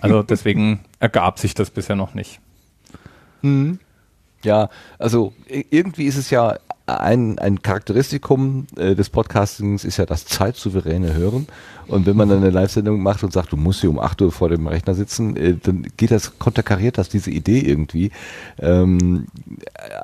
[0.01, 2.41] Also deswegen ergab sich das bisher noch nicht.
[4.45, 10.27] Ja, also irgendwie ist es ja ein, ein Charakteristikum äh, des Podcastings ist ja das
[10.27, 11.47] zeitsouveräne Hören.
[11.87, 14.33] Und wenn man dann eine Live-Sendung macht und sagt, du musst hier um 8 Uhr
[14.33, 18.11] vor dem Rechner sitzen, äh, dann geht das, konterkariert das diese Idee irgendwie.
[18.59, 19.27] Ähm,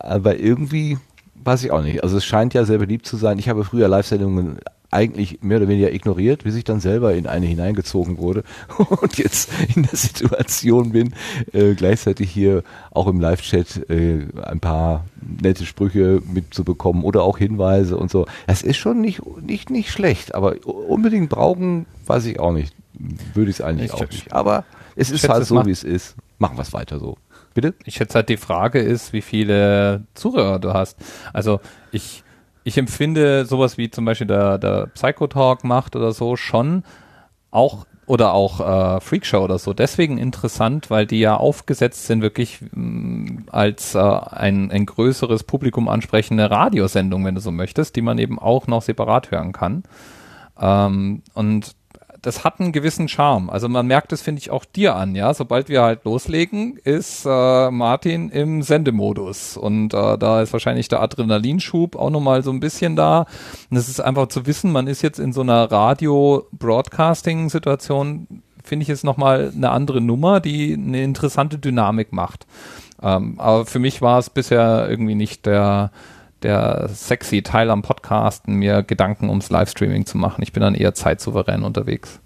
[0.00, 0.98] aber irgendwie
[1.44, 2.02] weiß ich auch nicht.
[2.02, 3.38] Also es scheint ja sehr beliebt zu sein.
[3.38, 4.58] Ich habe früher Live-Sendungen
[4.90, 8.42] eigentlich mehr oder weniger ignoriert, bis ich dann selber in eine hineingezogen wurde
[9.00, 11.14] und jetzt in der Situation bin,
[11.52, 17.96] äh, gleichzeitig hier auch im Live-Chat äh, ein paar nette Sprüche mitzubekommen oder auch Hinweise
[17.96, 18.26] und so.
[18.46, 22.74] Das ist schon nicht, nicht, nicht schlecht, aber unbedingt brauchen, weiß ich auch nicht.
[23.34, 24.32] Würde ich es eigentlich Ich auch nicht.
[24.32, 24.64] Aber
[24.96, 26.16] es ist halt so, wie es ist.
[26.38, 27.16] Machen wir es weiter so.
[27.54, 27.74] Bitte?
[27.84, 30.96] Ich schätze halt, die Frage ist, wie viele Zuhörer du hast.
[31.32, 31.60] Also
[31.92, 32.22] ich,
[32.68, 36.84] ich empfinde sowas wie zum Beispiel der, der Psychotalk macht oder so schon
[37.50, 42.60] auch oder auch äh, Freakshow oder so deswegen interessant, weil die ja aufgesetzt sind wirklich
[42.72, 48.18] mh, als äh, ein, ein größeres Publikum ansprechende Radiosendung, wenn du so möchtest, die man
[48.18, 49.82] eben auch noch separat hören kann.
[50.58, 51.74] Ähm, und
[52.28, 53.48] das hat einen gewissen Charme.
[53.48, 55.32] Also man merkt es, finde ich, auch dir an, ja.
[55.32, 59.56] Sobald wir halt loslegen, ist äh, Martin im Sendemodus.
[59.56, 63.24] Und äh, da ist wahrscheinlich der Adrenalinschub auch nochmal so ein bisschen da.
[63.70, 68.90] Und es ist einfach zu wissen, man ist jetzt in so einer Radio-Broadcasting-Situation, finde ich,
[68.90, 72.46] ist nochmal eine andere Nummer, die eine interessante Dynamik macht.
[73.02, 75.92] Ähm, aber für mich war es bisher irgendwie nicht der,
[76.42, 80.42] der sexy Teil am Podcasten, mir Gedanken ums Livestreaming zu machen.
[80.42, 82.20] Ich bin dann eher zeitsouverän unterwegs.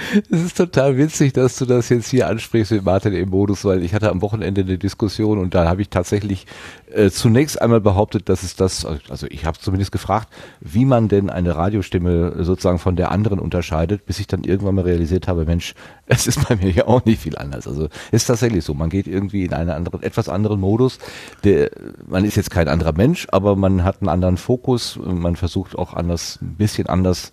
[0.30, 3.82] Es ist total witzig, dass du das jetzt hier ansprichst mit Martin im Modus, weil
[3.82, 6.46] ich hatte am Wochenende eine Diskussion und da habe ich tatsächlich
[6.92, 10.28] äh, zunächst einmal behauptet, dass es das, also ich habe zumindest gefragt,
[10.60, 14.84] wie man denn eine Radiostimme sozusagen von der anderen unterscheidet, bis ich dann irgendwann mal
[14.84, 15.74] realisiert habe, Mensch,
[16.06, 17.66] es ist bei mir ja auch nicht viel anders.
[17.66, 20.98] Also ist tatsächlich so, man geht irgendwie in einen anderen, etwas anderen Modus.
[21.44, 21.70] Der,
[22.06, 25.94] man ist jetzt kein anderer Mensch, aber man hat einen anderen Fokus, man versucht auch
[25.94, 27.32] anders, ein bisschen anders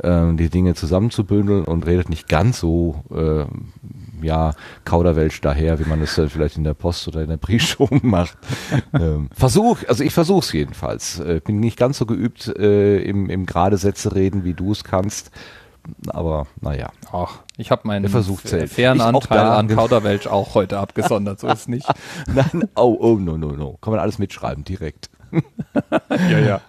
[0.00, 3.44] äh, die Dinge zusammenzubündeln und redet nicht ganz so äh,
[4.22, 4.52] ja,
[4.84, 8.36] Kauderwelsch daher, wie man es dann vielleicht in der Post oder in der Briefshow macht.
[8.94, 11.18] ähm, Versuch, also ich versuch's jedenfalls.
[11.20, 14.84] Äh, bin nicht ganz so geübt äh, im, im gerade Sätze reden, wie du es
[14.84, 15.30] kannst.
[16.08, 16.90] Aber naja.
[17.12, 21.86] Ach, ich habe meinen Versuch fairen Anteil an Kauderwelsch auch heute abgesondert, so ist nicht.
[22.26, 23.78] Nein, oh, oh, no, no, no.
[23.80, 25.10] Kann man alles mitschreiben, direkt.
[26.30, 26.60] ja, ja.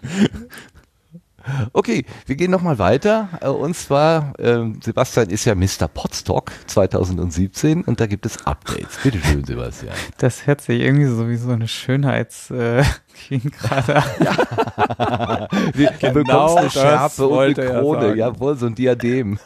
[1.73, 3.30] Okay, wir gehen nochmal weiter.
[3.41, 5.88] Äh, und zwar, ähm, Sebastian ist ja Mr.
[5.93, 8.97] Podstock 2017 und da gibt es Updates.
[9.03, 9.93] Bitte schön, Sebastian.
[10.17, 12.51] Das hört sich irgendwie so wie so eine Schönheits...
[12.51, 12.83] Äh
[13.30, 15.47] gerade ja.
[15.73, 18.07] Wir, genau bekommst eine Schärpe und eine Krone.
[18.09, 19.38] Ja Jawohl, so ein Diadem.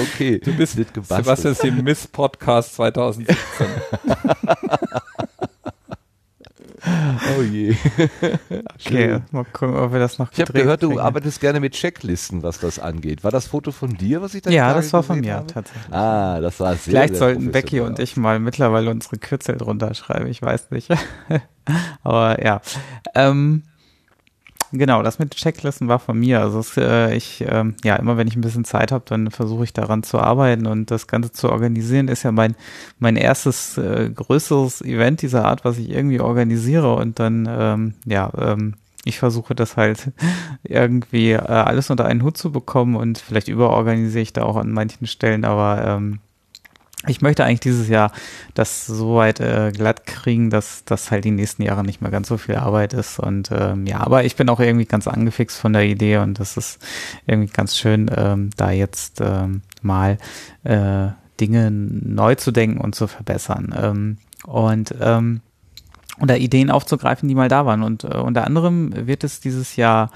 [0.00, 0.38] okay.
[0.42, 3.36] Du bist, Sebastian ist die Miss Podcast 2017.
[6.84, 7.76] Oh je.
[8.74, 12.42] okay, mal gucken, ob wir das noch Ich habe gehört, du arbeitest gerne mit Checklisten,
[12.42, 13.22] was das angeht.
[13.22, 15.46] War das Foto von dir, was ich da Ja, das war von mir habe?
[15.46, 15.92] tatsächlich.
[15.92, 19.94] Ah, das war sehr Vielleicht sehr sollten Becky und ich mal mittlerweile unsere Kürzel drunter
[19.94, 20.88] schreiben, ich weiß nicht.
[22.02, 22.60] Aber ja.
[23.14, 23.62] Ähm,
[24.74, 26.40] Genau, das mit Checklisten war von mir.
[26.40, 29.64] Also es, äh, ich, äh, ja, immer wenn ich ein bisschen Zeit habe, dann versuche
[29.64, 32.08] ich daran zu arbeiten und das Ganze zu organisieren.
[32.08, 32.56] Ist ja mein
[32.98, 38.32] mein erstes äh, größeres Event dieser Art, was ich irgendwie organisiere und dann ähm, ja
[38.38, 40.12] ähm, ich versuche das halt
[40.62, 44.72] irgendwie äh, alles unter einen Hut zu bekommen und vielleicht überorganisiere ich da auch an
[44.72, 46.20] manchen Stellen, aber ähm,
[47.06, 48.12] ich möchte eigentlich dieses Jahr
[48.54, 52.28] das so weit äh, glatt kriegen, dass das halt die nächsten Jahre nicht mehr ganz
[52.28, 53.18] so viel Arbeit ist.
[53.18, 56.56] Und ähm, ja, aber ich bin auch irgendwie ganz angefixt von der Idee und das
[56.56, 56.78] ist
[57.26, 60.18] irgendwie ganz schön, ähm, da jetzt ähm, mal
[60.64, 61.08] äh,
[61.40, 63.74] Dinge neu zu denken und zu verbessern.
[63.76, 65.40] Ähm, und ähm,
[66.22, 67.82] oder Ideen aufzugreifen, die mal da waren.
[67.82, 70.10] Und äh, unter anderem wird es dieses Jahr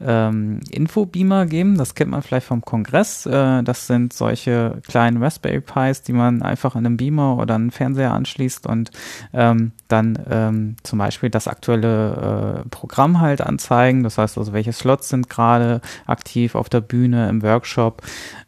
[0.00, 1.76] ähm, Infobeamer geben.
[1.76, 3.26] Das kennt man vielleicht vom Kongress.
[3.26, 7.70] Äh, das sind solche kleinen Raspberry Pis, die man einfach an einem Beamer oder einen
[7.70, 8.90] Fernseher anschließt und
[9.34, 14.02] ähm, dann ähm, zum Beispiel das aktuelle äh, Programm halt anzeigen.
[14.02, 18.02] Das heißt also, welche Slots sind gerade aktiv auf der Bühne, im Workshop.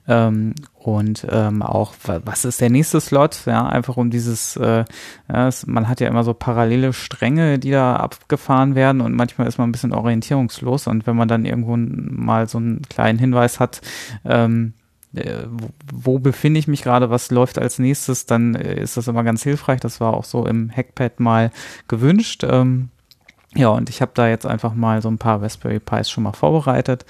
[0.08, 3.42] Ähm, und ähm, auch, was ist der nächste Slot?
[3.47, 4.84] Ja, einfach um dieses, äh,
[5.32, 9.47] ja, es, man hat ja immer so parallele Stränge, die da abgefahren werden und manchmal
[9.47, 13.60] ist man ein bisschen orientierungslos und wenn man dann irgendwo mal so einen kleinen Hinweis
[13.60, 13.81] hat,
[14.24, 14.74] ähm,
[15.14, 19.08] äh, wo, wo befinde ich mich gerade, was läuft als nächstes, dann äh, ist das
[19.08, 19.81] immer ganz hilfreich.
[19.81, 21.50] Das war auch so im Hackpad mal
[21.86, 22.44] gewünscht.
[22.48, 22.89] Ähm,
[23.55, 26.32] ja, und ich habe da jetzt einfach mal so ein paar Raspberry Pis schon mal
[26.32, 27.05] vorbereitet,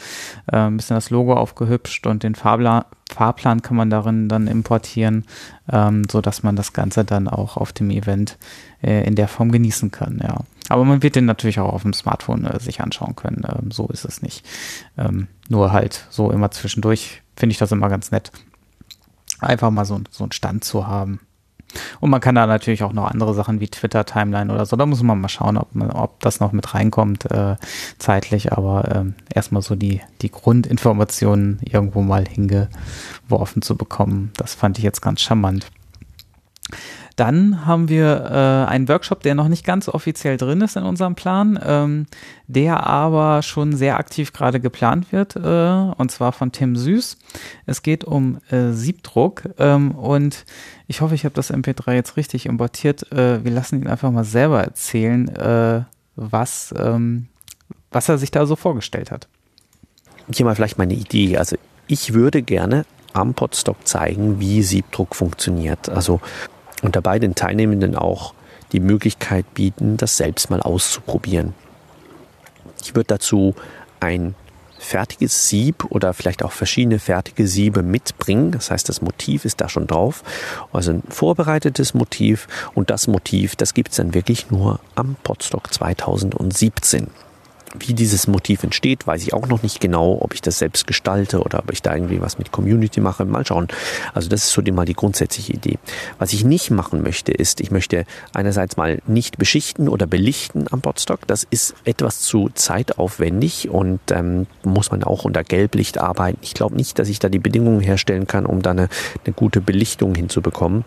[0.51, 5.25] äh, ein bisschen das Logo aufgehübscht und den Fahrplan, Fahrplan kann man darin dann importieren,
[5.71, 8.39] ähm, so dass man das Ganze dann auch auf dem Event
[8.83, 10.21] äh, in der Form genießen kann.
[10.21, 13.45] Ja, aber man wird den natürlich auch auf dem Smartphone äh, sich anschauen können.
[13.49, 14.45] Ähm, so ist es nicht.
[14.99, 18.33] Ähm, nur halt so immer zwischendurch finde ich das immer ganz nett,
[19.39, 21.21] einfach mal so, so einen Stand zu haben.
[22.01, 24.77] Und man kann da natürlich auch noch andere Sachen wie Twitter-Timeline oder so.
[24.77, 27.57] Da muss man mal schauen, ob, man, ob das noch mit reinkommt äh,
[27.99, 28.53] zeitlich.
[28.53, 34.85] Aber ähm, erstmal so die, die Grundinformationen irgendwo mal hingeworfen zu bekommen, das fand ich
[34.85, 35.67] jetzt ganz charmant.
[37.17, 41.15] Dann haben wir äh, einen Workshop, der noch nicht ganz offiziell drin ist in unserem
[41.15, 42.07] Plan, ähm,
[42.47, 47.19] der aber schon sehr aktiv gerade geplant wird, äh, und zwar von Tim Süß.
[47.67, 50.45] Es geht um äh, Siebdruck ähm, und
[50.87, 53.13] ich hoffe, ich habe das MP3 jetzt richtig importiert.
[53.13, 55.83] Äh, wir lassen ihn einfach mal selber erzählen, äh,
[56.17, 57.29] was, ähm,
[57.91, 59.29] was er sich da so vorgestellt hat.
[60.35, 61.37] Hier mal vielleicht meine Idee.
[61.37, 65.89] Also ich würde gerne am Podstock zeigen, wie Siebdruck funktioniert.
[65.89, 66.21] Also
[66.83, 68.35] und dabei den Teilnehmenden auch
[68.73, 71.55] die Möglichkeit bieten, das selbst mal auszuprobieren.
[72.83, 73.55] Ich würde dazu
[74.01, 74.35] ein
[74.83, 78.51] fertiges Sieb oder vielleicht auch verschiedene fertige Siebe mitbringen.
[78.51, 80.25] Das heißt, das Motiv ist da schon drauf.
[80.73, 85.73] Also ein vorbereitetes Motiv und das Motiv, das gibt es dann wirklich nur am Podstock
[85.73, 87.07] 2017.
[87.79, 91.41] Wie dieses Motiv entsteht, weiß ich auch noch nicht genau, ob ich das selbst gestalte
[91.41, 93.25] oder ob ich da irgendwie was mit Community mache.
[93.25, 93.69] Mal schauen.
[94.15, 95.79] Also das ist so mal die grundsätzliche Idee.
[96.19, 100.81] Was ich nicht machen möchte, ist, ich möchte einerseits mal nicht beschichten oder belichten am
[100.81, 101.27] Podstock.
[101.27, 106.39] Das ist etwas zu zeitaufwendig und ähm, muss man auch unter Gelblicht arbeiten.
[106.43, 108.89] Ich glaube nicht, dass ich da die Bedingungen herstellen kann, um da eine,
[109.25, 110.85] eine gute Belichtung hinzubekommen.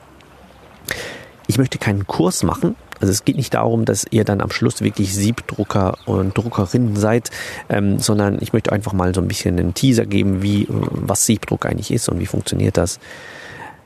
[1.47, 4.81] Ich möchte keinen Kurs machen, also es geht nicht darum, dass ihr dann am Schluss
[4.81, 7.29] wirklich Siebdrucker und Druckerinnen seid,
[7.69, 11.65] ähm, sondern ich möchte einfach mal so ein bisschen einen Teaser geben, wie was Siebdruck
[11.65, 12.99] eigentlich ist und wie funktioniert das.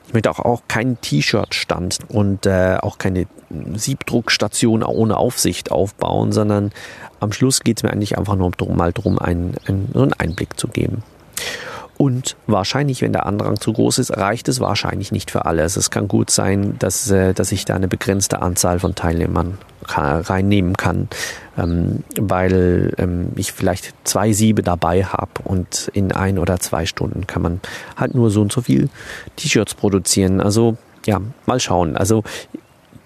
[0.06, 3.26] Ich möchte auch, auch keinen T-Shirt-Stand und äh, auch keine
[3.74, 6.72] Siebdruckstation ohne Aufsicht aufbauen, sondern
[7.20, 10.12] am Schluss geht es mir eigentlich einfach nur drum, mal darum, einen, einen, so einen
[10.14, 11.04] Einblick zu geben.
[12.00, 15.76] Und wahrscheinlich, wenn der Andrang zu groß ist, reicht es wahrscheinlich nicht für alles.
[15.76, 20.78] Es kann gut sein, dass, äh, dass ich da eine begrenzte Anzahl von Teilnehmern reinnehmen
[20.78, 21.10] kann,
[21.58, 27.26] ähm, weil ähm, ich vielleicht zwei Siebe dabei habe und in ein oder zwei Stunden
[27.26, 27.60] kann man
[27.98, 28.88] halt nur so und so viel
[29.36, 30.40] T-Shirts produzieren.
[30.40, 31.98] Also ja, mal schauen.
[31.98, 32.24] Also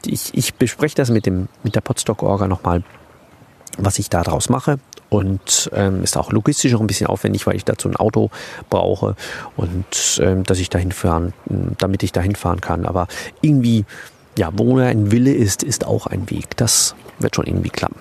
[0.07, 2.85] ich, ich bespreche das mit dem mit der Podstock-Orga nochmal,
[3.79, 4.79] was ich da draus mache
[5.09, 8.31] und ähm, ist auch logistisch auch ein bisschen aufwendig, weil ich dazu ein Auto
[8.71, 9.17] brauche
[9.57, 11.33] und ähm, dass ich dahin fahren,
[11.79, 12.87] damit ich dahin fahren kann.
[12.87, 13.07] Aber
[13.41, 13.85] irgendwie,
[14.39, 16.57] ja, wo ein Wille ist, ist auch ein Weg.
[16.57, 18.01] Das wird schon irgendwie klappen.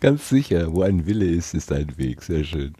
[0.00, 2.22] Ganz sicher, wo ein Wille ist, ist ein Weg.
[2.22, 2.74] Sehr schön.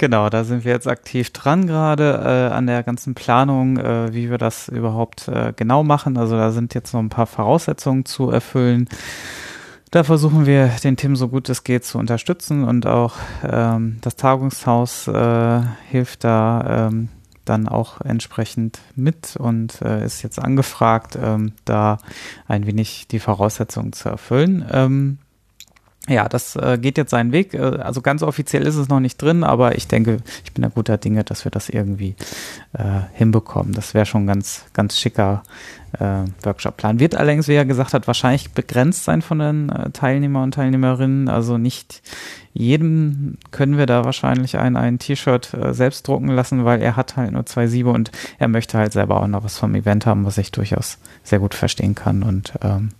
[0.00, 4.30] Genau, da sind wir jetzt aktiv dran gerade äh, an der ganzen Planung, äh, wie
[4.30, 6.16] wir das überhaupt äh, genau machen.
[6.16, 8.88] Also da sind jetzt noch ein paar Voraussetzungen zu erfüllen.
[9.90, 14.16] Da versuchen wir den Tim so gut es geht zu unterstützen und auch ähm, das
[14.16, 17.08] Tagungshaus äh, hilft da ähm,
[17.46, 21.98] dann auch entsprechend mit und äh, ist jetzt angefragt, ähm, da
[22.46, 24.66] ein wenig die Voraussetzungen zu erfüllen.
[24.70, 25.18] Ähm,
[26.08, 27.54] ja, das äh, geht jetzt seinen Weg.
[27.54, 30.68] Äh, also ganz offiziell ist es noch nicht drin, aber ich denke, ich bin da
[30.68, 32.14] guter Dinge, dass wir das irgendwie
[32.72, 33.72] äh, hinbekommen.
[33.72, 35.42] Das wäre schon ganz, ganz schicker
[36.42, 37.00] Workshop-Plan.
[37.00, 41.28] Wird allerdings, wie er gesagt hat, wahrscheinlich begrenzt sein von den äh, Teilnehmer und Teilnehmerinnen.
[41.28, 42.02] Also nicht
[42.52, 47.16] jedem können wir da wahrscheinlich ein, ein T-Shirt äh, selbst drucken lassen, weil er hat
[47.16, 50.24] halt nur zwei Siebe und er möchte halt selber auch noch was vom Event haben,
[50.24, 52.22] was ich durchaus sehr gut verstehen kann.
[52.22, 52.90] Und ähm,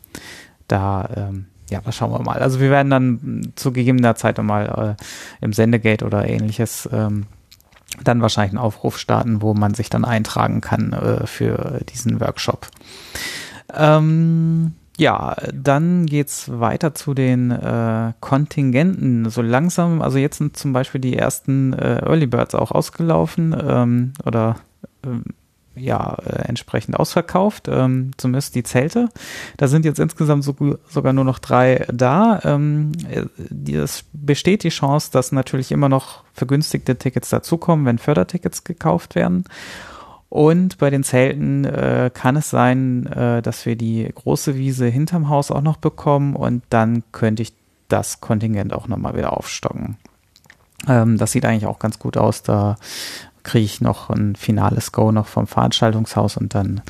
[0.69, 2.39] da ähm, ja, was schauen wir mal.
[2.39, 7.27] Also wir werden dann zu gegebener Zeit nochmal äh, im Sendegate oder ähnliches ähm,
[8.05, 12.69] dann wahrscheinlich einen Aufruf starten, wo man sich dann eintragen kann äh, für diesen Workshop.
[13.75, 19.31] Ähm, ja, dann geht's weiter zu den äh, Kontingenten.
[19.31, 24.13] So langsam, also jetzt sind zum Beispiel die ersten äh, Early Birds auch ausgelaufen ähm,
[24.25, 24.57] oder
[25.07, 25.25] ähm,
[25.79, 29.09] ja äh, entsprechend ausverkauft, ähm, zumindest die Zelte.
[29.57, 30.55] Da sind jetzt insgesamt so,
[30.89, 32.41] sogar nur noch drei da.
[32.45, 32.93] Ähm,
[33.71, 39.45] es besteht die Chance, dass natürlich immer noch vergünstigte Tickets dazukommen, wenn Fördertickets gekauft werden.
[40.29, 45.29] Und bei den Zelten äh, kann es sein, äh, dass wir die große Wiese hinterm
[45.31, 47.55] Haus auch noch bekommen und dann könnte ich
[47.89, 49.97] das Kontingent auch nochmal wieder aufstocken.
[50.87, 52.43] Ähm, das sieht eigentlich auch ganz gut aus.
[52.43, 52.77] Da
[53.49, 56.83] kriege ich noch ein finales Go noch vom Veranstaltungshaus und dann,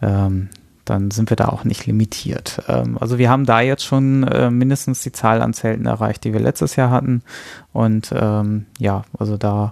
[0.00, 0.48] ähm,
[0.86, 2.62] dann sind wir da auch nicht limitiert.
[2.66, 6.32] Ähm, also wir haben da jetzt schon äh, mindestens die Zahl an Zelten erreicht, die
[6.32, 7.22] wir letztes Jahr hatten.
[7.74, 9.70] Und ähm, ja, also da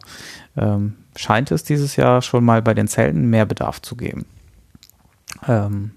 [0.58, 4.26] ähm, scheint es dieses Jahr schon mal bei den Zelten mehr Bedarf zu geben.
[5.48, 5.92] Ähm,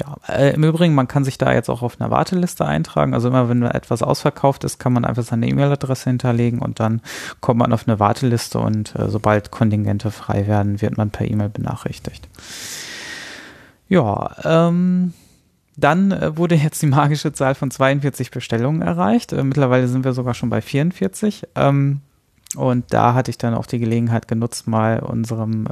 [0.00, 3.12] ja, äh, im Übrigen, man kann sich da jetzt auch auf einer Warteliste eintragen.
[3.14, 7.02] Also immer wenn etwas ausverkauft ist, kann man einfach seine E-Mail-Adresse hinterlegen und dann
[7.40, 11.50] kommt man auf eine Warteliste und äh, sobald Kontingente frei werden, wird man per E-Mail
[11.50, 12.28] benachrichtigt.
[13.88, 15.12] Ja, ähm,
[15.76, 19.32] dann äh, wurde jetzt die magische Zahl von 42 Bestellungen erreicht.
[19.32, 21.48] Äh, mittlerweile sind wir sogar schon bei 44.
[21.56, 22.00] Ähm,
[22.56, 25.68] und da hatte ich dann auch die Gelegenheit genutzt, mal unserem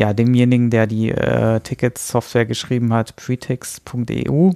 [0.00, 4.52] ja, demjenigen, der die äh, Tickets-Software geschrieben hat, pretix.eu,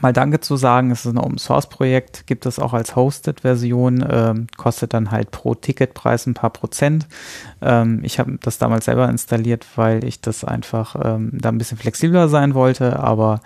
[0.00, 0.90] mal Danke zu sagen.
[0.90, 5.10] Es ist ein Open Source Projekt, gibt es auch als Hosted Version, ähm, kostet dann
[5.10, 7.06] halt pro Ticketpreis ein paar Prozent.
[7.60, 11.78] Ähm, ich habe das damals selber installiert, weil ich das einfach ähm, da ein bisschen
[11.78, 13.40] flexibler sein wollte, aber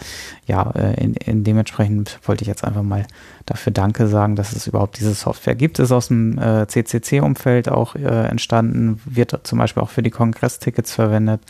[0.47, 3.06] ja, äh, in, in dementsprechend wollte ich jetzt einfach mal
[3.47, 5.78] dafür Danke sagen, dass es überhaupt diese Software gibt.
[5.78, 10.94] Ist aus dem äh, CCC-Umfeld auch äh, entstanden, wird zum Beispiel auch für die Kongress-Tickets
[10.94, 11.40] verwendet.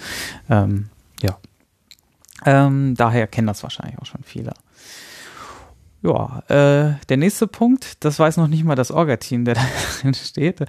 [0.48, 0.88] Ähm,
[1.22, 1.36] ja.
[2.44, 4.52] Ähm, daher kennen das wahrscheinlich auch schon viele.
[6.04, 9.62] Ja, äh, der nächste Punkt, das weiß noch nicht mal das Orga-Team, der da
[10.00, 10.60] drin steht.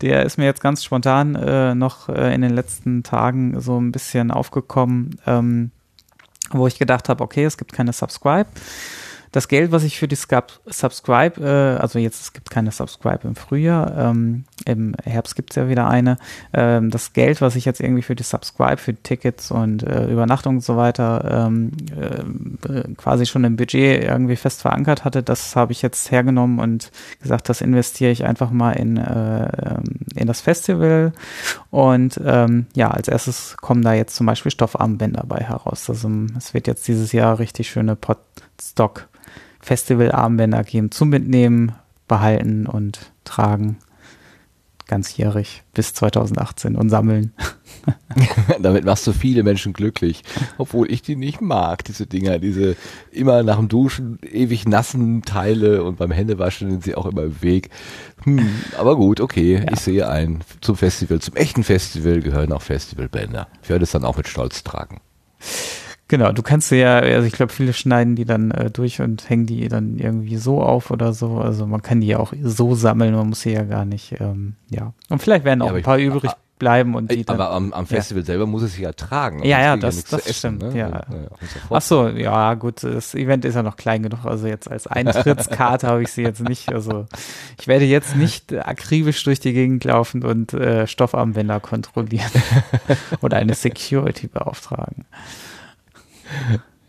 [0.00, 3.90] Der ist mir jetzt ganz spontan äh, noch äh, in den letzten Tagen so ein
[3.90, 5.72] bisschen aufgekommen, ähm,
[6.50, 8.48] wo ich gedacht habe, okay, es gibt keine Subscribe.
[9.36, 13.36] Das Geld, was ich für die Subscribe, äh, also jetzt es gibt keine Subscribe im
[13.36, 16.16] Frühjahr, ähm, im Herbst gibt es ja wieder eine,
[16.54, 20.56] ähm, das Geld, was ich jetzt irgendwie für die Subscribe, für Tickets und äh, Übernachtung
[20.56, 25.72] und so weiter ähm, äh, quasi schon im Budget irgendwie fest verankert hatte, das habe
[25.72, 26.90] ich jetzt hergenommen und
[27.20, 31.12] gesagt, das investiere ich einfach mal in, äh, ähm, in das Festival
[31.70, 35.88] und ähm, ja, als erstes kommen da jetzt zum Beispiel Stoffarmbänder bei heraus.
[35.88, 39.08] Also es wird jetzt dieses Jahr richtig schöne Podstock
[39.60, 41.72] Festival-Armbänder geben zum Mitnehmen,
[42.08, 43.78] behalten und tragen.
[44.86, 47.32] Ganzjährig bis 2018 und sammeln.
[48.60, 50.22] Damit machst du viele Menschen glücklich,
[50.58, 52.76] obwohl ich die nicht mag, diese Dinger, diese
[53.10, 57.42] immer nach dem Duschen ewig nassen Teile und beim Händewaschen sind sie auch immer im
[57.42, 57.70] Weg.
[58.22, 58.48] Hm,
[58.78, 59.72] aber gut, okay, ja.
[59.72, 60.42] ich sehe ein.
[60.60, 63.48] Zum Festival, zum echten Festival gehören auch Festivalbänder.
[63.62, 65.00] Ich werde es dann auch mit Stolz tragen.
[66.08, 69.46] Genau, du kannst ja, also ich glaube, viele schneiden die dann äh, durch und hängen
[69.46, 71.38] die dann irgendwie so auf oder so.
[71.38, 74.54] Also man kann die ja auch so sammeln, man muss sie ja gar nicht, ähm,
[74.68, 74.92] ja.
[75.08, 77.72] Und vielleicht werden auch ja, ein paar ich, übrig bleiben und die dann, Aber am,
[77.72, 78.26] am Festival ja.
[78.26, 79.44] selber muss es sich ja tragen.
[79.44, 80.78] Ja, ja, das, das essen, stimmt, ne?
[80.78, 81.02] ja.
[81.70, 85.86] Ach so, ja gut, das Event ist ja noch klein genug, also jetzt als Eintrittskarte
[85.88, 87.06] habe ich sie jetzt nicht, also
[87.58, 92.30] ich werde jetzt nicht akribisch durch die Gegend laufen und äh, Stoffarmbänder kontrollieren
[93.20, 95.04] oder eine Security beauftragen.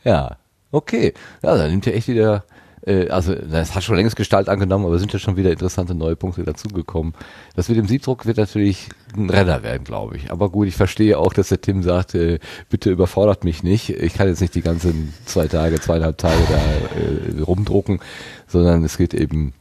[0.03, 0.38] Ja,
[0.72, 1.14] okay.
[1.43, 2.43] Ja, dann nimmt ja echt wieder,
[2.85, 6.16] äh, also das hat schon längst Gestalt angenommen, aber sind ja schon wieder interessante neue
[6.16, 7.14] Punkte dazugekommen.
[7.56, 10.32] Das mit dem Siebdruck wird natürlich ein Renner werden, glaube ich.
[10.32, 13.90] Aber gut, ich verstehe auch, dass der Tim sagt, äh, bitte überfordert mich nicht.
[13.90, 17.99] Ich kann jetzt nicht die ganzen zwei Tage, zweieinhalb Tage da äh, rumdrucken,
[18.48, 19.53] sondern es geht eben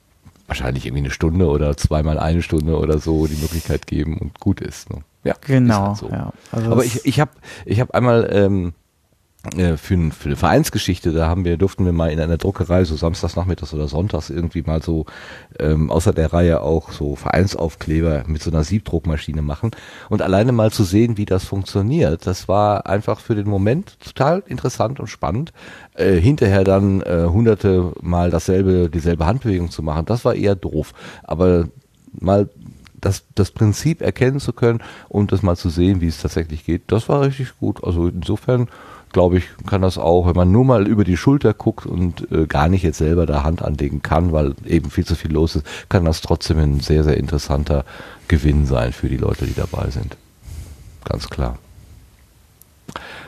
[0.47, 4.61] wahrscheinlich irgendwie eine Stunde oder zweimal eine Stunde oder so die Möglichkeit geben und gut
[4.61, 4.91] ist.
[4.91, 5.03] Ne?
[5.25, 5.89] Ja, genau.
[5.89, 6.09] Halt so.
[6.09, 7.33] ja, also Aber ich, ich habe
[7.65, 8.73] ich hab einmal ähm,
[9.57, 12.97] äh, für, für eine Vereinsgeschichte, da haben wir, durften wir mal in einer Druckerei so
[12.97, 15.07] samstags nachmittags oder sonntags irgendwie mal so
[15.59, 19.71] ähm, außer der Reihe auch so Vereinsaufkleber mit so einer Siebdruckmaschine machen
[20.09, 24.43] und alleine mal zu sehen, wie das funktioniert, das war einfach für den Moment total
[24.47, 25.53] interessant und spannend.
[25.95, 30.93] Äh, hinterher dann äh, hunderte Mal dasselbe, dieselbe Handbewegung zu machen, das war eher doof.
[31.23, 31.69] Aber
[32.13, 32.49] mal
[33.01, 36.83] das, das Prinzip erkennen zu können und das mal zu sehen, wie es tatsächlich geht,
[36.89, 37.83] das war richtig gut.
[37.85, 38.69] Also insofern
[39.17, 42.45] glaube ich, kann das auch, wenn man nur mal über die Schulter guckt und äh,
[42.45, 45.67] gar nicht jetzt selber da Hand anlegen kann, weil eben viel zu viel los ist,
[45.89, 47.87] kann das trotzdem ein sehr, sehr interessanter
[48.29, 50.19] Gewinn sein für die Leute, die dabei sind.
[51.07, 51.57] Ganz klar.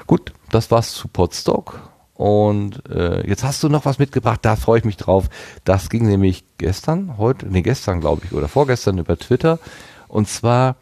[0.06, 1.80] Gut, das war's zu Podstock.
[2.12, 5.30] Und äh, jetzt hast du noch was mitgebracht, da freue ich mich drauf.
[5.64, 9.58] Das ging nämlich gestern, heute, nee, gestern glaube ich, oder vorgestern über Twitter.
[10.06, 10.76] Und zwar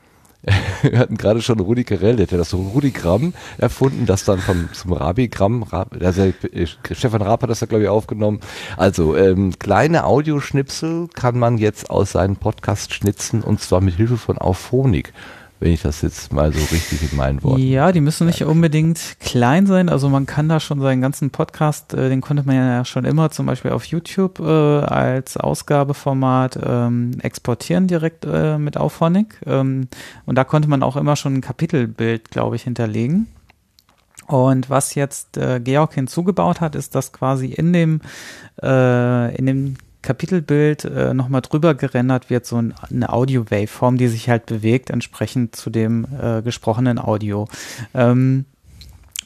[0.82, 4.68] wir hatten gerade schon Rudi Carell, der hat ja das Rudigramm erfunden, das dann vom,
[4.72, 8.40] zum Rabigramm, Rab, also äh, Stefan Raab hat das ja glaube ich aufgenommen.
[8.76, 14.16] Also ähm, kleine Audioschnipsel kann man jetzt aus seinem Podcast schnitzen und zwar mit Hilfe
[14.16, 15.12] von Auphonic
[15.58, 17.62] wenn ich das jetzt mal so richtig in meinen Worten.
[17.62, 19.88] Ja, die müssen nicht unbedingt klein sein.
[19.88, 23.30] Also man kann da schon seinen ganzen Podcast, äh, den konnte man ja schon immer
[23.30, 29.40] zum Beispiel auf YouTube äh, als Ausgabeformat ähm, exportieren direkt äh, mit Auphonic.
[29.46, 29.88] Ähm,
[30.26, 33.28] und da konnte man auch immer schon ein Kapitelbild, glaube ich, hinterlegen.
[34.26, 38.00] Und was jetzt äh, Georg hinzugebaut hat, ist, dass quasi in dem
[38.62, 39.76] äh, in dem
[40.06, 45.56] Kapitelbild äh, nochmal drüber gerendert wird, so ein, eine Audio-Waveform, die sich halt bewegt, entsprechend
[45.56, 47.48] zu dem äh, gesprochenen Audio.
[47.92, 48.44] Ähm,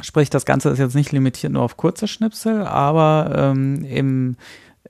[0.01, 4.37] sprich, das Ganze ist jetzt nicht limitiert nur auf kurze Schnipsel, aber ähm, im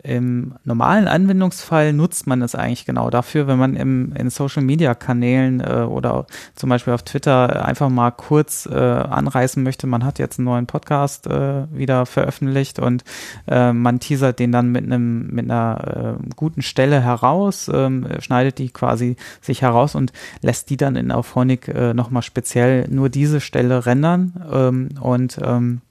[0.02, 4.94] im normalen Anwendungsfall nutzt man es eigentlich genau dafür, wenn man im, in Social Media
[4.94, 10.18] Kanälen äh, oder zum Beispiel auf Twitter einfach mal kurz äh, anreißen möchte, man hat
[10.18, 13.04] jetzt einen neuen Podcast äh, wieder veröffentlicht und
[13.46, 18.58] äh, man teasert den dann mit einem mit einer äh, guten Stelle heraus, ähm, schneidet
[18.58, 23.40] die quasi sich heraus und lässt die dann in Auphonic äh, nochmal speziell nur diese
[23.40, 25.82] Stelle rendern ähm, und ähm,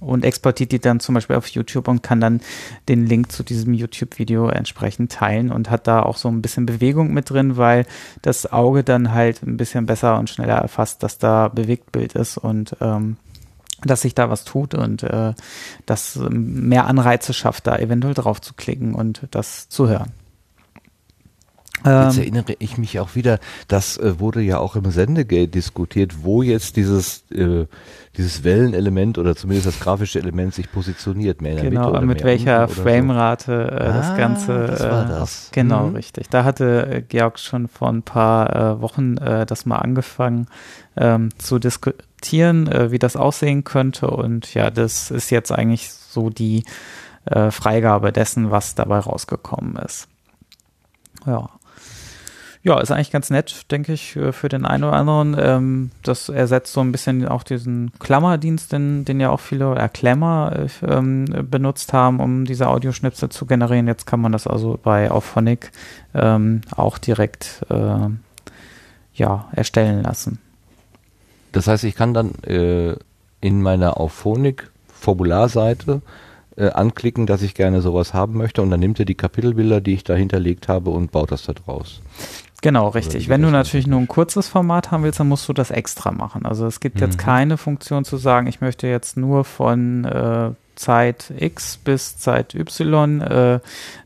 [0.00, 2.40] und exportiert die dann zum Beispiel auf YouTube und kann dann
[2.88, 7.12] den Link zu diesem YouTube-Video entsprechend teilen und hat da auch so ein bisschen Bewegung
[7.12, 7.86] mit drin, weil
[8.22, 12.76] das Auge dann halt ein bisschen besser und schneller erfasst, dass da Bewegtbild ist und
[12.80, 13.16] ähm,
[13.82, 15.34] dass sich da was tut und äh,
[15.86, 20.12] das mehr Anreize schafft, da eventuell drauf zu klicken und das zu hören.
[21.84, 26.24] Jetzt ähm, erinnere ich mich auch wieder, das äh, wurde ja auch im Sendegate diskutiert,
[26.24, 27.66] wo jetzt dieses, äh,
[28.16, 31.40] dieses Wellenelement oder zumindest das grafische Element sich positioniert.
[31.40, 34.66] Mehr in der genau, Mitte mit welcher Framerate äh, das ah, Ganze.
[34.66, 35.50] Das war äh, das.
[35.52, 35.96] Genau, mhm.
[35.96, 36.28] richtig.
[36.30, 40.46] Da hatte äh, Georg schon vor ein paar Wochen das mal angefangen
[40.96, 44.08] ähm, zu diskutieren, wie das aussehen könnte.
[44.08, 46.64] Und ja, das ist jetzt eigentlich so die
[47.50, 50.08] Freigabe dessen, was dabei rausgekommen ist.
[51.26, 51.50] Ja.
[52.62, 55.36] Ja, ist eigentlich ganz nett, denke ich, für den einen oder anderen.
[55.38, 59.88] Ähm, das ersetzt so ein bisschen auch diesen Klammerdienst, den, den ja auch viele oder
[59.88, 63.86] Klammer ähm, benutzt haben, um diese Audioschnipsel zu generieren.
[63.86, 65.70] Jetzt kann man das also bei Auphonic
[66.14, 68.08] ähm, auch direkt äh,
[69.14, 70.38] ja, erstellen lassen.
[71.52, 72.96] Das heißt, ich kann dann äh,
[73.40, 76.02] in meiner Auphonic Formularseite
[76.56, 79.94] äh, anklicken, dass ich gerne sowas haben möchte und dann nimmt er die Kapitelbilder, die
[79.94, 82.00] ich da hinterlegt habe und baut das da draus.
[82.60, 83.28] Genau, richtig.
[83.28, 86.44] Wenn du natürlich nur ein kurzes Format haben willst, dann musst du das extra machen.
[86.44, 87.02] Also es gibt mhm.
[87.02, 92.54] jetzt keine Funktion zu sagen, ich möchte jetzt nur von äh, Zeit X bis Zeit
[92.54, 93.60] Y äh,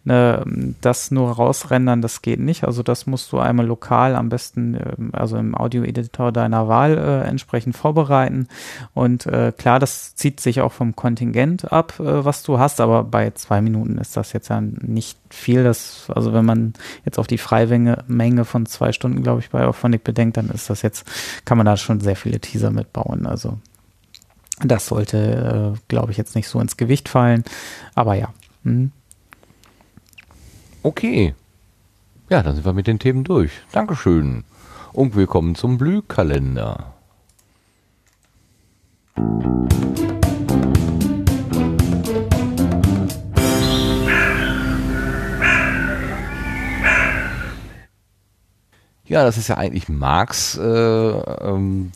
[0.05, 0.45] ne,
[0.81, 2.65] das nur rausrendern, das geht nicht.
[2.65, 7.29] Also das musst du einmal lokal am besten, äh, also im Audio-Editor deiner Wahl äh,
[7.29, 8.49] entsprechend vorbereiten.
[8.95, 13.05] Und äh, klar, das zieht sich auch vom Kontingent ab, äh, was du hast, aber
[13.05, 15.65] bei zwei Minuten ist das jetzt ja nicht viel.
[15.65, 16.73] Das, also wenn man
[17.05, 20.71] jetzt auf die Freimenge Menge von zwei Stunden, glaube ich, bei Auphonic bedenkt, dann ist
[20.71, 21.07] das jetzt,
[21.45, 23.27] kann man da schon sehr viele Teaser mitbauen.
[23.27, 23.59] Also
[24.65, 27.45] das sollte, äh, glaube ich, jetzt nicht so ins Gewicht fallen.
[27.95, 28.33] Aber ja.
[28.65, 28.93] Hm.
[30.83, 31.35] Okay.
[32.29, 33.53] Ja, dann sind wir mit den Themen durch.
[33.73, 34.45] Dankeschön.
[34.93, 36.95] Und willkommen zum Blühkalender.
[49.13, 51.93] Ja, das ist ja eigentlich Marx äh, ähm,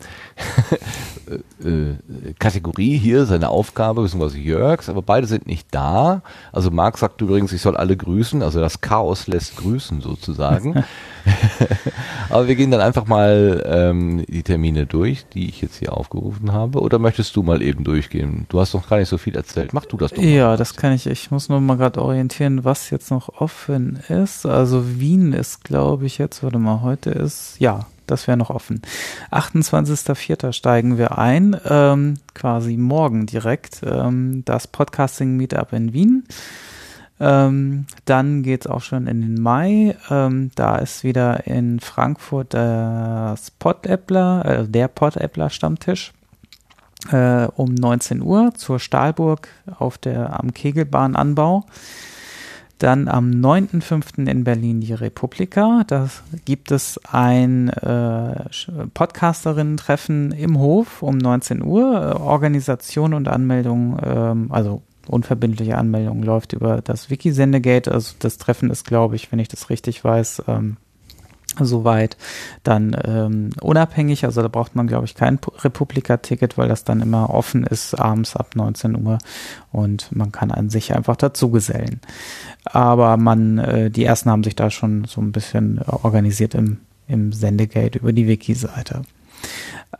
[1.65, 1.95] äh, äh,
[2.39, 6.21] Kategorie hier, seine Aufgabe, beziehungsweise Jörgs, aber beide sind nicht da.
[6.53, 10.85] Also Marc sagt übrigens, ich soll alle grüßen, also das Chaos lässt grüßen sozusagen.
[12.31, 16.53] aber wir gehen dann einfach mal ähm, die Termine durch, die ich jetzt hier aufgerufen
[16.53, 16.81] habe.
[16.81, 18.47] Oder möchtest du mal eben durchgehen?
[18.49, 19.73] Du hast doch gar nicht so viel erzählt.
[19.73, 20.29] Mach du das doch mal.
[20.29, 21.07] Ja, das kann ich.
[21.07, 24.47] Ich muss nur mal gerade orientieren, was jetzt noch offen ist.
[24.47, 28.83] Also Wien ist, glaube ich, jetzt, warte mal, heute ist, ja, das wäre noch offen.
[29.33, 30.53] 28.04.
[30.53, 36.25] steigen wir ein, ähm, quasi morgen direkt, ähm, das Podcasting Meetup in Wien.
[37.19, 39.97] Ähm, dann es auch schon in den Mai.
[40.11, 46.13] Ähm, da ist wieder in Frankfurt das Podappler, äh, der Podappler Stammtisch
[47.11, 51.65] äh, um 19 Uhr zur Stahlburg auf der am Kegelbahnanbau.
[52.79, 54.29] Dann am 9.5.
[54.29, 55.85] in Berlin die Republika.
[55.87, 56.11] Da
[56.45, 58.45] gibt es ein äh,
[58.93, 62.21] Podcasterinnen-Treffen im Hof um 19 Uhr.
[62.21, 67.91] Organisation und Anmeldung, ähm, also unverbindliche Anmeldung läuft über das Wiki-Sendegate.
[67.93, 70.77] Also das Treffen ist, glaube ich, wenn ich das richtig weiß, ähm,
[71.59, 72.17] soweit
[72.63, 74.25] dann ähm, unabhängig.
[74.25, 78.37] Also da braucht man, glaube ich, kein Republika-Ticket, weil das dann immer offen ist, abends
[78.37, 79.19] ab 19 Uhr
[79.73, 82.01] und man kann an sich einfach dazu gesellen.
[82.65, 86.79] Aber man, äh, die ersten haben sich da schon so ein bisschen organisiert im,
[87.09, 89.03] im Sendegate über die Wiki-Seite.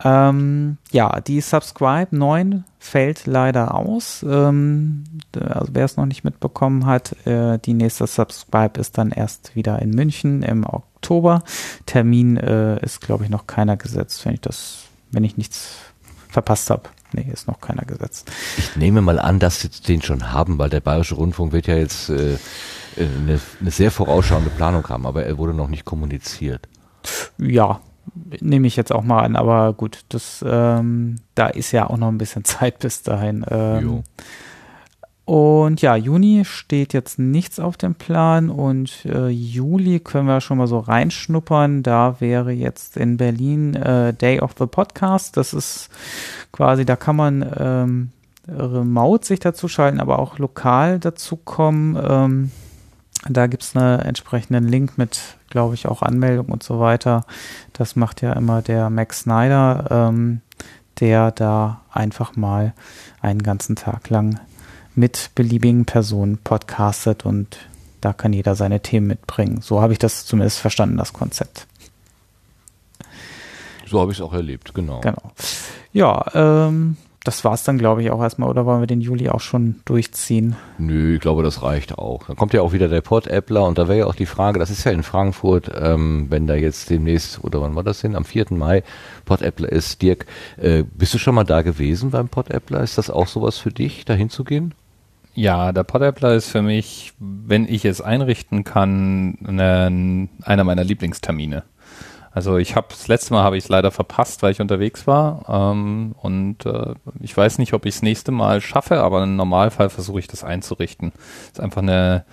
[0.03, 4.23] Ähm, ja, die Subscribe 9 fällt leider aus.
[4.27, 5.03] Ähm,
[5.39, 9.81] also wer es noch nicht mitbekommen hat, äh, die nächste Subscribe ist dann erst wieder
[9.81, 11.43] in München im Oktober.
[11.85, 15.77] Termin äh, ist, glaube ich, noch keiner gesetzt, wenn ich das, wenn ich nichts
[16.29, 16.83] verpasst habe.
[17.13, 18.29] Nee, ist noch keiner gesetzt.
[18.57, 21.75] Ich nehme mal an, dass sie den schon haben, weil der Bayerische Rundfunk wird ja
[21.75, 22.37] jetzt äh, äh
[22.97, 26.67] eine, eine sehr vorausschauende Planung haben, aber er wurde noch nicht kommuniziert.
[27.37, 27.79] Ja,
[28.39, 32.09] nehme ich jetzt auch mal an, aber gut, das, ähm, da ist ja auch noch
[32.09, 33.45] ein bisschen Zeit bis dahin.
[33.49, 34.03] Ähm,
[35.27, 40.57] und ja, Juni steht jetzt nichts auf dem Plan und äh, Juli können wir schon
[40.57, 41.83] mal so reinschnuppern.
[41.83, 45.35] Da wäre jetzt in Berlin äh, Day of the Podcast.
[45.35, 45.89] Das ist
[46.53, 48.11] quasi, da kann man ähm,
[48.47, 51.97] remote sich dazu schalten, aber auch lokal dazu kommen.
[52.01, 52.51] Ähm,
[53.29, 57.25] da gibt es einen entsprechenden Link mit, glaube ich, auch Anmeldung und so weiter.
[57.73, 60.41] Das macht ja immer der Max Snyder, ähm,
[60.99, 62.73] der da einfach mal
[63.21, 64.39] einen ganzen Tag lang
[64.95, 67.57] mit beliebigen Personen podcastet und
[68.01, 69.61] da kann jeder seine Themen mitbringen.
[69.61, 71.67] So habe ich das zumindest verstanden, das Konzept.
[73.85, 75.01] So habe ich es auch erlebt, genau.
[75.01, 75.31] Genau.
[75.93, 76.97] Ja, ähm,
[77.27, 78.49] das war es dann, glaube ich, auch erstmal.
[78.49, 80.55] Oder wollen wir den Juli auch schon durchziehen?
[80.77, 82.25] Nö, ich glaube, das reicht auch.
[82.27, 84.69] Dann kommt ja auch wieder der Pod-Appler und da wäre ja auch die Frage, das
[84.69, 88.15] ist ja in Frankfurt, ähm, wenn da jetzt demnächst, oder wann war das denn?
[88.15, 88.47] Am 4.
[88.51, 88.83] Mai
[89.25, 90.01] Pod-Appler ist.
[90.01, 90.25] Dirk,
[90.55, 92.81] äh, bist du schon mal da gewesen beim Pod-Appler?
[92.81, 94.73] Ist das auch sowas für dich, da hinzugehen?
[95.33, 101.63] Ja, der Pod-Appler ist für mich, wenn ich es einrichten kann, eine, einer meiner Lieblingstermine.
[102.37, 105.43] Also ich habe das letzte Mal habe ich es leider verpasst, weil ich unterwegs war.
[105.49, 109.89] Ähm, und äh, ich weiß nicht, ob ich es nächste Mal schaffe, aber im Normalfall
[109.89, 111.13] versuche ich das einzurichten.
[111.15, 112.25] Es ist einfach eine,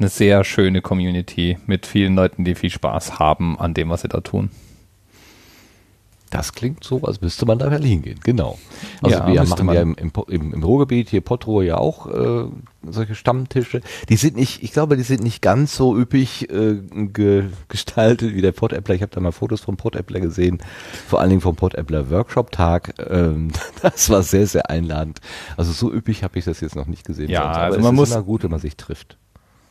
[0.00, 4.08] eine sehr schöne Community mit vielen Leuten, die viel Spaß haben an dem, was sie
[4.08, 4.50] da tun.
[6.34, 8.58] Das klingt so, als müsste man da hingehen, genau.
[9.02, 9.74] Also Ja, wir machen man.
[9.76, 12.46] ja im, im, im, Ruhrgebiet, hier Potro ja auch äh,
[12.82, 13.82] solche Stammtische.
[14.08, 18.42] Die sind nicht, ich glaube, die sind nicht ganz so üppig äh, ge gestaltet wie
[18.42, 18.96] der Pottäppler.
[18.96, 20.58] Ich habe da mal Fotos vom Pottäppler gesehen,
[21.06, 22.94] vor allen Dingen vom Pottäppler Workshop-Tag.
[23.08, 25.20] Ähm, das war sehr, sehr einladend.
[25.56, 27.30] Also so üppig habe ich das jetzt noch nicht gesehen.
[27.30, 27.56] Ja, sonst.
[27.58, 29.18] also es man ist muss- immer gut, wenn man sich trifft.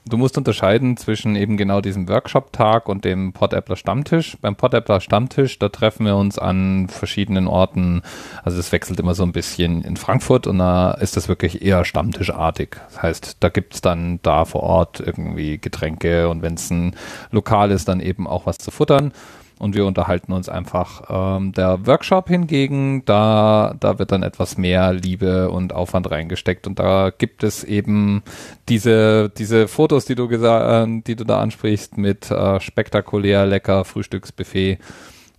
[0.06, 4.38] Du musst unterscheiden zwischen eben genau diesem Workshop-Tag und dem Podappler Stammtisch.
[4.42, 8.02] Beim Podappler Stammtisch, da treffen wir uns an verschiedenen Orten.
[8.44, 11.86] Also das wechselt immer so ein bisschen in Frankfurt und da ist das wirklich eher
[11.86, 12.76] stammtischartig.
[12.90, 16.98] Das heißt, da gibt's dann da vor Ort irgendwie Getränke und wenn es ein
[17.32, 19.14] Lokal ist, dann eben auch was zu futtern.
[19.60, 21.04] Und wir unterhalten uns einfach.
[21.10, 26.68] Ähm, der Workshop hingegen, da, da wird dann etwas mehr Liebe und Aufwand reingesteckt.
[26.68, 28.24] Und da gibt es eben
[28.68, 34.80] diese, diese Fotos, die du, äh, die du da ansprichst, mit äh, spektakulär lecker Frühstücksbuffet.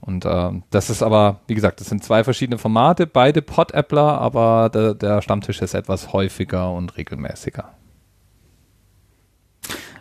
[0.00, 4.68] Und ähm, das ist aber, wie gesagt, das sind zwei verschiedene Formate, beide Pod-Appler, aber
[4.68, 7.70] der, der Stammtisch ist etwas häufiger und regelmäßiger.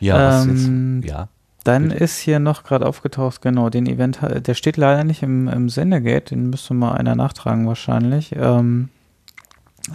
[0.01, 1.30] Ja, was Ähm, jetzt, ja.
[1.64, 5.69] Dann ist hier noch gerade aufgetaucht, genau, den Event, der steht leider nicht im, im
[5.69, 8.35] Sendegate, den müsste mal einer nachtragen wahrscheinlich.
[8.35, 8.90] Ähm,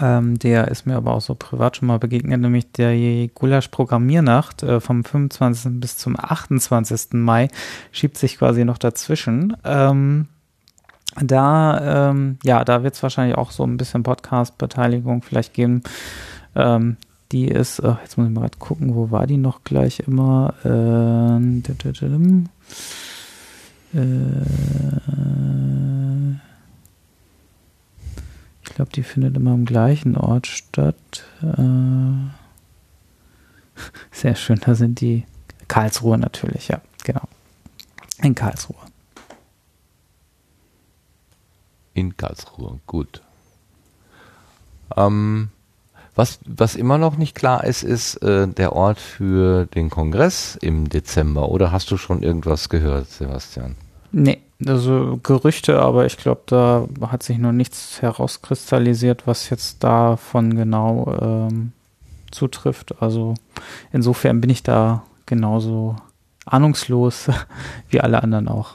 [0.00, 2.94] ähm, der ist mir aber auch so privat schon mal begegnet, nämlich der
[3.28, 5.80] Gulasch-Programmiernacht äh, vom 25.
[5.80, 7.12] bis zum 28.
[7.12, 7.48] Mai
[7.90, 9.56] schiebt sich quasi noch dazwischen.
[9.64, 10.28] Ähm,
[11.20, 15.82] da, ähm, ja, da wird es wahrscheinlich auch so ein bisschen Podcast-Beteiligung vielleicht geben.
[16.54, 16.96] Ähm,
[17.32, 20.54] die ist, ach, jetzt muss ich mal gerade gucken, wo war die noch gleich immer?
[20.64, 21.62] Ähm.
[23.94, 24.42] Äh,
[28.62, 31.24] ich glaube, die findet immer am gleichen Ort statt.
[31.42, 32.28] Äh,
[34.12, 35.24] sehr schön, da sind die
[35.68, 37.22] Karlsruhe natürlich, ja, genau.
[38.22, 38.76] In Karlsruhe.
[41.94, 43.22] In Karlsruhe, gut.
[44.96, 45.50] Ähm,
[46.18, 50.88] was, was immer noch nicht klar ist, ist äh, der Ort für den Kongress im
[50.88, 51.48] Dezember.
[51.48, 53.76] Oder hast du schon irgendwas gehört, Sebastian?
[54.10, 60.56] Nee, also Gerüchte, aber ich glaube, da hat sich noch nichts herauskristallisiert, was jetzt davon
[60.56, 61.72] genau ähm,
[62.32, 63.00] zutrifft.
[63.00, 63.34] Also
[63.92, 65.94] insofern bin ich da genauso
[66.44, 67.28] ahnungslos
[67.90, 68.74] wie alle anderen auch.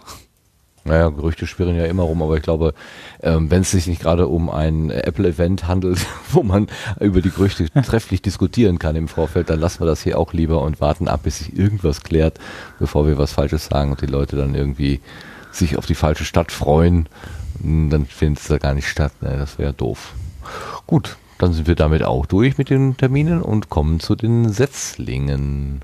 [0.86, 2.74] Naja, Gerüchte schwirren ja immer rum, aber ich glaube,
[3.22, 6.68] ähm, wenn es sich nicht gerade um ein Apple-Event handelt, wo man
[7.00, 10.62] über die Gerüchte trefflich diskutieren kann im Vorfeld, dann lassen wir das hier auch lieber
[10.62, 12.40] und warten ab, bis sich irgendwas klärt,
[12.80, 15.00] bevor wir was Falsches sagen und die Leute dann irgendwie
[15.52, 17.08] sich auf die falsche Stadt freuen.
[17.62, 19.14] Hm, Dann findet es da gar nicht statt.
[19.22, 19.36] Ne?
[19.38, 20.14] Das wäre doof.
[20.86, 25.82] Gut, dann sind wir damit auch durch mit den Terminen und kommen zu den Setzlingen.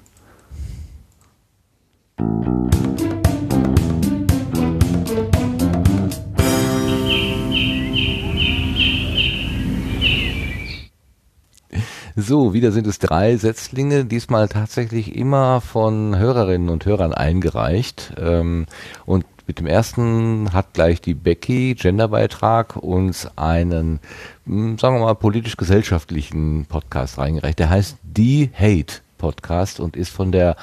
[12.22, 18.14] So, wieder sind es drei Setzlinge, diesmal tatsächlich immer von Hörerinnen und Hörern eingereicht.
[18.18, 18.66] Ähm,
[19.06, 24.00] und mit dem ersten hat gleich die Becky, Genderbeitrag, uns einen,
[24.46, 27.60] mh, sagen wir mal, politisch-gesellschaftlichen Podcast reingereicht.
[27.60, 30.58] Der heißt Die Hate Podcast und ist von der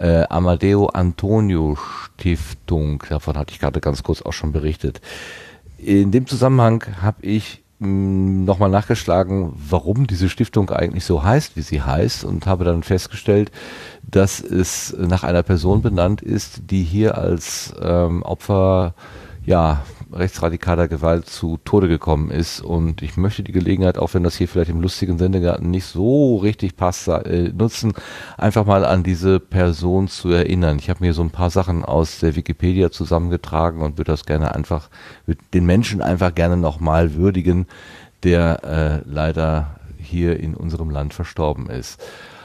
[0.00, 3.04] äh, Amadeo Antonio Stiftung.
[3.08, 5.00] Davon hatte ich gerade ganz kurz auch schon berichtet.
[5.76, 11.82] In dem Zusammenhang habe ich nochmal nachgeschlagen, warum diese Stiftung eigentlich so heißt, wie sie
[11.82, 13.52] heißt und habe dann festgestellt,
[14.02, 18.94] dass es nach einer Person benannt ist, die hier als ähm, Opfer
[19.44, 22.60] ja, rechtsradikaler Gewalt zu Tode gekommen ist.
[22.60, 26.36] Und ich möchte die Gelegenheit, auch wenn das hier vielleicht im lustigen Sendegarten nicht so
[26.36, 27.92] richtig passt, äh, nutzen,
[28.36, 30.78] einfach mal an diese Person zu erinnern.
[30.78, 34.54] Ich habe mir so ein paar Sachen aus der Wikipedia zusammengetragen und würde das gerne
[34.54, 34.88] einfach,
[35.26, 37.66] würde den Menschen einfach gerne nochmal würdigen,
[38.22, 38.64] der
[39.04, 42.00] äh, leider hier in unserem Land verstorben ist.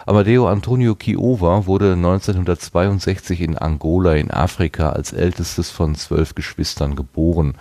[0.06, 7.54] Amadeo Antonio Chiova wurde 1962 in Angola in Afrika als ältestes von zwölf Geschwistern geboren.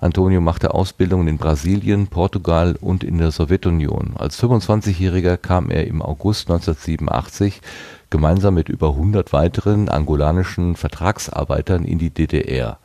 [0.00, 4.14] Antonio machte Ausbildungen in Brasilien, Portugal und in der Sowjetunion.
[4.18, 7.60] Als 25-Jähriger kam er im August 1987
[8.08, 12.78] gemeinsam mit über 100 weiteren angolanischen Vertragsarbeitern in die DDR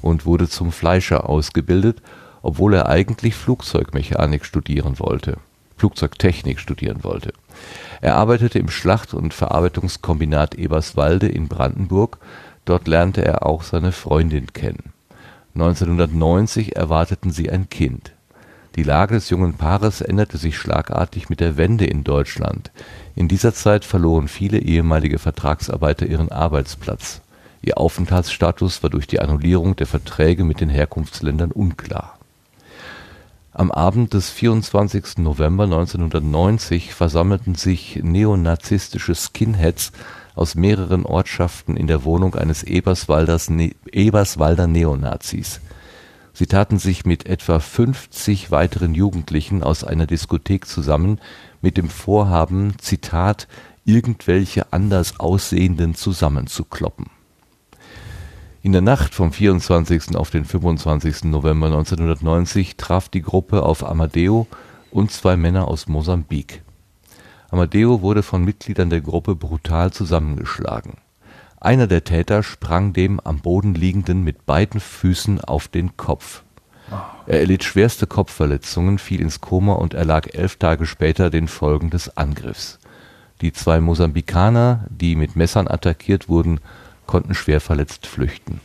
[0.00, 2.00] und wurde zum Fleischer ausgebildet,
[2.40, 5.36] obwohl er eigentlich Flugzeugmechanik studieren wollte,
[5.76, 7.34] Flugzeugtechnik studieren wollte.
[8.00, 12.18] Er arbeitete im Schlacht- und Verarbeitungskombinat Eberswalde in Brandenburg,
[12.64, 14.92] Dort lernte er auch seine Freundin kennen.
[15.54, 18.12] 1990 erwarteten sie ein Kind.
[18.74, 22.72] Die Lage des jungen Paares änderte sich schlagartig mit der Wende in Deutschland.
[23.14, 27.20] In dieser Zeit verloren viele ehemalige Vertragsarbeiter ihren Arbeitsplatz.
[27.62, 32.18] Ihr Aufenthaltsstatus war durch die Annullierung der Verträge mit den Herkunftsländern unklar.
[33.56, 35.18] Am Abend des 24.
[35.18, 39.92] November 1990 versammelten sich neonazistische Skinheads
[40.34, 43.48] aus mehreren Ortschaften in der Wohnung eines Eberswalders,
[43.92, 45.60] Eberswalder Neonazis.
[46.32, 51.20] Sie taten sich mit etwa 50 weiteren Jugendlichen aus einer Diskothek zusammen
[51.62, 53.46] mit dem Vorhaben, Zitat,
[53.84, 57.06] irgendwelche anders Aussehenden zusammenzukloppen.
[58.64, 60.16] In der Nacht vom 24.
[60.16, 61.24] auf den 25.
[61.24, 64.46] November 1990 traf die Gruppe auf Amadeo
[64.90, 66.62] und zwei Männer aus Mosambik.
[67.50, 70.94] Amadeo wurde von Mitgliedern der Gruppe brutal zusammengeschlagen.
[71.60, 76.42] Einer der Täter sprang dem am Boden liegenden mit beiden Füßen auf den Kopf.
[77.26, 82.16] Er erlitt schwerste Kopfverletzungen, fiel ins Koma und erlag elf Tage später den Folgen des
[82.16, 82.78] Angriffs.
[83.42, 86.60] Die zwei Mosambikaner, die mit Messern attackiert wurden,
[87.06, 88.60] konnten schwer verletzt flüchten.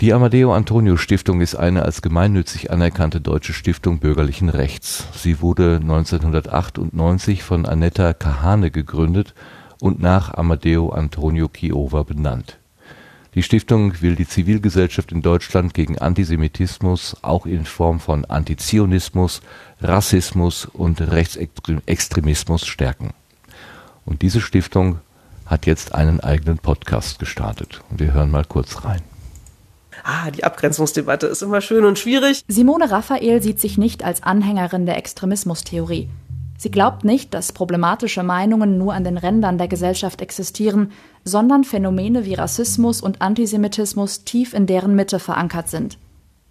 [0.00, 5.04] Die Amadeo Antonio Stiftung ist eine als gemeinnützig anerkannte deutsche Stiftung bürgerlichen Rechts.
[5.14, 9.34] Sie wurde 1998 von Annetta Kahane gegründet
[9.78, 12.58] und nach Amadeo Antonio Chiova benannt.
[13.34, 19.42] Die Stiftung will die Zivilgesellschaft in Deutschland gegen Antisemitismus, auch in Form von Antizionismus,
[19.82, 23.10] Rassismus und Rechtsextremismus stärken.
[24.06, 25.00] Und diese Stiftung
[25.50, 27.82] hat jetzt einen eigenen Podcast gestartet.
[27.90, 29.02] Und wir hören mal kurz rein.
[30.04, 32.44] Ah, die Abgrenzungsdebatte ist immer schön und schwierig.
[32.48, 36.08] Simone Raphael sieht sich nicht als Anhängerin der Extremismustheorie.
[36.56, 40.92] Sie glaubt nicht, dass problematische Meinungen nur an den Rändern der Gesellschaft existieren,
[41.24, 45.98] sondern Phänomene wie Rassismus und Antisemitismus tief in deren Mitte verankert sind.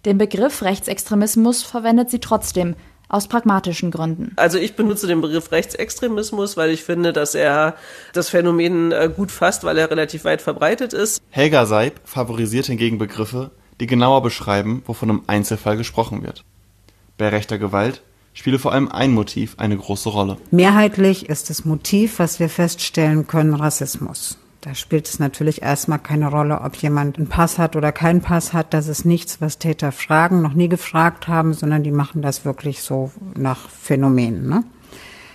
[0.04, 2.74] Den Begriff Rechtsextremismus verwendet sie trotzdem,
[3.10, 4.32] aus pragmatischen Gründen.
[4.36, 7.74] Also ich benutze den Begriff Rechtsextremismus, weil ich finde, dass er
[8.12, 11.20] das Phänomen äh, gut fasst, weil er relativ weit verbreitet ist.
[11.30, 16.44] Helga Seib favorisiert hingegen Begriffe, die genauer beschreiben, wovon im Einzelfall gesprochen wird.
[17.18, 20.38] Bei rechter Gewalt spiele vor allem ein Motiv eine große Rolle.
[20.50, 24.38] Mehrheitlich ist das Motiv, was wir feststellen können, Rassismus.
[24.62, 28.52] Da spielt es natürlich erstmal keine Rolle, ob jemand einen Pass hat oder keinen Pass
[28.52, 28.74] hat.
[28.74, 32.82] Das ist nichts, was Täter fragen, noch nie gefragt haben, sondern die machen das wirklich
[32.82, 34.64] so nach Phänomenen, ne?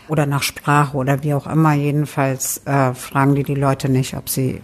[0.07, 1.73] Oder nach Sprache oder wie auch immer.
[1.73, 4.61] Jedenfalls äh, fragen die die Leute nicht, ob sie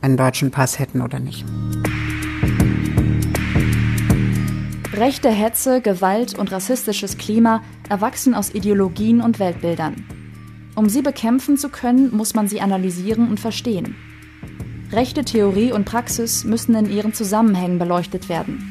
[0.00, 1.44] einen deutschen Pass hätten oder nicht.
[4.92, 10.23] Rechte Hetze, Gewalt und rassistisches Klima erwachsen aus Ideologien und Weltbildern.
[10.76, 13.94] Um sie bekämpfen zu können, muss man sie analysieren und verstehen.
[14.90, 18.70] Rechte Theorie und Praxis müssen in ihren Zusammenhängen beleuchtet werden.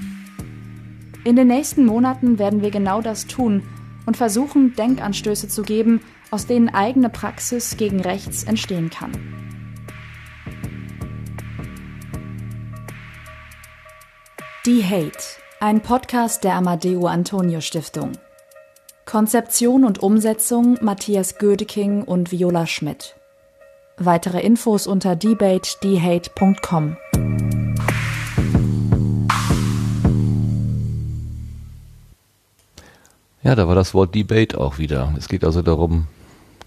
[1.23, 3.63] In den nächsten Monaten werden wir genau das tun
[4.05, 6.01] und versuchen, Denkanstöße zu geben,
[6.31, 9.11] aus denen eigene Praxis gegen rechts entstehen kann.
[14.65, 15.19] Die Hate,
[15.59, 18.13] ein Podcast der Amadeo Antonio Stiftung.
[19.13, 23.15] Konzeption und Umsetzung Matthias Gödeking und Viola Schmidt.
[23.95, 26.97] Weitere Infos unter debatedhate.com.
[33.43, 35.13] Ja, da war das Wort Debate auch wieder.
[35.15, 36.07] Es geht also darum,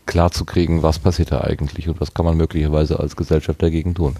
[0.06, 4.14] klarzukriegen, was passiert da eigentlich und was kann man möglicherweise als Gesellschaft dagegen tun.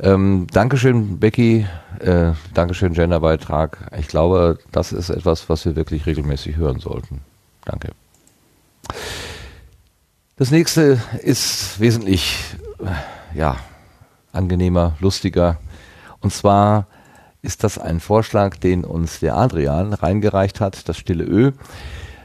[0.00, 1.66] Ähm, Dankeschön, Becky.
[1.98, 3.90] Äh, Dankeschön, Genderbeitrag.
[3.98, 7.20] Ich glaube, das ist etwas, was wir wirklich regelmäßig hören sollten.
[7.64, 7.92] Danke.
[10.36, 12.36] Das nächste ist wesentlich,
[12.80, 13.56] äh, ja,
[14.32, 15.58] angenehmer, lustiger.
[16.20, 16.86] Und zwar
[17.42, 21.52] ist das ein Vorschlag, den uns der Adrian reingereicht hat, das stille Ö.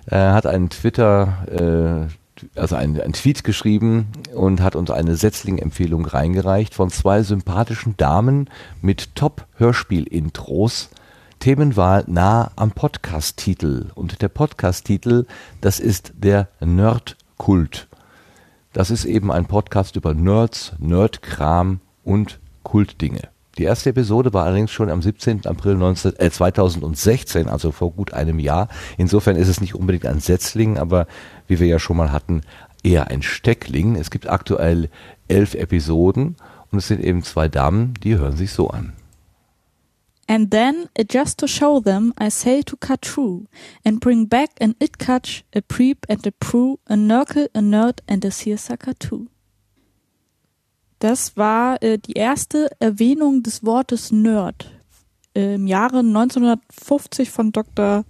[0.06, 6.06] Er hat einen Twitter, äh, also einen, einen Tweet geschrieben und hat uns eine Setzling-Empfehlung
[6.06, 8.50] reingereicht von zwei sympathischen Damen
[8.82, 10.90] mit Top-Hörspiel-Intros
[11.40, 13.88] Themenwahl nah am Podcast-Titel.
[13.96, 15.26] Und der Podcast-Titel,
[15.62, 17.88] das ist der Nerdkult.
[18.74, 23.30] Das ist eben ein Podcast über Nerds, Nerdkram und Kultdinge.
[23.58, 25.46] Die erste Episode war allerdings schon am 17.
[25.46, 28.68] April 19, äh, 2016, also vor gut einem Jahr.
[28.98, 31.08] Insofern ist es nicht unbedingt ein Setzling, aber
[31.48, 32.42] wie wir ja schon mal hatten,
[32.84, 33.96] eher ein Steckling.
[33.96, 34.90] Es gibt aktuell
[35.28, 36.36] elf Episoden
[36.72, 38.94] und es sind eben zwei Damen, die hören sich so an.
[40.28, 43.48] And then, just to show them, I say to cut through
[43.86, 48.26] and bring back an Itcatch, a Preep and a Prue, a Nurgle, a Nerd and
[48.26, 49.28] a Seersucker too.
[51.00, 54.72] Das war äh, die erste Erwähnung des Wortes Nerd
[55.34, 58.04] äh, im Jahre 1950 von Dr.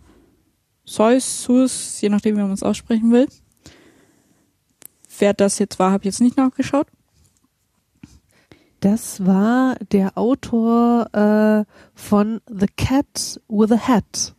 [0.86, 3.28] Seuss, je nachdem, wie man es aussprechen will.
[5.20, 6.88] Wer das jetzt war, habe ich jetzt nicht nachgeschaut.
[8.90, 14.33] Das war der Autor äh, von The Cat with a Hat.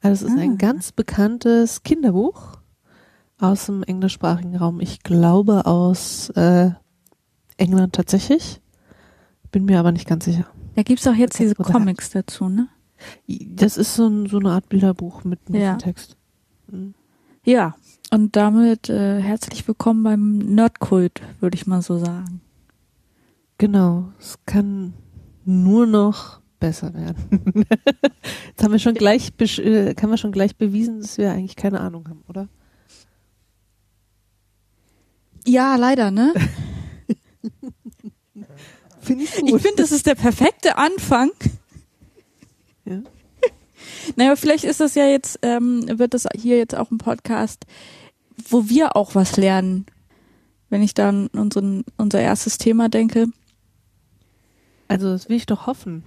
[0.00, 0.42] Also es ist Ah.
[0.42, 2.56] ein ganz bekanntes Kinderbuch
[3.38, 4.80] aus dem englischsprachigen Raum.
[4.80, 6.70] Ich glaube aus äh,
[7.58, 8.62] England tatsächlich.
[9.52, 10.46] Bin mir aber nicht ganz sicher.
[10.76, 11.54] Da gibt's auch jetzt diese.
[11.54, 12.68] Comics dazu, ne?
[13.28, 15.76] Das ist so, ein, so eine Art Bilderbuch mit ein Ja.
[15.76, 16.16] Text.
[16.68, 16.94] Mhm.
[17.44, 17.74] Ja,
[18.10, 22.40] und damit äh, herzlich willkommen beim Nerdkult, würde ich mal so sagen.
[23.58, 24.12] Genau.
[24.18, 24.94] Es kann
[25.44, 27.16] nur noch besser werden.
[28.48, 31.80] Jetzt haben wir schon gleich, äh, haben wir schon gleich bewiesen, dass wir eigentlich keine
[31.80, 32.48] Ahnung haben, oder?
[35.46, 36.32] Ja, leider, ne?
[39.02, 41.30] Finde ich Ich finde, das ist der perfekte Anfang.
[42.86, 43.00] Ja.
[44.16, 47.64] Naja, vielleicht ist das ja jetzt, ähm, wird das hier jetzt auch ein Podcast,
[48.50, 49.86] wo wir auch was lernen.
[50.68, 53.28] Wenn ich dann unseren, unser erstes Thema denke.
[54.88, 56.04] Also, das will ich doch hoffen.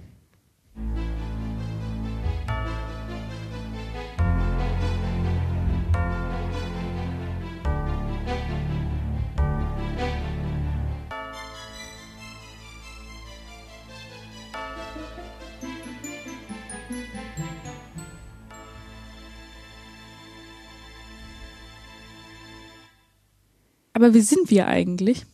[23.98, 25.26] Aber wie sind wir eigentlich?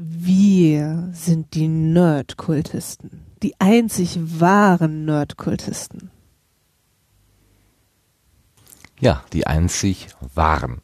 [0.00, 3.26] Wir sind die Nerdkultisten.
[3.42, 6.12] Die einzig wahren Nerdkultisten.
[9.00, 10.82] Ja, die einzig waren.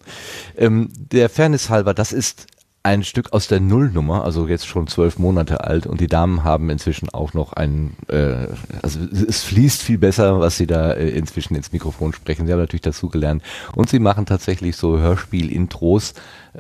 [0.57, 2.49] Ähm, der Fairness halber, das ist
[2.85, 6.69] ein Stück aus der Nullnummer, also jetzt schon zwölf Monate alt und die Damen haben
[6.69, 8.47] inzwischen auch noch ein, äh,
[8.83, 12.47] also es fließt viel besser, was sie da äh, inzwischen ins Mikrofon sprechen.
[12.47, 13.43] Sie haben natürlich dazu gelernt
[13.75, 16.13] und sie machen tatsächlich so Hörspiel-Intros.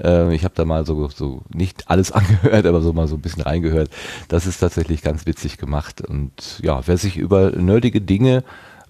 [0.03, 3.21] Äh, ich habe da mal so, so nicht alles angehört, aber so mal so ein
[3.21, 3.91] bisschen reingehört.
[4.29, 8.45] Das ist tatsächlich ganz witzig gemacht und ja, wer sich über nerdige Dinge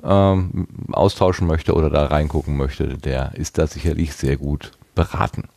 [0.04, 5.48] ähm, austauschen möchte oder da reingucken möchte, der ist da sicherlich sehr gut beraten.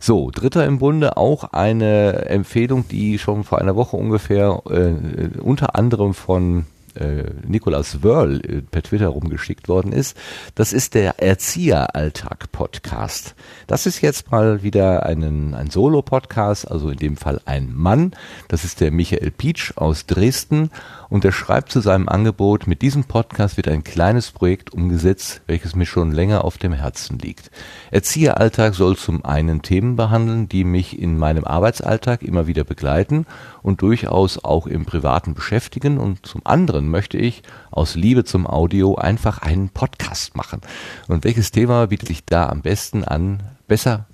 [0.00, 5.76] So, dritter im Bunde auch eine Empfehlung, die schon vor einer Woche ungefähr äh, unter
[5.76, 10.16] anderem von äh, Nicolas Wörl äh, per Twitter rumgeschickt worden ist.
[10.54, 13.34] Das ist der Erzieheralltag-Podcast.
[13.66, 18.12] Das ist jetzt mal wieder einen, ein Solo-Podcast, also in dem Fall ein Mann.
[18.48, 20.70] Das ist der Michael Pietsch aus Dresden
[21.08, 25.74] und er schreibt zu seinem Angebot, mit diesem Podcast wird ein kleines Projekt umgesetzt, welches
[25.74, 27.50] mir schon länger auf dem Herzen liegt.
[27.90, 33.26] Erzieheralltag soll zum einen Themen behandeln, die mich in meinem Arbeitsalltag immer wieder begleiten
[33.62, 38.96] und durchaus auch im Privaten beschäftigen und zum anderen möchte ich aus Liebe zum Audio
[38.96, 40.60] einfach einen Podcast machen.
[41.08, 43.42] Und welches Thema bietet sich da am besten an?
[43.66, 44.06] Besser,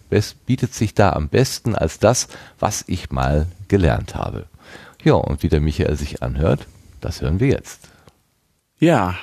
[0.47, 2.29] bietet sich da am besten als das,
[2.59, 4.47] was ich mal gelernt habe.
[5.03, 6.67] Ja, und wie der Michael sich anhört,
[7.01, 7.89] das hören wir jetzt.
[8.79, 9.17] Ja,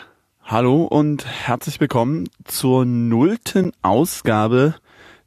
[0.43, 4.75] hallo und herzlich willkommen zur nullten Ausgabe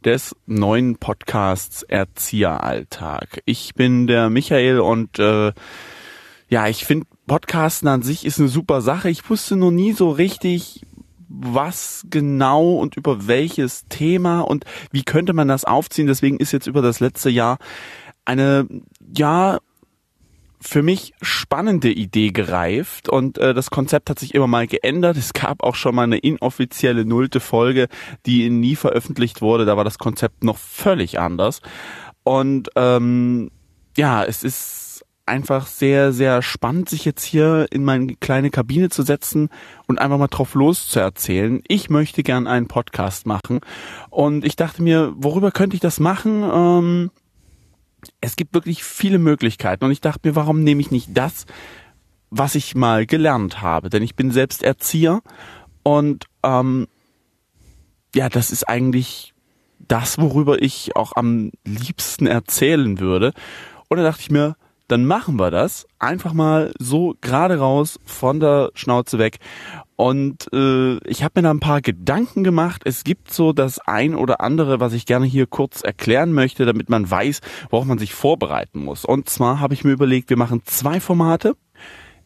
[0.05, 3.43] des neuen Podcasts Erzieheralltag.
[3.45, 5.53] Ich bin der Michael und äh,
[6.49, 9.11] ja, ich finde Podcasten an sich ist eine super Sache.
[9.11, 10.85] Ich wusste noch nie so richtig,
[11.29, 16.09] was genau und über welches Thema und wie könnte man das aufziehen.
[16.09, 17.59] Deswegen ist jetzt über das letzte Jahr
[18.25, 18.67] eine,
[19.17, 19.59] ja,
[20.61, 25.17] für mich spannende Idee gereift und äh, das Konzept hat sich immer mal geändert.
[25.17, 27.89] Es gab auch schon mal eine inoffizielle nullte Folge,
[28.27, 29.65] die nie veröffentlicht wurde.
[29.65, 31.63] Da war das Konzept noch völlig anders.
[32.25, 33.51] Und ähm,
[33.97, 39.03] ja, es ist einfach sehr, sehr spannend, sich jetzt hier in meine kleine Kabine zu
[39.03, 39.49] setzen
[39.87, 41.63] und einfach mal drauf loszuerzählen.
[41.69, 43.61] Ich möchte gern einen Podcast machen
[44.11, 46.43] und ich dachte mir, worüber könnte ich das machen?
[46.43, 47.11] Ähm,
[48.21, 51.47] es gibt wirklich viele Möglichkeiten und ich dachte mir, warum nehme ich nicht das,
[52.31, 53.91] was ich mal gelernt habe?
[53.91, 55.23] Denn ich bin selbst Erzieher
[55.83, 56.87] und ähm,
[58.15, 59.35] ja, das ist eigentlich
[59.79, 63.33] das, worüber ich auch am liebsten erzählen würde.
[63.89, 64.57] Und da dachte ich mir,
[64.91, 69.39] dann machen wir das einfach mal so gerade raus von der Schnauze weg.
[69.97, 72.83] Und äh, ich habe mir da ein paar Gedanken gemacht.
[72.87, 76.89] Es gibt so das ein oder andere, was ich gerne hier kurz erklären möchte, damit
[76.89, 79.05] man weiß, worauf man sich vorbereiten muss.
[79.05, 81.55] Und zwar habe ich mir überlegt, wir machen zwei Formate.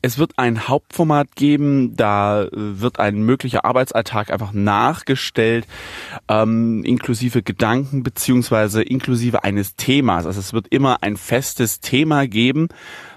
[0.05, 5.66] Es wird ein Hauptformat geben, da äh, wird ein möglicher Arbeitsalltag einfach nachgestellt,
[6.28, 10.26] ähm, inklusive Gedanken beziehungsweise inklusive eines Themas.
[10.26, 12.68] Also es wird immer ein festes Thema geben,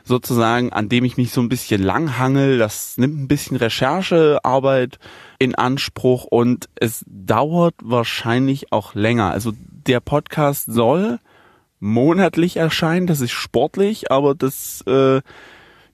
[0.05, 2.57] sozusagen, an dem ich mich so ein bisschen langhangel.
[2.57, 4.97] Das nimmt ein bisschen Recherchearbeit
[5.39, 9.31] in Anspruch und es dauert wahrscheinlich auch länger.
[9.31, 11.19] Also der Podcast soll
[11.81, 15.19] monatlich erscheinen, das ist sportlich, aber das äh,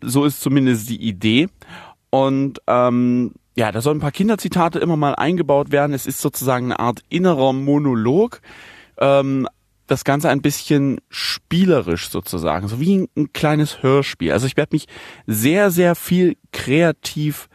[0.06, 1.48] so ist zumindest die Idee.
[2.10, 5.94] Und ähm, ja, da sollen ein paar Kinderzitate immer mal eingebaut werden.
[5.94, 8.42] Es ist sozusagen eine Art innerer Monolog.
[8.98, 9.48] Ähm,
[9.88, 14.32] das Ganze ein bisschen spielerisch sozusagen, so wie ein, ein kleines Hörspiel.
[14.32, 14.88] Also ich werde mich
[15.28, 17.50] sehr, sehr viel kreativ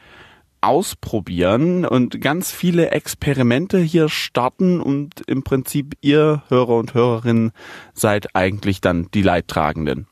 [0.61, 7.53] ausprobieren und ganz viele Experimente hier starten und im Prinzip ihr Hörer und Hörerinnen
[7.95, 10.07] seid eigentlich dann die Leidtragenden.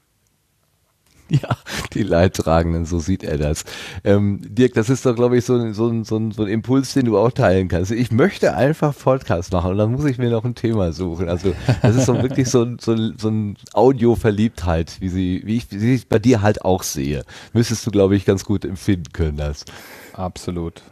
[1.43, 1.57] Ja,
[1.93, 3.65] die Leidtragenden, so sieht er das.
[4.05, 7.19] Ähm, Dirk, das ist doch, glaube ich, so, so, so, so ein Impuls, den du
[7.19, 7.91] auch teilen kannst.
[7.91, 11.29] Ich möchte einfach Podcast machen und dann muss ich mir noch ein Thema suchen.
[11.29, 15.95] Also das ist so wirklich so, so, so ein Audio-Verliebtheit, wie sie, wie ich, wie
[15.95, 17.25] ich bei dir halt auch sehe.
[17.53, 19.65] Müsstest du, glaube ich, ganz gut empfinden können, das.
[20.13, 20.83] Absolut.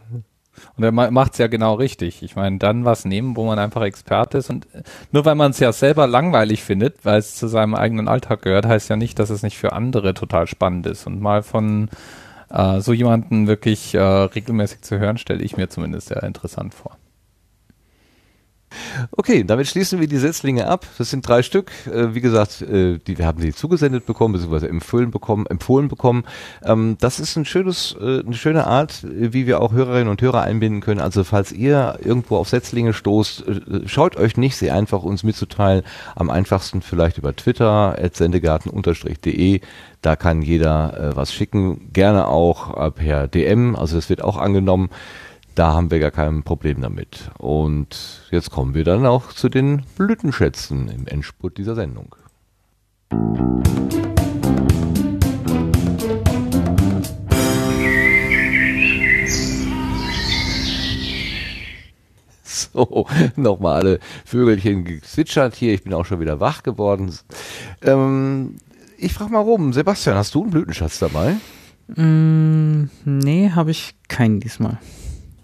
[0.77, 2.23] Und er macht es ja genau richtig.
[2.23, 4.49] Ich meine, dann was nehmen, wo man einfach Experte ist.
[4.49, 4.67] Und
[5.11, 8.65] nur weil man es ja selber langweilig findet, weil es zu seinem eigenen Alltag gehört,
[8.65, 11.07] heißt ja nicht, dass es nicht für andere total spannend ist.
[11.07, 11.89] Und mal von
[12.49, 16.97] äh, so jemanden wirklich äh, regelmäßig zu hören, stelle ich mir zumindest sehr interessant vor.
[19.11, 20.85] Okay, damit schließen wir die Setzlinge ab.
[20.97, 21.71] Das sind drei Stück.
[21.87, 25.45] Äh, wie gesagt, äh, die, wir haben sie zugesendet bekommen, beziehungsweise empfohlen bekommen.
[25.45, 26.23] Empfohlen bekommen.
[26.63, 30.41] Ähm, das ist ein schönes, äh, eine schöne Art, wie wir auch Hörerinnen und Hörer
[30.41, 30.99] einbinden können.
[30.99, 33.43] Also falls ihr irgendwo auf Setzlinge stoßt,
[33.85, 35.83] schaut euch nicht, sie einfach uns mitzuteilen.
[36.15, 39.61] Am einfachsten vielleicht über Twitter, sendegarten-de.
[40.01, 41.91] Da kann jeder was schicken.
[41.93, 44.89] Gerne auch per DM, also das wird auch angenommen.
[45.55, 47.31] Da haben wir gar kein Problem damit.
[47.37, 52.13] Und jetzt kommen wir dann auch zu den Blütenschätzen im Endspurt dieser Sendung.
[62.43, 65.73] So, nochmal alle Vögelchen gezwitschert hier.
[65.73, 67.13] Ich bin auch schon wieder wach geworden.
[67.81, 68.57] Ähm,
[68.97, 71.37] ich frage mal rum, Sebastian, hast du einen Blütenschatz dabei?
[71.95, 74.79] Mm, nee, habe ich keinen diesmal.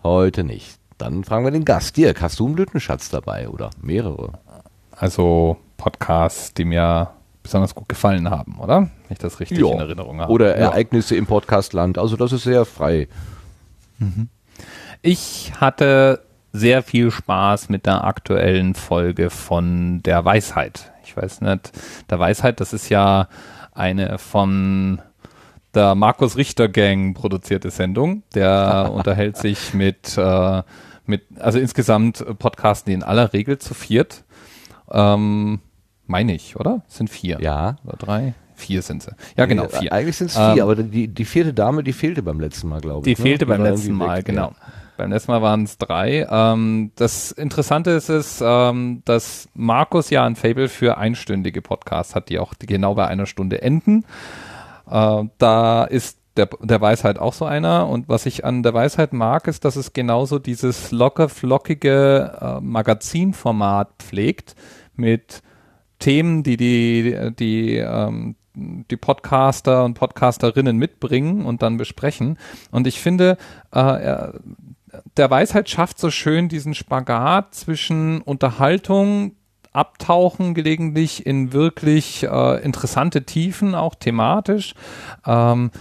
[0.03, 0.79] Heute nicht.
[0.97, 1.97] Dann fragen wir den Gast.
[1.97, 4.33] Dirk, hast du einen Blütenschatz dabei oder mehrere?
[4.91, 7.11] Also Podcasts, die mir
[7.43, 8.81] besonders gut gefallen haben, oder?
[8.81, 9.71] Wenn ich das richtig ja.
[9.71, 10.31] in Erinnerung habe.
[10.31, 11.19] Oder Ereignisse ja.
[11.19, 11.97] im Podcastland.
[11.97, 13.07] Also das ist sehr frei.
[13.97, 14.29] Mhm.
[15.01, 16.21] Ich hatte
[16.53, 20.91] sehr viel Spaß mit der aktuellen Folge von Der Weisheit.
[21.03, 21.71] Ich weiß nicht,
[22.09, 23.27] Der Weisheit, das ist ja
[23.73, 25.01] eine von
[25.73, 28.23] der Markus Richter Gang produzierte Sendung.
[28.33, 30.63] Der unterhält sich mit, äh,
[31.05, 34.23] mit, also insgesamt podcasten die in aller Regel zu viert.
[34.91, 35.59] Ähm,
[36.07, 36.81] meine ich, oder?
[36.87, 37.39] Es sind vier.
[37.41, 37.77] Ja.
[37.85, 38.33] Oder drei?
[38.55, 39.11] Vier sind sie.
[39.37, 39.91] Ja, genau, vier.
[39.91, 42.81] Eigentlich sind es vier, ähm, aber die, die vierte Dame, die fehlte beim letzten Mal,
[42.81, 43.15] glaube ich.
[43.15, 43.29] Die ne?
[43.29, 44.49] fehlte beim letzten Mal, weg, genau.
[44.49, 44.55] Ja.
[44.97, 46.27] Beim letzten Mal waren es drei.
[46.29, 52.29] Ähm, das Interessante ist es, ähm, dass Markus ja ein Fable für einstündige Podcasts hat,
[52.29, 54.05] die auch genau bei einer Stunde enden.
[54.91, 57.87] Äh, da ist der, der Weisheit auch so einer.
[57.87, 62.61] Und was ich an der Weisheit mag, ist, dass es genauso dieses locker flockige äh,
[62.61, 64.55] Magazinformat pflegt
[64.95, 65.41] mit
[65.99, 72.37] Themen, die die, die, ähm, die Podcaster und Podcasterinnen mitbringen und dann besprechen.
[72.71, 73.37] Und ich finde,
[73.71, 74.29] äh,
[75.15, 79.35] der Weisheit schafft so schön diesen Spagat zwischen Unterhaltung,
[79.71, 84.75] abtauchen gelegentlich in wirklich äh, interessante Tiefen, auch thematisch.
[85.25, 85.71] Ähm,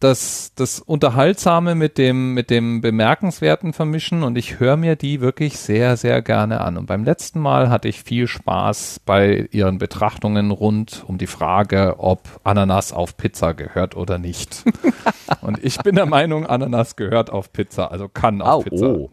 [0.00, 5.58] das, das Unterhaltsame mit dem, mit dem Bemerkenswerten vermischen und ich höre mir die wirklich
[5.58, 6.76] sehr, sehr gerne an.
[6.76, 11.96] Und beim letzten Mal hatte ich viel Spaß bei ihren Betrachtungen rund um die Frage,
[11.98, 14.64] ob Ananas auf Pizza gehört oder nicht.
[15.40, 18.86] und ich bin der Meinung, Ananas gehört auf Pizza, also kann auf oh, Pizza.
[18.86, 19.10] Oh.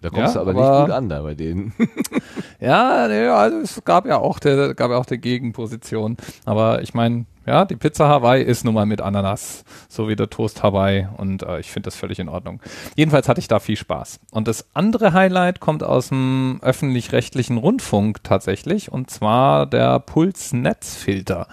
[0.00, 1.72] Da kommst ja, du aber, aber, nicht gut an da bei denen.
[2.60, 6.16] ja, nee, also es gab ja auch der, gab ja auch die Gegenposition.
[6.44, 10.30] Aber ich meine, ja, die Pizza Hawaii ist nun mal mit Ananas, so wie der
[10.30, 12.60] Toast Hawaii und äh, ich finde das völlig in Ordnung.
[12.96, 14.20] Jedenfalls hatte ich da viel Spaß.
[14.30, 21.48] Und das andere Highlight kommt aus dem öffentlich-rechtlichen Rundfunk tatsächlich und zwar der Puls-Netzfilter.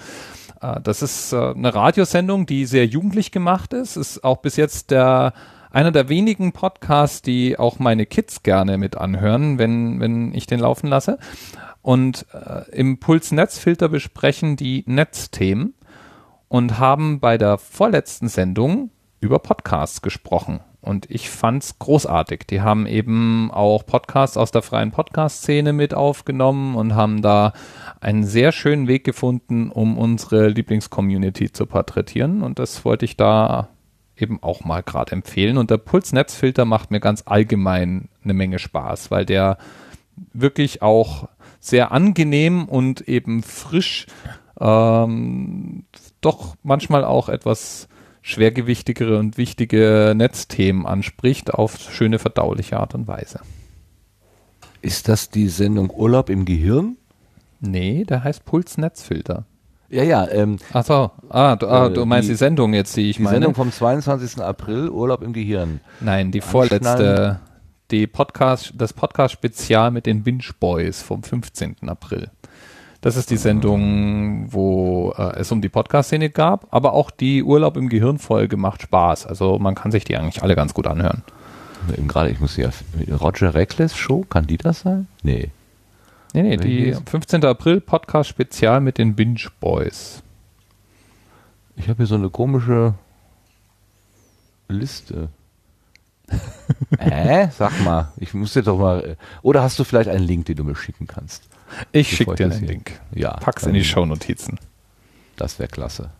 [0.61, 4.91] Äh, das ist äh, eine Radiosendung, die sehr jugendlich gemacht ist, ist auch bis jetzt
[4.91, 5.33] der
[5.72, 10.59] einer der wenigen Podcasts, die auch meine Kids gerne mit anhören, wenn, wenn ich den
[10.59, 11.17] laufen lasse.
[11.82, 15.74] Und äh, im Puls Netzfilter besprechen die Netzthemen
[16.48, 20.59] und haben bei der vorletzten Sendung über Podcasts gesprochen.
[20.82, 22.48] Und ich fand's großartig.
[22.50, 27.53] Die haben eben auch Podcasts aus der freien Podcast-Szene mit aufgenommen und haben da
[28.00, 32.41] einen sehr schönen Weg gefunden, um unsere Lieblingscommunity zu porträtieren.
[32.41, 33.69] Und das wollte ich da
[34.22, 35.58] eben auch mal gerade empfehlen.
[35.58, 39.58] Und der Pulsnetzfilter macht mir ganz allgemein eine Menge Spaß, weil der
[40.33, 41.27] wirklich auch
[41.59, 44.08] sehr angenehm und eben frisch
[44.59, 45.85] ähm,
[46.22, 47.88] doch manchmal auch etwas
[48.22, 53.41] schwergewichtigere und wichtige Netzthemen anspricht auf schöne verdauliche Art und Weise.
[54.82, 56.98] Ist das die Sendung Urlaub im Gehirn?
[57.59, 59.45] Nee, der heißt Pulsnetzfilter.
[59.91, 60.27] Ja, ja.
[60.29, 63.17] Ähm, Ach so, ah, du, ah, du äh, meinst die, die Sendung jetzt, die ich
[63.17, 63.35] die meine?
[63.35, 64.41] Sendung vom 22.
[64.41, 65.81] April, Urlaub im Gehirn.
[65.99, 67.41] Nein, die vorletzte,
[67.91, 71.89] die Podcast, das Podcast-Spezial mit den Binge Boys vom 15.
[71.89, 72.29] April.
[73.01, 77.75] Das ist die Sendung, wo äh, es um die Podcast-Szene gab, aber auch die Urlaub
[77.75, 79.25] im Gehirn-Folge macht Spaß.
[79.25, 81.23] Also man kann sich die eigentlich alle ganz gut anhören.
[81.97, 82.69] Eben gerade, ich muss ja,
[83.19, 85.07] Roger Reckless Show, kann die das sein?
[85.23, 85.49] Nee.
[86.33, 87.01] Nee, nee, die Welches?
[87.09, 87.43] 15.
[87.45, 90.23] April Podcast-Spezial mit den Binge Boys.
[91.75, 92.93] Ich habe hier so eine komische
[94.69, 95.29] Liste.
[96.99, 97.49] Hä?
[97.57, 99.01] Sag mal, ich muss dir doch mal.
[99.03, 101.49] äh, Oder hast du vielleicht einen Link, den du mir schicken kannst?
[101.91, 102.99] Ich schicke dir hier- Link.
[103.13, 103.31] Ja.
[103.37, 104.59] Pack's in die Shownotizen.
[105.35, 106.11] Das wäre klasse.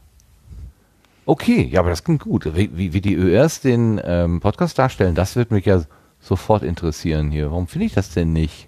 [1.26, 2.46] Okay, ja, aber das klingt gut.
[2.58, 5.84] Wie, wie, wie die ÖRs den ähm, Podcast darstellen, das wird mich ja
[6.20, 7.52] sofort interessieren hier.
[7.52, 8.68] Warum finde ich das denn nicht?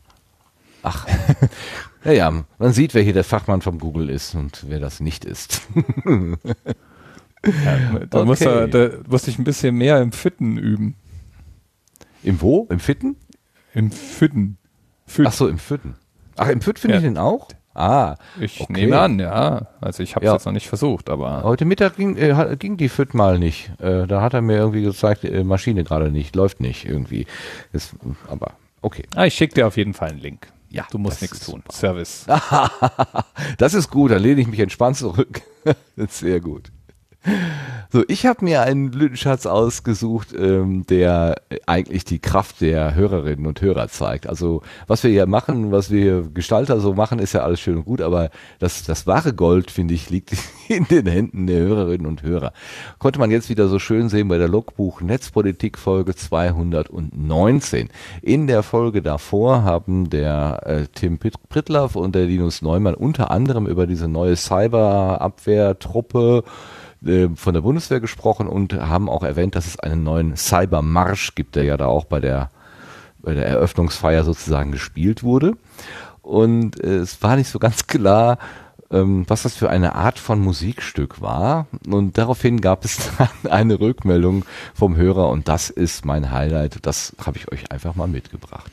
[0.84, 1.08] Ach,
[2.03, 5.62] naja, man sieht, wer hier der Fachmann vom Google ist und wer das nicht ist.
[7.45, 8.50] Ja, da, muss Okay.
[8.50, 10.95] er, da musste ich ein bisschen mehr im Fitten üben.
[12.24, 12.68] Im wo?
[12.70, 13.18] Im Fitten?
[13.74, 14.58] Im Fitten.
[15.06, 15.28] Füt.
[15.28, 15.95] Ach so, im Fütten.
[16.38, 17.00] Ach, im Fütt finde Ja.
[17.02, 17.50] ich den auch?
[17.76, 18.72] Ah, Ich okay.
[18.72, 19.68] nehme an, ja.
[19.82, 20.34] Also ich habe es Ja.
[20.36, 23.72] jetzt noch nicht versucht, aber Heute Mittag ging, äh, ging die Fütt mal nicht.
[23.82, 27.26] Äh, da hat er mir irgendwie gezeigt, äh, Maschine gerade nicht, läuft nicht irgendwie.
[27.74, 27.94] Ist,
[28.30, 29.03] aber okay.
[29.16, 30.48] ah, ich schicke dir auf jeden Fall einen Link.
[30.74, 31.64] Ja, du musst nichts tun.
[31.72, 32.26] Service.
[33.60, 35.43] das ist gut, dann lehne ich mich entspannt zurück.
[36.10, 36.72] sehr gut.
[37.93, 41.35] So, ich habe mir einen Blütenschatz ausgesucht, ähm, der
[41.68, 44.27] eigentlich die Kraft der Hörerinnen und Hörer zeigt.
[44.27, 47.77] Also was wir hier machen, was wir hier Gestalter so machen, ist ja alles schön
[47.77, 50.32] und gut, aber das, das wahre Gold, finde ich, liegt
[50.69, 52.52] in den Händen der Hörerinnen und Hörer.
[52.98, 57.90] Konnte man jetzt wieder so schön sehen bei der Logbuch Netzpolitik Folge 219.
[58.24, 63.68] In der Folge davor haben der äh, Tim Prittlaff und der Linus Neumann unter anderem
[63.68, 66.43] über diese neue Cyberabwehrtruppe
[67.06, 71.56] äh, von der Bundeswehr gesprochen und haben auch erwähnt, dass es einen neuen Cybermarsch gibt,
[71.56, 72.49] der ja da auch bei der,
[73.22, 75.53] bei der Eröffnungsfeier sozusagen gespielt wurde.
[76.22, 78.38] Und äh, es war nicht so ganz klar,
[78.91, 81.67] ähm, was das für eine Art von Musikstück war.
[81.88, 86.85] Und daraufhin gab es dann eine Rückmeldung vom Hörer und das ist mein Highlight.
[86.85, 88.72] Das habe ich euch einfach mal mitgebracht.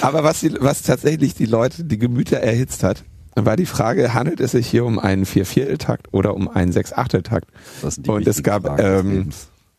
[0.00, 3.04] Aber was, die, was tatsächlich die Leute, die Gemüter erhitzt hat,
[3.46, 7.48] war die Frage, handelt es sich hier um einen Viervierteltakt oder um einen Sechsachteltakt?
[7.82, 9.28] Das sind die Und es wichtigen gab, ähm,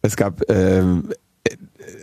[0.01, 1.09] es gab, ähm,
[1.43, 1.55] äh,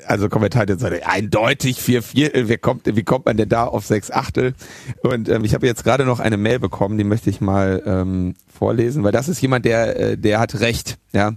[0.06, 3.86] also Kommentare jetzt sagte, eindeutig vier Viertel, wie kommt, wie kommt man denn da auf
[3.86, 4.54] sechs Achtel?
[5.02, 8.34] Und ähm, ich habe jetzt gerade noch eine Mail bekommen, die möchte ich mal ähm,
[8.46, 11.32] vorlesen, weil das ist jemand, der, äh, der hat recht, ja.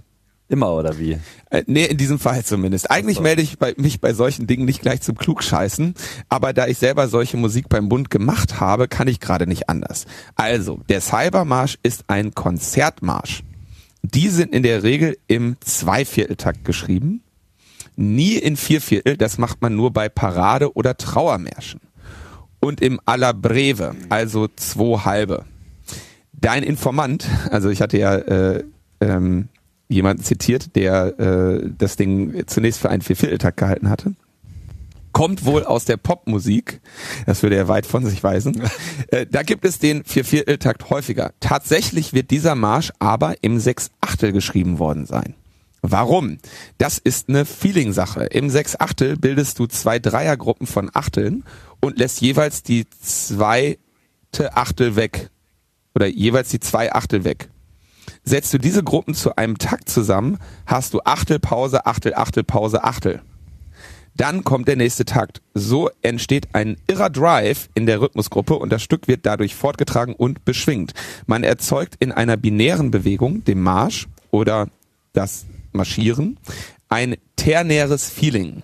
[0.52, 1.16] Immer oder wie?
[1.48, 2.90] Äh, nee, in diesem Fall zumindest.
[2.90, 5.94] Eigentlich melde ich bei, mich bei solchen Dingen nicht gleich zum Klugscheißen,
[6.28, 10.04] aber da ich selber solche Musik beim Bund gemacht habe, kann ich gerade nicht anders.
[10.34, 13.44] Also, der Cybermarsch ist ein Konzertmarsch.
[14.02, 17.22] Die sind in der Regel im Zweivierteltakt geschrieben,
[17.96, 21.80] nie in Vierviertel, das macht man nur bei Parade- oder Trauermärschen.
[22.60, 25.46] Und im Alla Breve, also zwei halbe.
[26.34, 28.64] Dein Informant, also ich hatte ja äh,
[29.00, 29.48] ähm,
[29.92, 34.14] jemanden zitiert, der äh, das Ding zunächst für einen Viervierteltakt gehalten hatte.
[35.12, 36.80] Kommt wohl aus der Popmusik,
[37.26, 38.62] das würde er weit von sich weisen.
[39.08, 41.32] Äh, da gibt es den Viervierteltakt häufiger.
[41.40, 45.34] Tatsächlich wird dieser Marsch aber im Sechsachtel geschrieben worden sein.
[45.82, 46.38] Warum?
[46.78, 48.24] Das ist eine Feeling-Sache.
[48.26, 51.44] Im Sechsachtel bildest du zwei Dreiergruppen von Achteln
[51.80, 53.76] und lässt jeweils die zweite
[54.56, 55.30] Achtel weg.
[55.94, 57.48] Oder jeweils die zwei Achtel weg.
[58.24, 62.84] Setzt du diese Gruppen zu einem Takt zusammen, hast du Achtel, Pause, Achtel, Achtel, Pause,
[62.84, 63.20] Achtel.
[64.14, 65.40] Dann kommt der nächste Takt.
[65.54, 70.44] So entsteht ein irrer Drive in der Rhythmusgruppe und das Stück wird dadurch fortgetragen und
[70.44, 70.92] beschwingt.
[71.26, 74.68] Man erzeugt in einer binären Bewegung, dem Marsch oder
[75.14, 76.38] das Marschieren,
[76.88, 78.62] ein ternäres Feeling.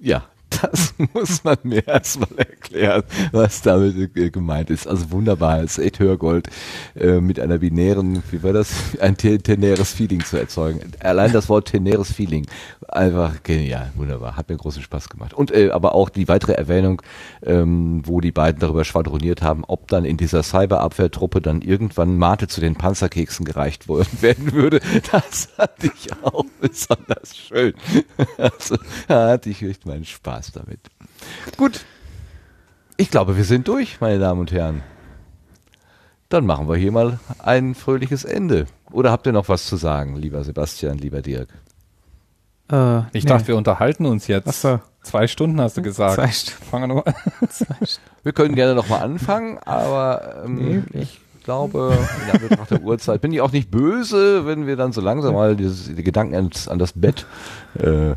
[0.00, 0.24] Ja,
[0.62, 3.02] Das muss man mir erstmal erklären,
[3.32, 4.86] was damit äh, gemeint ist.
[4.86, 6.48] Also wunderbar, es ist echt Hörgold
[6.94, 10.80] äh, mit einer binären, wie war das, ein te- tenäres Feeling zu erzeugen.
[11.00, 12.46] Allein das Wort tenäres Feeling,
[12.88, 15.34] einfach genial, wunderbar, hat mir großen Spaß gemacht.
[15.34, 17.02] Und äh, aber auch die weitere Erwähnung,
[17.42, 22.48] ähm, wo die beiden darüber schwadroniert haben, ob dann in dieser Cyberabwehrtruppe dann irgendwann Mate
[22.48, 24.80] zu den Panzerkeksen gereicht worden werden würde,
[25.10, 27.74] das hatte ich auch besonders schön.
[28.38, 28.76] Also,
[29.08, 30.80] da hatte ich echt meinen Spaß damit.
[31.56, 31.84] Gut.
[32.96, 34.82] Ich glaube, wir sind durch, meine Damen und Herren.
[36.28, 38.66] Dann machen wir hier mal ein fröhliches Ende.
[38.92, 41.48] Oder habt ihr noch was zu sagen, lieber Sebastian, lieber Dirk?
[42.70, 43.28] Äh, Ich nee.
[43.28, 44.48] dachte, wir unterhalten uns jetzt.
[44.48, 44.80] Ach so.
[45.02, 46.14] Zwei Stunden hast du gesagt.
[46.14, 46.64] Zwei Stunden.
[46.64, 47.14] Fangen wir nur an.
[48.22, 51.94] Wir können gerne nochmal anfangen, aber ähm, ich glaube,
[52.24, 55.56] in Anbetracht der Uhrzeit bin ich auch nicht böse, wenn wir dann so langsam mal
[55.56, 57.26] dieses, die Gedanken ans, an das Bett,
[57.78, 58.14] äh, äh,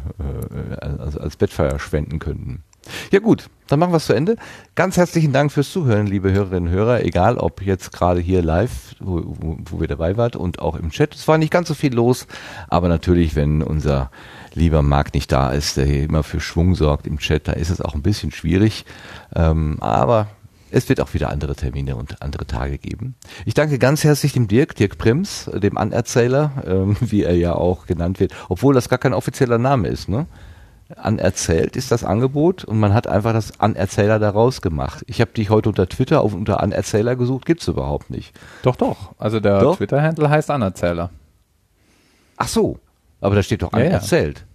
[0.79, 2.63] also als Bett verschwenden könnten.
[3.11, 4.37] Ja gut, dann machen wir es zu Ende.
[4.75, 8.95] Ganz herzlichen Dank fürs Zuhören, liebe Hörerinnen und Hörer, egal ob jetzt gerade hier live,
[9.01, 11.13] wo, wo, wo wir dabei wart und auch im Chat.
[11.13, 12.27] Es war nicht ganz so viel los,
[12.69, 14.09] aber natürlich, wenn unser
[14.57, 17.69] lieber Marc nicht da ist, der hier immer für Schwung sorgt im Chat, da ist
[17.69, 18.85] es auch ein bisschen schwierig.
[19.35, 20.27] Ähm, aber
[20.69, 23.15] es wird auch wieder andere Termine und andere Tage geben.
[23.45, 27.85] Ich danke ganz herzlich dem Dirk, Dirk Prims, dem Anerzähler, ähm, wie er ja auch
[27.85, 30.09] genannt wird, obwohl das gar kein offizieller Name ist.
[30.09, 30.25] Ne?
[30.95, 35.03] Anerzählt ist das Angebot und man hat einfach das Anerzähler daraus gemacht.
[35.07, 38.37] Ich habe dich heute unter Twitter auf unter Anerzähler gesucht, gibt's überhaupt nicht.
[38.63, 39.13] Doch, doch.
[39.17, 39.73] Also der?
[39.73, 41.09] Twitter-Handle heißt Anerzähler.
[42.37, 42.79] Ach so,
[43.21, 43.85] aber da steht doch Ja, ja.
[43.87, 44.45] Anerzählt.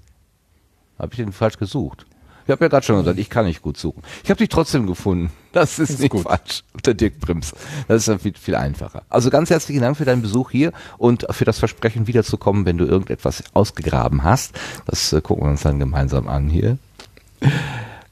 [0.99, 2.07] Habe ich den falsch gesucht?
[2.45, 4.03] Ich habe ja gerade schon gesagt, ich kann nicht gut suchen.
[4.25, 5.31] Ich habe dich trotzdem gefunden.
[5.53, 6.23] Das ist, Ist nicht gut.
[6.23, 6.65] falsch.
[6.73, 7.53] Unter Dirk Prims.
[7.87, 9.03] Das ist dann viel, viel einfacher.
[9.11, 12.87] Also ganz herzlichen Dank für deinen Besuch hier und für das Versprechen wiederzukommen, wenn du
[12.87, 14.59] irgendetwas ausgegraben hast.
[14.87, 16.79] Das äh, gucken wir uns dann gemeinsam an hier.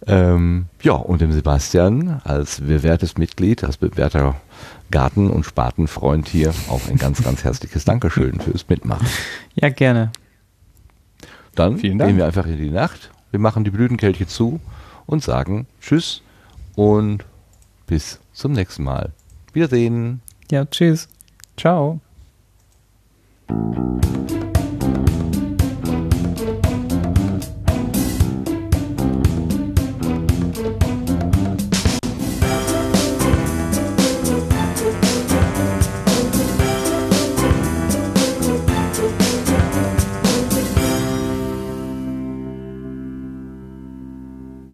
[0.07, 4.37] Ähm, ja, und dem Sebastian als bewährtes Mitglied, als bewährter
[4.91, 9.07] Garten- und Spatenfreund hier auch ein ganz, ganz herzliches Dankeschön fürs Mitmachen.
[9.55, 10.13] Ja, gerne.
[11.61, 13.11] Dann gehen wir einfach in die Nacht.
[13.31, 14.61] Wir machen die Blütenkelche zu
[15.05, 16.23] und sagen Tschüss
[16.75, 17.27] und
[17.87, 19.13] bis zum nächsten Mal.
[19.53, 20.23] Wiedersehen.
[20.51, 21.07] Ja, tschüss.
[21.59, 22.01] Ciao.